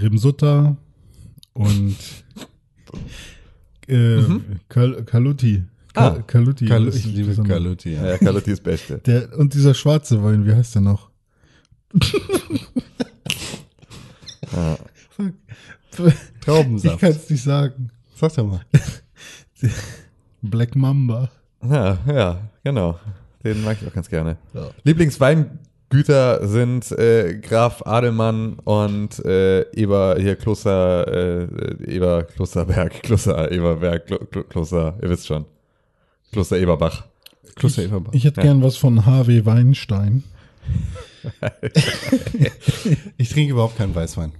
Rimsutta 0.00 0.76
und 1.54 1.96
äh, 3.88 4.22
Kal 4.68 5.04
Kaluti. 5.04 5.64
Ah. 5.94 6.10
Ka 6.10 6.22
Kaluti. 6.22 6.66
Kal 6.66 6.86
ist 6.86 6.96
ich 6.96 7.06
liebe. 7.06 7.34
Kaluti. 7.42 7.94
Ja. 7.94 8.06
ja, 8.10 8.18
Carlotti 8.18 8.52
ist 8.52 8.62
Beste. 8.62 8.98
Der, 8.98 9.36
und 9.36 9.52
dieser 9.52 9.74
schwarze 9.74 10.22
Wein, 10.22 10.46
wie 10.46 10.52
heißt 10.52 10.76
der 10.76 10.82
noch? 10.82 11.10
Ich 15.98 16.14
Traubensaft. 16.40 17.00
kann 17.00 17.10
es 17.10 17.28
nicht 17.28 17.42
sagen. 17.42 17.90
Sag 18.14 18.34
doch 18.34 18.46
mal. 18.46 18.60
Black 20.42 20.76
Mamba. 20.76 21.30
Ja, 21.64 21.98
ja, 22.06 22.38
genau. 22.64 22.98
Den 23.44 23.62
mag 23.62 23.78
ich 23.80 23.88
auch 23.88 23.92
ganz 23.92 24.08
gerne. 24.08 24.36
Lieblingsweingüter 24.84 26.46
sind 26.46 26.90
äh, 26.92 27.38
Graf 27.40 27.82
Adelmann 27.86 28.54
und 28.64 29.24
äh, 29.24 29.62
Eber, 29.72 30.16
hier 30.18 30.36
Kloster, 30.36 31.06
äh, 31.08 31.84
Eber, 31.86 32.24
Klosterberg, 32.24 33.02
Kloster 33.02 33.50
Eberberg, 33.50 34.06
Klo, 34.06 34.18
Klo, 34.18 34.42
Kloster, 34.44 34.94
ihr 35.02 35.08
wisst 35.08 35.26
schon. 35.26 35.44
Kloster 36.32 36.58
Eberbach. 36.58 37.04
Kloster 37.54 37.82
Everbach. 37.82 38.12
Ich 38.14 38.24
hätte 38.24 38.40
gern 38.40 38.62
was 38.62 38.76
von 38.76 39.04
HW 39.06 39.44
Weinstein. 39.44 40.24
Ich 43.16 43.28
trinke 43.28 43.52
überhaupt 43.52 43.76
keinen 43.76 43.94
Weißwein. 43.94 44.32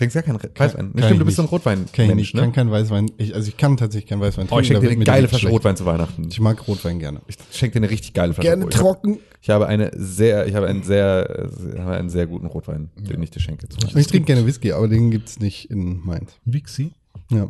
Trinkst 0.00 0.14
gar 0.14 0.22
keinen 0.22 0.36
Re- 0.36 0.48
Weißwein? 0.56 0.92
kann 0.94 1.02
Stimmt, 1.02 1.12
ich 1.12 1.18
du 1.18 1.24
bist 1.26 1.36
so 1.36 1.42
ein 1.42 1.44
nicht. 1.44 1.52
Rotwein-Mensch, 1.52 1.92
Kann 1.92 2.08
ich 2.08 2.14
nicht. 2.14 2.34
ne? 2.34 2.40
kann 2.40 2.52
keinen 2.52 2.70
Weißwein. 2.70 3.10
Ich, 3.18 3.34
also 3.34 3.48
ich 3.48 3.56
kann 3.58 3.76
tatsächlich 3.76 4.08
keinen 4.08 4.22
Weißwein 4.22 4.46
trinken. 4.48 4.54
Oh, 4.54 4.60
ich 4.60 4.66
schenke 4.66 4.80
dir 4.86 4.90
eine 4.92 5.04
geile 5.04 5.28
Flasche 5.28 5.40
schlecht. 5.42 5.54
Rotwein 5.54 5.76
zu 5.76 5.84
Weihnachten. 5.84 6.26
Ich 6.30 6.40
mag 6.40 6.66
Rotwein 6.66 6.98
gerne. 6.98 7.20
Ich 7.26 7.36
schenke 7.52 7.78
dir 7.78 7.84
eine 7.84 7.90
richtig 7.92 8.14
geile 8.14 8.32
Flasche 8.32 8.50
Rotwein. 8.54 8.70
Ich 8.70 8.78
hab- 8.78 9.18
Ich 9.42 9.50
habe 9.50 9.66
eine 9.66 9.90
sehr, 9.94 10.46
ich 10.46 10.54
habe 10.54 10.66
einen 10.68 10.82
sehr, 10.82 11.48
äh, 11.74 11.78
habe 11.80 11.96
einen 11.98 12.08
sehr 12.08 12.26
guten 12.26 12.46
Rotwein, 12.46 12.88
den 12.96 13.22
ich 13.22 13.30
dir 13.30 13.40
schenke. 13.40 13.68
Zum 13.68 13.78
Ich 13.98 14.06
trinke 14.06 14.26
gerne 14.26 14.46
Whisky, 14.46 14.72
aber 14.72 14.88
den 14.88 15.10
gibt's 15.10 15.38
nicht 15.38 15.70
in 15.70 16.00
Mainz. 16.02 16.32
Wixi. 16.46 16.92
Ja. 17.30 17.48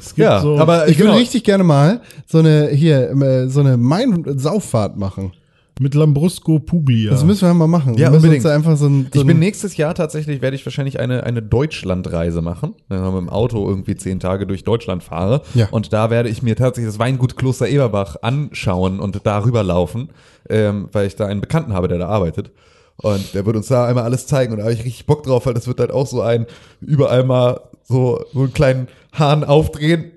Es 0.00 0.08
gibt 0.14 0.18
Ja, 0.18 0.40
so, 0.40 0.58
aber 0.58 0.88
Ich 0.88 0.98
würde 0.98 1.10
genau. 1.10 1.18
richtig 1.18 1.44
gerne 1.44 1.62
mal 1.62 2.00
so 2.26 2.38
eine 2.38 2.68
hier 2.68 3.10
äh, 3.10 3.48
so 3.48 3.60
eine 3.60 3.76
Main-Sauffahrt 3.76 4.96
machen. 4.96 5.32
Mit 5.80 5.94
Lambrusco 5.94 6.58
Puglia. 6.58 7.10
Das 7.10 7.24
müssen 7.24 7.48
wir 7.48 7.54
mal 7.54 7.66
machen. 7.66 7.94
Ja, 7.94 8.10
unbedingt. 8.10 8.44
einfach 8.44 8.76
so 8.76 8.86
ein, 8.86 9.08
so 9.12 9.20
Ich 9.20 9.26
bin 9.26 9.38
nächstes 9.38 9.78
Jahr 9.78 9.94
tatsächlich, 9.94 10.42
werde 10.42 10.54
ich 10.54 10.66
wahrscheinlich 10.66 11.00
eine, 11.00 11.24
eine 11.24 11.40
Deutschlandreise 11.40 12.42
machen. 12.42 12.74
Wenn 12.88 12.98
ich 12.98 13.10
mit 13.10 13.20
dem 13.22 13.28
Auto 13.30 13.66
irgendwie 13.66 13.96
zehn 13.96 14.20
Tage 14.20 14.46
durch 14.46 14.62
Deutschland 14.62 15.02
fahre. 15.02 15.40
Ja. 15.54 15.68
Und 15.70 15.94
da 15.94 16.10
werde 16.10 16.28
ich 16.28 16.42
mir 16.42 16.54
tatsächlich 16.54 16.92
das 16.92 16.98
Weingut 16.98 17.38
Kloster 17.38 17.66
Eberbach 17.66 18.16
anschauen 18.20 19.00
und 19.00 19.22
darüber 19.24 19.62
laufen, 19.62 20.10
ähm, 20.50 20.90
weil 20.92 21.06
ich 21.06 21.16
da 21.16 21.26
einen 21.26 21.40
Bekannten 21.40 21.72
habe, 21.72 21.88
der 21.88 21.96
da 21.96 22.08
arbeitet. 22.08 22.52
Und 22.98 23.32
der 23.32 23.46
wird 23.46 23.56
uns 23.56 23.68
da 23.68 23.86
einmal 23.86 24.04
alles 24.04 24.26
zeigen 24.26 24.52
und 24.52 24.58
da 24.58 24.64
habe 24.64 24.74
ich 24.74 24.84
richtig 24.84 25.06
Bock 25.06 25.22
drauf, 25.22 25.46
weil 25.46 25.54
das 25.54 25.66
wird 25.66 25.80
halt 25.80 25.92
auch 25.92 26.06
so 26.06 26.20
ein, 26.20 26.44
überall 26.82 27.24
mal 27.24 27.58
so, 27.84 28.22
so 28.34 28.40
einen 28.40 28.52
kleinen 28.52 28.88
Hahn 29.14 29.44
aufdrehen, 29.44 30.12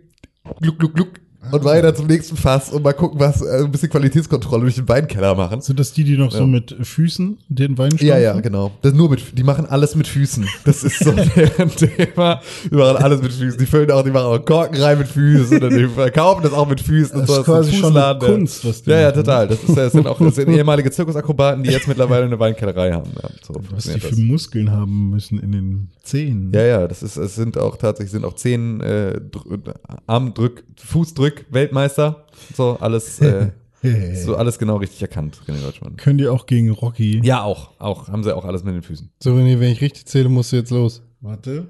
gluck, 0.60 0.77
gluck, 0.77 0.94
gluck 0.94 1.23
und 1.52 1.64
weiter 1.64 1.94
zum 1.94 2.07
nächsten 2.07 2.36
Fass 2.38 2.72
und 2.72 2.84
mal 2.84 2.94
gucken, 2.94 3.20
was, 3.20 3.41
äh, 3.41 3.64
ein 3.64 3.72
bisschen 3.72 3.90
Qualitätskontrolle 3.90 4.64
durch 4.64 4.76
den 4.76 4.88
Weinkeller 4.88 5.36
machen. 5.36 5.61
Sind 5.61 5.80
das 5.80 5.94
die, 5.94 6.03
die 6.03 6.18
noch 6.18 6.32
so 6.32 6.45
mit 6.48 6.76
Füßen 6.82 7.38
den 7.49 7.78
Wein 7.78 7.91
Ja, 7.99 8.18
ja, 8.18 8.32
stampfen? 8.32 8.44
genau. 8.52 8.72
Das 8.82 8.94
nur 8.94 9.10
mit, 9.10 9.38
die 9.38 9.44
machen 9.44 9.65
alles 9.65 9.95
mit 9.95 10.07
Füßen. 10.07 10.48
Das 10.65 10.84
ist 10.84 10.99
so 11.03 11.11
deren 11.36 11.70
Thema. 11.70 12.41
Die 12.70 12.76
machen 12.76 12.98
alles 12.98 13.22
mit 13.22 13.34
Füßen. 13.34 13.60
Die 13.60 13.65
füllen 13.65 13.91
auch, 13.91 14.03
die 14.03 14.11
machen 14.11 14.26
auch 14.28 14.45
Korken 14.45 14.82
rein 14.82 14.98
mit 14.98 15.07
Füßen 15.07 15.61
und 15.64 15.70
die 15.72 15.88
verkaufen 15.88 16.44
das 16.44 16.53
auch 16.53 16.68
mit 16.68 16.82
Füßen. 16.82 17.15
und 17.20 17.28
Das 17.28 17.36
so. 17.36 17.41
ist 17.41 17.45
quasi 17.45 17.72
ein 17.72 17.78
schon 17.82 17.98
eine 17.98 18.20
Kunst, 18.20 18.65
was 18.65 18.84
die 18.84 18.90
Ja, 18.91 18.99
ja, 18.99 19.07
machen. 19.10 19.15
total. 19.24 19.48
Das, 19.48 19.64
ist, 19.64 19.78
das 19.78 19.91
sind 19.94 20.07
auch 20.07 20.20
das 20.20 20.36
sind 20.36 20.49
ehemalige 20.56 20.91
Zirkusakrobaten, 20.91 21.64
die 21.64 21.72
jetzt 21.72 21.88
mittlerweile 21.88 22.26
eine 22.26 22.40
Weinkellerei 22.40 22.91
haben. 22.94 23.11
Ja, 23.22 23.30
so 23.45 23.56
Was 23.72 23.84
die 23.86 23.99
für 23.99 24.10
das. 24.10 24.18
Muskeln 24.20 24.72
haben 24.72 25.10
müssen 25.10 25.40
in 25.40 25.52
den 25.52 25.90
Zehen. 26.03 26.52
Ja, 26.53 26.64
ja, 26.64 26.88
das 26.88 27.02
ist, 27.03 27.18
es 27.18 27.36
sind 27.36 27.57
auch 27.57 27.78
tatsächlich, 27.78 28.11
sind 28.11 28.26
auch 28.26 28.36
zehn 28.36 28.82
äh, 28.82 29.20
Dr- 29.20 29.74
Armdrück, 30.07 30.64
Fußdrück, 30.78 31.32
Weltmeister. 31.49 32.26
So, 32.55 32.77
alles, 32.80 33.19
äh, 33.22 33.51
so 34.15 34.35
alles 34.35 34.57
genau 34.60 34.77
richtig 34.77 35.01
erkannt, 35.01 35.39
René 35.47 35.61
Deutschmann. 35.61 35.95
Können 35.97 36.18
die 36.18 36.27
auch 36.27 36.45
gegen 36.45 36.69
Rocky? 36.72 37.19
Ja, 37.23 37.43
auch, 37.43 37.72
auch, 37.80 38.07
haben 38.07 38.23
sie 38.23 38.35
auch 38.35 38.45
alles 38.45 38.64
mit 38.64 38.73
den 38.76 38.81
Füßen. 38.84 39.10
So, 39.22 39.31
René, 39.35 39.60
wenn 39.60 39.72
ich 39.72 39.81
richtig 39.81 40.05
zähle, 40.05 40.30
musst 40.30 40.51
du 40.51 40.57
jetzt 40.57 40.72
los. 40.72 41.01
Warte. 41.22 41.68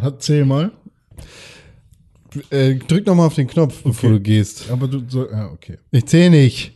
Hat, 0.00 0.22
zähl 0.22 0.44
mal. 0.44 0.70
Äh, 2.50 2.76
drück 2.76 3.06
noch 3.06 3.14
mal 3.14 3.26
auf 3.26 3.34
den 3.34 3.46
Knopf, 3.46 3.82
bevor 3.82 4.08
Okay. 4.10 4.18
du 4.18 4.20
gehst. 4.22 4.70
Aber 4.70 4.88
du 4.88 5.02
so, 5.06 5.28
ja, 5.30 5.50
okay. 5.50 5.76
Ich 5.90 6.06
zähle 6.06 6.30
nicht. 6.30 6.72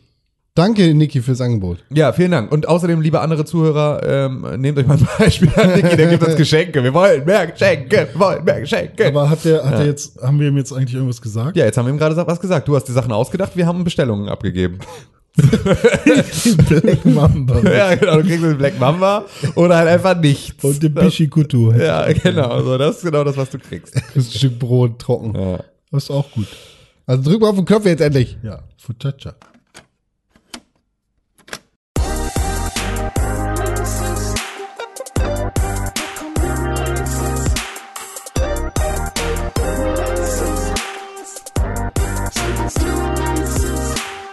Danke, 0.56 0.94
Niki, 0.94 1.20
fürs 1.20 1.42
Angebot. 1.42 1.84
Ja, 1.90 2.14
vielen 2.14 2.30
Dank. 2.30 2.50
Und 2.50 2.66
außerdem, 2.66 3.02
liebe 3.02 3.20
andere 3.20 3.44
Zuhörer, 3.44 4.00
ähm, 4.02 4.46
nehmt 4.56 4.78
euch 4.78 4.86
mal 4.86 4.96
ein 4.96 5.06
Beispiel 5.18 5.50
an 5.54 5.74
Niki, 5.74 5.96
der 5.96 6.06
gibt 6.06 6.24
uns 6.24 6.34
Geschenke. 6.36 6.82
Wir 6.82 6.94
wollen 6.94 7.26
mehr 7.26 7.46
Geschenke, 7.46 8.08
wir 8.10 8.18
wollen 8.18 8.42
mehr 8.42 8.60
Geschenke. 8.60 9.06
Aber 9.06 9.28
hat 9.28 9.44
der, 9.44 9.62
hat 9.62 9.74
er 9.80 9.84
jetzt, 9.84 10.18
haben 10.22 10.40
wir 10.40 10.48
ihm 10.48 10.56
jetzt 10.56 10.72
eigentlich 10.72 10.94
irgendwas 10.94 11.20
gesagt? 11.20 11.58
ja, 11.58 11.66
jetzt 11.66 11.76
haben 11.76 11.84
wir 11.84 11.92
ihm 11.92 11.98
gerade 11.98 12.16
was 12.16 12.40
gesagt. 12.40 12.66
Du 12.66 12.74
hast 12.74 12.84
die 12.84 12.92
Sachen 12.92 13.12
ausgedacht, 13.12 13.54
wir 13.54 13.66
haben 13.66 13.84
Bestellungen 13.84 14.30
abgegeben. 14.30 14.78
Black 15.36 17.04
Mamba. 17.04 17.60
Ja, 17.60 17.94
genau, 17.94 18.16
du 18.16 18.22
kriegst 18.22 18.42
den 18.42 18.56
Black 18.56 18.80
Mamba 18.80 19.26
oder 19.56 19.76
halt 19.76 19.88
einfach 19.88 20.18
nichts. 20.18 20.64
Und 20.64 20.82
den 20.82 20.94
Bishikutu. 20.94 21.72
ja, 21.72 22.10
genau, 22.10 22.62
so, 22.62 22.78
das 22.78 22.96
ist 22.96 23.02
genau 23.02 23.24
das, 23.24 23.36
was 23.36 23.50
du 23.50 23.58
kriegst. 23.58 23.92
Kriegst 23.92 24.34
ein 24.34 24.38
Stück 24.38 24.58
Brot 24.58 24.98
trocken. 24.98 25.38
Ja. 25.38 25.58
Das 25.92 26.04
ist 26.04 26.10
auch 26.10 26.30
gut. 26.30 26.46
Also 27.04 27.30
drück 27.30 27.42
mal 27.42 27.50
auf 27.50 27.56
den 27.56 27.66
Knopf 27.66 27.84
jetzt 27.84 28.00
endlich. 28.00 28.38
Ja, 28.42 28.60
Futacha. 28.78 29.34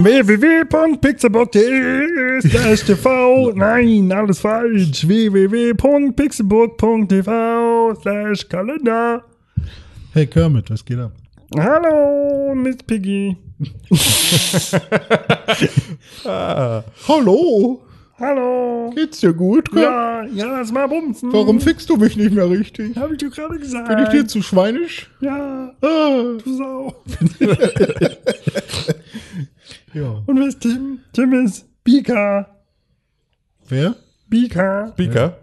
www.pixelburg.de 0.04 2.42
slash 2.42 2.84
TV. 2.84 3.52
Nein, 3.56 4.12
alles 4.12 4.40
falsch. 4.40 5.08
www.pixelburg.tv 5.08 7.96
slash 8.02 8.48
Kalender. 8.50 9.24
Hey 10.14 10.28
Kermit, 10.28 10.70
was 10.70 10.84
geht 10.86 11.00
ab? 11.00 11.12
Hallo, 11.58 12.54
Miss 12.56 12.78
Piggy. 12.86 13.38
Hallo, 17.08 17.82
Hallo. 18.20 18.92
geht's 18.96 19.20
dir 19.22 19.34
gut? 19.34 19.70
Ja, 19.76 20.24
ja, 20.24 20.46
lass 20.48 20.72
mal 20.72 20.88
bumsen. 20.88 21.32
Warum 21.34 21.60
fickst 21.62 21.88
du 21.90 21.96
mich 21.98 22.16
nicht 22.18 22.32
mehr 22.32 22.50
richtig? 22.50 22.96
Hab 22.98 23.12
ich 23.12 23.18
dir 23.20 23.30
gerade 23.30 23.58
gesagt. 23.60 23.88
Bin 23.88 24.00
ich 24.00 24.10
dir 24.10 24.28
zu 24.28 24.42
schweinisch? 24.42 25.10
Ja, 25.22 25.72
Ah. 25.82 26.24
du 26.44 26.58
Sau. 26.58 26.94
Ja. 29.94 30.24
Und 30.26 30.40
wer 30.40 30.48
ist 30.48 30.60
Tim? 30.62 31.00
Tim 31.14 31.34
ist 31.46 31.66
Bika. 31.84 32.48
Wer? 33.68 33.96
Bika. 34.28 34.90
Speaker. 34.94 35.38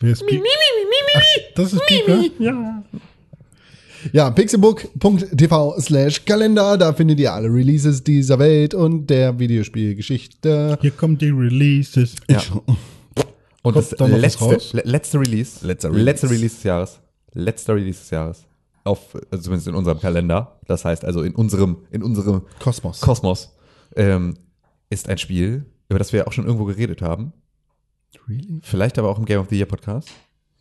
Wer 0.00 0.12
ist? 0.12 0.24
Ach, 1.16 1.22
das 1.54 1.72
ist 1.72 1.86
Pika? 1.86 2.18
Ja. 2.38 2.82
Ja, 4.12 4.30
pixelbook.tv 4.30 5.80
slash 5.80 6.24
Kalender, 6.26 6.76
da 6.76 6.92
findet 6.92 7.18
ihr 7.20 7.32
alle 7.32 7.48
Releases 7.48 8.04
dieser 8.04 8.38
Welt 8.38 8.74
und 8.74 9.06
der 9.06 9.38
Videospielgeschichte. 9.38 10.76
Hier 10.80 10.90
kommen 10.90 11.16
die 11.16 11.30
Releases. 11.30 12.16
Ja. 12.28 12.42
Und 13.62 13.72
Kommt 13.72 13.76
das 13.76 13.92
letzte, 13.98 14.58
letzte 14.84 15.20
Release, 15.20 15.66
Letzter 15.66 15.88
Release. 15.88 16.04
letzte 16.04 16.30
Release 16.30 16.54
des 16.56 16.62
Jahres, 16.64 17.00
letzter 17.32 17.74
Release 17.76 17.98
des 18.00 18.10
Jahres, 18.10 18.44
auf, 18.84 19.14
also 19.30 19.44
zumindest 19.44 19.68
in 19.68 19.74
unserem 19.74 19.98
Kalender, 19.98 20.60
das 20.66 20.84
heißt 20.84 21.04
also 21.04 21.22
in 21.22 21.34
unserem, 21.34 21.78
in 21.90 22.02
unserem 22.02 22.42
Kosmos. 22.60 23.00
Kosmos, 23.00 23.56
ähm, 23.96 24.34
ist 24.90 25.08
ein 25.08 25.18
Spiel, 25.18 25.66
über 25.88 25.98
das 25.98 26.12
wir 26.12 26.28
auch 26.28 26.32
schon 26.32 26.46
irgendwo 26.46 26.66
geredet 26.66 27.02
haben. 27.02 27.32
Really? 28.28 28.60
Vielleicht 28.62 28.98
aber 28.98 29.08
auch 29.08 29.18
im 29.18 29.24
Game 29.24 29.40
of 29.40 29.48
the 29.50 29.56
Year 29.56 29.66
Podcast. 29.66 30.08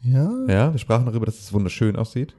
Ja. 0.02 0.30
Ja, 0.48 0.72
wir 0.74 0.80
sprachen 0.80 1.06
darüber, 1.06 1.26
dass 1.26 1.40
es 1.40 1.54
wunderschön 1.54 1.96
aussieht. 1.96 2.36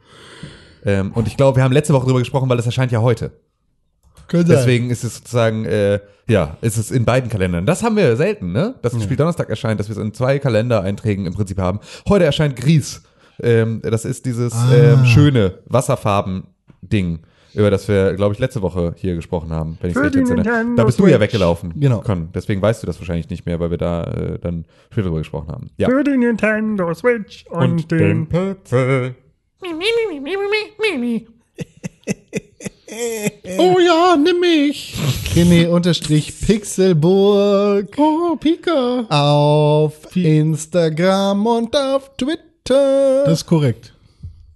Ähm, 0.84 1.12
und 1.12 1.26
ich 1.28 1.36
glaube, 1.36 1.56
wir 1.56 1.64
haben 1.64 1.72
letzte 1.72 1.94
Woche 1.94 2.04
darüber 2.04 2.18
gesprochen, 2.18 2.48
weil 2.48 2.58
es 2.58 2.66
erscheint 2.66 2.92
ja 2.92 3.00
heute. 3.00 3.32
Könnte 4.28 4.48
sein. 4.48 4.56
Deswegen 4.56 4.90
ist 4.90 5.04
es 5.04 5.16
sozusagen, 5.16 5.64
äh, 5.64 6.00
ja, 6.28 6.56
ist 6.60 6.76
es 6.76 6.90
in 6.90 7.04
beiden 7.04 7.30
Kalendern. 7.30 7.66
Das 7.66 7.82
haben 7.82 7.96
wir 7.96 8.16
selten, 8.16 8.52
ne? 8.52 8.74
Dass 8.82 8.92
das 8.92 9.02
Spiel 9.02 9.16
Donnerstag 9.16 9.48
erscheint, 9.50 9.80
dass 9.80 9.88
wir 9.88 9.96
es 9.96 10.02
in 10.02 10.12
zwei 10.12 10.38
Kalendereinträgen 10.38 11.26
im 11.26 11.34
Prinzip 11.34 11.58
haben. 11.58 11.80
Heute 12.08 12.24
erscheint 12.24 12.56
Gries. 12.56 13.02
Ähm, 13.42 13.80
das 13.82 14.04
ist 14.04 14.26
dieses 14.26 14.54
ähm, 14.72 15.04
schöne 15.04 15.58
Wasserfarben-Ding, 15.66 17.20
über 17.54 17.70
das 17.70 17.88
wir, 17.88 18.14
glaube 18.14 18.34
ich, 18.34 18.40
letzte 18.40 18.62
Woche 18.62 18.94
hier 18.96 19.14
gesprochen 19.14 19.50
haben, 19.50 19.78
wenn 19.80 19.90
ich 19.90 19.96
es 19.96 20.02
recht. 20.02 20.14
Nintendo 20.14 20.76
Da 20.76 20.84
bist 20.84 20.98
du 20.98 21.06
ja 21.06 21.20
weggelaufen. 21.20 21.72
Genau. 21.76 22.00
Con. 22.00 22.30
Deswegen 22.34 22.60
weißt 22.62 22.82
du 22.82 22.86
das 22.86 22.98
wahrscheinlich 22.98 23.28
nicht 23.30 23.46
mehr, 23.46 23.60
weil 23.60 23.70
wir 23.70 23.78
da 23.78 24.04
äh, 24.04 24.38
dann 24.38 24.64
später 24.90 25.08
drüber 25.08 25.18
gesprochen 25.18 25.48
haben. 25.48 25.70
Ja. 25.76 25.88
Für 25.88 26.02
die 26.04 26.16
Nintendo 26.16 26.92
Switch 26.94 27.44
und, 27.50 27.90
den. 27.90 28.28
Pixel. 28.28 29.14
Oh 33.58 33.78
ja, 33.80 34.16
nimm 34.16 34.40
mich. 34.40 34.94
René 35.34 35.68
unterstrich 35.68 36.32
Pixelburg. 36.40 37.88
Oh, 37.96 38.36
Pika. 38.36 39.06
Auf 39.08 40.14
Instagram 40.14 41.46
und 41.46 41.74
auf 41.74 42.16
Twitter. 42.16 42.42
Das 42.66 43.40
ist 43.40 43.46
korrekt. 43.46 43.94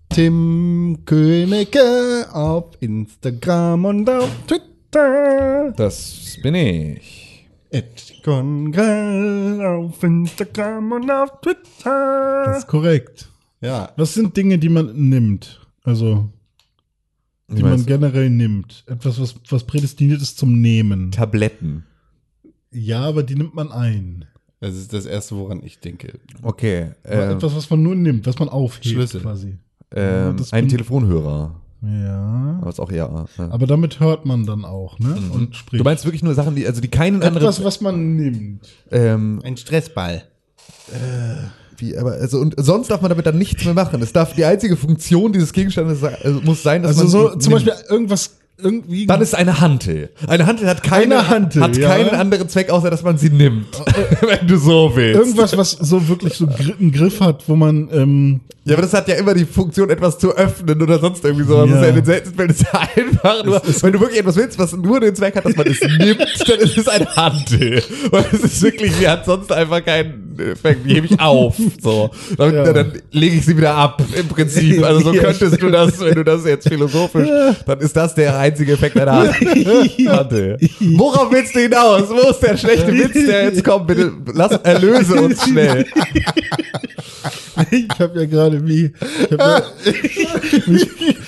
Tim 0.09 0.99
Königke 1.05 2.27
auf 2.33 2.77
Instagram 2.81 3.85
und 3.85 4.09
auf 4.09 4.31
Twitter. 4.47 5.73
Das 5.77 6.39
bin 6.43 6.55
ich. 6.55 7.47
Et 7.71 8.15
Congress. 8.25 9.61
Auf 9.61 10.03
Instagram 10.03 10.93
und 10.93 11.11
auf 11.11 11.31
Das 11.43 11.55
Twitter. 11.55 12.55
ist 12.57 12.67
korrekt. 12.67 13.29
Ja. 13.61 13.93
Was 13.99 14.15
sind 14.15 14.35
Dinge, 14.35 14.59
die 14.59 14.71
man 14.71 14.97
nimmt? 15.11 15.61
Also, 15.85 16.31
die 17.49 17.63
man 17.63 17.85
generell 17.85 18.31
nimmt. 18.31 18.85
Etwas, 18.87 19.21
was, 19.21 19.35
was 19.51 19.65
prädestiniert 19.65 20.23
ist 20.23 20.39
zum 20.39 20.63
Nehmen. 20.63 21.11
Tabletten. 21.13 21.85
Ja, 22.71 23.03
aber 23.03 23.23
die 23.23 23.35
nimmt 23.35 23.55
man 23.55 23.71
ein. 23.71 24.25
Das 24.61 24.75
ist 24.75 24.93
das 24.93 25.07
Erste, 25.07 25.37
woran 25.37 25.63
ich 25.65 25.79
denke. 25.79 26.15
Okay. 26.43 26.91
Ähm, 27.05 27.31
Etwas, 27.37 27.55
was 27.55 27.71
man 27.71 27.83
nur 27.83 27.95
nimmt, 27.95 28.27
was 28.27 28.39
man 28.39 28.49
aufhebt 28.49 28.87
Schlüssel. 28.87 29.21
quasi. 29.21 29.57
ähm, 29.95 30.37
ein 30.51 30.69
Telefonhörer. 30.69 31.55
Ja. 31.81 32.59
Aber 32.61 32.69
ist 32.71 32.81
auch 32.81 32.91
ja. 32.91 33.09
ne? 33.39 33.53
Aber 33.53 33.69
damit 33.69 34.01
hört 34.01 34.27
man 34.27 34.45
dann 34.47 34.65
auch, 34.65 34.99
ne? 34.99 35.17
Und 35.33 35.55
spricht. 35.55 35.79
Du 35.81 35.85
meinst 35.85 36.05
wirklich 36.05 36.25
nur 36.25 36.35
Sachen, 36.35 36.57
die, 36.57 36.67
also 36.67 36.81
die 36.81 36.89
keinen 36.89 37.23
anderen. 37.23 37.37
etwas, 37.37 37.63
was 37.63 37.81
man 37.81 38.17
nimmt. 38.17 38.69
ähm, 38.91 39.41
Ein 39.45 39.57
Stressball. 39.57 40.25
wie, 41.77 41.97
aber, 41.97 42.13
also, 42.13 42.41
und 42.41 42.55
sonst 42.59 42.91
darf 42.91 43.01
man 43.01 43.11
damit 43.11 43.27
dann 43.27 43.39
nichts 43.39 43.65
mehr 43.65 43.75
machen. 43.75 44.03
Es 44.03 44.13
darf 44.13 44.35
die 44.35 44.45
einzige 44.45 44.77
Funktion 44.77 45.33
dieses 45.33 45.53
Gegenstandes 45.53 46.03
also 46.03 46.41
muss 46.41 46.63
sein, 46.65 46.83
dass 46.83 46.99
Also 46.99 47.03
man. 47.05 47.11
so 47.29 47.33
ihn 47.35 47.41
zum 47.41 47.53
nimmt. 47.53 47.67
Beispiel 47.67 47.85
irgendwas 47.91 48.37
irgendwie. 48.63 49.07
Dann 49.07 49.21
ist 49.21 49.35
eine 49.35 49.61
Hantel. 49.61 50.11
Eine 50.27 50.47
Hantel 50.47 50.67
hat 50.69 50.83
keine 50.83 51.19
Eine 51.19 51.29
Hantel, 51.29 51.63
hat 51.63 51.77
ja. 51.77 51.89
keinen 51.89 52.11
anderen 52.11 52.49
Zweck, 52.49 52.71
außer 52.71 52.91
dass 52.91 53.03
man 53.03 53.17
sie 53.19 53.31
nimmt. 53.31 53.67
Wenn 54.21 54.47
du 54.47 54.57
so 54.57 54.93
willst. 54.95 55.19
irgendwas, 55.21 55.57
was 55.57 55.71
so 55.73 56.09
wirklich 56.09 56.35
so 56.35 56.47
einen 56.47 56.93
Griff 56.93 57.21
hat, 57.21 57.45
wo 57.49 57.57
man 57.57 57.89
ähm, 57.93 58.41
Ja, 58.65 58.75
aber 58.75 58.83
das 58.83 58.93
hat 58.95 59.09
ja 59.09 59.15
immer 59.15 59.35
die 59.35 59.45
Funktion, 59.45 59.89
etwas 59.91 60.19
zu 60.19 60.35
öffnen 60.37 60.83
oder 60.83 60.99
sonst 60.99 61.25
irgendwie 61.25 61.47
so. 61.47 61.65
Das 61.67 61.71
Ja. 61.71 61.77
ist 61.77 61.83
ja 61.83 61.89
in 61.89 61.95
den 61.97 62.05
seltensten 62.05 62.37
Fällen 62.37 62.51
ist 62.51 62.63
ja 62.73 62.81
einfach 62.97 63.45
nur, 63.45 63.63
wenn 63.83 63.93
du 63.93 64.01
wirklich 64.01 64.21
etwas 64.21 64.37
willst, 64.37 64.59
was 64.59 64.73
nur 64.77 65.01
den 65.01 65.15
Zweck 65.15 65.37
hat, 65.37 65.45
dass 65.45 65.57
man 65.57 65.67
es 65.67 65.81
nimmt, 65.81 66.49
dann 66.49 66.59
ist 66.59 66.79
es 66.79 66.89
ein 66.89 67.07
Hantel. 67.17 67.83
Weil 68.11 68.25
es 68.33 68.41
ist 68.45 68.63
wirklich, 68.63 68.93
sie 68.95 69.09
hat 69.09 69.25
sonst 69.25 69.51
einfach 69.53 69.85
keinen 69.85 70.28
Effekt. 70.41 70.81
Die 70.89 70.95
hebe 70.95 71.07
ich 71.07 71.21
auf. 71.21 71.57
So. 71.83 72.11
Dann, 72.37 72.55
Ja. 72.55 72.73
dann 72.73 72.93
lege 73.13 73.37
ich 73.37 73.45
sie 73.45 73.57
wieder 73.57 73.75
ab, 73.75 74.03
im 74.19 74.29
Prinzip. 74.29 74.83
Also 74.85 75.01
so 75.01 75.13
Ja, 75.19 75.23
könntest 75.33 75.61
du 75.63 75.71
das, 75.71 76.01
wenn 76.01 76.15
du 76.15 76.25
das 76.25 76.45
jetzt 76.45 76.69
philosophisch, 76.69 77.29
dann 77.67 77.79
ist 77.81 77.97
das 77.97 78.15
der 78.15 78.39
einzige 78.39 78.73
Effekt 78.73 78.99
einer 78.99 79.13
Hand. 79.13 79.35
Hantel. 80.09 80.59
Worauf 80.97 81.31
willst 81.33 81.55
du 81.55 81.61
hinaus? 81.61 82.09
Wo 82.09 82.31
ist 82.31 82.41
der 82.41 82.57
schlechte 82.57 82.93
Witz, 82.93 83.13
der 83.15 83.45
jetzt 83.45 83.65
kommt? 83.65 83.87
Bitte 83.87 84.13
lass, 84.33 84.53
erlöse 84.63 85.21
uns 85.21 85.43
schnell. 85.49 85.85
ich 87.71 87.89
habe 87.99 88.21
ja 88.21 88.27
gerade 88.27 88.67
wie 88.67 88.93
ja, 89.31 89.63
Miss, 90.67 90.87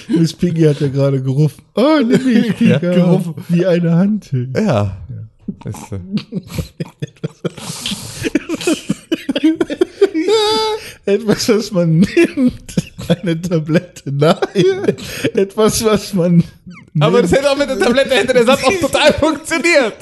Miss 0.08 0.32
Piggy 0.32 0.62
hat 0.62 0.80
ja 0.80 0.88
gerade 0.88 1.20
gerufen. 1.22 1.62
Oh, 1.74 1.98
nimm 2.06 2.24
mich, 2.24 2.56
Pika. 2.56 2.78
gerufen. 2.78 3.34
Wie 3.48 3.66
eine 3.66 3.92
Hantel. 3.96 4.48
Ja. 4.56 4.96
Ist, 5.64 5.92
äh, 5.92 5.98
Etwas, 11.14 11.48
was 11.48 11.70
man 11.72 11.98
nimmt. 12.00 12.74
Eine 13.08 13.40
Tablette. 13.40 14.02
Nein. 14.12 14.36
Etwas, 15.34 15.84
was 15.84 16.14
man. 16.14 16.44
Aber 17.00 17.22
das 17.22 17.32
hätte 17.32 17.50
auch 17.50 17.56
mit 17.56 17.68
der 17.68 17.78
Tablette 17.78 18.14
hätte 18.14 18.32
der 18.32 18.44
Satz 18.44 18.62
auch 18.64 18.80
total 18.80 19.12
funktioniert. 19.14 19.94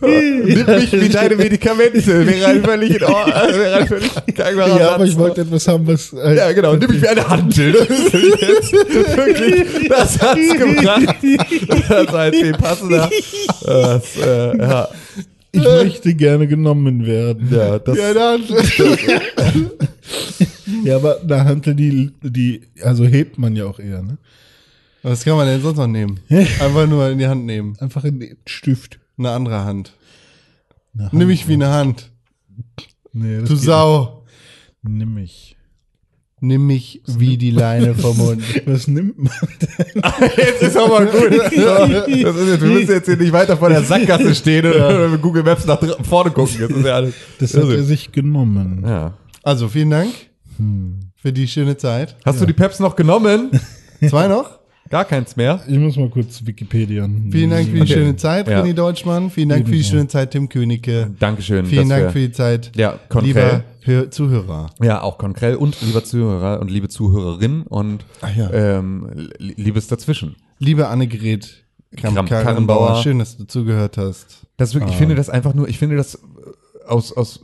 Nimm 0.00 0.66
mich 0.66 0.92
wie 0.92 1.08
deine 1.08 1.36
Medikamente. 1.36 2.26
Wäre 2.26 2.46
ein 2.46 2.62
völlig 2.64 2.96
in 2.96 3.04
Ordnung. 3.04 3.58
Wäre 3.58 3.86
völlig 3.86 4.34
gangbarer 4.34 4.78
Ja, 4.78 4.88
aber 4.94 5.04
Satz. 5.04 5.12
ich 5.12 5.18
wollte 5.18 5.40
etwas 5.42 5.68
haben, 5.68 5.86
was. 5.86 6.12
Äh, 6.12 6.36
ja, 6.36 6.52
genau. 6.52 6.74
Nimm 6.76 6.90
mich 6.90 7.02
wie 7.02 7.08
eine 7.08 7.28
Hantel. 7.28 7.72
Das 7.72 7.88
ist 7.88 8.12
jetzt 8.40 9.16
wirklich, 9.16 9.88
das 9.88 10.18
hat's 10.20 10.58
gebracht. 10.58 11.16
Das 11.88 12.12
war 12.12 12.26
jetzt 12.26 12.40
viel 12.42 12.52
passender. 12.52 13.10
Das, 13.64 14.04
äh, 14.16 14.58
ja, 14.58 14.88
Ich 15.52 15.62
möchte 15.62 16.14
gerne 16.14 16.46
genommen 16.46 17.06
werden. 17.06 17.48
ja, 17.50 17.78
das, 17.78 17.96
Ja, 17.96 18.14
dann. 18.14 18.42
Ja, 20.84 20.96
aber 20.96 21.20
eine 21.22 21.44
Hantel, 21.44 21.74
die, 21.74 22.12
die, 22.22 22.62
also 22.82 23.04
hebt 23.04 23.38
man 23.38 23.56
ja 23.56 23.64
auch 23.64 23.78
eher, 23.78 24.02
ne? 24.02 24.18
Was 25.02 25.24
kann 25.24 25.36
man 25.36 25.46
denn 25.46 25.60
sonst 25.62 25.78
noch 25.78 25.86
nehmen? 25.86 26.20
Einfach 26.28 26.86
nur 26.86 27.08
in 27.08 27.18
die 27.18 27.26
Hand 27.26 27.46
nehmen. 27.46 27.76
Einfach 27.80 28.04
in 28.04 28.20
den 28.20 28.36
Stift. 28.46 28.98
Eine 29.16 29.30
andere 29.30 29.64
Hand. 29.64 29.94
Eine 30.94 31.08
Nimm 31.12 31.20
Hand. 31.20 31.28
mich 31.28 31.48
wie 31.48 31.54
eine 31.54 31.68
Hand. 31.70 32.10
Nee, 33.12 33.38
das 33.40 33.48
Du 33.48 33.56
Sau. 33.56 34.24
nicht. 34.82 34.98
Nimm 34.98 35.14
mich. 35.14 35.56
Nimm 36.40 36.66
mich 36.68 37.02
wie 37.06 37.36
die 37.36 37.50
Leine 37.50 37.94
vom 37.94 38.16
Mund. 38.16 38.42
Was 38.66 38.86
nimmt 38.86 39.18
man? 39.18 39.32
Jetzt 40.36 40.62
ist 40.62 40.76
aber 40.76 41.04
gut. 41.06 41.30
Das 41.32 41.52
ist 41.52 42.48
jetzt, 42.48 42.60
wir 42.62 42.68
müssen 42.70 42.90
jetzt 42.92 43.06
hier 43.06 43.16
nicht 43.16 43.32
weiter 43.32 43.56
vor 43.56 43.68
der 43.68 43.82
Sackgasse 43.82 44.34
stehen 44.34 44.66
oder 44.66 45.08
mit 45.08 45.20
Google 45.20 45.42
Maps 45.42 45.66
nach 45.66 45.80
vorne 46.04 46.30
gucken. 46.30 46.56
Das 46.60 46.70
ist 46.70 46.84
ja 46.84 46.94
alles. 46.94 47.14
Das 47.40 47.54
hat 47.54 47.64
er 47.68 47.82
sich 47.82 48.12
genommen. 48.12 48.84
Ja. 48.86 49.14
Also, 49.42 49.68
vielen 49.68 49.90
Dank 49.90 50.10
Hm. 50.58 51.00
für 51.16 51.32
die 51.32 51.46
schöne 51.48 51.76
Zeit. 51.76 52.16
Hast 52.24 52.40
du 52.40 52.46
die 52.46 52.52
Peps 52.52 52.78
noch 52.80 52.94
genommen? 52.96 53.50
Zwei 54.08 54.28
noch? 54.28 54.57
Gar 54.90 55.04
keins 55.04 55.36
mehr. 55.36 55.60
Ich 55.68 55.78
muss 55.78 55.96
mal 55.96 56.08
kurz 56.08 56.44
Wikipedia. 56.46 57.08
Vielen 57.30 57.50
Dank 57.50 57.66
für 57.68 57.74
die 57.74 57.80
Okay. 57.82 57.92
schöne 57.92 58.16
Zeit, 58.16 58.48
Ja. 58.48 58.62
René 58.62 58.72
Deutschmann. 58.72 59.30
Vielen 59.30 59.48
Dank 59.50 59.66
für 59.66 59.72
die 59.72 59.84
schöne 59.84 60.08
Zeit, 60.08 60.30
Tim 60.30 60.48
Königke. 60.48 61.10
Dankeschön. 61.18 61.66
Vielen 61.66 61.88
Dank 61.88 62.04
wir- 62.04 62.10
für 62.10 62.18
die 62.20 62.32
Zeit, 62.32 62.72
Ja, 62.76 62.98
Konkrell. 63.08 63.26
lieber 63.28 63.64
Hör 63.82 64.10
Zuhörer. 64.10 64.70
Ja, 64.82 65.00
auch 65.02 65.16
Konkrell 65.18 65.54
und 65.56 65.80
lieber 65.82 66.04
Zuhörer 66.04 66.60
und 66.60 66.70
liebe 66.70 66.88
Zuhörerin 66.88 67.62
und 67.62 68.04
Ach 68.20 68.34
ja. 68.36 68.50
ähm, 68.52 69.08
li- 69.38 69.54
Liebes 69.56 69.86
dazwischen. 69.88 70.36
Liebe 70.58 70.88
Annegret 70.88 71.64
Kram- 71.96 72.14
Kramp-Karrenbauer, 72.14 72.44
Karrenbauer. 72.88 73.02
schön, 73.02 73.18
dass 73.18 73.36
du 73.38 73.44
zugehört 73.44 73.96
hast. 73.96 74.46
Das 74.58 74.74
wirklich, 74.74 74.92
ich 74.92 74.98
finde 74.98 75.14
das 75.14 75.30
einfach 75.30 75.54
nur, 75.54 75.68
ich 75.68 75.78
finde 75.78 75.96
das 75.96 76.16
äh, 76.16 76.18
aus, 76.86 77.12
aus 77.16 77.40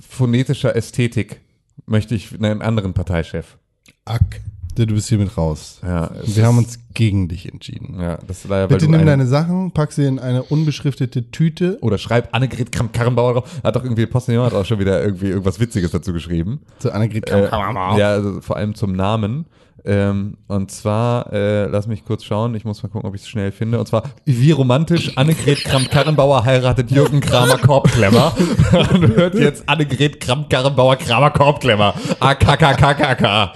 phonetischer 0.00 0.76
Ästhetik 0.76 1.40
möchte 1.86 2.14
ich 2.14 2.34
einen 2.34 2.60
anderen 2.62 2.92
Parteichef. 2.92 3.56
Ack. 4.04 4.40
Du 4.86 4.94
bist 4.94 5.08
hiermit 5.08 5.36
raus. 5.36 5.80
Ja, 5.82 6.10
Wir 6.24 6.46
haben 6.46 6.58
uns 6.58 6.78
gegen 6.94 7.28
dich 7.28 7.50
entschieden. 7.52 7.98
Ja, 8.00 8.18
das 8.26 8.38
ist 8.44 8.48
leider, 8.48 8.68
Bitte 8.68 8.84
nimm 8.86 8.94
eine- 9.00 9.04
deine 9.04 9.26
Sachen, 9.26 9.70
pack 9.72 9.92
sie 9.92 10.04
in 10.06 10.18
eine 10.18 10.42
unbeschriftete 10.42 11.30
Tüte. 11.30 11.78
oder 11.80 11.98
schreib 11.98 12.34
Annegret 12.34 12.72
Kram 12.72 12.90
Karrenbauer 12.92 13.34
drauf. 13.34 13.60
Hat 13.62 13.76
doch 13.76 13.84
irgendwie 13.84 14.06
Postillon 14.06 14.44
hat 14.46 14.54
auch 14.54 14.64
schon 14.64 14.78
wieder 14.78 15.02
irgendwie 15.02 15.26
irgendwas 15.28 15.60
Witziges 15.60 15.90
dazu 15.90 16.12
geschrieben. 16.12 16.60
Zu 16.78 16.92
Annegret 16.92 17.28
Äh, 17.28 17.30
Kramp-Karrenbauer. 17.48 17.98
ja, 17.98 18.08
also 18.10 18.40
vor 18.40 18.56
allem 18.56 18.74
zum 18.74 18.92
Namen. 18.92 19.46
Ähm, 19.82 20.36
und 20.46 20.70
zwar, 20.70 21.32
äh, 21.32 21.64
lass 21.64 21.86
mich 21.86 22.04
kurz 22.04 22.22
schauen, 22.24 22.54
ich 22.54 22.66
muss 22.66 22.82
mal 22.82 22.90
gucken, 22.90 23.08
ob 23.08 23.14
ich 23.14 23.22
es 23.22 23.28
schnell 23.28 23.50
finde. 23.50 23.78
Und 23.80 23.86
zwar, 23.86 24.02
wie 24.26 24.50
romantisch 24.50 25.16
Annegret 25.16 25.64
Kramp-Karrenbauer 25.64 26.44
heiratet 26.44 26.90
Jürgen 26.90 27.20
Kramer 27.20 27.56
Korbklemmer. 27.56 28.34
und 28.92 29.16
hört 29.16 29.36
jetzt 29.36 29.66
Annegret 29.66 30.20
Kramp-Karrenbauer 30.20 30.96
Kramer 30.96 31.30
Korbklemmer. 31.30 31.94
AKKKKK. 32.20 33.52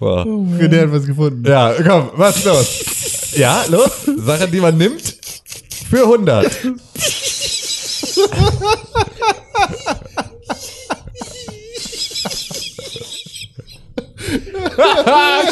So. 0.00 0.06
René 0.58 0.80
hat 0.82 0.92
was 0.92 1.06
gefunden. 1.06 1.44
Ja, 1.46 1.72
komm, 1.86 2.10
was 2.16 2.36
ist 2.36 2.44
los? 2.44 2.66
Ja, 3.36 3.64
los? 3.68 3.90
Sachen, 4.18 4.50
die 4.50 4.60
man 4.60 4.76
nimmt 4.76 5.02
für 5.90 6.02
100. 6.02 6.50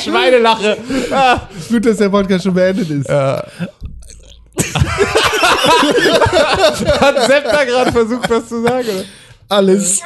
Schweinelache. 0.05 0.77
Ah, 1.11 1.41
Gut, 1.69 1.85
dass 1.87 1.97
der 1.99 2.09
Podcast 2.09 2.45
schon 2.45 2.55
beendet 2.55 2.89
ist. 2.91 3.09
Hat 7.01 7.27
Sepp 7.27 7.45
da 7.45 7.65
gerade 7.65 7.93
versucht, 7.93 8.29
was 8.31 8.49
zu 8.49 8.63
sagen? 8.63 8.89
Oder? 8.89 9.05
Alles. 9.49 10.01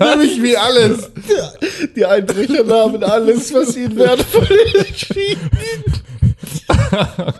Nämlich 0.00 0.42
wie 0.42 0.56
alles. 0.56 1.10
Die 1.94 2.04
Einbrecher 2.04 2.64
nahmen 2.64 3.04
alles, 3.04 3.52
was 3.52 3.76
ihnen 3.76 3.96
wertvoll 3.96 4.48
erschien. 4.74 5.38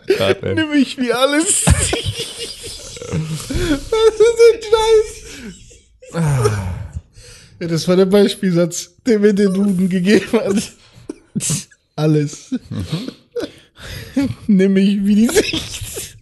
Grad, 0.06 0.42
ey. 0.42 0.54
Nämlich 0.54 0.98
wie 0.98 1.12
alles. 1.12 1.64
Ja, 7.60 7.66
das 7.66 7.88
war 7.88 7.96
der 7.96 8.06
Beispielsatz, 8.06 8.90
der 9.06 9.18
mir 9.18 9.32
den 9.32 9.52
Duden 9.54 9.88
gegeben 9.88 10.32
hat. 10.32 10.72
Alles. 11.96 12.54
Nimm 14.46 14.72
mich 14.74 15.04
wie 15.04 15.14
die 15.14 15.28
Sicht. 15.28 16.16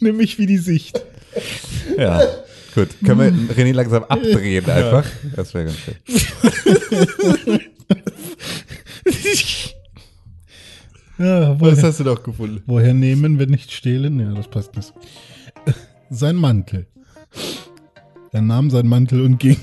Nimm 0.00 0.18
mich 0.18 0.38
wie 0.38 0.46
die 0.46 0.58
Sicht. 0.58 1.00
Ja, 1.96 2.22
gut. 2.76 2.88
Können 3.04 3.48
wir 3.48 3.54
René 3.56 3.72
langsam 3.72 4.04
abdrehen 4.04 4.64
einfach? 4.70 5.04
Das 5.34 5.52
wäre 5.54 5.64
ganz 5.64 5.78
schön. 5.78 5.94
Ja, 11.18 11.40
Das 11.54 11.60
woher, 11.60 11.82
hast 11.82 12.00
du 12.00 12.04
doch 12.04 12.22
gefunden. 12.22 12.62
woher 12.66 12.92
nehmen, 12.94 13.38
wenn 13.38 13.48
nicht 13.48 13.72
stehlen? 13.72 14.20
Ja, 14.20 14.32
das 14.34 14.48
passt 14.48 14.76
nicht. 14.76 14.92
Sein 16.10 16.36
Mantel. 16.36 16.86
Er 18.32 18.42
nahm 18.42 18.70
seinen 18.70 18.88
Mantel 18.88 19.22
und 19.22 19.38
ging. 19.38 19.56